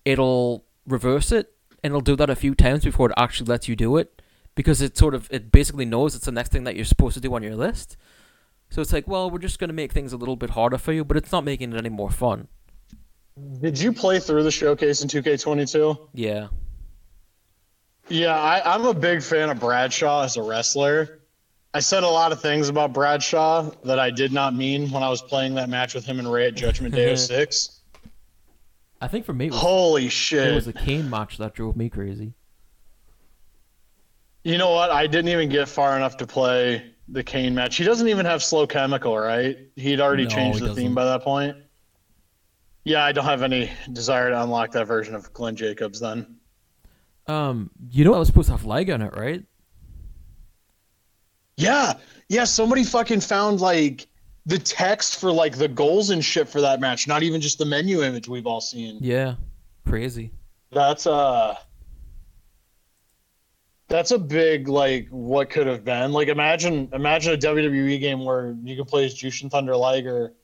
it'll 0.05 0.65
reverse 0.87 1.33
it 1.33 1.53
and 1.83 1.91
it'll 1.91 2.01
do 2.01 2.17
that 2.17 2.31
a 2.31 2.37
few 2.37 2.55
times 2.55 2.85
before 2.85 3.11
it 3.11 3.15
actually 3.17 3.47
lets 3.47 3.69
you 3.69 3.77
do 3.77 3.97
it 3.97 4.23
because 4.55 4.81
it 4.81 4.97
sort 4.97 5.15
of 5.15 5.29
it 5.31 5.53
basically 5.53 5.85
knows 5.85 6.15
it's 6.15 6.27
the 6.27 6.33
next 6.33 6.53
thing 6.53 6.65
that 6.65 6.77
you're 6.77 6.85
supposed 6.85 7.15
to 7.15 7.21
do 7.21 7.35
on 7.35 7.43
your 7.43 7.57
list. 7.57 7.97
So 8.71 8.81
it's 8.81 8.93
like, 8.93 9.07
well, 9.07 9.31
we're 9.31 9.39
just 9.39 9.59
gonna 9.59 9.73
make 9.73 9.93
things 9.93 10.13
a 10.13 10.17
little 10.17 10.37
bit 10.37 10.51
harder 10.51 10.79
for 10.79 10.93
you, 10.93 11.05
but 11.05 11.17
it's 11.17 11.33
not 11.33 11.45
making 11.45 11.73
it 11.73 11.77
any 11.77 11.91
more 11.91 12.11
fun. 12.11 12.49
Did 13.61 13.79
you 13.81 13.93
play 13.93 14.21
through 14.21 14.45
the 14.45 14.51
showcase 14.51 15.03
in 15.03 15.09
2K22? 15.09 16.09
Yeah. 16.15 16.49
Yeah, 18.09 18.39
I, 18.39 18.75
I'm 18.75 18.85
a 18.85 18.95
big 18.95 19.23
fan 19.23 19.51
of 19.51 19.61
Bradshaw 19.61 20.23
as 20.25 20.37
a 20.37 20.43
wrestler. 20.43 21.21
I 21.73 21.81
said 21.81 22.05
a 22.05 22.09
lot 22.09 22.31
of 22.31 22.41
things 22.41 22.69
about 22.69 22.93
Bradshaw 22.93 23.71
that 23.85 23.99
I 23.99 24.11
did 24.11 24.33
not 24.33 24.55
mean 24.55 24.91
when 24.91 25.03
I 25.03 25.09
was 25.09 25.23
playing 25.23 25.55
that 25.55 25.69
match 25.69 25.95
with 25.95 26.05
him 26.05 26.19
and 26.19 26.31
Ray 26.31 26.47
at 26.47 26.55
Judgment 26.55 26.95
Day 26.95 27.17
06. 27.17 27.81
I 29.01 29.09
think 29.09 29.27
for 29.27 29.33
me 29.33 29.47
it 29.47 29.53
was, 29.53 29.61
Holy 29.61 30.07
it 30.07 30.55
was 30.55 30.67
the 30.67 30.73
Kane 30.73 31.11
match 31.11 31.37
that 31.39 31.55
drove 31.55 31.77
me 31.77 31.91
crazy. 31.91 32.33
You 34.45 34.59
know 34.59 34.71
what? 34.71 34.91
I 34.91 35.07
didn't 35.07 35.31
even 35.31 35.49
get 35.49 35.69
far 35.69 35.97
enough 35.97 36.17
to 36.19 36.27
play 36.27 36.95
the 37.09 37.25
Kane 37.25 37.55
match. 37.55 37.77
He 37.77 37.85
doesn't 37.85 38.09
even 38.09 38.25
have 38.25 38.43
slow 38.43 38.67
chemical, 38.67 39.19
right? 39.19 39.59
He'd 39.77 40.01
already 40.01 40.25
No, 40.25 40.31
changed 40.31 40.61
he 40.61 40.69
the 40.69 40.75
theme 40.75 40.95
by 40.95 41.05
that 41.07 41.23
point. 41.23 41.57
Yeah, 42.85 43.05
I 43.05 43.13
don't 43.13 43.25
have 43.25 43.43
any 43.43 43.73
desire 43.93 44.31
to 44.31 44.43
unlock 44.43 44.71
that 44.73 44.87
version 44.87 45.15
of 45.15 45.33
Glenn 45.33 45.57
Jacobs 45.57 46.01
then. 46.01 46.37
Um, 47.27 47.71
you 47.91 48.05
know 48.05 48.15
I 48.15 48.19
was 48.19 48.29
supposed 48.29 48.49
to 48.49 48.53
have 48.53 48.65
leg 48.65 48.91
on 48.91 49.03
it, 49.03 49.17
right? 49.17 49.43
Yeah, 51.57 51.95
yeah. 52.29 52.45
Somebody 52.45 52.85
fucking 52.85 53.21
found 53.21 53.61
like 53.61 54.07
the 54.47 54.59
text 54.59 55.21
for 55.21 55.33
like 55.33 55.57
the 55.57 55.69
goals 55.69 56.11
and 56.11 56.25
shit 56.25 56.49
for 56.49 56.61
that 56.61 56.81
match. 56.81 57.07
Not 57.07 57.23
even 57.23 57.41
just 57.41 57.59
the 57.59 57.65
menu 57.65 58.03
image 58.03 58.29
we've 58.29 58.47
all 58.47 58.61
seen. 58.61 58.99
Yeah. 59.01 59.37
Crazy. 59.87 60.31
That's 60.71 61.07
uh 61.07 61.57
that's 63.89 64.11
a 64.11 64.19
big 64.19 64.69
like 64.69 65.09
what 65.11 65.51
could 65.51 65.67
have 65.67 65.85
been. 65.85 66.13
Like 66.13 66.29
imagine 66.29 66.89
imagine 66.93 67.35
a 67.35 67.37
WWE 67.37 68.01
game 68.01 68.25
where 68.25 68.57
you 68.63 68.77
can 68.77 68.85
play 68.85 69.05
as 69.05 69.15
Jushin 69.15 69.51
Thunder 69.51 69.77
Liger 69.77 70.35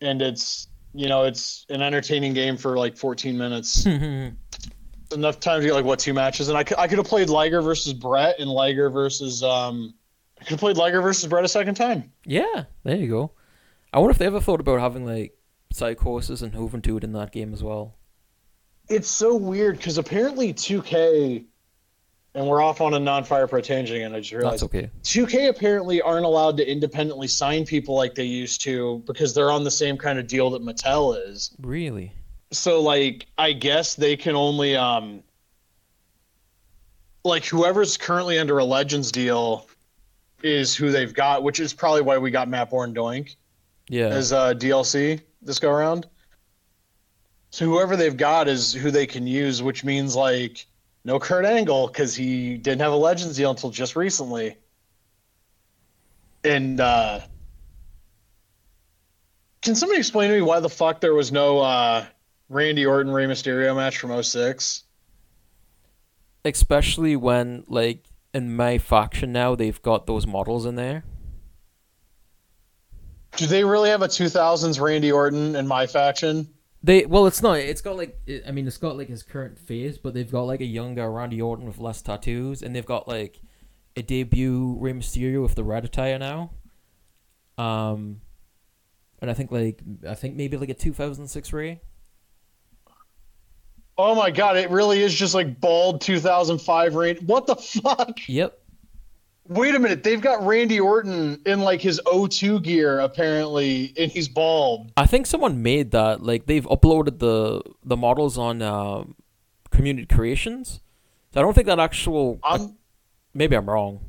and 0.00 0.20
it's 0.20 0.68
you 0.94 1.08
know, 1.08 1.24
it's 1.24 1.64
an 1.70 1.80
entertaining 1.80 2.34
game 2.34 2.58
for 2.58 2.76
like 2.76 2.98
14 2.98 3.38
minutes. 3.38 3.86
Enough 5.12 5.40
time 5.40 5.60
to 5.60 5.66
get 5.66 5.74
like 5.74 5.84
what 5.84 5.98
two 5.98 6.14
matches 6.14 6.48
and 6.48 6.56
I 6.56 6.64
could, 6.64 6.78
I 6.78 6.88
could 6.88 6.98
have 6.98 7.06
played 7.06 7.28
Liger 7.28 7.60
versus 7.62 7.92
Bret 7.92 8.38
and 8.38 8.50
Liger 8.50 8.90
versus 8.90 9.42
um 9.42 9.94
I 10.40 10.44
could 10.44 10.50
have 10.50 10.60
played 10.60 10.76
Liger 10.76 11.00
versus 11.00 11.28
Bret 11.28 11.44
a 11.44 11.48
second 11.48 11.74
time. 11.74 12.12
yeah, 12.24 12.64
there 12.84 12.96
you 12.96 13.08
go. 13.08 13.32
I 13.92 13.98
wonder 13.98 14.12
if 14.12 14.18
they 14.18 14.26
ever 14.26 14.40
thought 14.40 14.60
about 14.60 14.80
having 14.80 15.04
like 15.04 15.36
Psicosis 15.72 16.42
and 16.42 16.52
Juventud 16.52 17.04
in 17.04 17.12
that 17.12 17.32
game 17.32 17.52
as 17.52 17.62
well. 17.62 17.94
It's 18.88 19.08
so 19.08 19.36
weird 19.36 19.76
because 19.76 19.98
apparently 19.98 20.52
2K 20.52 21.44
and 22.34 22.46
we're 22.46 22.62
off 22.62 22.80
on 22.80 22.94
a 22.94 22.98
non-fire 22.98 23.46
pro 23.46 23.60
tangent 23.60 23.96
again. 23.96 24.14
I 24.14 24.20
just 24.20 24.32
realized 24.32 24.54
That's 24.54 24.62
okay. 24.64 24.90
2K 25.02 25.50
apparently 25.50 26.00
aren't 26.00 26.24
allowed 26.24 26.56
to 26.56 26.70
independently 26.70 27.28
sign 27.28 27.64
people 27.64 27.94
like 27.94 28.14
they 28.14 28.24
used 28.24 28.62
to 28.62 29.02
because 29.06 29.34
they're 29.34 29.50
on 29.50 29.64
the 29.64 29.70
same 29.70 29.98
kind 29.98 30.18
of 30.18 30.26
deal 30.26 30.50
that 30.50 30.62
Mattel 30.62 31.16
is. 31.28 31.54
Really? 31.60 32.12
So 32.52 32.80
like 32.82 33.26
I 33.38 33.52
guess 33.52 33.94
they 33.94 34.16
can 34.16 34.36
only 34.36 34.76
um 34.76 35.22
like 37.24 37.44
whoever's 37.44 37.96
currently 37.96 38.38
under 38.38 38.58
a 38.58 38.64
Legends 38.64 39.10
deal 39.10 39.68
is 40.42 40.74
who 40.74 40.90
they've 40.90 41.14
got, 41.14 41.42
which 41.42 41.60
is 41.60 41.72
probably 41.72 42.02
why 42.02 42.18
we 42.18 42.30
got 42.30 42.48
Matt 42.48 42.70
Borne 42.70 42.94
Doink 42.94 43.36
Yeah. 43.88 44.08
as 44.08 44.32
uh, 44.32 44.54
DLC 44.54 45.20
this 45.40 45.58
go 45.58 45.70
around. 45.70 46.06
So 47.50 47.64
whoever 47.66 47.96
they've 47.96 48.16
got 48.16 48.48
is 48.48 48.72
who 48.72 48.90
they 48.90 49.06
can 49.06 49.26
use, 49.26 49.62
which 49.62 49.84
means 49.84 50.16
like 50.16 50.66
no 51.04 51.18
Kurt 51.18 51.44
Angle 51.44 51.86
because 51.88 52.14
he 52.14 52.56
didn't 52.56 52.80
have 52.80 52.92
a 52.92 52.96
Legends 52.96 53.36
deal 53.36 53.50
until 53.50 53.70
just 53.70 53.94
recently. 53.94 54.56
And 56.44 56.80
uh, 56.80 57.20
can 59.62 59.74
somebody 59.74 59.98
explain 60.00 60.30
to 60.30 60.36
me 60.36 60.42
why 60.42 60.60
the 60.60 60.68
fuck 60.68 61.00
there 61.00 61.14
was 61.14 61.30
no 61.30 61.60
uh, 61.60 62.04
Randy 62.52 62.84
Orton 62.84 63.10
Rey 63.10 63.24
Mysterio 63.24 63.74
match 63.74 63.98
from 63.98 64.22
06? 64.22 64.84
Especially 66.44 67.16
when 67.16 67.64
like 67.66 68.04
in 68.34 68.54
my 68.54 68.78
faction 68.78 69.32
now 69.32 69.54
they've 69.54 69.80
got 69.80 70.06
those 70.06 70.26
models 70.26 70.66
in 70.66 70.76
there. 70.76 71.04
Do 73.36 73.46
they 73.46 73.64
really 73.64 73.88
have 73.88 74.02
a 74.02 74.08
2000s 74.08 74.78
Randy 74.78 75.10
Orton 75.10 75.56
in 75.56 75.66
my 75.66 75.86
faction? 75.86 76.46
They 76.82 77.06
well, 77.06 77.26
it's 77.26 77.40
not. 77.40 77.58
It's 77.58 77.80
got 77.80 77.96
like 77.96 78.18
I 78.46 78.50
mean, 78.50 78.66
it's 78.66 78.76
got 78.76 78.98
like 78.98 79.08
his 79.08 79.22
current 79.22 79.58
face, 79.58 79.96
but 79.96 80.12
they've 80.12 80.30
got 80.30 80.42
like 80.42 80.60
a 80.60 80.66
younger 80.66 81.10
Randy 81.10 81.40
Orton 81.40 81.64
with 81.64 81.78
less 81.78 82.02
tattoos, 82.02 82.62
and 82.62 82.76
they've 82.76 82.84
got 82.84 83.08
like 83.08 83.40
a 83.96 84.02
debut 84.02 84.76
Rey 84.78 84.92
Mysterio 84.92 85.42
with 85.42 85.54
the 85.54 85.64
red 85.64 85.84
attire 85.84 86.18
now. 86.18 86.50
Um, 87.56 88.20
and 89.20 89.30
I 89.30 89.34
think 89.34 89.52
like 89.52 89.80
I 90.06 90.14
think 90.14 90.34
maybe 90.36 90.58
like 90.58 90.68
a 90.68 90.74
2006 90.74 91.52
Ray. 91.52 91.80
Oh 94.04 94.16
my 94.16 94.32
god, 94.32 94.56
it 94.56 94.68
really 94.68 95.00
is 95.00 95.14
just 95.14 95.32
like 95.32 95.60
bald 95.60 96.00
2005 96.00 96.94
Randy. 96.96 97.24
What 97.24 97.46
the 97.46 97.54
fuck? 97.54 98.18
Yep. 98.26 98.58
Wait 99.46 99.74
a 99.76 99.78
minute, 99.78 100.02
they've 100.02 100.20
got 100.20 100.44
Randy 100.44 100.80
Orton 100.80 101.40
in 101.46 101.60
like 101.60 101.80
his 101.80 102.00
O2 102.06 102.64
gear 102.64 102.98
apparently, 102.98 103.92
and 103.96 104.10
he's 104.10 104.28
bald. 104.28 104.90
I 104.96 105.06
think 105.06 105.26
someone 105.26 105.62
made 105.62 105.92
that. 105.92 106.20
Like 106.20 106.46
they've 106.46 106.64
uploaded 106.66 107.20
the 107.20 107.62
the 107.84 107.96
models 107.96 108.38
on 108.38 108.60
uh, 108.60 109.04
Community 109.70 110.06
Creations. 110.12 110.80
So 111.32 111.40
I 111.40 111.44
don't 111.44 111.54
think 111.54 111.68
that 111.68 111.78
actual. 111.78 112.40
I'm 112.42 112.76
maybe 113.34 113.54
I'm 113.56 113.70
wrong. 113.70 114.00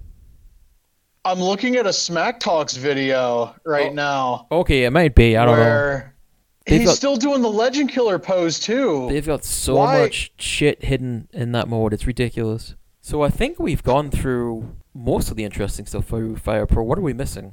I'm 1.23 1.39
looking 1.39 1.75
at 1.75 1.85
a 1.85 1.93
Smack 1.93 2.39
Talks 2.39 2.75
video 2.75 3.55
right 3.63 3.91
Oh, 3.91 3.93
now 3.93 4.47
Okay, 4.51 4.85
it 4.85 4.91
might 4.91 5.13
be. 5.13 5.37
I 5.37 5.45
don't 5.45 5.57
know. 5.57 6.01
They've 6.65 6.79
he's 6.81 6.89
got- 6.89 6.95
still 6.95 7.15
doing 7.17 7.41
the 7.41 7.51
Legend 7.51 7.89
Killer 7.91 8.17
pose 8.19 8.59
too. 8.59 9.07
They've 9.09 9.25
got 9.25 9.43
so 9.43 9.75
Why- 9.75 10.01
much 10.03 10.31
shit 10.37 10.83
hidden 10.83 11.27
in 11.33 11.51
that 11.53 11.67
mode. 11.67 11.93
It's 11.93 12.07
ridiculous. 12.07 12.75
So 13.01 13.21
I 13.21 13.29
think 13.29 13.59
we've 13.59 13.83
gone 13.83 14.09
through 14.11 14.75
most 14.93 15.29
of 15.29 15.35
the 15.35 15.43
interesting 15.43 15.85
stuff 15.85 16.05
for 16.05 16.35
Fire 16.37 16.65
Pro. 16.65 16.83
What 16.83 16.97
are 16.97 17.01
we 17.01 17.13
missing? 17.13 17.51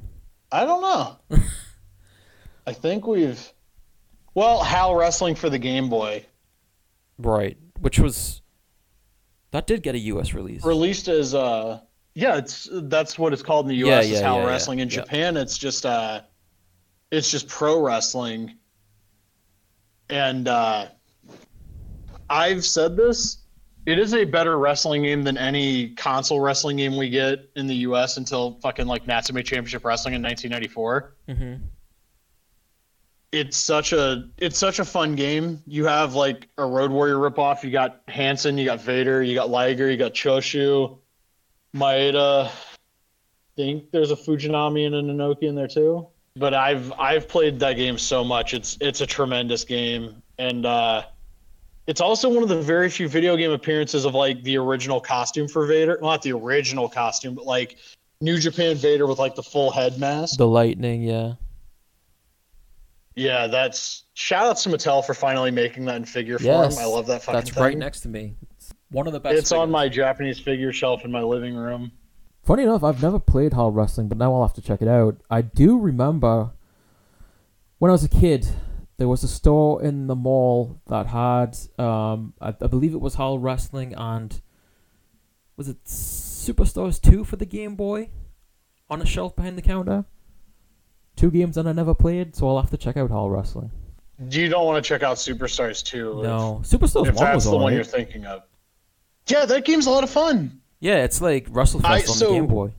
I 0.53 0.65
don't 0.65 0.81
know. 0.81 1.39
I 2.67 2.73
think 2.73 3.07
we've 3.07 3.53
well, 4.35 4.63
Hal 4.63 4.95
wrestling 4.95 5.35
for 5.35 5.51
the 5.51 5.59
Game 5.59 5.89
Boy. 5.89 6.25
Right, 7.19 7.57
which 7.81 7.99
was 7.99 8.43
That 9.51 9.67
did 9.67 9.83
get 9.83 9.95
a 9.97 9.99
U.S. 9.99 10.35
release. 10.35 10.65
released 10.65 11.09
as 11.09 11.35
uh 11.35 11.81
yeah 12.15 12.37
it's 12.37 12.69
that's 12.73 13.19
what 13.19 13.33
it's 13.33 13.43
called 13.43 13.69
in 13.71 13.77
the 13.77 13.89
us 13.91 14.05
is 14.05 14.13
yeah, 14.13 14.23
how 14.23 14.37
yeah, 14.39 14.43
yeah, 14.45 14.49
wrestling 14.51 14.79
in 14.81 14.89
yeah. 14.89 14.97
japan 14.97 15.37
it's 15.37 15.57
just 15.57 15.87
uh 15.87 16.21
it's 17.13 17.31
just 17.31 17.47
pro 17.49 17.81
wrestling 17.81 18.57
and 20.11 20.49
uh 20.49 20.87
i've 22.29 22.65
said 22.65 22.97
this 22.97 23.39
it 23.87 23.99
is 23.99 24.15
a 24.15 24.25
better 24.25 24.59
wrestling 24.59 25.03
game 25.03 25.23
than 25.23 25.39
any 25.39 25.91
console 25.95 26.41
wrestling 26.41 26.77
game 26.77 26.97
we 26.97 27.09
get 27.09 27.51
in 27.57 27.67
the 27.67 27.75
us 27.77 28.17
until 28.17 28.59
fucking 28.61 28.87
like 28.87 29.07
natsume 29.07 29.37
championship 29.37 29.85
wrestling 29.85 30.15
in 30.15 30.23
1994 30.23 31.15
hmm 31.29 31.55
it's 33.33 33.57
such 33.57 33.93
a 33.93 34.29
it's 34.39 34.59
such 34.59 34.79
a 34.79 34.85
fun 34.85 35.15
game. 35.15 35.63
You 35.67 35.87
have 35.87 36.15
like 36.15 36.49
a 36.59 36.65
Road 36.65 36.91
Warrior 36.91 37.17
ripoff. 37.17 37.63
You 37.63 37.71
got 37.71 38.03
Hanson, 38.09 38.59
you 38.59 38.65
got 38.65 38.81
Vader, 38.81 39.23
you 39.23 39.35
got 39.35 39.51
Liger, 39.51 39.91
you 39.91 39.97
got 39.97 40.15
Choshu, 40.15 40.99
Maeda. 41.75 42.47
I 42.49 42.53
think 43.57 43.91
there's 43.91 44.11
a 44.11 44.17
Fujinami 44.17 44.87
and 44.87 44.95
an 44.95 45.17
Inoki 45.17 45.45
in 45.45 45.55
there 45.55 45.69
too. 45.69 46.09
But 46.41 46.55
I've 46.55 46.91
I've 46.99 47.29
played 47.29 47.61
that 47.61 47.75
game 47.75 47.99
so 47.99 48.25
much. 48.25 48.55
It's 48.55 48.79
it's 48.81 49.03
a 49.03 49.07
tremendous 49.07 49.63
game, 49.63 50.23
and 50.39 50.65
uh, 50.65 51.03
it's 51.87 52.01
also 52.01 52.31
one 52.31 52.43
of 52.43 52.49
the 52.49 52.63
very 52.63 52.89
few 52.89 53.11
video 53.11 53.37
game 53.37 53.51
appearances 53.51 54.07
of 54.07 54.15
like 54.15 54.43
the 54.43 54.57
original 54.57 55.03
costume 55.03 55.49
for 55.49 55.67
Vader. 55.67 55.99
Well, 56.01 56.13
not 56.13 56.23
the 56.23 56.33
original 56.33 56.89
costume, 56.89 57.35
but 57.35 57.45
like 57.45 57.77
New 58.23 58.39
Japan 58.39 58.77
Vader 58.77 59.07
with 59.07 59.19
like 59.19 59.35
the 59.35 59.43
full 59.43 59.71
head 59.71 59.99
mask. 60.01 60.39
The 60.39 60.47
lightning, 60.47 61.03
yeah. 61.03 61.35
Yeah, 63.17 63.47
that's 63.47 64.05
shout 64.15 64.47
out 64.47 64.57
to 64.61 64.71
Mattel 64.71 65.05
for 65.05 65.13
finally 65.13 65.51
making 65.51 65.85
that 65.85 65.97
in 65.97 66.07
figure 66.07 66.39
Yes, 66.41 66.75
form. 66.75 66.83
I 66.83 66.89
love 66.89 67.07
that 67.09 67.23
fucking 67.23 67.39
That's 67.39 67.51
thing. 67.51 67.63
right 67.63 67.77
next 67.77 68.01
to 68.01 68.09
me. 68.09 68.35
It's 68.57 68.73
one 68.91 69.07
of 69.07 69.13
the 69.13 69.21
best. 69.21 69.37
It's 69.37 69.53
on 69.53 69.71
my 69.71 69.91
Japanese 69.91 70.41
figure 70.41 70.73
shelf 70.73 71.05
in 71.05 71.13
my 71.13 71.21
living 71.21 71.55
room. 71.55 71.93
Funny 72.43 72.63
enough, 72.63 72.83
I've 72.83 73.03
never 73.03 73.19
played 73.19 73.53
HAL 73.53 73.71
Wrestling, 73.73 74.09
but 74.09 74.19
now 74.19 74.35
I'll 74.35 74.43
have 74.43 74.55
to 74.55 74.63
check 74.63 74.83
it 74.83 74.89
out. 74.89 75.21
I 75.31 75.43
do 75.43 75.79
remember 75.79 76.53
when 77.79 77.91
I 77.91 77.93
was 77.93 78.05
a 78.05 78.09
kid, 78.09 78.47
there 78.97 79.09
was 79.09 79.23
a 79.23 79.29
store 79.29 79.83
in 79.83 80.07
the 80.07 80.15
mall 80.17 80.81
that 80.89 81.07
had, 81.07 81.57
um, 81.79 82.35
I, 82.41 82.49
I 82.49 82.67
believe 82.67 82.93
it 82.95 83.01
was 83.01 83.15
HAL 83.15 83.39
Wrestling 83.39 83.95
and 83.95 84.41
was 85.57 85.69
it 85.69 85.85
Superstars 85.85 87.01
2 87.01 87.25
for 87.25 87.37
the 87.37 87.47
Game 87.47 87.77
Boy 87.77 88.11
on 88.89 89.01
a 89.01 89.07
shelf 89.07 89.37
behind 89.37 89.57
the 89.57 89.63
counter? 89.63 90.05
Two 91.17 91.31
games 91.31 91.57
that 91.57 91.67
I 91.67 91.73
never 91.73 91.95
played, 91.95 92.35
so 92.35 92.49
I'll 92.49 92.61
have 92.61 92.71
to 92.71 92.77
check 92.79 92.97
out 92.97 93.11
HAL 93.11 93.31
Wrestling. 93.31 93.71
Do 94.29 94.41
you 94.41 94.49
don't 94.49 94.67
want 94.67 94.83
to 94.83 94.87
check 94.87 95.03
out 95.03 95.17
Superstars 95.17 95.83
2 95.83 96.23
No, 96.23 96.61
Superstars 96.63 97.07
if, 97.07 97.09
if 97.11 97.15
1 97.15 97.25
that's 97.25 97.35
was 97.37 97.45
the 97.45 97.57
one 97.57 97.73
you're 97.73 97.85
thinking 97.85 98.27
of. 98.27 98.43
Yeah, 99.27 99.47
that 99.47 99.65
game's 99.65 99.87
a 99.87 99.91
lot 99.91 100.05
of 100.05 100.11
fun. 100.11 100.61
Yeah, 100.81 101.05
it's 101.05 101.21
like 101.21 101.49
WrestleFest 101.51 101.85
I- 101.85 102.01
on 102.01 102.07
so- 102.07 102.27
the 102.29 102.33
Game 102.33 102.47
Boy. 102.47 102.73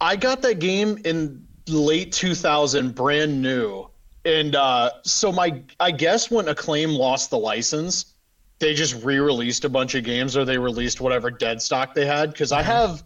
I 0.00 0.16
got 0.16 0.42
that 0.42 0.58
game 0.58 0.98
in 1.06 1.46
late 1.68 2.12
2000, 2.12 2.94
brand 2.94 3.40
new. 3.40 3.88
And 4.26 4.54
uh, 4.54 4.90
so 5.04 5.32
my, 5.32 5.62
I 5.80 5.90
guess 5.90 6.30
when 6.30 6.48
Acclaim 6.48 6.90
lost 6.90 7.30
the 7.30 7.38
license, 7.38 8.14
they 8.58 8.74
just 8.74 9.02
re-released 9.04 9.64
a 9.64 9.68
bunch 9.70 9.94
of 9.94 10.04
games, 10.04 10.36
or 10.36 10.44
they 10.44 10.58
released 10.58 11.00
whatever 11.00 11.30
dead 11.30 11.62
stock 11.62 11.94
they 11.94 12.04
had. 12.04 12.30
Because 12.32 12.52
I 12.52 12.60
have, 12.62 13.04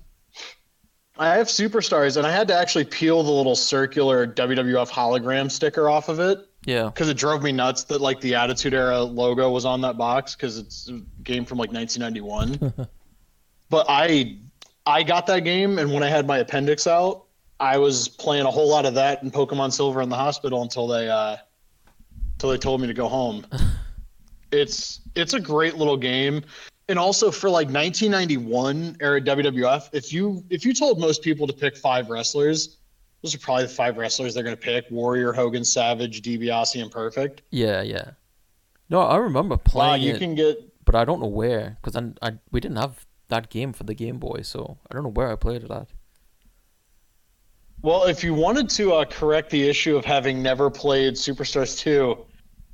I 1.19 1.29
have 1.37 1.47
Superstars, 1.47 2.17
and 2.17 2.27
I 2.27 2.33
had 2.33 2.49
to 2.49 2.55
actually 2.57 2.85
peel 2.87 3.23
the 3.23 3.31
little 3.31 3.55
circular 3.57 4.27
WWF 4.27 4.91
hologram 4.91 5.49
sticker 5.51 5.89
off 5.89 6.09
of 6.09 6.19
it 6.19 6.39
Yeah. 6.65 6.87
because 6.87 7.09
it 7.09 7.17
drove 7.19 7.43
me 7.43 7.53
nuts 7.53 7.85
that 7.85 8.01
like 8.01 8.21
the 8.21 8.35
Attitude 8.35 8.75
Era 8.75 9.01
logo 9.03 9.51
was 9.51 9.65
on 9.65 9.81
that 9.83 9.97
box 9.97 10.35
because 10.35 10.59
it's 10.59 10.89
a 10.89 11.01
game 11.23 11.45
from 11.45 11.59
like 11.59 11.71
1991. 11.73 12.89
but 13.71 13.87
I 13.89 14.37
I 14.87 15.03
got 15.03 15.27
that 15.29 15.41
game, 15.45 15.79
and 15.79 15.93
when 15.93 16.03
I 16.03 16.09
had 16.09 16.27
my 16.27 16.39
appendix 16.39 16.87
out, 16.87 17.25
I 17.61 17.79
was 17.79 18.09
playing 18.09 18.47
a 18.47 18.51
whole 18.51 18.69
lot 18.69 18.85
of 18.85 18.95
that 18.95 19.23
in 19.23 19.31
Pokemon 19.31 19.73
Silver 19.73 20.03
in 20.03 20.09
the 20.09 20.17
hospital 20.17 20.63
until 20.63 20.87
they 20.87 21.09
uh, 21.09 21.37
until 22.35 22.51
they 22.51 22.59
told 22.59 22.81
me 22.81 22.87
to 22.87 22.95
go 22.95 23.09
home. 23.09 23.47
it's 24.53 25.01
it's 25.15 25.35
a 25.35 25.41
great 25.41 25.77
little 25.77 25.97
game. 25.97 26.43
And 26.89 26.99
also 26.99 27.31
for 27.31 27.49
like 27.49 27.69
1991 27.69 28.97
era 29.01 29.21
WWF, 29.21 29.91
if 29.93 30.13
you 30.13 30.45
if 30.51 30.65
you 30.65 30.75
told 30.75 30.99
most 30.99 31.23
people 31.23 31.47
to 31.47 31.53
pick 31.53 31.77
five 31.77 32.11
wrestlers, 32.11 32.79
those 33.23 33.33
are 33.33 33.39
probably 33.39 33.65
the 33.65 33.69
five 33.69 33.97
wrestlers 33.97 34.35
they're 34.35 34.43
going 34.43 34.57
to 34.57 34.61
pick: 34.61 34.87
Warrior, 34.91 35.33
Hogan, 35.33 35.65
Savage, 35.65 36.23
DiBiase, 36.23 36.83
and 36.83 36.91
Perfect. 36.91 37.43
Yeah, 37.51 37.83
yeah. 37.83 38.11
No, 38.89 39.03
I 39.03 39.19
remember 39.19 39.55
Wow, 39.55 39.61
playing 39.65 40.03
you 40.03 40.15
it. 40.15 40.19
can 40.19 40.35
get 40.35 40.59
but 40.85 40.97
I 40.97 41.05
don't 41.05 41.21
know 41.21 41.29
where 41.29 41.77
because 41.81 41.95
I, 41.95 42.27
I 42.27 42.33
we 42.51 42.59
didn't 42.59 42.79
have 42.79 43.07
that 43.31 43.49
game 43.51 43.73
for 43.73 43.85
the 43.85 43.95
Game 43.95 44.19
Boy, 44.19 44.43
so 44.43 44.79
I 44.91 44.95
don't 44.95 45.03
know 45.03 45.11
where 45.11 45.31
I 45.31 45.37
played 45.37 45.65
it 45.65 45.71
at. 45.71 45.89
well 47.83 48.05
if 48.05 48.23
you 48.23 48.35
wanted 48.35 48.69
to 48.71 48.93
uh, 48.93 49.05
correct 49.07 49.51
the 49.51 49.69
issue 49.69 49.97
of 49.97 50.05
having 50.05 50.43
never 50.43 50.71
played 50.71 51.15
Superstars 51.15 51.79
2. 51.79 52.27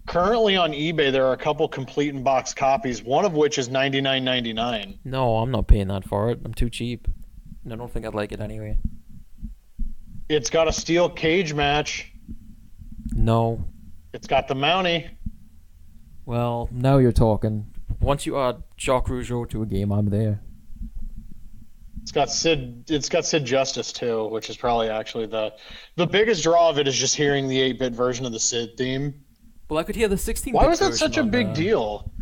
Currently 0.06 0.56
on 0.56 0.70
eBay, 0.72 1.10
there 1.10 1.26
are 1.26 1.32
a 1.32 1.36
couple 1.36 1.66
complete 1.68 2.14
in 2.14 2.22
box 2.22 2.54
copies. 2.54 3.02
One 3.02 3.24
of 3.24 3.32
which 3.32 3.58
is 3.58 3.68
ninety 3.68 4.00
nine 4.00 4.22
ninety 4.24 4.52
nine. 4.52 4.98
No, 5.04 5.38
I'm 5.38 5.50
not 5.50 5.66
paying 5.66 5.88
that 5.88 6.04
for 6.04 6.30
it. 6.30 6.38
I'm 6.44 6.54
too 6.54 6.70
cheap. 6.70 7.08
And 7.64 7.72
I 7.72 7.76
don't 7.76 7.90
think 7.92 8.06
I'd 8.06 8.14
like 8.14 8.30
it 8.30 8.38
anyway. 8.40 8.78
It's 10.28 10.48
got 10.48 10.68
a 10.68 10.72
steel 10.72 11.08
cage 11.10 11.54
match. 11.54 12.12
No. 13.16 13.64
It's 14.12 14.28
got 14.28 14.46
the 14.46 14.54
Mountie. 14.54 15.08
Well, 16.24 16.68
now 16.70 16.98
you're 16.98 17.10
talking. 17.10 17.66
Once 18.00 18.26
you 18.26 18.38
add 18.38 18.62
Jacques 18.76 19.06
Rougeau 19.08 19.48
to 19.50 19.62
a 19.62 19.66
game, 19.66 19.90
I'm 19.90 20.10
there. 20.10 20.40
It's 22.06 22.12
got 22.12 22.30
Sid. 22.30 22.84
It's 22.88 23.08
got 23.08 23.26
Sid 23.26 23.44
Justice 23.44 23.90
too, 23.90 24.28
which 24.28 24.48
is 24.48 24.56
probably 24.56 24.88
actually 24.88 25.26
the 25.26 25.52
the 25.96 26.06
biggest 26.06 26.40
draw 26.44 26.70
of 26.70 26.78
it 26.78 26.86
is 26.86 26.96
just 26.96 27.16
hearing 27.16 27.48
the 27.48 27.60
eight 27.60 27.80
bit 27.80 27.94
version 27.94 28.24
of 28.24 28.30
the 28.30 28.38
Sid 28.38 28.76
theme. 28.78 29.12
Well, 29.68 29.80
I 29.80 29.82
could 29.82 29.96
hear 29.96 30.06
the 30.06 30.16
16. 30.16 30.54
Why 30.54 30.68
was 30.68 30.78
that 30.78 30.94
such 30.94 31.16
a 31.16 31.24
big 31.24 31.48
uh, 31.48 31.54
deal? 31.54 32.12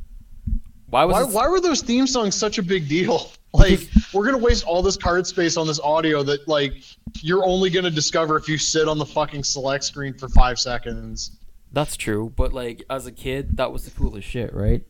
Why 0.86 1.04
was 1.04 1.12
Why, 1.12 1.22
it? 1.24 1.34
why 1.34 1.48
were 1.48 1.60
those 1.60 1.82
theme 1.82 2.06
songs 2.06 2.34
such 2.34 2.56
a 2.56 2.62
big 2.62 2.88
deal? 2.88 3.30
Like 3.54 3.88
we're 4.12 4.24
gonna 4.24 4.38
waste 4.38 4.64
all 4.64 4.82
this 4.82 4.96
card 4.96 5.28
space 5.28 5.56
on 5.56 5.68
this 5.68 5.78
audio 5.78 6.24
that 6.24 6.48
like 6.48 6.72
you're 7.20 7.44
only 7.44 7.70
gonna 7.70 7.88
discover 7.88 8.36
if 8.36 8.48
you 8.48 8.58
sit 8.58 8.88
on 8.88 8.98
the 8.98 9.06
fucking 9.06 9.44
select 9.44 9.84
screen 9.84 10.12
for 10.14 10.28
five 10.30 10.58
seconds. 10.58 11.38
That's 11.70 11.96
true, 11.96 12.32
but 12.34 12.52
like 12.52 12.82
as 12.90 13.06
a 13.06 13.12
kid, 13.12 13.56
that 13.58 13.70
was 13.70 13.84
the 13.84 13.92
coolest 13.92 14.26
shit, 14.26 14.52
right? 14.52 14.82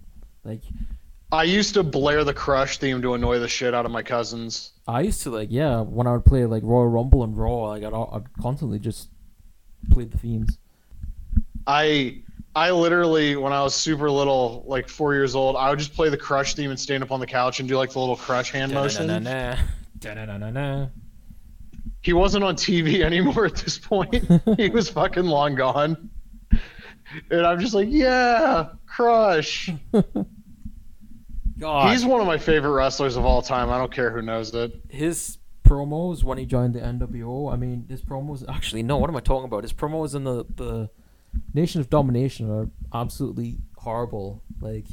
Like 0.45 0.63
I 1.35 1.43
used 1.43 1.75
to 1.75 1.83
blare 1.83 2.23
the 2.23 2.33
Crush 2.33 2.79
theme 2.79 3.03
to 3.03 3.15
annoy 3.15 3.41
the 3.41 3.49
shit 3.49 3.75
out 3.75 3.85
of 3.85 3.91
my 3.91 4.05
cousins. 4.05 4.71
I 4.87 5.01
used 5.01 5.21
to 5.23 5.31
like, 5.31 5.49
yeah, 5.51 5.81
when 5.81 6.07
I 6.07 6.13
would 6.13 6.25
play 6.25 6.47
like 6.47 6.63
Royal 6.63 6.87
Rumble 6.87 7.25
and 7.25 7.37
Raw, 7.37 7.71
like 7.71 7.83
I'd, 7.83 7.93
I'd 7.93 8.33
constantly 8.41 8.79
just 8.79 9.09
play 9.91 10.05
the 10.05 10.17
themes. 10.17 10.59
I 11.67 12.23
I 12.55 12.71
literally 12.71 13.35
when 13.35 13.53
I 13.53 13.63
was 13.65 13.75
super 13.75 14.09
little, 14.09 14.63
like 14.69 14.89
four 14.89 15.13
years 15.13 15.35
old, 15.35 15.57
I 15.57 15.71
would 15.71 15.79
just 15.81 15.93
play 15.93 16.09
the 16.09 16.17
Crush 16.17 16.55
theme 16.55 16.71
and 16.71 16.79
stand 16.79 17.03
up 17.03 17.11
on 17.11 17.19
the 17.19 17.27
couch 17.27 17.59
and 17.59 17.69
do 17.69 17.77
like 17.77 17.91
the 17.91 17.99
little 17.99 18.17
Crush 18.17 18.53
hand 18.53 18.73
motion. 18.73 19.09
He 22.03 22.13
wasn't 22.13 22.45
on 22.45 22.55
TV 22.55 23.01
anymore 23.05 23.47
at 23.47 23.57
this 23.57 23.77
point. 23.77 24.25
he 24.57 24.69
was 24.69 24.89
fucking 24.89 25.25
long 25.25 25.57
gone. 25.57 26.11
And 27.29 27.45
I'm 27.45 27.59
just 27.59 27.75
like, 27.75 27.89
yeah, 27.91 28.69
Crush. 28.87 29.73
God, 31.65 31.93
He's 31.93 32.05
one 32.05 32.21
of 32.21 32.27
my 32.27 32.37
favorite 32.39 32.73
wrestlers 32.73 33.17
of 33.17 33.25
all 33.25 33.41
time. 33.41 33.71
I 33.71 33.79
don't 33.79 33.91
care 33.93 34.11
who 34.11 34.21
knows 34.23 34.55
it. 34.55 34.73
his 34.91 35.39
promos 35.65 36.23
when 36.23 36.37
he 36.37 36.45
joined 36.45 36.75
the 36.75 36.81
NWO. 36.81 37.51
I 37.51 37.57
mean, 37.57 37.87
his 37.89 38.03
promos. 38.03 38.47
Actually, 38.49 38.83
no. 38.83 38.99
What 38.99 39.09
am 39.09 39.17
I 39.17 39.21
talking 39.21 39.47
about? 39.47 39.63
His 39.65 39.73
promos 39.73 40.15
in 40.15 40.25
the 40.25 40.45
the 40.55 40.91
Nation 41.55 41.81
of 41.81 41.89
Domination 41.89 42.51
are 42.51 42.69
absolutely 42.93 43.57
horrible. 43.79 44.43
Like 44.61 44.85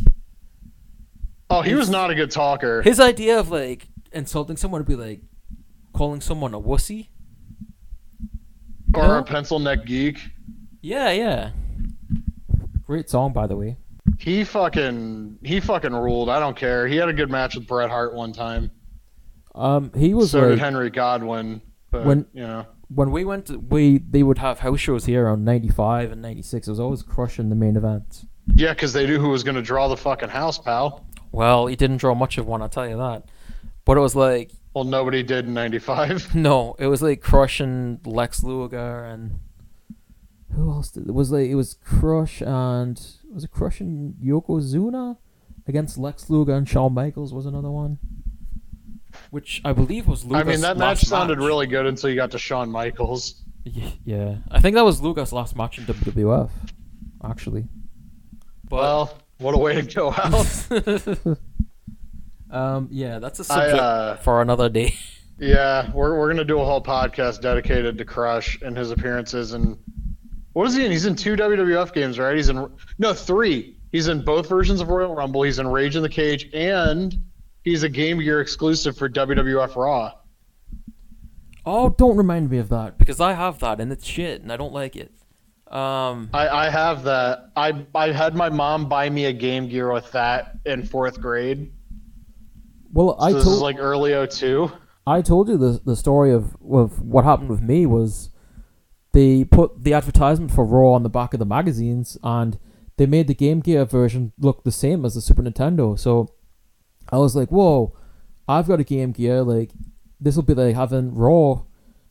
Oh, 1.49 1.61
he 1.61 1.73
was 1.75 1.89
not 1.89 2.09
a 2.09 2.15
good 2.15 2.31
talker. 2.31 2.81
his 2.81 2.99
idea 3.01 3.37
of 3.37 3.49
like 3.51 3.89
insulting 4.13 4.55
someone 4.55 4.79
would 4.79 4.87
be 4.87 4.95
like 4.95 5.21
calling 5.93 6.21
someone 6.21 6.53
a 6.53 6.59
wussy. 6.61 7.09
or 8.95 9.03
No. 9.07 9.19
a 9.19 9.23
pencil 9.23 9.59
neck 9.59 9.85
geek. 9.85 10.19
Yeah, 10.81 11.11
yeah. 11.11 11.51
Great 12.85 13.09
song, 13.09 13.33
by 13.33 13.45
the 13.47 13.55
way. 13.57 13.75
He 14.17 14.43
fucking 14.43 15.39
he 15.43 15.59
fucking 15.59 15.93
ruled. 15.93 16.29
I 16.29 16.39
don't 16.39 16.55
care. 16.57 16.87
He 16.87 16.95
had 16.95 17.09
a 17.09 17.13
good 17.13 17.29
match 17.29 17.55
with 17.55 17.67
Bret 17.67 17.89
Hart 17.89 18.13
one 18.13 18.33
time. 18.33 18.71
Um, 19.53 19.91
he 19.95 20.13
was 20.13 20.31
so 20.31 20.39
like 20.41 20.49
did 20.49 20.59
Henry 20.59 20.89
Godwinn. 20.89 21.61
But 21.91 22.05
When- 22.05 22.25
you 22.33 22.41
know. 22.43 22.65
when 22.87 23.11
we 23.11 23.25
went 23.25 23.47
to, 23.47 23.57
we 23.59 23.97
they 23.99 24.23
would 24.23 24.37
have 24.37 24.59
house 24.59 24.79
shows 24.79 25.05
here 25.05 25.27
on 25.27 25.43
95 25.43 26.11
and 26.13 26.21
96 26.21 26.67
it 26.67 26.71
was 26.71 26.79
always 26.79 27.03
crushing 27.03 27.49
the 27.49 27.55
main 27.55 27.75
events 27.75 28.25
Yeah, 28.55 28.73
because 28.73 28.93
they 28.93 29.05
knew 29.05 29.19
who 29.19 29.29
was 29.29 29.43
gonna 29.43 29.61
draw 29.61 29.87
the 29.89 29.97
fucking 29.97 30.29
house, 30.29 30.57
pal. 30.57 31.05
well 31.33 31.67
he 31.67 31.75
didn't 31.75 31.97
draw 31.97 32.13
much 32.15 32.37
of 32.37 32.47
one 32.47 32.61
i'll 32.61 32.69
tell 32.69 32.87
you 32.87 32.95
that 32.97 33.23
but 33.85 33.97
it 33.97 34.01
was 34.01 34.15
like 34.15 34.51
Well, 34.73 34.85
nobody 34.85 35.21
did 35.21 35.45
in 35.47 35.53
'95. 35.53 36.33
no 36.35 36.75
it 36.79 36.87
was 36.87 37.01
like 37.01 37.19
crushing 37.21 37.99
lex 38.05 38.41
luger 38.41 39.03
and 39.03 39.39
who 40.55 40.71
else 40.71 40.91
did 40.91 41.07
it 41.07 41.13
was 41.13 41.29
like 41.31 41.49
it 41.49 41.55
was 41.55 41.73
crush 41.73 42.41
and 42.41 43.01
was 43.33 43.43
it 43.43 43.51
crushing 43.51 44.15
yokozuna 44.23 45.17
against 45.67 45.97
Lex 45.97 46.29
Luger 46.29 46.53
and 46.53 46.67
Shawn 46.67 46.93
Michaels 46.93 47.33
was 47.33 47.45
another 47.45 47.71
one. 47.71 47.99
Which 49.29 49.61
I 49.65 49.73
believe 49.73 50.07
was 50.07 50.23
Luger's 50.23 50.41
I 50.41 50.49
mean, 50.49 50.61
that 50.61 50.77
match 50.77 51.01
sounded 51.01 51.37
match. 51.37 51.45
really 51.45 51.67
good 51.67 51.85
until 51.85 52.09
you 52.09 52.15
got 52.15 52.31
to 52.31 52.39
Shawn 52.39 52.71
Michaels. 52.71 53.41
Yeah, 53.63 54.37
I 54.49 54.59
think 54.59 54.75
that 54.75 54.85
was 54.85 55.01
Luger's 55.01 55.33
last 55.33 55.55
match 55.55 55.77
in 55.77 55.85
WWF, 55.85 56.49
actually. 57.23 57.67
Well, 58.69 59.17
what 59.37 59.53
a 59.53 59.57
way 59.57 59.81
to 59.81 59.81
go 59.81 60.11
out. 60.11 60.67
um, 62.51 62.87
yeah, 62.89 63.19
that's 63.19 63.39
a 63.39 63.43
subject 63.43 63.77
uh, 63.77 64.15
for 64.17 64.41
another 64.41 64.69
day. 64.69 64.95
yeah, 65.37 65.91
we're 65.91 66.17
we're 66.17 66.29
gonna 66.29 66.45
do 66.45 66.59
a 66.59 66.65
whole 66.65 66.81
podcast 66.81 67.41
dedicated 67.41 67.97
to 67.97 68.05
Crush 68.05 68.61
and 68.61 68.77
his 68.77 68.91
appearances 68.91 69.51
and 69.53 69.77
what 70.53 70.67
is 70.67 70.75
he 70.75 70.85
in? 70.85 70.91
He's 70.91 71.05
in 71.05 71.15
two 71.15 71.35
WWF 71.35 71.93
games, 71.93 72.19
right? 72.19 72.35
He's 72.35 72.49
in 72.49 72.69
no 72.99 73.13
three. 73.13 73.77
He's 73.91 74.07
in 74.07 74.23
both 74.23 74.47
versions 74.47 74.81
of 74.81 74.89
Royal 74.89 75.13
Rumble. 75.15 75.43
He's 75.43 75.59
in 75.59 75.67
Rage 75.67 75.95
in 75.95 76.01
the 76.03 76.09
Cage, 76.09 76.49
and 76.53 77.15
he's 77.63 77.83
a 77.83 77.89
Game 77.89 78.19
Gear 78.19 78.41
exclusive 78.41 78.97
for 78.97 79.09
WWF 79.09 79.75
Raw. 79.75 80.13
Oh, 81.65 81.89
don't 81.89 82.17
remind 82.17 82.49
me 82.49 82.57
of 82.57 82.69
that 82.69 82.97
because 82.97 83.19
I 83.19 83.33
have 83.33 83.59
that 83.59 83.79
and 83.79 83.91
it's 83.91 84.05
shit 84.07 84.41
and 84.41 84.51
I 84.51 84.57
don't 84.57 84.73
like 84.73 84.95
it. 84.95 85.11
Um, 85.71 86.29
I, 86.33 86.49
I 86.49 86.69
have 86.69 87.03
that. 87.03 87.51
I 87.55 87.85
I 87.93 88.11
had 88.11 88.35
my 88.35 88.49
mom 88.49 88.89
buy 88.89 89.09
me 89.09 89.25
a 89.25 89.33
Game 89.33 89.69
Gear 89.69 89.93
with 89.93 90.11
that 90.11 90.57
in 90.65 90.83
fourth 90.83 91.21
grade. 91.21 91.71
well, 92.91 93.15
So 93.19 93.23
I 93.25 93.33
this 93.33 93.43
told 93.43 93.55
is 93.57 93.61
like 93.61 93.77
early 93.79 94.27
02. 94.27 94.71
I 95.07 95.21
told 95.21 95.49
you 95.49 95.57
the 95.57 95.79
the 95.85 95.95
story 95.95 96.33
of 96.33 96.55
of 96.69 96.99
what 97.01 97.23
happened 97.25 97.49
with 97.49 97.61
me 97.61 97.85
was 97.85 98.30
they 99.13 99.43
put 99.43 99.83
the 99.83 99.93
advertisement 99.93 100.51
for 100.51 100.65
Raw 100.65 100.93
on 100.93 101.03
the 101.03 101.09
back 101.09 101.33
of 101.33 101.39
the 101.39 101.45
magazines 101.45 102.17
and 102.23 102.57
they 102.97 103.05
made 103.05 103.27
the 103.27 103.33
Game 103.33 103.59
Gear 103.59 103.85
version 103.85 104.31
look 104.37 104.63
the 104.63 104.71
same 104.71 105.05
as 105.05 105.15
the 105.15 105.21
Super 105.21 105.41
Nintendo. 105.41 105.97
So 105.97 106.29
I 107.11 107.17
was 107.17 107.35
like, 107.35 107.49
"Whoa, 107.49 107.93
I've 108.47 108.67
got 108.67 108.79
a 108.79 108.83
Game 108.83 109.11
Gear. 109.11 109.41
Like 109.41 109.71
this 110.19 110.35
will 110.35 110.43
be 110.43 110.53
like 110.53 110.75
having 110.75 111.15
Raw 111.15 111.63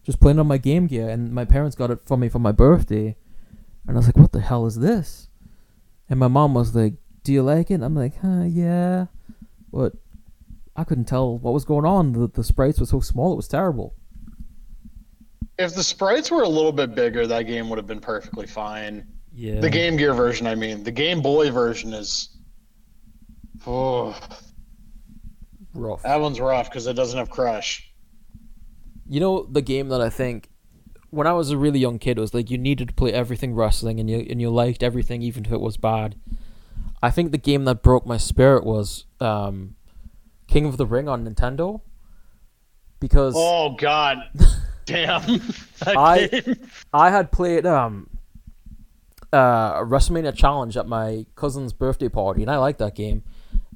just 0.02 0.20
playing 0.20 0.39
on 0.39 0.47
my 0.47 0.59
Game 0.59 0.86
Gear." 0.86 1.09
And 1.09 1.32
my 1.32 1.44
parents 1.44 1.77
got 1.77 1.90
it 1.90 2.01
for 2.06 2.16
me 2.16 2.28
for 2.28 2.39
my 2.39 2.52
birthday, 2.52 3.16
and 3.86 3.97
I 3.97 3.98
was 3.98 4.06
like, 4.06 4.16
"What 4.16 4.32
the 4.32 4.40
hell 4.40 4.66
is 4.66 4.81
this?" 4.81 5.28
And 6.09 6.18
my 6.18 6.28
mom 6.28 6.55
was 6.55 6.74
like, 6.74 6.94
"Do 7.22 7.32
you 7.32 7.43
like 7.43 7.70
it?" 7.70 7.82
I'm 7.82 7.94
like, 7.94 8.16
"Huh, 8.18 8.43
yeah," 8.43 9.06
but 9.72 9.93
I 10.74 10.85
couldn't 10.85 11.05
tell 11.05 11.39
what 11.39 11.55
was 11.55 11.64
going 11.64 11.85
on. 11.86 12.12
The 12.12 12.27
the 12.27 12.44
sprites 12.44 12.81
were 12.81 12.86
so 12.86 13.01
small; 13.01 13.32
it 13.32 13.36
was 13.36 13.48
terrible. 13.48 13.94
If 15.60 15.74
the 15.74 15.82
sprites 15.82 16.30
were 16.30 16.42
a 16.42 16.48
little 16.48 16.72
bit 16.72 16.94
bigger, 16.94 17.26
that 17.26 17.42
game 17.42 17.68
would 17.68 17.76
have 17.76 17.86
been 17.86 18.00
perfectly 18.00 18.46
fine. 18.46 19.06
Yeah. 19.34 19.60
The 19.60 19.68
Game 19.68 19.96
Gear 19.96 20.14
version, 20.14 20.46
I 20.46 20.54
mean, 20.54 20.82
the 20.82 20.90
Game 20.90 21.20
Boy 21.20 21.50
version 21.50 21.92
is. 21.92 22.30
Oh, 23.66 24.18
rough. 25.74 26.02
that 26.02 26.18
one's 26.18 26.40
rough 26.40 26.70
because 26.70 26.86
it 26.86 26.94
doesn't 26.94 27.18
have 27.18 27.28
Crush. 27.28 27.92
You 29.06 29.20
know 29.20 29.46
the 29.50 29.60
game 29.60 29.88
that 29.88 30.00
I 30.00 30.08
think 30.08 30.48
when 31.10 31.26
I 31.26 31.32
was 31.34 31.50
a 31.50 31.58
really 31.58 31.78
young 31.78 31.98
kid 31.98 32.18
was 32.18 32.32
like 32.32 32.50
you 32.50 32.56
needed 32.56 32.88
to 32.88 32.94
play 32.94 33.12
everything 33.12 33.54
wrestling 33.54 34.00
and 34.00 34.08
you 34.08 34.24
and 34.30 34.40
you 34.40 34.48
liked 34.48 34.82
everything 34.82 35.20
even 35.20 35.44
if 35.44 35.52
it 35.52 35.60
was 35.60 35.76
bad. 35.76 36.16
I 37.02 37.10
think 37.10 37.32
the 37.32 37.38
game 37.38 37.64
that 37.64 37.82
broke 37.82 38.06
my 38.06 38.16
spirit 38.16 38.64
was 38.64 39.04
um, 39.20 39.74
King 40.46 40.64
of 40.64 40.76
the 40.78 40.86
Ring 40.86 41.08
on 41.08 41.26
Nintendo 41.26 41.82
because 42.98 43.34
Oh 43.36 43.74
God, 43.78 44.18
damn! 44.90 45.40
I-. 45.86 46.56
I 46.92 47.10
had 47.10 47.32
played 47.32 47.66
um 47.66 48.08
uh 49.32 49.80
WrestleMania 49.80 50.34
Challenge 50.34 50.76
at 50.76 50.86
my 50.86 51.26
cousin's 51.36 51.72
birthday 51.72 52.08
party 52.08 52.42
and 52.42 52.50
I 52.50 52.56
liked 52.56 52.78
that 52.80 52.94
game. 52.94 53.22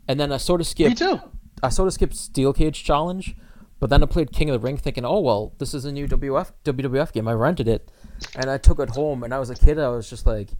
And 0.06 0.20
then 0.20 0.32
I 0.32 0.36
sort 0.36 0.60
of 0.60 0.66
skipped. 0.66 1.00
Me 1.00 1.06
too. 1.06 1.20
I 1.62 1.68
sort 1.70 1.86
of 1.86 1.94
skipped 1.94 2.14
Steel 2.14 2.52
Cage 2.52 2.84
Challenge, 2.84 3.34
but 3.80 3.88
then 3.88 4.02
I 4.02 4.06
played 4.06 4.32
King 4.32 4.50
of 4.50 4.60
the 4.60 4.66
Ring 4.66 4.76
thinking, 4.76 5.04
oh 5.04 5.20
well, 5.20 5.54
this 5.58 5.72
is 5.72 5.84
a 5.84 5.92
new 5.92 6.06
WF 6.06 6.52
WWF 6.64 7.12
game. 7.12 7.26
I 7.26 7.32
rented 7.32 7.68
it, 7.68 7.90
and 8.36 8.50
I 8.50 8.58
took 8.58 8.78
it 8.78 8.90
home. 8.90 9.22
And 9.22 9.32
I 9.32 9.38
was 9.38 9.48
a 9.50 9.54
kid. 9.54 9.78
I 9.78 9.88
was 9.88 10.10
just 10.10 10.26
like, 10.26 10.50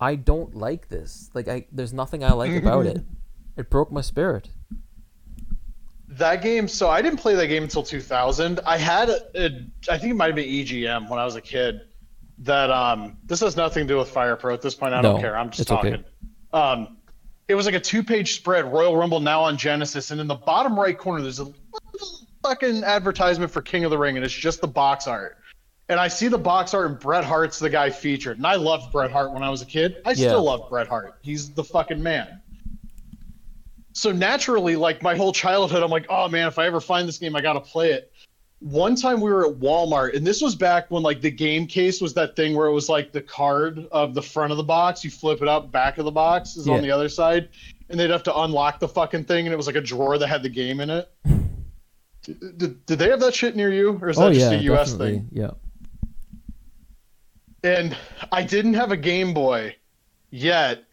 I 0.00 0.16
don't 0.16 0.54
like 0.56 0.88
this. 0.88 1.30
Like, 1.32 1.46
I 1.48 1.66
there's 1.70 1.92
nothing 1.92 2.24
I 2.24 2.32
like 2.32 2.52
about 2.52 2.86
it. 2.86 3.04
It 3.56 3.70
broke 3.70 3.90
my 3.90 4.02
spirit. 4.02 4.50
That 6.18 6.42
game. 6.42 6.68
So 6.68 6.88
I 6.88 7.02
didn't 7.02 7.18
play 7.18 7.34
that 7.34 7.46
game 7.48 7.62
until 7.64 7.82
2000. 7.82 8.60
I 8.66 8.76
had 8.78 9.08
a, 9.10 9.20
a 9.34 9.50
I 9.90 9.98
think 9.98 10.12
it 10.12 10.14
might 10.14 10.26
have 10.26 10.36
been 10.36 10.48
EGM 10.48 11.08
when 11.10 11.18
I 11.18 11.24
was 11.24 11.36
a 11.36 11.40
kid. 11.40 11.80
That 12.40 12.70
um, 12.70 13.16
this 13.24 13.40
has 13.40 13.56
nothing 13.56 13.86
to 13.86 13.94
do 13.94 13.98
with 13.98 14.08
Fire 14.10 14.36
Pro 14.36 14.52
at 14.54 14.60
this 14.62 14.74
point. 14.74 14.92
I 14.94 15.00
No, 15.00 15.12
don't 15.12 15.20
care. 15.20 15.36
I'm 15.36 15.48
just 15.50 15.60
it's 15.62 15.70
okay. 15.70 15.90
talking. 15.90 16.04
Um, 16.52 16.96
it 17.48 17.54
was 17.54 17.64
like 17.64 17.74
a 17.74 17.80
two-page 17.80 18.34
spread. 18.34 18.70
Royal 18.70 18.96
Rumble 18.96 19.20
now 19.20 19.42
on 19.42 19.56
Genesis, 19.56 20.10
and 20.10 20.20
in 20.20 20.26
the 20.26 20.34
bottom 20.34 20.78
right 20.78 20.96
corner, 20.98 21.22
there's 21.22 21.38
a 21.38 21.44
little 21.44 22.26
fucking 22.42 22.84
advertisement 22.84 23.50
for 23.50 23.62
King 23.62 23.84
of 23.84 23.90
the 23.90 23.96
Ring, 23.98 24.16
and 24.16 24.24
it's 24.24 24.34
just 24.34 24.60
the 24.60 24.66
box 24.68 25.06
art. 25.06 25.38
And 25.88 25.98
I 26.00 26.08
see 26.08 26.28
the 26.28 26.38
box 26.38 26.74
art, 26.74 26.90
and 26.90 26.98
Bret 26.98 27.24
Hart's 27.24 27.58
the 27.58 27.70
guy 27.70 27.88
featured. 27.90 28.36
And 28.38 28.46
I 28.46 28.56
loved 28.56 28.90
Bret 28.92 29.10
Hart 29.10 29.32
when 29.32 29.42
I 29.42 29.48
was 29.50 29.62
a 29.62 29.66
kid. 29.66 29.96
I 30.04 30.10
Yeah. 30.10 30.14
still 30.28 30.42
love 30.44 30.68
Bret 30.68 30.88
Hart. 30.88 31.14
He's 31.22 31.50
the 31.52 31.62
fucking 31.64 32.02
man. 32.02 32.40
So 33.96 34.12
naturally, 34.12 34.76
like 34.76 35.02
my 35.02 35.16
whole 35.16 35.32
childhood, 35.32 35.82
I'm 35.82 35.90
like, 35.90 36.04
oh 36.10 36.28
man, 36.28 36.46
if 36.48 36.58
I 36.58 36.66
ever 36.66 36.82
find 36.82 37.08
this 37.08 37.16
game, 37.16 37.34
I 37.34 37.40
gotta 37.40 37.62
play 37.62 37.92
it. 37.92 38.12
One 38.58 38.94
time 38.94 39.22
we 39.22 39.30
were 39.30 39.46
at 39.48 39.54
Walmart, 39.54 40.14
and 40.14 40.26
this 40.26 40.42
was 40.42 40.54
back 40.54 40.90
when 40.90 41.02
like 41.02 41.22
the 41.22 41.30
game 41.30 41.66
case 41.66 41.98
was 41.98 42.12
that 42.12 42.36
thing 42.36 42.54
where 42.54 42.66
it 42.66 42.74
was 42.74 42.90
like 42.90 43.10
the 43.12 43.22
card 43.22 43.86
of 43.92 44.12
the 44.12 44.20
front 44.20 44.50
of 44.50 44.58
the 44.58 44.62
box, 44.64 45.02
you 45.02 45.10
flip 45.10 45.40
it 45.40 45.48
up, 45.48 45.72
back 45.72 45.96
of 45.96 46.04
the 46.04 46.10
box 46.10 46.56
is 46.58 46.66
Yeah. 46.66 46.74
on 46.74 46.82
the 46.82 46.90
other 46.90 47.08
side, 47.08 47.48
and 47.88 47.98
they'd 47.98 48.10
have 48.10 48.22
to 48.24 48.38
unlock 48.40 48.80
the 48.80 48.88
fucking 48.88 49.24
thing, 49.24 49.46
and 49.46 49.54
it 49.54 49.56
was 49.56 49.66
like 49.66 49.76
a 49.76 49.80
drawer 49.80 50.18
that 50.18 50.26
had 50.26 50.42
the 50.42 50.50
game 50.50 50.80
in 50.80 50.90
it. 50.90 51.10
did, 52.22 52.84
did, 52.84 52.98
they 52.98 53.08
have 53.08 53.20
that 53.20 53.34
shit 53.34 53.56
near 53.56 53.72
you, 53.72 53.98
or 54.02 54.10
is 54.10 54.18
oh, 54.18 54.24
that 54.24 54.26
oh 54.28 54.32
just 54.34 54.52
yeah, 54.52 54.58
a 54.58 54.74
US 54.74 54.90
definitely. 54.92 55.12
thing? 55.20 55.28
Yeah. 55.32 55.50
and 57.64 57.96
I 58.30 58.42
didn't 58.42 58.74
have 58.74 58.92
a 58.92 58.96
Game 58.98 59.32
Boy 59.32 59.74
yet. 60.30 60.84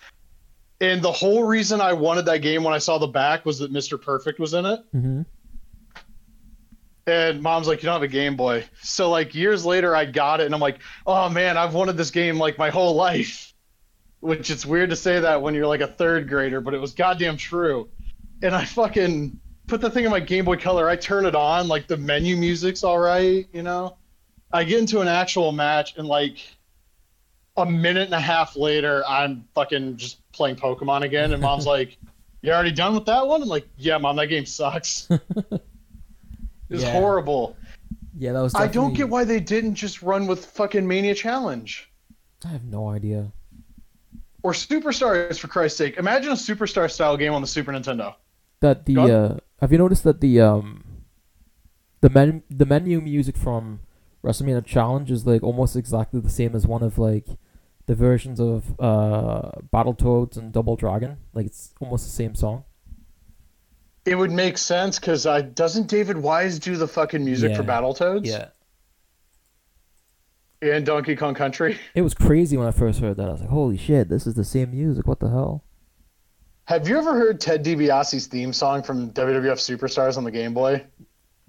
And 0.82 1.02
the 1.02 1.12
whole 1.12 1.44
reason 1.44 1.80
I 1.82 1.94
wanted 1.94 2.26
that 2.26 2.40
game 2.40 2.64
when 2.64 2.74
I 2.74 2.78
saw 2.78 2.98
the 2.98 3.08
back 3.08 3.46
was 3.46 3.60
that 3.60 3.72
Mr. 3.72 4.02
Perfect 4.02 4.40
was 4.40 4.54
in 4.54 4.66
it. 4.66 4.80
hmm 4.92 5.22
And 7.08 7.42
mom's 7.42 7.68
like, 7.68 7.82
You 7.82 7.88
don't 7.88 7.94
have 7.94 8.04
a 8.04 8.08
Game 8.08 8.36
Boy. 8.36 8.66
So, 8.82 9.10
like, 9.10 9.34
years 9.36 9.66
later, 9.66 9.96
I 9.96 10.06
got 10.06 10.42
it, 10.42 10.46
and 10.46 10.54
I'm 10.56 10.62
like, 10.62 10.80
Oh 11.06 11.30
man, 11.30 11.58
I've 11.58 11.74
wanted 11.74 11.98
this 11.98 12.12
game 12.12 12.38
like 12.38 12.58
my 12.58 12.70
whole 12.70 12.96
life. 13.08 13.54
Which 14.20 14.50
it's 14.50 14.66
weird 14.66 14.90
to 14.90 14.96
say 14.96 15.20
that 15.20 15.42
when 15.42 15.54
you're 15.54 15.68
like 15.68 15.82
a 15.82 15.88
third 15.88 16.30
grader, 16.30 16.62
but 16.62 16.74
it 16.74 16.80
was 16.80 16.94
goddamn 16.94 17.36
true. 17.38 17.90
And 18.42 18.56
I 18.56 18.64
fucking 18.66 19.38
put 19.68 19.82
the 19.82 19.90
thing 19.90 20.06
in 20.06 20.12
my 20.12 20.22
Game 20.22 20.46
Boy 20.46 20.58
Color. 20.58 20.90
I 20.90 20.96
turn 20.96 21.26
it 21.26 21.36
on, 21.36 21.68
like, 21.68 21.88
the 21.88 21.98
menu 21.98 22.36
music's 22.38 22.84
all 22.84 23.00
right, 23.00 23.48
you 23.54 23.64
know? 23.64 23.98
I 24.52 24.64
get 24.64 24.80
into 24.80 25.02
an 25.02 25.08
actual 25.10 25.52
match, 25.52 25.98
and 25.98 26.08
like, 26.08 26.38
a 27.58 27.66
minute 27.66 28.06
and 28.06 28.14
a 28.14 28.20
half 28.20 28.56
later, 28.56 29.04
I'm 29.08 29.46
fucking 29.56 29.98
just 29.98 30.20
playing 30.34 30.56
Pokemon 30.58 31.04
again, 31.04 31.32
and 31.32 31.42
mom's 31.42 31.66
like, 31.66 31.98
"You 32.42 32.52
already 32.52 32.72
done 32.72 32.94
with 32.96 33.06
that 33.06 33.26
one?" 33.26 33.42
I'm 33.42 33.48
like, 33.48 33.68
"Yeah, 33.78 33.98
mom, 33.98 34.16
that 34.18 34.28
game 34.28 34.46
sucks. 34.46 35.08
It's 36.70 36.82
Yeah. 36.84 36.92
horrible. 36.92 37.56
Yeah, 38.18 38.32
that 38.34 38.42
was. 38.42 38.56
I 38.56 38.68
don't 38.68 38.94
get 38.94 39.08
why 39.10 39.24
they 39.26 39.40
didn't 39.40 39.76
just 39.76 40.02
run 40.02 40.26
with 40.28 40.44
fucking 40.46 40.88
Mania 40.88 41.14
Challenge 41.14 41.90
I 42.46 42.48
have 42.50 42.64
no 42.64 42.90
idea. 42.90 43.32
or 44.42 44.54
Superstars 44.54 45.40
for 45.40 45.48
Christ's 45.48 45.78
sake. 45.78 45.98
Imagine 45.98 46.32
a 46.32 46.36
Superstar 46.36 46.90
style 46.92 47.16
game 47.16 47.34
on 47.34 47.42
the 47.42 47.48
Super 47.48 47.72
Nintendo. 47.72 48.16
That 48.62 48.86
the 48.86 48.98
uh, 49.00 49.38
have 49.62 49.72
you 49.72 49.78
noticed 49.78 50.04
that 50.04 50.20
the 50.20 50.42
um, 50.42 50.84
the 52.02 52.10
men 52.10 52.44
the 52.50 52.66
menu 52.66 53.02
music 53.02 53.38
from 53.38 53.82
WrestleMania 54.24 54.66
Challenge 54.66 55.12
is 55.12 55.26
like 55.28 55.44
almost 55.44 55.76
exactly 55.76 56.20
the 56.22 56.30
same 56.30 56.56
as 56.56 56.66
one 56.66 56.82
of 56.82 56.98
like 56.98 57.28
the 57.86 57.96
versions 57.96 58.40
of 58.40 58.80
uh 58.80 59.52
Battletoads 59.74 60.38
and 60.38 60.52
Double 60.52 60.76
Dragon. 60.76 61.18
Like 61.34 61.46
it's 61.46 61.74
almost 61.80 62.06
the 62.06 62.12
same 62.12 62.36
song. 62.36 62.64
It 64.06 64.16
would 64.16 64.32
make 64.32 64.58
sense 64.58 65.00
because 65.00 65.26
uh, 65.26 65.42
doesn't 65.42 65.88
David 65.88 66.18
Wise 66.18 66.60
do 66.60 66.76
the 66.76 66.88
fucking 66.88 67.24
music 67.24 67.56
for 67.56 67.64
Battletoads? 67.64 68.26
Yeah. 68.26 68.48
And 70.62 70.86
Donkey 70.86 71.16
Kong 71.16 71.34
Country? 71.34 71.78
It 71.96 72.02
was 72.02 72.14
crazy 72.14 72.58
when 72.58 72.68
I 72.68 72.72
first 72.72 73.00
heard 73.00 73.18
that. 73.18 73.30
I 73.30 73.32
was 73.32 73.42
like, 73.42 73.50
"Holy 73.50 73.78
shit, 73.78 74.10
this 74.10 74.28
is 74.28 74.34
the 74.34 74.44
same 74.44 74.72
music. 74.72 75.08
What 75.08 75.20
the 75.20 75.30
hell?" 75.30 75.64
Have 76.66 76.88
you 76.88 76.98
ever 76.98 77.14
heard 77.14 77.42
Ted 77.42 77.64
DiBiase's 77.64 78.28
theme 78.28 78.54
song 78.54 78.84
from 78.84 79.12
WWF 79.12 79.60
Superstars 79.60 80.18
on 80.18 80.24
the 80.24 80.32
Game 80.32 80.54
Boy? 80.54 80.86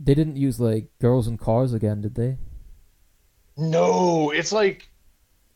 They 0.01 0.15
didn't 0.15 0.36
use 0.36 0.59
like 0.59 0.89
girls 1.01 1.28
in 1.28 1.39
cars 1.39 1.73
again, 1.73 2.01
did 2.01 2.16
they? 2.16 2.39
No, 3.56 4.31
it's 4.31 4.51
like 4.51 4.89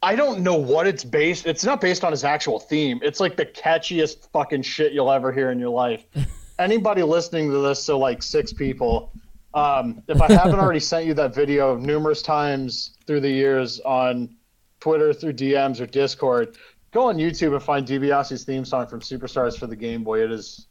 I 0.02 0.14
don't 0.14 0.40
know 0.40 0.54
what 0.54 0.86
it's 0.86 1.02
based. 1.02 1.46
It's 1.46 1.64
not 1.64 1.80
based 1.80 2.04
on 2.04 2.12
his 2.12 2.22
actual 2.22 2.60
theme. 2.60 3.00
It's 3.02 3.18
like 3.18 3.36
the 3.36 3.46
catchiest 3.46 4.28
fucking 4.32 4.62
shit 4.62 4.92
you'll 4.92 5.10
ever 5.10 5.32
hear 5.32 5.50
in 5.50 5.58
your 5.58 5.70
life. 5.70 6.04
Anybody 6.58 7.02
listening 7.02 7.50
to 7.50 7.58
this, 7.58 7.82
so 7.82 7.98
like 7.98 8.22
six 8.22 8.52
people, 8.52 9.12
um, 9.54 10.02
if 10.08 10.20
I 10.20 10.32
haven't 10.32 10.60
already 10.60 10.80
sent 10.80 11.06
you 11.06 11.14
that 11.14 11.34
video 11.34 11.76
numerous 11.76 12.22
times 12.22 12.96
through 13.06 13.20
the 13.20 13.30
years 13.30 13.80
on 13.80 14.36
Twitter, 14.80 15.12
through 15.12 15.32
DMs 15.32 15.80
or 15.80 15.86
Discord, 15.86 16.56
go 16.92 17.08
on 17.08 17.16
YouTube 17.16 17.54
and 17.54 17.62
find 17.62 17.86
DiBiase's 17.86 18.44
theme 18.44 18.64
song 18.64 18.86
from 18.86 19.00
Superstars 19.00 19.58
for 19.58 19.66
the 19.66 19.76
Game 19.76 20.04
Boy. 20.04 20.22
It 20.22 20.30
is 20.30 20.66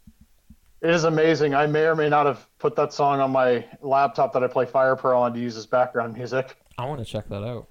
it 0.81 0.91
is 0.91 1.05
amazing. 1.05 1.55
I 1.55 1.65
may 1.65 1.85
or 1.85 1.95
may 1.95 2.07
not 2.07 2.27
have 2.27 2.47
put 2.59 2.75
that 2.75 2.93
song 2.93 3.19
on 3.19 3.31
my 3.31 3.65
laptop 3.81 4.31
that 4.33 4.43
I 4.43 4.47
play 4.47 4.65
Fire 4.65 4.95
Pro 4.95 5.19
on 5.19 5.33
to 5.33 5.39
use 5.39 5.57
as 5.57 5.65
background 5.65 6.13
music. 6.13 6.55
I 6.77 6.85
want 6.85 6.99
to 6.99 7.05
check 7.05 7.27
that 7.29 7.43
out. 7.43 7.67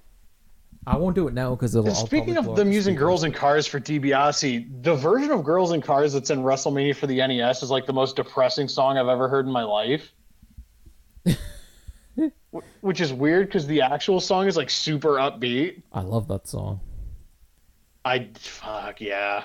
I 0.87 0.95
won't 0.95 1.15
do 1.15 1.27
it 1.27 1.33
now 1.33 1.53
because 1.53 1.75
it'll. 1.75 1.87
And 1.87 1.97
speaking 1.97 2.37
of 2.37 2.55
them 2.55 2.69
the 2.69 2.73
using 2.73 2.95
girls 2.95 3.25
in 3.25 3.33
cars 3.33 3.67
for 3.67 3.77
DiBiase, 3.77 4.83
the 4.83 4.95
version 4.95 5.31
of 5.31 5.43
Girls 5.43 5.73
in 5.73 5.81
Cars 5.81 6.13
that's 6.13 6.29
in 6.29 6.39
WrestleMania 6.39 6.95
for 6.95 7.07
the 7.07 7.17
NES 7.17 7.61
is 7.61 7.69
like 7.69 7.85
the 7.85 7.91
most 7.93 8.15
depressing 8.15 8.69
song 8.69 8.97
I've 8.97 9.09
ever 9.09 9.27
heard 9.27 9.45
in 9.45 9.51
my 9.51 9.63
life. 9.63 10.13
Which 12.79 13.01
is 13.01 13.11
weird 13.11 13.47
because 13.47 13.67
the 13.67 13.81
actual 13.81 14.21
song 14.21 14.47
is 14.47 14.55
like 14.55 14.69
super 14.69 15.15
upbeat. 15.15 15.83
I 15.91 16.01
love 16.01 16.29
that 16.29 16.47
song. 16.47 16.79
I 18.05 18.29
fuck 18.37 19.01
yeah. 19.01 19.43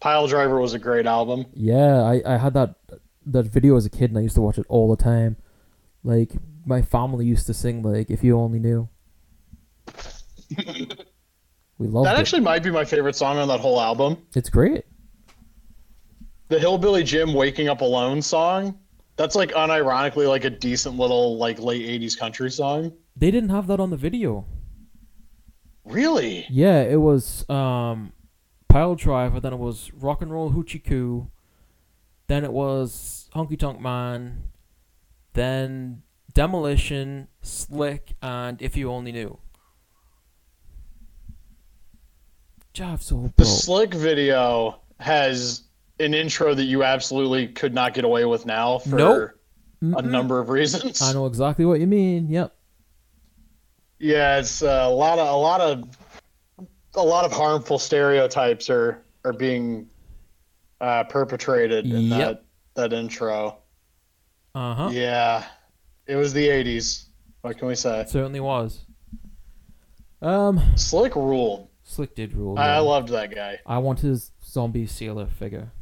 Pile 0.00 0.26
Driver 0.26 0.60
was 0.60 0.74
a 0.74 0.78
great 0.78 1.06
album. 1.06 1.46
Yeah, 1.54 2.02
I, 2.02 2.20
I 2.26 2.36
had 2.36 2.52
that 2.52 2.74
that 3.24 3.46
video 3.46 3.76
as 3.76 3.86
a 3.86 3.90
kid 3.90 4.10
and 4.10 4.18
I 4.18 4.20
used 4.20 4.34
to 4.34 4.42
watch 4.42 4.58
it 4.58 4.66
all 4.68 4.94
the 4.94 5.02
time. 5.02 5.36
Like 6.04 6.32
my 6.66 6.82
family 6.82 7.24
used 7.24 7.46
to 7.46 7.54
sing 7.54 7.82
like 7.82 8.10
"If 8.10 8.22
You 8.22 8.38
Only 8.38 8.58
Knew." 8.58 8.90
We 10.56 11.86
loved 11.86 12.06
That 12.06 12.16
it. 12.16 12.20
actually 12.20 12.40
might 12.42 12.62
be 12.62 12.70
my 12.70 12.84
favorite 12.84 13.14
song 13.16 13.38
on 13.38 13.48
that 13.48 13.60
whole 13.60 13.80
album. 13.80 14.16
it's 14.34 14.50
great. 14.50 14.84
The 16.48 16.58
Hillbilly 16.58 17.04
Jim 17.04 17.34
"Waking 17.34 17.68
Up 17.68 17.82
Alone" 17.82 18.22
song. 18.22 18.78
That's 19.16 19.34
like 19.34 19.50
unironically 19.52 20.26
like 20.28 20.44
a 20.44 20.50
decent 20.50 20.96
little 20.96 21.36
like 21.36 21.58
late 21.58 21.86
'80s 22.00 22.18
country 22.18 22.50
song. 22.50 22.92
They 23.16 23.30
didn't 23.30 23.50
have 23.50 23.66
that 23.66 23.80
on 23.80 23.90
the 23.90 23.96
video. 23.96 24.46
Really? 25.84 26.46
Yeah, 26.50 26.82
it 26.82 27.00
was 27.00 27.48
um, 27.50 28.12
Pile 28.68 28.94
Driver. 28.94 29.40
Then 29.40 29.52
it 29.52 29.58
was 29.58 29.90
Rock 29.94 30.22
and 30.22 30.32
Roll 30.32 30.52
Hoochie 30.52 30.82
Coo. 30.82 31.30
Then 32.28 32.44
it 32.44 32.52
was 32.52 33.28
Honky 33.34 33.58
Tonk 33.58 33.80
Man. 33.80 34.44
Then 35.34 36.02
Demolition, 36.32 37.28
Slick, 37.42 38.14
and 38.22 38.60
If 38.62 38.76
You 38.76 38.90
Only 38.90 39.12
Knew. 39.12 39.38
The 42.78 43.44
Slick 43.44 43.92
video 43.92 44.80
has 45.00 45.62
an 45.98 46.14
intro 46.14 46.54
that 46.54 46.64
you 46.64 46.84
absolutely 46.84 47.48
could 47.48 47.74
not 47.74 47.92
get 47.92 48.04
away 48.04 48.24
with 48.24 48.46
now 48.46 48.78
for 48.78 48.96
Nope. 48.96 49.30
a 49.96 50.02
number 50.02 50.38
of 50.38 50.48
reasons. 50.48 51.02
I 51.02 51.12
know 51.12 51.26
exactly 51.26 51.64
what 51.64 51.80
you 51.80 51.88
mean. 51.88 52.28
Yep. 52.28 52.54
Yeah, 53.98 54.38
it's 54.38 54.62
uh, 54.62 54.84
a 54.86 54.90
lot 54.90 55.18
of 55.18 55.26
a 55.26 55.36
lot 55.36 55.60
of 55.60 55.88
a 56.94 57.02
lot 57.02 57.24
of 57.24 57.32
harmful 57.32 57.80
stereotypes 57.80 58.70
are 58.70 59.02
are 59.24 59.32
being 59.32 59.88
uh, 60.80 61.02
perpetrated 61.04 61.84
in 61.86 62.02
Yep. 62.02 62.18
that 62.18 62.44
that 62.74 62.92
intro. 62.96 63.58
Uh 64.54 64.74
huh. 64.74 64.88
Yeah, 64.92 65.44
it 66.06 66.14
was 66.14 66.32
the 66.32 66.46
'80s. 66.46 67.06
What 67.40 67.58
can 67.58 67.66
we 67.66 67.74
say? 67.74 68.02
It 68.02 68.08
certainly 68.08 68.40
was. 68.40 68.84
Um, 70.22 70.60
Slick 70.76 71.16
ruled. 71.16 71.67
Slick 71.88 72.14
did 72.14 72.34
rule. 72.34 72.58
I, 72.58 72.68
I 72.68 72.78
loved 72.80 73.08
that 73.08 73.34
guy. 73.34 73.60
I 73.64 73.78
want 73.78 74.00
his 74.00 74.30
Zombie 74.44 74.86
Sailor 74.86 75.26
figure. 75.26 75.72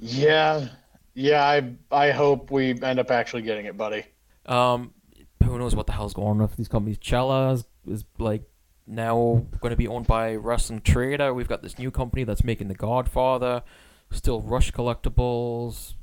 Yeah, 0.00 0.68
yeah. 1.14 1.42
I 1.44 1.74
I 1.90 2.12
hope 2.12 2.52
we 2.52 2.80
end 2.80 3.00
up 3.00 3.10
actually 3.10 3.42
getting 3.42 3.66
it, 3.66 3.76
buddy. 3.76 4.04
Um, 4.46 4.94
who 5.42 5.58
knows 5.58 5.74
what 5.74 5.88
the 5.88 5.92
hell's 5.92 6.14
going 6.14 6.28
on 6.28 6.38
with 6.38 6.56
these 6.56 6.68
companies? 6.68 6.98
Cella 7.02 7.52
is, 7.52 7.64
is 7.88 8.04
like 8.18 8.44
now 8.86 9.44
going 9.60 9.70
to 9.70 9.76
be 9.76 9.88
owned 9.88 10.06
by 10.06 10.36
Wrestling 10.36 10.80
Trader. 10.80 11.34
We've 11.34 11.48
got 11.48 11.62
this 11.62 11.80
new 11.80 11.90
company 11.90 12.22
that's 12.22 12.44
making 12.44 12.68
The 12.68 12.74
Godfather. 12.74 13.64
Still 14.12 14.40
Rush 14.40 14.70
Collectibles. 14.70 15.94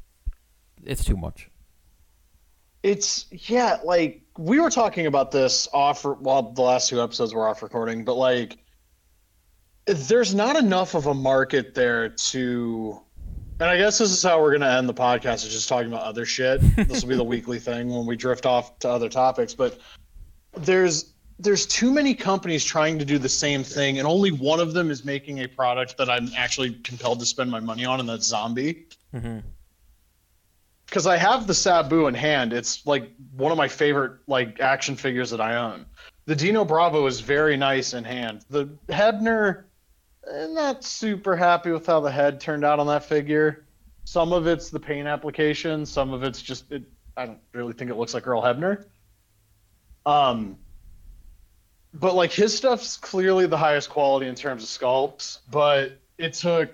It's 0.83 1.05
too 1.05 1.15
much. 1.15 1.49
It's 2.85 3.25
yeah, 3.31 3.79
like 3.83 4.21
we 4.37 4.59
were 4.59 4.69
talking 4.69 5.07
about 5.07 5.31
this 5.31 5.67
off. 5.73 6.05
Well, 6.05 6.51
the 6.51 6.61
last 6.61 6.87
two 6.87 7.01
episodes 7.01 7.33
were 7.33 7.49
off 7.49 7.63
recording, 7.63 8.05
but 8.05 8.13
like, 8.13 8.59
there's 9.87 10.35
not 10.35 10.55
enough 10.55 10.93
of 10.93 11.07
a 11.07 11.13
market 11.15 11.73
there 11.73 12.09
to. 12.09 13.01
And 13.59 13.69
I 13.71 13.77
guess 13.77 13.97
this 13.97 14.11
is 14.11 14.21
how 14.21 14.39
we're 14.39 14.51
gonna 14.51 14.69
end 14.69 14.87
the 14.87 14.93
podcast. 14.93 15.47
Is 15.47 15.53
just 15.53 15.67
talking 15.67 15.87
about 15.87 16.03
other 16.03 16.25
shit. 16.27 16.61
this 16.87 17.01
will 17.01 17.09
be 17.09 17.15
the 17.15 17.23
weekly 17.35 17.57
thing 17.57 17.89
when 17.89 18.05
we 18.05 18.15
drift 18.15 18.45
off 18.45 18.77
to 18.79 18.89
other 18.89 19.09
topics. 19.09 19.55
But 19.55 19.79
there's 20.55 21.13
there's 21.39 21.65
too 21.65 21.91
many 21.91 22.13
companies 22.13 22.63
trying 22.63 22.99
to 22.99 23.05
do 23.05 23.17
the 23.17 23.27
same 23.27 23.63
thing, 23.63 23.97
and 23.97 24.07
only 24.07 24.29
one 24.31 24.59
of 24.59 24.73
them 24.73 24.91
is 24.91 25.03
making 25.03 25.39
a 25.39 25.47
product 25.47 25.97
that 25.97 26.07
I'm 26.11 26.29
actually 26.37 26.73
compelled 26.83 27.19
to 27.21 27.25
spend 27.25 27.49
my 27.49 27.59
money 27.59 27.83
on, 27.83 27.99
and 27.99 28.07
that's 28.07 28.27
Zombie 28.27 28.85
hmm 29.11 29.39
because 30.95 31.07
I 31.07 31.17
have 31.17 31.45
the 31.45 31.53
Sabu 31.53 32.07
in 32.07 32.13
hand. 32.13 32.53
It's 32.53 32.87
like 32.87 33.11
one 33.35 33.51
of 33.51 33.57
my 33.57 33.67
favorite 33.67 34.13
like 34.27 34.61
action 34.61 34.95
figures 34.95 35.29
that 35.31 35.41
I 35.41 35.57
own. 35.57 35.85
The 36.23 36.37
Dino 36.37 36.63
Bravo 36.63 37.05
is 37.05 37.19
very 37.19 37.57
nice 37.57 37.93
in 37.93 38.05
hand. 38.05 38.45
The 38.49 38.69
Hebner, 38.87 39.65
eh, 40.25 40.47
not 40.51 40.85
super 40.85 41.35
happy 41.35 41.71
with 41.71 41.85
how 41.85 41.99
the 41.99 42.09
head 42.09 42.39
turned 42.39 42.63
out 42.63 42.79
on 42.79 42.87
that 42.87 43.03
figure. 43.03 43.65
Some 44.05 44.31
of 44.31 44.47
it's 44.47 44.69
the 44.69 44.79
paint 44.79 45.05
application. 45.05 45.85
Some 45.85 46.13
of 46.13 46.23
it's 46.23 46.41
just 46.41 46.71
it. 46.71 46.83
I 47.17 47.25
don't 47.25 47.39
really 47.51 47.73
think 47.73 47.91
it 47.91 47.97
looks 47.97 48.13
like 48.13 48.25
Earl 48.25 48.41
Hebner. 48.41 48.85
Um, 50.05 50.55
but 51.93 52.15
like 52.15 52.31
his 52.31 52.55
stuff's 52.55 52.95
clearly 52.95 53.47
the 53.47 53.57
highest 53.57 53.89
quality 53.89 54.27
in 54.27 54.35
terms 54.35 54.63
of 54.63 54.69
sculpts. 54.69 55.39
But 55.51 55.99
it 56.17 56.35
took 56.35 56.73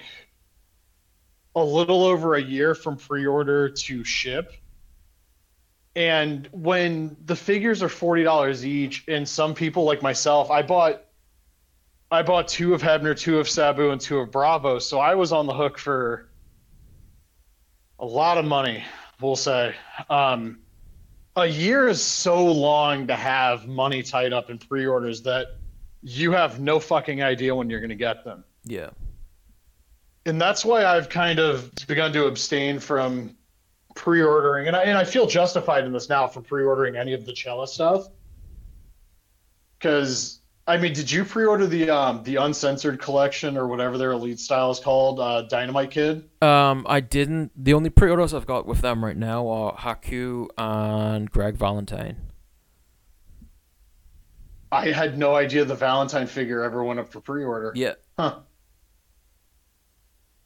a 1.55 1.63
little 1.63 2.03
over 2.03 2.35
a 2.35 2.41
year 2.41 2.75
from 2.75 2.97
pre-order 2.97 3.69
to 3.69 4.03
ship. 4.03 4.53
And 5.95 6.47
when 6.51 7.17
the 7.25 7.35
figures 7.35 7.83
are 7.83 7.89
forty 7.89 8.23
dollars 8.23 8.65
each, 8.65 9.03
and 9.07 9.27
some 9.27 9.53
people 9.53 9.83
like 9.83 10.01
myself, 10.01 10.49
I 10.49 10.61
bought 10.61 11.03
I 12.11 12.21
bought 12.21 12.47
two 12.47 12.73
of 12.73 12.81
Hebner, 12.81 13.17
two 13.17 13.39
of 13.39 13.49
Sabu, 13.49 13.91
and 13.91 13.99
two 13.99 14.19
of 14.19 14.31
Bravo, 14.31 14.79
so 14.79 14.99
I 14.99 15.15
was 15.15 15.31
on 15.31 15.47
the 15.47 15.53
hook 15.53 15.77
for 15.77 16.29
a 17.99 18.05
lot 18.05 18.37
of 18.37 18.45
money, 18.45 18.83
we'll 19.21 19.35
say. 19.35 19.75
Um, 20.09 20.59
a 21.35 21.45
year 21.45 21.87
is 21.87 22.01
so 22.01 22.45
long 22.45 23.07
to 23.07 23.15
have 23.15 23.67
money 23.67 24.03
tied 24.03 24.33
up 24.33 24.49
in 24.49 24.57
pre-orders 24.57 25.21
that 25.21 25.55
you 26.01 26.31
have 26.31 26.59
no 26.59 26.79
fucking 26.79 27.23
idea 27.23 27.55
when 27.55 27.69
you're 27.69 27.79
going 27.79 27.89
to 27.89 27.95
get 27.95 28.25
them 28.25 28.43
Yeah. 28.65 28.89
And 30.25 30.39
that's 30.39 30.63
why 30.63 30.85
I've 30.85 31.09
kind 31.09 31.39
of 31.39 31.71
begun 31.87 32.13
to 32.13 32.25
abstain 32.25 32.79
from 32.79 33.35
pre-ordering, 33.95 34.67
and 34.67 34.75
I 34.75 34.83
and 34.83 34.97
I 34.97 35.03
feel 35.03 35.27
justified 35.27 35.85
in 35.85 35.91
this 35.91 36.09
now 36.09 36.27
for 36.27 36.41
pre-ordering 36.41 36.95
any 36.95 37.13
of 37.13 37.25
the 37.25 37.35
Cella 37.35 37.67
stuff. 37.67 38.07
Because 39.77 40.39
I 40.67 40.77
mean, 40.77 40.93
did 40.93 41.11
you 41.11 41.25
pre-order 41.25 41.65
the 41.65 41.89
um 41.89 42.23
the 42.23 42.35
uncensored 42.37 43.01
collection 43.01 43.57
or 43.57 43.67
whatever 43.67 43.97
their 43.97 44.11
elite 44.11 44.39
style 44.39 44.71
is 44.71 44.79
called, 44.79 45.19
uh, 45.19 45.43
Dynamite 45.43 45.91
Kid? 45.91 46.29
Um, 46.41 46.85
I 46.87 46.99
didn't. 46.99 47.51
The 47.55 47.73
only 47.73 47.89
pre-orders 47.89 48.33
I've 48.33 48.45
got 48.45 48.65
with 48.65 48.81
them 48.81 49.03
right 49.03 49.17
now 49.17 49.47
are 49.47 49.75
Haku 49.75 50.47
and 50.57 51.29
Greg 51.31 51.55
Valentine. 51.55 52.17
I 54.71 54.91
had 54.91 55.17
no 55.17 55.35
idea 55.35 55.65
the 55.65 55.75
Valentine 55.75 56.27
figure 56.27 56.63
ever 56.63 56.81
went 56.83 56.99
up 56.99 57.11
for 57.11 57.19
pre-order. 57.19 57.73
Yeah. 57.75 57.95
Huh. 58.17 58.39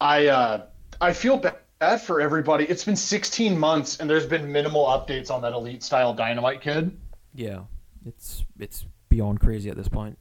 I 0.01 0.27
uh 0.27 0.65
I 1.01 1.13
feel 1.13 1.37
bad 1.37 2.01
for 2.01 2.21
everybody. 2.21 2.65
It's 2.65 2.83
been 2.83 2.95
16 2.95 3.57
months 3.57 3.99
and 3.99 4.09
there's 4.09 4.25
been 4.25 4.51
minimal 4.51 4.85
updates 4.85 5.29
on 5.29 5.41
that 5.41 5.53
elite 5.53 5.83
style 5.83 6.13
Dynamite 6.13 6.61
Kid. 6.61 6.97
Yeah. 7.33 7.61
It's 8.05 8.45
it's 8.59 8.85
beyond 9.09 9.39
crazy 9.39 9.69
at 9.69 9.77
this 9.77 9.87
point. 9.87 10.17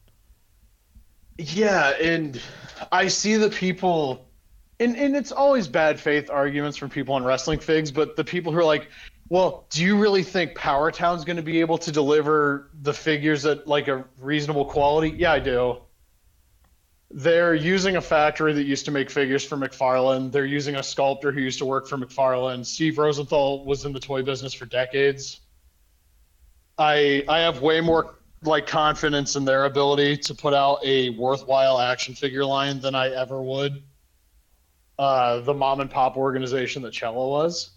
Yeah, 1.38 1.90
and 2.00 2.40
I 2.92 3.08
see 3.08 3.36
the 3.36 3.50
people, 3.50 4.28
and, 4.78 4.96
and 4.96 5.16
it's 5.16 5.32
always 5.32 5.66
bad 5.66 5.98
faith 5.98 6.30
arguments 6.30 6.76
from 6.76 6.90
people 6.90 7.14
on 7.14 7.24
wrestling 7.24 7.58
figs, 7.58 7.90
but 7.90 8.14
the 8.14 8.22
people 8.22 8.52
who 8.52 8.58
are 8.58 8.64
like, 8.64 8.88
well, 9.30 9.66
do 9.70 9.82
you 9.82 9.98
really 9.98 10.22
think 10.22 10.54
Power 10.54 10.92
Town's 10.92 11.24
going 11.24 11.36
to 11.36 11.42
be 11.42 11.60
able 11.60 11.78
to 11.78 11.90
deliver 11.90 12.70
the 12.82 12.92
figures 12.92 13.44
at 13.46 13.66
like 13.66 13.88
a 13.88 14.04
reasonable 14.20 14.64
quality? 14.64 15.10
Yeah, 15.10 15.32
I 15.32 15.40
do. 15.40 15.78
They're 17.16 17.54
using 17.54 17.94
a 17.94 18.00
factory 18.00 18.52
that 18.54 18.64
used 18.64 18.84
to 18.86 18.90
make 18.90 19.08
figures 19.08 19.44
for 19.44 19.56
McFarlane. 19.56 20.32
They're 20.32 20.44
using 20.44 20.74
a 20.74 20.82
sculptor 20.82 21.30
who 21.30 21.40
used 21.40 21.60
to 21.60 21.64
work 21.64 21.86
for 21.86 21.96
McFarlane. 21.96 22.66
Steve 22.66 22.98
Rosenthal 22.98 23.64
was 23.64 23.84
in 23.84 23.92
the 23.92 24.00
toy 24.00 24.24
business 24.24 24.52
for 24.52 24.66
decades. 24.66 25.40
I 26.76 27.24
I 27.28 27.38
have 27.38 27.62
way 27.62 27.80
more 27.80 28.16
like 28.42 28.66
confidence 28.66 29.36
in 29.36 29.44
their 29.44 29.64
ability 29.64 30.16
to 30.16 30.34
put 30.34 30.54
out 30.54 30.80
a 30.84 31.10
worthwhile 31.10 31.78
action 31.78 32.16
figure 32.16 32.44
line 32.44 32.80
than 32.80 32.96
I 32.96 33.10
ever 33.10 33.40
would 33.40 33.80
uh, 34.98 35.40
the 35.40 35.54
mom 35.54 35.80
and 35.80 35.90
pop 35.90 36.16
organization 36.16 36.82
that 36.82 36.94
Cella 36.94 37.28
was. 37.28 37.70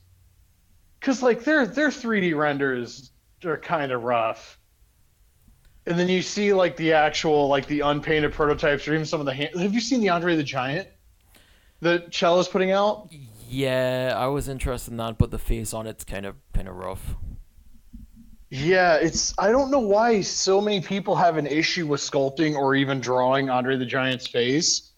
Cause 0.99 1.21
like 1.21 1.43
their 1.43 1.65
their 1.67 1.89
3D 1.89 2.35
renders 2.35 3.11
are 3.45 3.57
kind 3.57 3.91
of 3.91 4.03
rough. 4.03 4.56
And 5.87 5.97
then 5.97 6.09
you 6.09 6.21
see 6.21 6.53
like 6.53 6.75
the 6.75 6.93
actual 6.93 7.47
like 7.47 7.65
the 7.67 7.79
unpainted 7.79 8.33
prototypes 8.33 8.87
or 8.87 8.93
even 8.93 9.05
some 9.05 9.19
of 9.19 9.25
the 9.25 9.33
hand. 9.33 9.59
Have 9.59 9.73
you 9.73 9.81
seen 9.81 10.01
the 10.01 10.09
Andre 10.09 10.35
the 10.35 10.43
Giant 10.43 10.87
that 11.81 12.13
Cella's 12.13 12.47
putting 12.47 12.71
out? 12.71 13.09
Yeah, 13.49 14.13
I 14.15 14.27
was 14.27 14.49
interested 14.49 14.91
in 14.91 14.97
that, 14.97 15.17
but 15.17 15.31
the 15.31 15.39
face 15.39 15.73
on 15.73 15.87
it's 15.87 16.03
kind 16.03 16.25
of 16.25 16.35
kind 16.53 16.67
of 16.67 16.75
rough. 16.75 17.15
Yeah, 18.49 18.95
it's 18.95 19.33
I 19.37 19.51
don't 19.51 19.71
know 19.71 19.79
why 19.79 20.21
so 20.21 20.59
many 20.59 20.81
people 20.81 21.15
have 21.15 21.37
an 21.37 21.47
issue 21.47 21.87
with 21.87 22.01
sculpting 22.01 22.55
or 22.55 22.75
even 22.75 22.99
drawing 22.99 23.49
Andre 23.49 23.77
the 23.77 23.85
Giant's 23.85 24.27
face. 24.27 24.91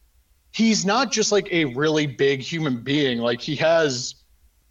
He's 0.52 0.86
not 0.86 1.11
just 1.11 1.32
like 1.32 1.48
a 1.52 1.66
really 1.66 2.07
big 2.07 2.41
human 2.41 2.82
being. 2.82 3.20
Like 3.20 3.40
he 3.40 3.56
has, 3.57 4.16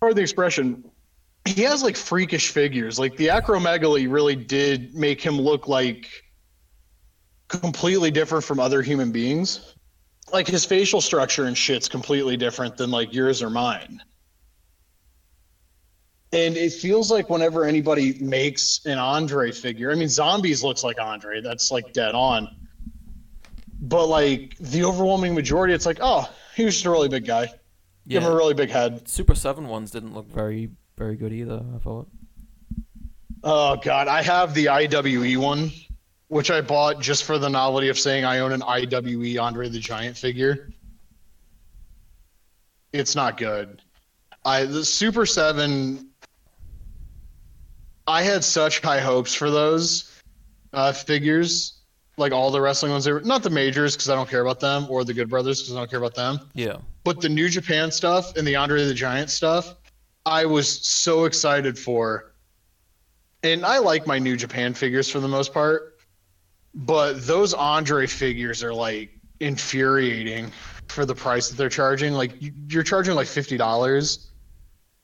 pardon 0.01 0.17
the 0.17 0.23
expression, 0.23 0.85
he 1.49 1.63
has 1.63 1.83
like 1.83 1.97
freakish 1.97 2.51
figures. 2.51 2.99
Like 2.99 3.17
the 3.17 3.29
acromegaly 3.29 4.11
really 4.11 4.37
did 4.37 4.95
make 4.95 5.21
him 5.21 5.41
look 5.41 5.69
like 5.69 6.09
completely 7.49 8.11
different 8.11 8.45
from 8.45 8.61
other 8.61 8.83
human 8.83 9.11
beings. 9.11 9.75
Like 10.33 10.47
his 10.47 10.65
facial 10.65 11.01
structure 11.01 11.47
and 11.47 11.57
shit's 11.57 11.89
completely 11.89 12.37
different 12.37 12.77
than 12.77 12.91
like 12.91 13.13
yours 13.13 13.43
or 13.43 13.51
mine. 13.51 14.03
And 16.33 16.59
it 16.59 16.75
feels 16.75 17.11
like 17.11 17.31
whenever 17.31 17.65
anybody 17.65 18.19
makes 18.21 18.85
an 18.85 18.99
Andre 18.99 19.51
figure, 19.51 19.91
I 19.91 19.95
mean, 19.95 20.09
Zombies 20.09 20.63
looks 20.63 20.85
like 20.85 21.01
Andre. 21.01 21.41
That's 21.41 21.71
like 21.71 21.95
dead 21.95 22.15
on. 22.15 22.55
But 23.81 24.07
like 24.07 24.59
the 24.59 24.85
overwhelming 24.85 25.35
majority, 25.35 25.73
it's 25.73 25.87
like, 25.87 25.99
oh, 26.03 26.31
he 26.55 26.67
was 26.67 26.75
just 26.75 26.85
a 26.85 26.91
really 26.91 27.09
big 27.09 27.25
guy. 27.25 27.49
Give 28.07 28.23
him 28.23 28.31
a 28.31 28.35
really 28.35 28.55
big 28.55 28.71
head. 28.71 29.09
Super 29.09 29.35
Seven 29.35 29.69
ones 29.69 29.91
didn't 29.91 30.15
look 30.15 30.31
very 30.31 30.71
very 30.99 31.17
good 31.17 31.33
either. 31.33 31.63
I 31.75 31.79
thought. 31.79 32.09
Oh 33.45 33.77
god, 33.77 34.09
I 34.09 34.21
have 34.23 34.53
the 34.53 34.67
IWE 34.67 35.37
one, 35.41 35.71
which 36.27 36.51
I 36.51 36.61
bought 36.61 37.01
just 37.01 37.25
for 37.25 37.39
the 37.39 37.49
novelty 37.49 37.89
of 37.89 37.99
saying 37.99 38.25
I 38.25 38.41
own 38.41 38.53
an 38.53 38.63
IWE 38.63 39.39
Andre 39.39 39.69
the 39.69 39.79
Giant 39.79 40.17
figure. 40.17 40.71
It's 42.93 43.15
not 43.15 43.37
good. 43.37 43.81
I 44.45 44.65
the 44.65 44.85
Super 44.85 45.25
Seven. 45.25 46.11
I 48.07 48.23
had 48.23 48.43
such 48.43 48.81
high 48.81 49.01
hopes 49.01 49.35
for 49.35 49.51
those 49.51 50.19
uh, 50.73 50.93
figures, 50.93 51.81
like 52.17 52.33
all 52.33 52.51
the 52.51 52.61
wrestling 52.61 52.91
ones. 52.91 53.05
They 53.05 53.13
were 53.13 53.21
not 53.21 53.43
the 53.43 53.51
majors 53.51 53.95
because 53.95 54.09
I 54.09 54.15
don't 54.15 54.29
care 54.29 54.41
about 54.41 54.61
them, 54.61 54.87
or 54.89 55.05
the 55.05 55.15
Good 55.15 55.29
Brothers 55.29 55.61
because 55.61 55.77
I 55.77 55.79
don't 55.79 55.91
care 55.91 55.99
about 55.99 56.15
them. 56.15 56.41
Yeah. 56.55 56.79
But 57.05 57.21
the 57.21 57.29
New 57.29 57.49
Japan 57.49 57.93
stuff 57.93 58.37
and 58.37 58.47
the 58.47 58.57
Andre 58.57 58.85
the 58.85 58.95
Giant 58.95 59.31
stuff, 59.31 59.77
I 60.29 60.45
was 60.45 60.69
so 60.69 61.25
excited 61.25 61.79
for. 61.79 62.33
And 63.43 63.65
I 63.65 63.79
like 63.79 64.07
my 64.07 64.19
New 64.19 64.37
Japan 64.37 64.75
figures 64.75 65.09
for 65.09 65.21
the 65.21 65.29
most 65.29 65.55
part, 65.55 65.99
but 66.75 67.27
those 67.27 67.55
Andre 67.55 68.07
figures 68.07 68.65
are 68.65 68.75
like 68.75 69.11
infuriating 69.41 70.51
for 70.89 71.07
the 71.07 71.15
price 71.15 71.49
that 71.49 71.57
they're 71.57 71.69
charging. 71.69 72.13
Like 72.15 72.33
you're 72.69 72.83
charging 72.83 73.15
like 73.15 73.29
fifty 73.29 73.57
dollars, 73.57 74.31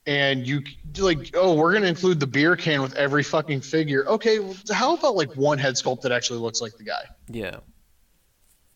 and 0.05 0.45
you 0.45 0.61
like, 0.97 1.31
oh, 1.33 1.55
we're 1.55 1.73
gonna 1.73 1.87
include 1.87 2.19
the 2.19 2.27
beer 2.27 2.57
can 2.57 2.81
with 2.81 2.93
every 2.95 3.23
fucking 3.23 3.61
figure. 3.61 4.05
Okay, 4.05 4.39
well, 4.39 4.55
how 4.71 4.95
about 4.95 5.15
like 5.15 5.33
one 5.35 5.57
head 5.57 5.75
sculpt 5.75 6.01
that 6.01 6.11
actually 6.11 6.39
looks 6.39 6.59
like 6.61 6.77
the 6.77 6.83
guy? 6.83 7.05
Yeah. 7.29 7.51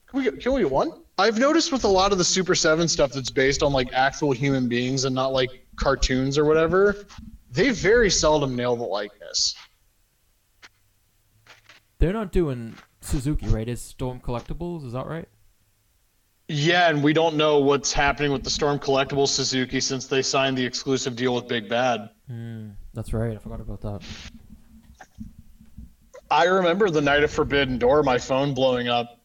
Can 0.08 0.20
we 0.20 0.24
get, 0.24 0.40
can 0.40 0.54
we 0.54 0.62
get 0.62 0.72
one? 0.72 0.92
I've 1.20 1.38
noticed 1.38 1.72
with 1.72 1.84
a 1.84 1.88
lot 1.88 2.14
of 2.14 2.18
the 2.18 2.24
Super 2.24 2.56
Seven 2.56 2.88
stuff 2.88 3.12
that's 3.12 3.30
based 3.30 3.62
on 3.62 3.74
like 3.74 3.92
actual 3.94 4.32
human 4.32 4.70
beings 4.70 5.04
and 5.04 5.14
not 5.14 5.34
like 5.34 5.68
cartoons 5.80 6.38
or 6.38 6.46
whatever, 6.46 6.96
they 7.52 7.72
very 7.72 8.10
seldom 8.10 8.56
nail 8.56 8.76
the 8.76 8.84
likeness. 8.84 9.56
They're 11.98 12.14
not 12.14 12.32
doing 12.32 12.76
Suzuki, 13.02 13.48
right? 13.48 13.68
It's 13.68 13.82
Storm 13.82 14.20
Collectibles, 14.20 14.86
is 14.86 14.94
that 14.94 15.08
right? 15.08 15.28
Yeah, 16.48 16.90
and 16.90 17.04
we 17.04 17.14
don't 17.14 17.36
know 17.36 17.60
what's 17.60 17.94
happening 17.94 18.32
with 18.32 18.44
the 18.44 18.50
Storm 18.50 18.80
Collectibles 18.80 19.28
Suzuki 19.28 19.80
since 19.80 20.08
they 20.08 20.22
signed 20.22 20.58
the 20.58 20.66
exclusive 20.66 21.16
deal 21.16 21.36
with 21.36 21.48
Big 21.48 21.70
Bad. 21.70 22.10
Mm, 22.32 22.74
that's 22.94 23.14
right. 23.14 23.36
I 23.36 23.38
forgot 23.38 23.62
about 23.62 23.82
that. 23.82 24.02
I 26.32 26.46
remember 26.46 26.90
the 26.90 27.02
night 27.02 27.24
of 27.24 27.32
Forbidden 27.32 27.78
Door, 27.78 28.04
my 28.04 28.18
phone 28.18 28.54
blowing 28.54 28.88
up 28.88 29.20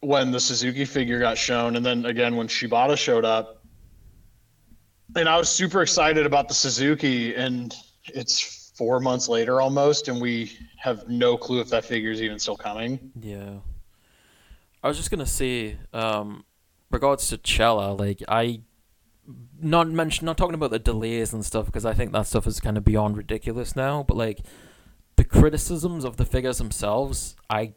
when 0.00 0.30
the 0.30 0.40
Suzuki 0.40 0.84
figure 0.84 1.18
got 1.18 1.36
shown, 1.36 1.76
and 1.76 1.84
then 1.84 2.06
again 2.06 2.36
when 2.36 2.48
Shibata 2.48 2.96
showed 2.96 3.24
up 3.24 3.59
and 5.16 5.28
I 5.28 5.36
was 5.36 5.48
super 5.48 5.82
excited 5.82 6.26
about 6.26 6.48
the 6.48 6.54
Suzuki, 6.54 7.34
and 7.34 7.74
it's 8.04 8.72
four 8.76 9.00
months 9.00 9.28
later 9.28 9.60
almost, 9.60 10.08
and 10.08 10.20
we 10.20 10.52
have 10.76 11.08
no 11.08 11.36
clue 11.36 11.60
if 11.60 11.68
that 11.70 11.84
figure 11.84 12.10
is 12.10 12.22
even 12.22 12.38
still 12.38 12.56
coming. 12.56 13.10
Yeah, 13.20 13.56
I 14.82 14.88
was 14.88 14.96
just 14.96 15.10
gonna 15.10 15.26
say, 15.26 15.76
um, 15.92 16.44
regards 16.90 17.28
to 17.28 17.40
Cella, 17.44 17.92
like 17.92 18.22
I 18.28 18.62
not 19.60 19.88
mention 19.88 20.26
not 20.26 20.36
talking 20.36 20.54
about 20.54 20.70
the 20.70 20.78
delays 20.78 21.32
and 21.32 21.44
stuff 21.44 21.66
because 21.66 21.84
I 21.84 21.94
think 21.94 22.12
that 22.12 22.26
stuff 22.26 22.46
is 22.46 22.60
kind 22.60 22.76
of 22.76 22.84
beyond 22.84 23.16
ridiculous 23.16 23.76
now. 23.76 24.02
But 24.02 24.16
like 24.16 24.40
the 25.16 25.24
criticisms 25.24 26.04
of 26.04 26.16
the 26.16 26.24
figures 26.24 26.58
themselves, 26.58 27.36
I 27.48 27.74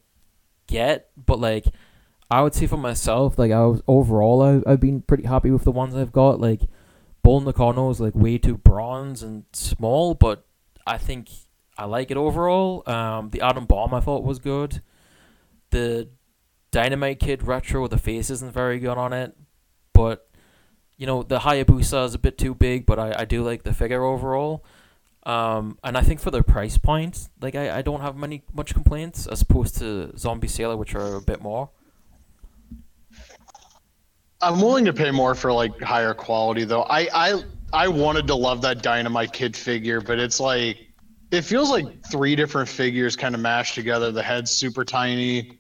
get, 0.68 1.10
but 1.18 1.40
like 1.40 1.66
I 2.32 2.42
would 2.42 2.56
say 2.56 2.68
for 2.68 2.78
myself, 2.78 3.38
like 3.38 3.52
I 3.52 3.66
was 3.66 3.82
overall, 3.88 4.42
I, 4.42 4.72
I've 4.72 4.80
been 4.80 5.02
pretty 5.02 5.26
happy 5.26 5.52
with 5.52 5.64
the 5.64 5.72
ones 5.72 5.96
I've 5.96 6.12
got. 6.12 6.40
Like 6.40 6.62
Bull 7.24 7.42
Nakano 7.42 7.90
is 7.90 8.00
like 8.00 8.16
way 8.16 8.38
too 8.38 8.58
bronze 8.58 9.24
and 9.24 9.46
small, 9.54 10.14
but 10.14 10.46
I 10.86 10.98
think 10.98 11.30
I 11.78 11.86
like 11.86 12.12
it 12.12 12.18
overall. 12.18 12.84
Um, 12.86 13.30
the 13.30 13.42
Atom 13.42 13.66
Bomb 13.66 13.94
I 13.94 14.02
thought 14.02 14.24
was 14.24 14.40
good. 14.40 14.82
The 15.72 16.10
Dynamite 16.72 17.20
Kid 17.20 17.44
retro, 17.44 17.88
the 17.88 17.98
face 17.98 18.30
isn't 18.30 18.52
very 18.52 18.80
good 18.80 18.98
on 18.98 19.14
it, 19.14 19.36
but 19.94 20.30
you 20.98 21.08
know 21.08 21.24
the 21.24 21.40
Hayabusa 21.40 22.06
is 22.06 22.14
a 22.14 22.20
bit 22.20 22.38
too 22.38 22.54
big, 22.54 22.86
but 22.86 23.00
I, 23.00 23.14
I 23.20 23.26
do 23.26 23.42
like 23.42 23.64
the 23.64 23.74
figure 23.74 24.04
overall. 24.04 24.66
Um, 25.26 25.80
and 25.84 25.98
I 25.98 26.02
think 26.02 26.20
for 26.20 26.32
the 26.32 26.44
price 26.44 26.78
point, 26.78 27.30
like 27.42 27.56
I, 27.56 27.78
I 27.78 27.82
don't 27.82 28.02
have 28.02 28.18
many 28.18 28.44
much 28.54 28.74
complaints 28.74 29.26
as 29.26 29.42
opposed 29.42 29.78
to 29.78 30.12
Zombie 30.18 30.50
Sailor, 30.50 30.76
which 30.76 30.94
are 30.96 31.16
a 31.16 31.22
bit 31.22 31.42
more. 31.42 31.70
I'm 34.44 34.62
willing 34.62 34.86
to 34.86 34.94
pay 34.94 35.12
more 35.12 35.36
for 35.36 35.52
like 35.52 35.80
higher 35.82 36.14
quality 36.14 36.66
though. 36.66 36.84
I 36.84 37.08
I 37.14 37.44
I 37.72 37.88
wanted 37.88 38.28
to 38.28 38.36
love 38.36 38.62
that 38.62 38.84
Dynamite 38.84 39.34
Kid 39.34 39.56
figure, 39.56 40.02
but 40.02 40.20
it's 40.20 40.40
like 40.40 40.78
it 41.32 41.42
feels 41.42 41.72
like 41.72 42.06
three 42.12 42.36
different 42.36 42.70
figures 42.70 43.16
kind 43.16 43.34
of 43.34 43.42
mashed 43.42 43.74
together. 43.76 44.12
The 44.12 44.22
head's 44.22 44.52
super 44.52 44.86
tiny. 44.86 45.60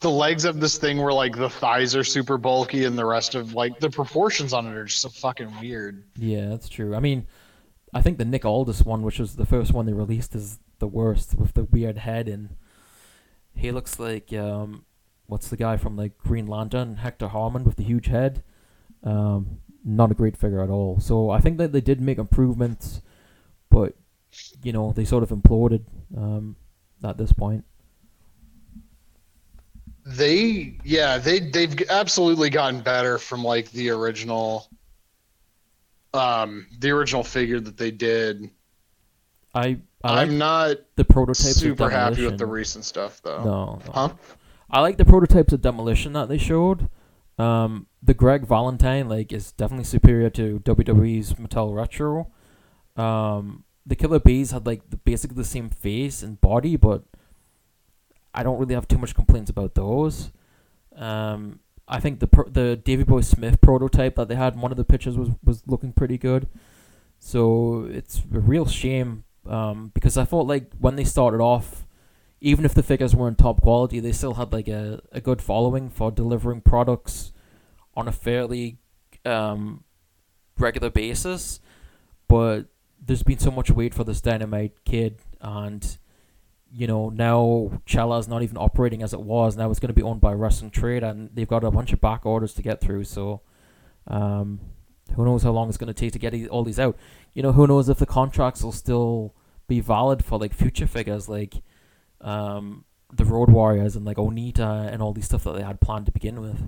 The 0.00 0.10
legs 0.10 0.44
of 0.44 0.60
this 0.60 0.76
thing 0.78 0.98
were 0.98 1.12
like 1.12 1.36
the 1.36 1.48
thighs 1.48 1.94
are 1.94 2.04
super 2.04 2.36
bulky, 2.36 2.84
and 2.84 2.98
the 2.98 3.06
rest 3.06 3.34
of 3.34 3.54
like 3.54 3.78
the 3.78 3.88
proportions 3.88 4.52
on 4.52 4.66
it 4.66 4.74
are 4.74 4.84
just 4.84 5.00
so 5.00 5.08
fucking 5.08 5.50
weird. 5.60 6.04
Yeah, 6.16 6.48
that's 6.48 6.68
true. 6.68 6.94
I 6.94 7.00
mean, 7.00 7.26
I 7.94 8.02
think 8.02 8.18
the 8.18 8.24
Nick 8.24 8.44
Aldis 8.44 8.82
one, 8.82 9.02
which 9.02 9.18
was 9.18 9.36
the 9.36 9.46
first 9.46 9.72
one 9.72 9.86
they 9.86 9.92
released, 9.92 10.34
is 10.34 10.58
the 10.80 10.88
worst 10.88 11.34
with 11.36 11.54
the 11.54 11.64
weird 11.64 11.98
head, 11.98 12.28
and 12.28 12.56
he 13.54 13.70
looks 13.70 13.98
like 13.98 14.32
um, 14.32 14.84
what's 15.26 15.48
the 15.48 15.56
guy 15.56 15.76
from 15.76 15.96
like 15.96 16.18
Green 16.18 16.46
Lantern, 16.46 16.96
Hector 16.96 17.28
Hammond 17.28 17.66
with 17.66 17.76
the 17.76 17.84
huge 17.84 18.06
head. 18.06 18.42
Um, 19.02 19.58
not 19.84 20.10
a 20.10 20.14
great 20.14 20.36
figure 20.36 20.62
at 20.62 20.70
all. 20.70 21.00
So 21.00 21.30
I 21.30 21.40
think 21.40 21.58
that 21.58 21.72
they 21.72 21.80
did 21.80 22.00
make 22.00 22.18
improvements, 22.18 23.02
but 23.70 23.94
you 24.62 24.72
know 24.72 24.92
they 24.92 25.04
sort 25.04 25.22
of 25.22 25.30
imploded 25.30 25.84
um, 26.16 26.56
at 27.04 27.18
this 27.18 27.32
point. 27.32 27.64
They 30.04 30.78
yeah 30.84 31.18
they 31.18 31.38
they've 31.38 31.80
absolutely 31.88 32.50
gotten 32.50 32.80
better 32.80 33.18
from 33.18 33.44
like 33.44 33.70
the 33.70 33.90
original, 33.90 34.68
um, 36.12 36.66
the 36.78 36.90
original 36.90 37.22
figure 37.22 37.60
that 37.60 37.76
they 37.76 37.90
did. 37.90 38.50
I, 39.54 39.78
I 40.02 40.22
am 40.22 40.38
not 40.38 40.78
the 40.96 41.04
prototype. 41.04 41.52
Super 41.52 41.90
happy 41.90 42.24
with 42.24 42.38
the 42.38 42.46
recent 42.46 42.84
stuff 42.84 43.20
though. 43.22 43.44
No, 43.44 43.80
no. 43.86 43.92
huh? 43.92 44.08
I 44.72 44.80
like 44.80 44.96
the 44.96 45.04
prototypes 45.04 45.52
of 45.52 45.60
demolition 45.60 46.14
that 46.14 46.28
they 46.28 46.38
showed. 46.38 46.88
Um, 47.38 47.86
the 48.02 48.14
Greg 48.14 48.46
Valentine 48.46 49.08
like 49.08 49.32
is 49.32 49.52
definitely 49.52 49.84
superior 49.84 50.30
to 50.30 50.60
WWE's 50.60 51.34
Mattel 51.34 51.74
Retro. 51.74 52.30
Um, 52.96 53.64
the 53.84 53.96
Killer 53.96 54.18
Bees 54.18 54.50
had 54.52 54.66
like 54.66 54.88
the, 54.90 54.96
basically 54.96 55.36
the 55.36 55.44
same 55.44 55.70
face 55.70 56.22
and 56.22 56.40
body, 56.40 56.76
but 56.76 57.04
I 58.34 58.42
don't 58.42 58.58
really 58.58 58.74
have 58.74 58.88
too 58.88 58.98
much 58.98 59.14
complaints 59.14 59.50
about 59.50 59.74
those. 59.74 60.30
Um, 60.96 61.60
I 61.88 62.00
think 62.00 62.20
the 62.20 62.26
pro- 62.26 62.48
the 62.48 62.76
Davy 62.76 63.02
Boy 63.02 63.20
Smith 63.20 63.60
prototype 63.60 64.16
that 64.16 64.28
they 64.28 64.34
had 64.34 64.54
in 64.54 64.60
one 64.60 64.70
of 64.70 64.76
the 64.76 64.84
pictures 64.84 65.18
was 65.18 65.30
was 65.44 65.62
looking 65.66 65.92
pretty 65.92 66.16
good. 66.16 66.48
So 67.18 67.88
it's 67.90 68.22
a 68.34 68.40
real 68.40 68.66
shame 68.66 69.24
um, 69.46 69.90
because 69.94 70.16
I 70.16 70.24
thought 70.24 70.46
like 70.46 70.72
when 70.78 70.96
they 70.96 71.04
started 71.04 71.40
off 71.40 71.86
even 72.42 72.64
if 72.64 72.74
the 72.74 72.82
figures 72.82 73.14
weren't 73.14 73.38
top 73.38 73.62
quality, 73.62 74.00
they 74.00 74.10
still 74.10 74.34
had 74.34 74.52
like 74.52 74.66
a, 74.66 75.00
a 75.12 75.20
good 75.20 75.40
following 75.40 75.88
for 75.88 76.10
delivering 76.10 76.60
products 76.60 77.32
on 77.94 78.08
a 78.08 78.12
fairly 78.12 78.78
um, 79.24 79.84
regular 80.58 80.90
basis. 80.90 81.60
But 82.26 82.62
there's 83.00 83.22
been 83.22 83.38
so 83.38 83.52
much 83.52 83.70
wait 83.70 83.94
for 83.94 84.02
this 84.02 84.20
Dynamite 84.20 84.84
Kid, 84.84 85.20
and 85.40 85.96
you 86.72 86.88
know, 86.88 87.10
now 87.10 87.80
Chella's 87.86 88.26
not 88.26 88.42
even 88.42 88.56
operating 88.56 89.04
as 89.04 89.12
it 89.12 89.20
was. 89.20 89.56
Now 89.56 89.70
it's 89.70 89.78
going 89.78 89.94
to 89.94 89.94
be 89.94 90.02
owned 90.02 90.20
by 90.20 90.32
Wrestling 90.32 90.72
Trade, 90.72 91.04
and 91.04 91.30
they've 91.32 91.46
got 91.46 91.62
a 91.62 91.70
bunch 91.70 91.92
of 91.92 92.00
back 92.00 92.26
orders 92.26 92.54
to 92.54 92.62
get 92.62 92.80
through. 92.80 93.04
So, 93.04 93.42
um, 94.08 94.58
who 95.14 95.24
knows 95.24 95.44
how 95.44 95.52
long 95.52 95.68
it's 95.68 95.78
going 95.78 95.92
to 95.92 95.94
take 95.94 96.12
to 96.14 96.18
get 96.18 96.48
all 96.48 96.64
these 96.64 96.80
out? 96.80 96.96
You 97.34 97.44
know, 97.44 97.52
who 97.52 97.68
knows 97.68 97.88
if 97.88 97.98
the 97.98 98.06
contracts 98.06 98.64
will 98.64 98.72
still 98.72 99.36
be 99.68 99.78
valid 99.78 100.24
for 100.24 100.40
like 100.40 100.52
future 100.52 100.88
figures 100.88 101.28
like 101.28 101.62
um, 102.22 102.84
the 103.12 103.24
Road 103.24 103.50
Warriors 103.50 103.96
and 103.96 104.04
like 104.04 104.16
Onita 104.16 104.92
and 104.92 105.02
all 105.02 105.12
these 105.12 105.26
stuff 105.26 105.44
that 105.44 105.54
they 105.54 105.62
had 105.62 105.80
planned 105.80 106.06
to 106.06 106.12
begin 106.12 106.40
with. 106.40 106.60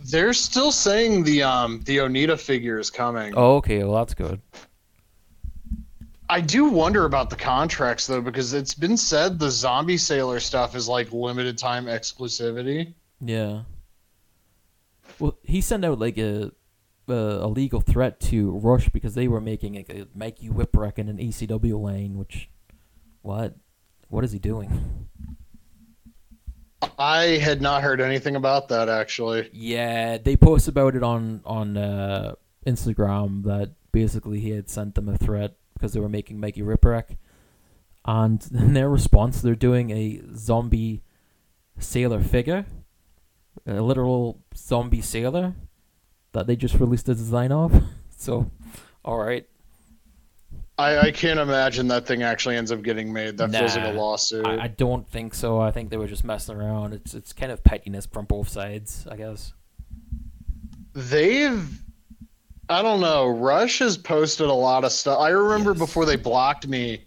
They're 0.00 0.34
still 0.34 0.72
saying 0.72 1.24
the 1.24 1.42
um 1.42 1.80
the 1.84 1.98
Onita 1.98 2.38
figure 2.38 2.78
is 2.78 2.90
coming. 2.90 3.34
Oh, 3.36 3.56
okay. 3.56 3.82
Well, 3.84 3.94
that's 3.94 4.14
good. 4.14 4.40
I 6.28 6.40
do 6.40 6.64
wonder 6.66 7.04
about 7.04 7.30
the 7.30 7.36
contracts 7.36 8.06
though, 8.06 8.20
because 8.20 8.54
it's 8.54 8.74
been 8.74 8.96
said 8.96 9.38
the 9.38 9.50
zombie 9.50 9.98
sailor 9.98 10.40
stuff 10.40 10.74
is 10.74 10.88
like 10.88 11.12
limited 11.12 11.58
time 11.58 11.86
exclusivity. 11.86 12.94
Yeah. 13.20 13.62
Well, 15.18 15.38
he 15.42 15.60
sent 15.60 15.84
out 15.84 15.98
like 15.98 16.18
a 16.18 16.52
a 17.06 17.46
legal 17.46 17.80
threat 17.80 18.18
to 18.18 18.50
Rush 18.52 18.88
because 18.88 19.14
they 19.14 19.28
were 19.28 19.40
making 19.40 19.74
like 19.74 19.90
a 19.90 20.06
Mikey 20.14 20.48
Whipwreck 20.48 20.98
in 20.98 21.08
an 21.08 21.18
ECW 21.18 21.80
lane. 21.80 22.18
Which, 22.18 22.48
what, 23.22 23.56
what 24.08 24.24
is 24.24 24.32
he 24.32 24.38
doing? 24.38 25.08
I 26.98 27.38
had 27.38 27.60
not 27.60 27.82
heard 27.82 28.00
anything 28.00 28.36
about 28.36 28.68
that 28.68 28.88
actually. 28.88 29.50
Yeah, 29.52 30.18
they 30.18 30.36
posted 30.36 30.74
about 30.74 30.94
it 30.94 31.02
on 31.02 31.40
on 31.44 31.76
uh, 31.76 32.34
Instagram 32.66 33.44
that 33.44 33.72
basically 33.92 34.40
he 34.40 34.50
had 34.50 34.68
sent 34.68 34.94
them 34.94 35.08
a 35.08 35.16
threat 35.16 35.54
because 35.74 35.92
they 35.92 36.00
were 36.00 36.08
making 36.08 36.40
Mikey 36.40 36.62
Whipwreck, 36.62 37.16
and 38.04 38.46
in 38.54 38.74
their 38.74 38.88
response, 38.88 39.40
they're 39.40 39.54
doing 39.54 39.90
a 39.90 40.22
zombie 40.36 41.02
sailor 41.78 42.22
figure, 42.22 42.66
a 43.66 43.80
literal 43.80 44.40
zombie 44.56 45.00
sailor 45.00 45.54
that 46.32 46.46
they 46.46 46.56
just 46.56 46.74
released 46.74 47.08
a 47.08 47.14
design 47.14 47.52
of. 47.52 47.82
So, 48.16 48.50
all 49.04 49.18
right. 49.18 49.46
I, 50.76 50.98
I 50.98 51.10
can't 51.12 51.38
imagine 51.38 51.86
that 51.88 52.04
thing 52.06 52.22
actually 52.24 52.56
ends 52.56 52.72
up 52.72 52.82
getting 52.82 53.12
made. 53.12 53.36
That 53.38 53.52
feels 53.52 53.76
like 53.76 53.86
a 53.94 53.96
lawsuit. 53.96 54.44
I, 54.46 54.64
I 54.64 54.66
don't 54.68 55.08
think 55.08 55.32
so. 55.34 55.60
I 55.60 55.70
think 55.70 55.90
they 55.90 55.96
were 55.96 56.08
just 56.08 56.24
messing 56.24 56.56
around. 56.56 56.92
It's 56.94 57.14
it's 57.14 57.32
kind 57.32 57.52
of 57.52 57.62
pettiness 57.62 58.06
from 58.06 58.24
both 58.24 58.48
sides, 58.48 59.06
I 59.10 59.16
guess. 59.16 59.52
They've 60.94 61.80
I 62.68 62.82
don't 62.82 63.00
know. 63.00 63.28
Rush 63.28 63.80
has 63.80 63.96
posted 63.98 64.46
a 64.46 64.52
lot 64.52 64.84
of 64.84 64.92
stuff. 64.92 65.18
I 65.20 65.28
remember 65.28 65.70
Yes. 65.72 65.78
before 65.78 66.06
they 66.06 66.16
blocked 66.16 66.66
me, 66.66 67.04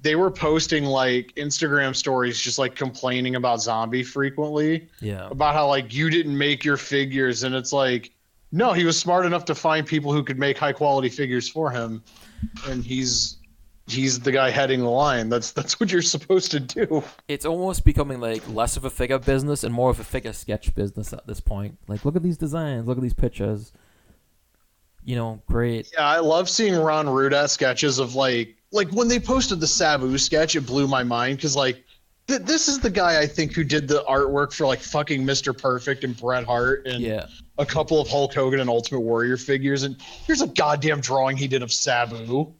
they 0.00 0.16
were 0.16 0.30
posting 0.30 0.84
like 0.84 1.32
Instagram 1.36 1.94
stories 1.94 2.40
just 2.40 2.58
like 2.58 2.74
complaining 2.74 3.36
about 3.36 3.60
zombie 3.60 4.02
frequently. 4.02 4.88
Yeah. 5.00 5.28
About 5.30 5.54
how 5.54 5.68
like 5.68 5.92
you 5.94 6.10
didn't 6.10 6.36
make 6.36 6.64
your 6.64 6.76
figures 6.76 7.42
and 7.44 7.54
it's 7.54 7.72
like 7.72 8.10
no, 8.50 8.72
he 8.72 8.84
was 8.84 8.96
smart 8.98 9.26
enough 9.26 9.44
to 9.46 9.54
find 9.54 9.84
people 9.84 10.12
who 10.12 10.22
could 10.22 10.38
make 10.38 10.56
high 10.56 10.72
quality 10.72 11.08
figures 11.08 11.48
for 11.48 11.70
him. 11.72 12.02
And 12.68 12.84
he's 12.84 13.38
he's 13.86 14.20
the 14.20 14.32
guy 14.32 14.50
heading 14.50 14.80
the 14.80 14.90
line. 14.90 15.28
That's 15.28 15.52
that's 15.52 15.78
what 15.78 15.92
you're 15.92 16.02
supposed 16.02 16.50
to 16.52 16.60
do. 16.60 17.02
It's 17.28 17.44
almost 17.44 17.84
becoming 17.84 18.20
like 18.20 18.42
less 18.48 18.76
of 18.76 18.84
a 18.84 18.90
figure 18.90 19.18
business 19.18 19.64
and 19.64 19.74
more 19.74 19.90
of 19.90 20.00
a 20.00 20.04
figure 20.04 20.32
sketch 20.32 20.74
business 20.74 21.12
at 21.12 21.26
this 21.26 21.40
point. 21.40 21.78
Like, 21.88 22.04
look 22.04 22.16
at 22.16 22.22
these 22.22 22.38
designs, 22.38 22.86
look 22.86 22.98
at 22.98 23.02
these 23.02 23.14
pictures. 23.14 23.72
You 25.04 25.16
know, 25.16 25.42
great. 25.46 25.90
Yeah, 25.92 26.06
I 26.06 26.20
love 26.20 26.48
seeing 26.48 26.74
Ron 26.74 27.06
Rudat 27.06 27.50
sketches 27.50 27.98
of 27.98 28.14
like 28.14 28.56
like 28.72 28.90
when 28.90 29.08
they 29.08 29.20
posted 29.20 29.60
the 29.60 29.66
Sabu 29.66 30.16
sketch, 30.18 30.56
it 30.56 30.62
blew 30.62 30.88
my 30.88 31.04
mind 31.04 31.36
because 31.36 31.54
like 31.54 31.83
th- 32.26 32.42
this 32.42 32.68
is 32.68 32.78
the 32.80 32.90
guy 32.90 33.20
I 33.20 33.26
think 33.26 33.52
who 33.54 33.64
did 33.64 33.86
the 33.88 34.02
artwork 34.08 34.52
for 34.52 34.66
like 34.66 34.80
fucking 34.80 35.24
Mr. 35.24 35.56
Perfect 35.56 36.04
and 36.04 36.16
Bret 36.16 36.44
Hart 36.44 36.86
and 36.86 37.00
Yeah. 37.02 37.26
a 37.58 37.66
couple 37.66 38.00
of 38.00 38.08
Hulk 38.08 38.34
Hogan 38.34 38.60
and 38.60 38.68
Ultimate 38.70 39.00
Warrior 39.00 39.36
figures, 39.36 39.82
and 39.82 40.00
here's 40.26 40.40
a 40.42 40.46
goddamn 40.46 41.00
drawing 41.00 41.36
he 41.36 41.46
did 41.48 41.62
of 41.62 41.72
Sabu. 41.72 42.52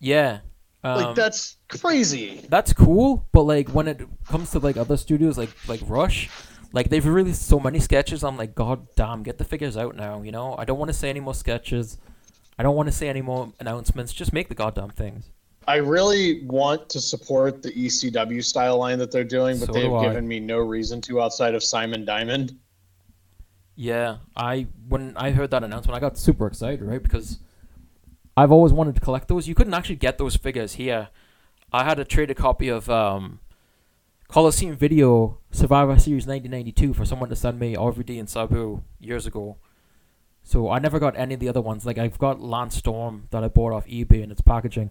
Yeah. 0.00 0.40
Um, 0.84 1.00
Like 1.02 1.14
that's 1.16 1.56
crazy. 1.68 2.44
that's 2.48 2.72
cool, 2.72 3.26
but 3.32 3.42
like 3.42 3.68
when 3.68 3.86
it 3.86 4.00
comes 4.26 4.50
to 4.50 4.58
like 4.58 4.76
other 4.76 4.96
studios 4.96 5.38
like 5.38 5.50
like 5.68 5.80
Rush, 5.86 6.28
like 6.72 6.90
they've 6.90 7.06
released 7.06 7.42
so 7.46 7.60
many 7.60 7.78
sketches. 7.78 8.24
I'm 8.24 8.36
like, 8.36 8.54
God 8.56 8.88
damn, 8.96 9.22
get 9.22 9.38
the 9.38 9.44
figures 9.44 9.76
out 9.76 9.94
now. 9.94 10.22
You 10.22 10.32
know, 10.32 10.56
I 10.58 10.64
don't 10.64 10.78
want 10.78 10.88
to 10.88 10.94
say 10.94 11.08
any 11.08 11.20
more 11.20 11.34
sketches. 11.34 11.98
I 12.58 12.62
don't 12.64 12.74
want 12.74 12.88
to 12.88 12.92
say 12.92 13.08
any 13.08 13.22
more 13.22 13.52
announcements. 13.60 14.12
Just 14.12 14.32
make 14.32 14.48
the 14.48 14.54
goddamn 14.56 14.90
things. 14.90 15.30
I 15.66 15.76
really 15.76 16.44
want 16.44 16.88
to 16.90 17.00
support 17.00 17.62
the 17.62 17.70
ECW 17.70 18.44
style 18.44 18.78
line 18.78 18.98
that 18.98 19.10
they're 19.10 19.24
doing, 19.24 19.58
but 19.58 19.66
So 19.66 19.72
they've 19.72 19.84
do 19.84 20.00
given 20.00 20.26
me 20.26 20.40
no 20.40 20.58
reason 20.58 21.00
to 21.02 21.20
outside 21.20 21.54
of 21.54 21.62
Simon 21.62 22.04
Diamond. 22.04 22.58
Yeah, 23.74 24.18
I 24.36 24.66
when 24.88 25.16
I 25.16 25.30
heard 25.30 25.50
that 25.52 25.64
announcement, 25.64 25.96
I 25.96 26.00
got 26.00 26.18
super 26.18 26.46
excited, 26.46 26.82
right? 26.82 27.02
Because 27.02 27.38
I've 28.36 28.52
always 28.52 28.72
wanted 28.72 28.94
to 28.96 29.00
collect 29.00 29.28
those. 29.28 29.48
You 29.48 29.54
couldn't 29.54 29.74
actually 29.74 29.96
get 29.96 30.18
those 30.18 30.36
figures 30.36 30.74
here. 30.74 31.08
I 31.72 31.84
had 31.84 31.94
to 31.94 32.04
trade 32.04 32.30
a 32.30 32.34
copy 32.34 32.68
of 32.68 32.90
um, 32.90 33.40
Coliseum 34.28 34.76
Video 34.76 35.38
Survivor 35.50 35.98
Series 35.98 36.26
1992 36.26 36.94
for 36.94 37.04
someone 37.04 37.28
to 37.28 37.36
send 37.36 37.58
me 37.58 37.74
RVD 37.74 38.18
and 38.18 38.28
Sabu 38.28 38.82
years 39.00 39.26
ago. 39.26 39.56
So 40.42 40.70
I 40.70 40.78
never 40.78 40.98
got 40.98 41.16
any 41.16 41.34
of 41.34 41.40
the 41.40 41.48
other 41.48 41.60
ones. 41.60 41.86
Like 41.86 41.98
I've 41.98 42.18
got 42.18 42.40
Lance 42.40 42.76
Storm 42.76 43.28
that 43.30 43.44
I 43.44 43.48
bought 43.48 43.72
off 43.72 43.86
eBay 43.86 44.22
and 44.22 44.32
its 44.32 44.40
packaging, 44.40 44.90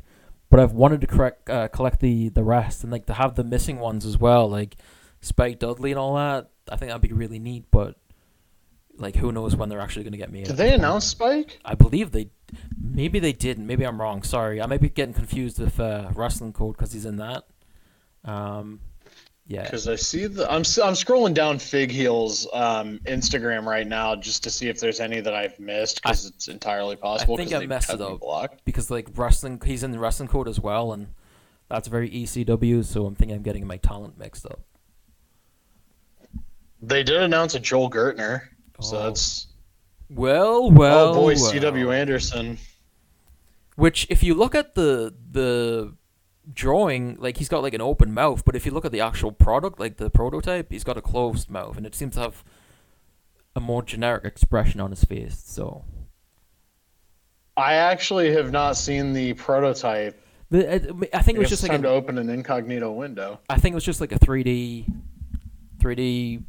but 0.51 0.59
I've 0.59 0.73
wanted 0.73 1.01
to 1.01 1.07
correct, 1.07 1.49
uh, 1.49 1.69
collect 1.69 2.01
the 2.01 2.29
the 2.29 2.43
rest 2.43 2.83
and 2.83 2.91
like 2.91 3.07
to 3.07 3.13
have 3.13 3.35
the 3.35 3.43
missing 3.43 3.79
ones 3.79 4.05
as 4.05 4.17
well, 4.17 4.47
like 4.47 4.75
Spike 5.21 5.57
Dudley 5.57 5.91
and 5.91 5.99
all 5.99 6.15
that. 6.15 6.49
I 6.69 6.75
think 6.75 6.89
that'd 6.89 7.01
be 7.01 7.13
really 7.13 7.39
neat, 7.39 7.65
but 7.71 7.95
like 8.97 9.15
who 9.15 9.31
knows 9.31 9.55
when 9.55 9.69
they're 9.69 9.79
actually 9.79 10.03
going 10.03 10.11
to 10.11 10.17
get 10.17 10.31
me. 10.31 10.43
Did 10.43 10.57
they 10.57 10.73
announce 10.73 11.05
Spike? 11.05 11.57
I 11.63 11.73
believe 11.75 12.11
they, 12.11 12.29
maybe 12.77 13.19
they 13.19 13.33
didn't. 13.33 13.65
Maybe 13.65 13.85
I'm 13.85 13.99
wrong. 13.99 14.23
Sorry, 14.23 14.61
I 14.61 14.65
might 14.67 14.81
be 14.81 14.89
getting 14.89 15.13
confused 15.13 15.57
with 15.57 15.79
uh, 15.79 16.11
Wrestling 16.13 16.53
Code 16.53 16.75
because 16.75 16.91
he's 16.91 17.05
in 17.05 17.15
that. 17.15 17.45
Um, 18.25 18.81
yeah, 19.47 19.63
Because 19.63 19.87
I 19.87 19.95
see 19.95 20.27
the 20.27 20.45
I'm 20.49 20.59
I'm 20.59 20.93
scrolling 20.95 21.33
down 21.33 21.59
Fig 21.59 21.91
Heel's 21.91 22.47
um, 22.53 22.99
Instagram 23.05 23.65
right 23.65 23.85
now 23.87 24.15
just 24.15 24.43
to 24.43 24.49
see 24.49 24.67
if 24.69 24.79
there's 24.79 24.99
any 24.99 25.19
that 25.19 25.33
I've 25.33 25.59
missed 25.59 26.01
because 26.01 26.25
it's 26.25 26.47
entirely 26.47 26.95
possible. 26.95 27.35
think 27.37 27.51
'cause 27.51 27.61
I 27.61 27.65
messed 27.65 27.89
it 27.91 27.99
up. 28.01 28.19
blocked. 28.21 28.63
because 28.65 28.89
like 28.91 29.07
wrestling, 29.15 29.61
he's 29.65 29.83
in 29.83 29.91
the 29.91 29.99
Wrestling 29.99 30.29
Code 30.29 30.47
as 30.47 30.59
well, 30.59 30.93
and 30.93 31.07
that's 31.69 31.87
very 31.87 32.09
ECW. 32.09 32.83
So 32.85 33.05
I'm 33.05 33.15
thinking 33.15 33.35
I'm 33.35 33.43
getting 33.43 33.65
my 33.67 33.77
talent 33.77 34.17
mixed 34.17 34.45
up. 34.45 34.61
They 36.81 37.03
did 37.03 37.21
announce 37.21 37.53
a 37.55 37.59
Joel 37.59 37.89
Gertner, 37.89 38.41
so 38.81 38.97
Oh. 38.97 39.03
that's 39.03 39.47
Well, 40.09 40.71
well, 40.71 41.09
oh 41.09 41.13
boy, 41.13 41.35
well. 41.35 41.51
C.W. 41.51 41.91
Anderson. 41.91 42.57
Which, 43.75 44.05
if 44.09 44.23
you 44.23 44.33
look 44.33 44.55
at 44.55 44.75
the 44.75 45.13
the 45.31 45.93
drawing, 46.53 47.15
like 47.19 47.37
he's 47.37 47.49
got 47.49 47.61
like 47.61 47.73
an 47.73 47.81
open 47.81 48.13
mouth, 48.13 48.43
but 48.45 48.55
if 48.55 48.65
you 48.65 48.71
look 48.71 48.85
at 48.85 48.91
the 48.91 49.01
actual 49.01 49.31
product, 49.31 49.79
like 49.79 49.97
the 49.97 50.09
prototype, 50.09 50.71
he's 50.71 50.83
got 50.83 50.97
a 50.97 51.01
closed 51.01 51.49
mouth, 51.49 51.77
and 51.77 51.85
it 51.85 51.95
seems 51.95 52.15
to 52.15 52.21
have 52.21 52.43
a 53.55 53.59
more 53.59 53.83
generic 53.83 54.25
expression 54.25 54.79
on 54.79 54.91
his 54.91 55.03
face. 55.03 55.41
So 55.45 55.85
I 57.57 57.73
actually 57.73 58.33
have 58.33 58.51
not 58.51 58.77
seen 58.77 59.13
the 59.13 59.33
prototype. 59.33 60.21
the, 60.49 60.67
uh, 60.67 60.75
it, 60.75 61.09
I 61.13 61.21
think 61.21 61.37
it 61.37 61.39
was 61.39 61.49
just 61.49 61.63
like 61.63 61.71
time 61.71 61.81
a, 61.81 61.83
to 61.83 61.89
open 61.89 62.17
an 62.17 62.29
incognito 62.29 62.91
window. 62.91 63.39
I 63.49 63.57
think 63.57 63.73
it 63.73 63.75
was 63.75 63.85
just 63.85 64.01
like 64.01 64.11
a 64.11 64.19
3D 64.19 64.91
3D 65.79 66.43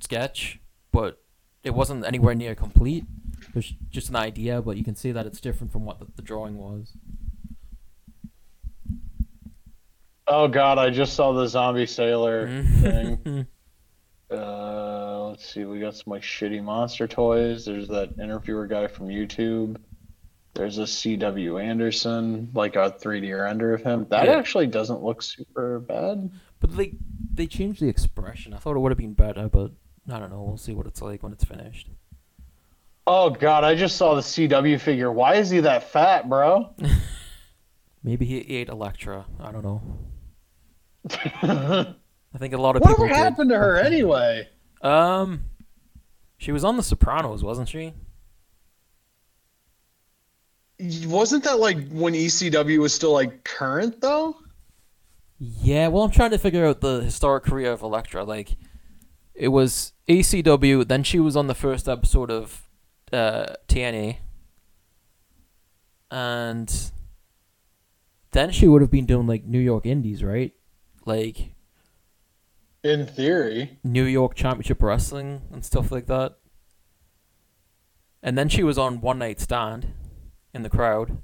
sketch, 0.00 0.60
but 0.92 1.22
it 1.62 1.74
wasn't 1.74 2.04
anywhere 2.04 2.34
near 2.34 2.54
complete. 2.54 3.04
There's 3.52 3.74
just 3.90 4.08
an 4.08 4.16
idea, 4.16 4.62
but 4.62 4.76
you 4.76 4.84
can 4.84 4.94
see 4.94 5.12
that 5.12 5.26
it's 5.26 5.40
different 5.40 5.72
from 5.72 5.84
what 5.84 6.00
the, 6.00 6.06
the 6.16 6.22
drawing 6.22 6.56
was. 6.58 6.92
Oh 10.28 10.46
god, 10.48 10.78
I 10.78 10.90
just 10.90 11.14
saw 11.14 11.32
the 11.32 11.46
zombie 11.46 11.86
sailor 11.86 12.62
thing. 12.80 13.46
Uh, 14.30 15.28
let's 15.28 15.48
see, 15.54 15.64
we 15.64 15.80
got 15.80 15.94
some 15.96 16.10
like 16.12 16.22
shitty 16.22 16.62
monster 16.62 17.06
toys. 17.08 17.64
There's 17.64 17.88
that 17.88 18.10
interviewer 18.20 18.66
guy 18.66 18.86
from 18.88 19.08
YouTube. 19.08 19.76
There's 20.54 20.78
a 20.78 20.86
C.W. 20.86 21.58
Anderson, 21.58 22.50
like 22.52 22.74
a 22.76 22.90
3D 23.00 23.40
render 23.42 23.74
of 23.74 23.82
him. 23.82 24.06
That 24.10 24.26
Yeah. 24.26 24.32
actually 24.36 24.66
doesn't 24.66 25.02
look 25.02 25.22
super 25.22 25.78
bad. 25.78 26.30
But 26.60 26.76
they 26.76 26.94
they 27.32 27.46
changed 27.46 27.80
the 27.80 27.88
expression. 27.88 28.52
I 28.52 28.58
thought 28.58 28.74
it 28.76 28.80
would 28.80 28.90
have 28.90 28.98
been 28.98 29.14
better, 29.14 29.48
but 29.48 29.70
I 30.10 30.18
don't 30.18 30.30
know. 30.30 30.42
We'll 30.42 30.56
see 30.56 30.74
what 30.74 30.86
it's 30.86 31.00
like 31.00 31.22
when 31.22 31.32
it's 31.32 31.44
finished. 31.44 31.88
Oh 33.06 33.30
god, 33.30 33.64
I 33.64 33.74
just 33.76 33.96
saw 33.96 34.14
the 34.14 34.20
CW 34.20 34.78
figure. 34.80 35.10
Why 35.10 35.36
is 35.36 35.48
he 35.48 35.60
that 35.60 35.84
fat, 35.90 36.28
bro? 36.28 36.74
Maybe 38.02 38.26
he 38.26 38.38
ate 38.40 38.68
Elektra. 38.68 39.24
I 39.40 39.52
don't 39.52 39.62
know. 39.64 39.80
Whatever 41.02 41.96
I 42.34 42.38
think 42.38 42.54
a 42.54 42.58
lot 42.58 42.76
of 42.76 42.82
people 42.82 43.06
did. 43.06 43.16
happened 43.16 43.50
to 43.50 43.56
her 43.56 43.78
anyway? 43.78 44.48
Um, 44.82 45.44
she 46.36 46.52
was 46.52 46.62
on 46.64 46.76
The 46.76 46.82
Sopranos, 46.82 47.42
wasn't 47.42 47.68
she? 47.68 47.94
wasn't 51.06 51.42
that 51.44 51.58
like 51.58 51.88
when 51.90 52.14
ECW 52.14 52.78
was 52.78 52.94
still 52.94 53.12
like 53.12 53.42
current 53.44 54.00
though? 54.00 54.36
Yeah, 55.38 55.88
well, 55.88 56.02
I'm 56.02 56.10
trying 56.10 56.30
to 56.32 56.38
figure 56.38 56.66
out 56.66 56.80
the 56.80 57.00
historic 57.00 57.44
career 57.44 57.70
of 57.72 57.82
Elektra. 57.82 58.24
Like, 58.24 58.56
it 59.34 59.48
was 59.48 59.92
ECW, 60.08 60.86
then 60.86 61.04
she 61.04 61.20
was 61.20 61.36
on 61.36 61.46
the 61.46 61.54
first 61.54 61.88
episode 61.88 62.28
of 62.30 62.68
uh, 63.12 63.54
TNA, 63.68 64.16
and 66.10 66.90
then 68.32 68.50
she 68.50 68.66
would 68.66 68.82
have 68.82 68.90
been 68.90 69.06
doing 69.06 69.28
like 69.28 69.44
New 69.44 69.60
York 69.60 69.86
Indies, 69.86 70.24
right? 70.24 70.52
Like 71.08 71.54
In 72.82 73.06
theory. 73.06 73.78
New 73.82 74.04
York 74.04 74.34
Championship 74.34 74.82
Wrestling 74.82 75.40
and 75.50 75.64
stuff 75.64 75.90
like 75.90 76.04
that. 76.06 76.36
And 78.22 78.36
then 78.36 78.50
she 78.50 78.62
was 78.62 78.76
on 78.76 79.00
One 79.00 79.18
Night 79.18 79.40
Stand 79.40 79.94
in 80.52 80.62
the 80.62 80.68
crowd. 80.68 81.16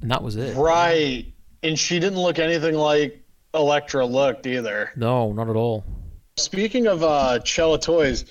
And 0.00 0.10
that 0.10 0.22
was 0.22 0.36
it. 0.36 0.56
Right. 0.56 1.34
And 1.62 1.78
she 1.78 2.00
didn't 2.00 2.18
look 2.18 2.38
anything 2.38 2.76
like 2.76 3.22
Elektra 3.52 4.06
looked 4.06 4.46
either. 4.46 4.90
No, 4.96 5.30
not 5.32 5.50
at 5.50 5.56
all. 5.56 5.84
Speaking 6.38 6.86
of 6.86 7.02
uh, 7.02 7.44
Cella 7.44 7.78
Toys, 7.78 8.24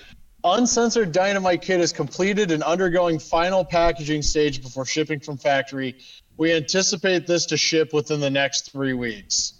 Uncensored 0.43 1.11
Dynamite 1.11 1.61
Kid 1.61 1.79
is 1.81 1.93
completed 1.93 2.49
and 2.49 2.63
undergoing 2.63 3.19
final 3.19 3.63
packaging 3.63 4.23
stage 4.23 4.61
before 4.63 4.85
shipping 4.85 5.19
from 5.19 5.37
factory. 5.37 5.97
We 6.37 6.53
anticipate 6.53 7.27
this 7.27 7.45
to 7.47 7.57
ship 7.57 7.93
within 7.93 8.19
the 8.19 8.29
next 8.29 8.71
three 8.71 8.93
weeks. 8.93 9.53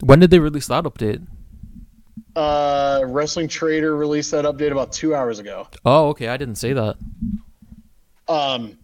When 0.00 0.20
did 0.20 0.30
they 0.30 0.38
release 0.38 0.68
that 0.68 0.84
update? 0.84 1.26
Uh, 2.36 3.02
Wrestling 3.06 3.48
Trader 3.48 3.96
released 3.96 4.30
that 4.30 4.44
update 4.44 4.70
about 4.70 4.92
two 4.92 5.14
hours 5.14 5.38
ago. 5.38 5.66
Oh, 5.84 6.08
okay. 6.08 6.28
I 6.28 6.36
didn't 6.36 6.56
say 6.56 6.72
that. 6.72 6.96
Um, 8.28 8.78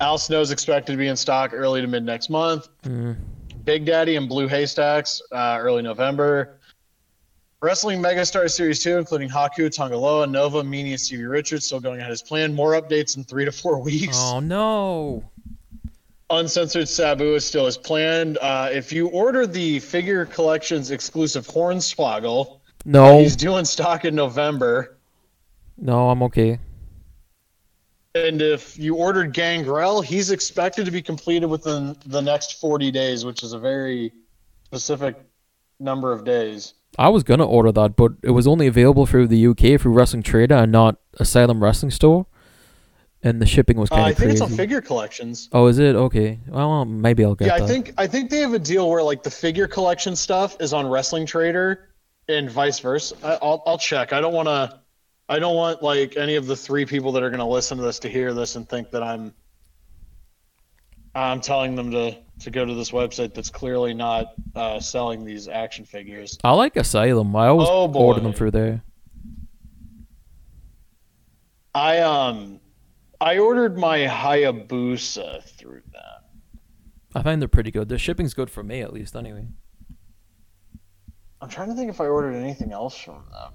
Al 0.00 0.18
Snow's 0.18 0.50
expected 0.50 0.92
to 0.92 0.98
be 0.98 1.08
in 1.08 1.16
stock 1.16 1.52
early 1.52 1.80
to 1.80 1.86
mid 1.86 2.04
next 2.04 2.30
month. 2.30 2.68
Mm. 2.84 3.16
Big 3.64 3.84
Daddy 3.84 4.16
and 4.16 4.28
Blue 4.28 4.48
Haystacks 4.48 5.20
uh, 5.32 5.58
early 5.60 5.82
November. 5.82 6.60
Wrestling 7.62 8.00
Megastar 8.00 8.50
Series 8.50 8.82
2, 8.82 8.96
including 8.96 9.28
Haku, 9.28 9.68
Tongaloa, 9.68 10.30
Nova, 10.30 10.62
Meanie, 10.62 10.92
and 10.92 11.00
Stevie 11.00 11.24
Richards, 11.24 11.66
still 11.66 11.78
going 11.78 12.00
ahead 12.00 12.10
as 12.10 12.22
planned. 12.22 12.54
More 12.54 12.72
updates 12.72 13.18
in 13.18 13.24
three 13.24 13.44
to 13.44 13.52
four 13.52 13.82
weeks. 13.82 14.16
Oh 14.18 14.40
no. 14.40 15.29
Uncensored 16.30 16.88
Sabu 16.88 17.34
is 17.34 17.44
still 17.44 17.66
as 17.66 17.76
planned. 17.76 18.38
Uh, 18.40 18.68
if 18.72 18.92
you 18.92 19.08
order 19.08 19.46
the 19.46 19.80
Figure 19.80 20.24
Collections 20.26 20.90
exclusive 20.90 21.46
Hornswoggle, 21.46 22.60
No. 22.84 23.18
he's 23.18 23.36
doing 23.36 23.64
stock 23.64 24.04
in 24.04 24.14
November. 24.14 24.96
No, 25.76 26.10
I'm 26.10 26.22
okay. 26.24 26.58
And 28.14 28.42
if 28.42 28.78
you 28.78 28.96
ordered 28.96 29.32
Gangrel, 29.32 30.00
he's 30.02 30.30
expected 30.30 30.84
to 30.84 30.90
be 30.90 31.02
completed 31.02 31.46
within 31.46 31.96
the 32.06 32.20
next 32.20 32.60
40 32.60 32.90
days, 32.90 33.24
which 33.24 33.42
is 33.42 33.52
a 33.52 33.58
very 33.58 34.12
specific 34.64 35.16
number 35.78 36.12
of 36.12 36.24
days. 36.24 36.74
I 36.98 37.08
was 37.08 37.22
gonna 37.22 37.46
order 37.46 37.70
that, 37.72 37.94
but 37.96 38.12
it 38.22 38.30
was 38.30 38.46
only 38.46 38.66
available 38.66 39.06
through 39.06 39.28
the 39.28 39.38
UK 39.46 39.80
through 39.80 39.92
Wrestling 39.92 40.22
Trader 40.24 40.56
and 40.56 40.72
not 40.72 40.96
Asylum 41.18 41.62
Wrestling 41.62 41.90
Store. 41.92 42.26
And 43.22 43.40
the 43.40 43.46
shipping 43.46 43.76
was 43.76 43.90
kind 43.90 44.00
Uh, 44.00 44.04
kind 44.04 44.10
I 44.10 44.18
think 44.18 44.28
crazy. 44.30 44.44
it's 44.44 44.52
on 44.52 44.56
Figure 44.56 44.80
Collections. 44.80 45.48
oh, 45.52 45.66
is 45.66 45.78
it? 45.78 45.94
Okay. 45.94 46.38
Well, 46.48 46.86
maybe 46.86 47.22
I'll 47.24 47.34
get 47.34 47.48
Yeah, 47.48 47.58
that. 47.58 47.64
I 47.64 47.66
think 47.66 47.92
I 47.98 48.06
think 48.06 48.30
they 48.30 48.38
have 48.38 48.54
a 48.54 48.58
deal 48.58 48.88
where 48.88 49.02
like 49.02 49.22
the 49.22 49.30
figure 49.30 49.66
collection 49.68 50.16
stuff 50.16 50.56
is 50.60 50.72
on 50.72 50.86
Wrestling 50.88 51.26
Trader, 51.26 51.90
and 52.28 52.50
vice 52.50 52.78
versa. 52.78 53.14
I, 53.22 53.38
I'll 53.42 53.62
I'll 53.66 53.76
check. 53.78 54.12
I 54.14 54.20
don't 54.22 54.32
want 54.32 54.48
to. 54.48 54.80
I 55.28 55.38
don't 55.38 55.54
want 55.54 55.82
like 55.82 56.16
any 56.16 56.36
of 56.36 56.46
the 56.46 56.56
three 56.56 56.86
people 56.86 57.12
that 57.12 57.22
are 57.22 57.28
going 57.28 57.40
to 57.40 57.44
listen 57.46 57.76
to 57.76 57.84
this 57.84 57.98
to 58.00 58.08
hear 58.08 58.32
this 58.32 58.56
and 58.56 58.66
think 58.68 58.90
that 58.90 59.02
I'm. 59.02 59.34
I'm 61.14 61.40
telling 61.42 61.74
them 61.74 61.90
to 61.90 62.16
to 62.38 62.50
go 62.50 62.64
to 62.64 62.72
this 62.72 62.90
website 62.90 63.34
that's 63.34 63.50
clearly 63.50 63.92
not 63.92 64.32
uh, 64.54 64.80
selling 64.80 65.26
these 65.26 65.46
action 65.46 65.84
figures. 65.84 66.38
I 66.42 66.52
like 66.52 66.76
Asylum. 66.76 67.36
I 67.36 67.48
always 67.48 67.68
Oh, 67.70 67.92
order 67.92 68.20
them 68.20 68.32
through 68.32 68.52
there. 68.52 68.82
I 71.74 71.98
um, 71.98 72.60
I 73.20 73.38
ordered 73.38 73.76
my 73.76 73.98
Hayabusa 73.98 75.42
through 75.44 75.82
them. 75.92 76.02
I 77.14 77.22
find 77.22 77.40
they're 77.42 77.48
pretty 77.48 77.70
good. 77.70 77.88
The 77.88 77.98
shipping's 77.98 78.34
good 78.34 78.50
for 78.50 78.62
me, 78.62 78.80
at 78.80 78.92
least, 78.92 79.14
anyway. 79.16 79.46
I'm 81.42 81.48
trying 81.48 81.68
to 81.68 81.74
think 81.74 81.90
if 81.90 82.00
I 82.00 82.06
ordered 82.06 82.34
anything 82.34 82.72
else 82.72 82.96
from 82.96 83.24
them. 83.32 83.52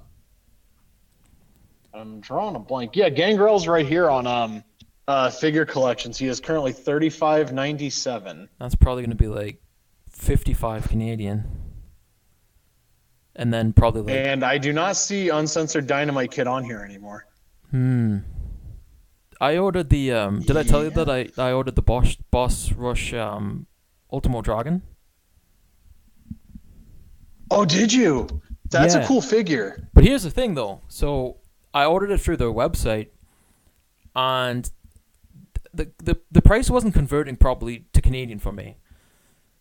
I'm 1.93 2.19
drawing 2.19 2.55
a 2.55 2.59
blank. 2.59 2.95
Yeah, 2.95 3.09
Gangrel's 3.09 3.67
right 3.67 3.85
here 3.87 4.09
on 4.09 4.27
um 4.27 4.63
uh 5.07 5.29
figure 5.29 5.65
collections. 5.65 6.17
He 6.17 6.27
is 6.27 6.39
currently 6.41 6.73
35.97. 6.73 8.49
That's 8.59 8.75
probably 8.75 9.03
going 9.03 9.11
to 9.11 9.15
be 9.15 9.27
like 9.29 9.61
55 10.09 10.89
Canadian. 10.89 11.45
And 13.37 13.53
then 13.53 13.71
probably 13.73 14.01
like, 14.01 14.11
And 14.27 14.43
I 14.43 14.57
do 14.57 14.73
not 14.73 14.95
see 14.97 15.29
uncensored 15.29 15.87
dynamite 15.87 16.31
kit 16.31 16.47
on 16.47 16.63
here 16.63 16.81
anymore. 16.83 17.27
hmm. 17.71 18.17
I 19.41 19.57
ordered 19.57 19.89
the, 19.89 20.11
um, 20.13 20.39
did 20.41 20.57
I 20.57 20.63
tell 20.63 20.83
you 20.83 20.89
that 20.91 21.09
I, 21.09 21.29
I 21.37 21.51
ordered 21.51 21.75
the 21.75 21.81
Boss, 21.81 22.15
Boss 22.31 22.71
Rush, 22.71 23.13
um, 23.13 23.67
Ultimo 24.11 24.41
Dragon? 24.41 24.81
Oh, 27.51 27.65
did 27.65 27.93
you? 27.93 28.41
That's 28.69 28.95
Yeah. 28.95 29.03
a 29.03 29.07
cool 29.07 29.21
figure. 29.21 29.87
But 29.93 30.03
here's 30.03 30.23
the 30.23 30.31
thing, 30.31 30.55
though. 30.55 30.81
So 30.87 31.37
I 31.73 31.85
ordered 31.85 32.11
it 32.11 32.19
through 32.19 32.37
their 32.37 32.51
website, 32.51 33.09
and 34.15 34.69
the 35.73 35.91
the 35.97 36.17
the 36.31 36.41
price 36.41 36.69
wasn't 36.69 36.93
converting 36.93 37.35
properly 37.35 37.85
to 37.93 38.01
Canadian 38.01 38.39
for 38.39 38.51
me. 38.51 38.77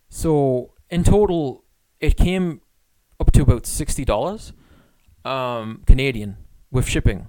So 0.08 0.72
in 0.90 1.04
total, 1.04 1.64
it 2.00 2.16
came 2.16 2.60
up 3.20 3.32
to 3.32 3.42
about 3.42 3.66
sixty 3.66 4.04
dollars, 4.04 4.52
um, 5.24 5.82
Canadian 5.86 6.36
with 6.70 6.86
shipping. 6.88 7.26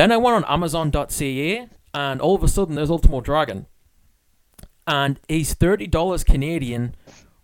Then 0.00 0.12
I 0.12 0.16
went 0.16 0.34
on 0.34 0.50
Amazon.ca, 0.50 1.68
and 1.92 2.20
all 2.22 2.34
of 2.34 2.42
a 2.42 2.48
sudden 2.48 2.74
there's 2.74 2.88
Ultimo 2.88 3.20
Dragon, 3.20 3.66
and 4.86 5.20
he's 5.28 5.52
thirty 5.52 5.86
dollars 5.86 6.24
Canadian 6.24 6.94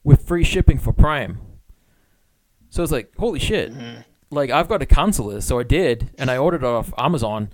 with 0.02 0.26
free 0.26 0.42
shipping 0.42 0.78
for 0.78 0.94
Prime. 0.94 1.38
So 2.70 2.82
it's 2.82 2.90
like, 2.90 3.12
holy 3.18 3.40
shit! 3.40 3.74
like 4.30 4.48
I've 4.48 4.70
got 4.70 4.78
to 4.78 4.86
cancel 4.86 5.26
this, 5.26 5.44
so 5.44 5.58
I 5.58 5.64
did, 5.64 6.08
and 6.16 6.30
I 6.30 6.38
ordered 6.38 6.62
it 6.62 6.66
off 6.66 6.94
Amazon. 6.96 7.50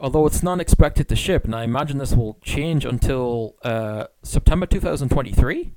Although 0.00 0.26
it's 0.26 0.42
not 0.42 0.60
expected 0.60 1.08
to 1.10 1.14
ship, 1.14 1.44
and 1.44 1.54
I 1.54 1.62
imagine 1.62 1.98
this 1.98 2.14
will 2.14 2.36
change 2.42 2.84
until 2.84 3.54
uh, 3.62 4.06
September 4.24 4.66
2023. 4.66 5.74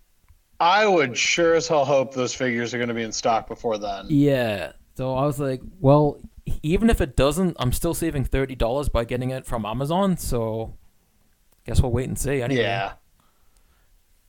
I 0.59 0.87
would 0.87 1.15
sure 1.15 1.53
as 1.53 1.67
hell 1.67 1.85
hope 1.85 2.15
those 2.15 2.33
figures 2.33 2.73
are 2.73 2.79
going 2.79 2.89
to 2.89 2.95
be 2.95 3.03
in 3.03 3.11
stock 3.11 3.47
before 3.47 3.77
then. 3.77 4.07
Yeah. 4.09 4.71
So 4.95 5.13
I 5.13 5.27
was 5.27 5.39
like, 5.39 5.61
well, 5.79 6.19
even 6.61 6.89
if 6.89 6.99
it 7.01 7.15
doesn't, 7.15 7.55
I'm 7.59 7.71
still 7.71 7.93
saving 7.93 8.25
thirty 8.25 8.55
dollars 8.55 8.89
by 8.89 9.05
getting 9.05 9.29
it 9.31 9.45
from 9.45 9.65
Amazon. 9.65 10.17
So, 10.17 10.75
guess 11.65 11.81
we'll 11.81 11.91
wait 11.91 12.07
and 12.07 12.17
see. 12.17 12.41
Anyway. 12.41 12.61
Yeah. 12.61 12.93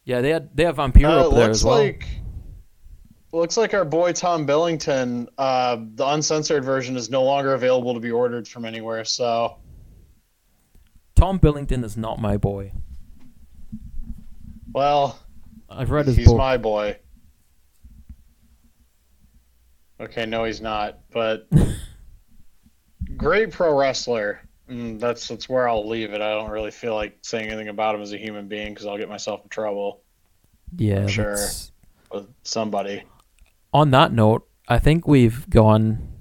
Yeah, 0.05 0.20
they 0.20 0.31
had 0.31 0.55
they 0.57 0.65
have 0.65 0.76
Vampiro 0.76 1.05
Uh, 1.05 1.26
up 1.28 1.34
there 1.34 1.47
looks 1.47 1.59
as 1.59 1.65
well. 1.65 1.78
like 1.78 2.07
looks 3.33 3.57
like 3.57 3.73
our 3.75 3.84
boy 3.86 4.12
Tom 4.12 4.44
Billington, 4.47 5.28
uh, 5.39 5.76
the 5.94 6.07
uncensored 6.07 6.62
version 6.65 6.94
is 6.97 7.09
no 7.10 7.25
longer 7.25 7.55
available 7.55 7.94
to 7.94 8.01
be 8.01 8.10
ordered 8.10 8.47
from 8.47 8.65
anywhere. 8.67 9.05
So 9.05 9.57
Tom 11.17 11.39
Billington 11.39 11.83
is 11.84 11.97
not 11.97 12.20
my 12.20 12.36
boy. 12.36 12.73
well, 14.73 15.18
I've 15.70 15.91
read 15.91 16.07
his 16.07 16.17
he's 16.17 16.26
book. 16.26 16.36
my 16.36 16.59
boy. 16.59 16.99
Okay, 20.01 20.26
no, 20.26 20.44
he's 20.44 20.60
not. 20.60 20.99
But 21.10 21.49
great 23.17 23.51
pro 23.51 23.76
wrestler. 23.76 24.41
Mm, 24.70 24.99
that's 24.99 25.28
that's 25.28 25.49
where 25.49 25.68
I'll 25.68 25.86
leave 25.89 26.12
it. 26.12 26.20
I 26.23 26.31
don't 26.34 26.51
really 26.51 26.70
feel 26.70 26.94
like 26.94 27.18
saying 27.23 27.49
anything 27.49 27.68
about 27.68 27.94
him 27.94 28.01
as 28.02 28.12
a 28.12 28.18
human 28.18 28.49
being 28.49 28.73
because 28.73 28.86
I'll 28.86 28.97
get 28.99 29.09
myself 29.10 29.43
in 29.43 29.49
trouble 29.51 30.01
yeah, 30.76 31.01
I'm 31.02 31.09
sure. 31.09 31.34
that's- 31.36 31.70
with 32.12 32.28
somebody. 32.44 33.02
On 33.73 33.91
that 33.91 34.12
note, 34.12 34.49
I 34.68 34.78
think 34.78 35.07
we've 35.09 35.49
gone 35.51 36.12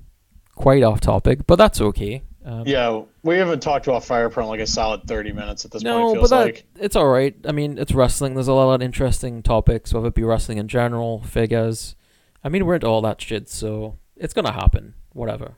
quite 0.55 0.81
off 0.83 0.99
topic, 1.01 1.45
but 1.47 1.55
that's 1.55 1.79
okay. 1.79 2.23
Um, 2.43 2.63
Yeah, 2.65 3.03
we 3.23 3.37
haven't 3.37 3.61
talked 3.61 3.87
about 3.87 4.03
Fire 4.03 4.29
Pro 4.29 4.43
in 4.43 4.49
like 4.49 4.59
a 4.59 4.67
solid 4.67 5.03
thirty 5.07 5.31
minutes 5.31 5.63
at 5.63 5.71
this 5.71 5.81
No, 5.83 6.01
point. 6.07 6.17
It 6.17 6.21
but 6.21 6.29
that, 6.31 6.41
like. 6.45 6.65
it's 6.79 6.95
all 6.95 7.07
right. 7.07 7.35
I 7.45 7.51
mean, 7.53 7.77
it's 7.77 7.91
wrestling. 7.93 8.33
There's 8.33 8.47
a 8.49 8.53
lot 8.53 8.73
of 8.73 8.81
interesting 8.81 9.41
topics, 9.43 9.93
whether 9.93 10.07
it 10.07 10.15
be 10.15 10.23
wrestling 10.23 10.57
in 10.57 10.67
general, 10.67 11.21
figures. 11.23 11.95
I 12.43 12.49
mean, 12.49 12.65
we're 12.65 12.75
into 12.75 12.87
all 12.87 13.01
that 13.03 13.21
shit, 13.21 13.47
so 13.49 13.97
it's 14.17 14.33
gonna 14.33 14.51
happen. 14.51 14.95
Whatever. 15.13 15.53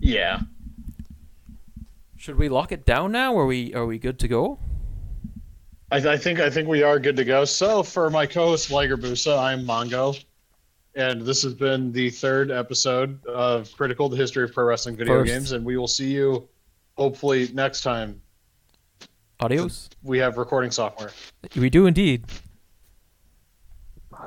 Yeah. 0.00 0.40
Should 2.22 2.38
we 2.38 2.48
lock 2.48 2.70
it 2.70 2.84
down 2.84 3.10
now? 3.10 3.36
Are 3.36 3.46
we 3.46 3.74
are 3.74 3.84
we 3.84 3.98
good 3.98 4.20
to 4.20 4.28
go? 4.28 4.60
I, 5.90 5.96
I 5.96 6.16
think 6.16 6.38
I 6.38 6.50
think 6.50 6.68
we 6.68 6.84
are 6.84 7.00
good 7.00 7.16
to 7.16 7.24
go. 7.24 7.44
So 7.44 7.82
for 7.82 8.10
my 8.10 8.26
co-host 8.26 8.70
Liger 8.70 8.96
Busa, 8.96 9.36
I'm 9.36 9.64
Mongo, 9.64 10.24
and 10.94 11.22
this 11.22 11.42
has 11.42 11.52
been 11.52 11.90
the 11.90 12.10
third 12.10 12.52
episode 12.52 13.26
of 13.26 13.72
Critical: 13.72 14.08
The 14.08 14.16
History 14.16 14.44
of 14.44 14.52
Pro 14.52 14.66
Wrestling 14.66 14.94
Video 14.94 15.14
First. 15.14 15.32
Games, 15.32 15.50
and 15.50 15.64
we 15.64 15.76
will 15.76 15.88
see 15.88 16.12
you 16.12 16.48
hopefully 16.96 17.50
next 17.54 17.80
time. 17.80 18.22
Adios. 19.40 19.90
We 20.04 20.18
have 20.18 20.38
recording 20.38 20.70
software. 20.70 21.10
We 21.56 21.70
do 21.70 21.86
indeed. 21.86 22.26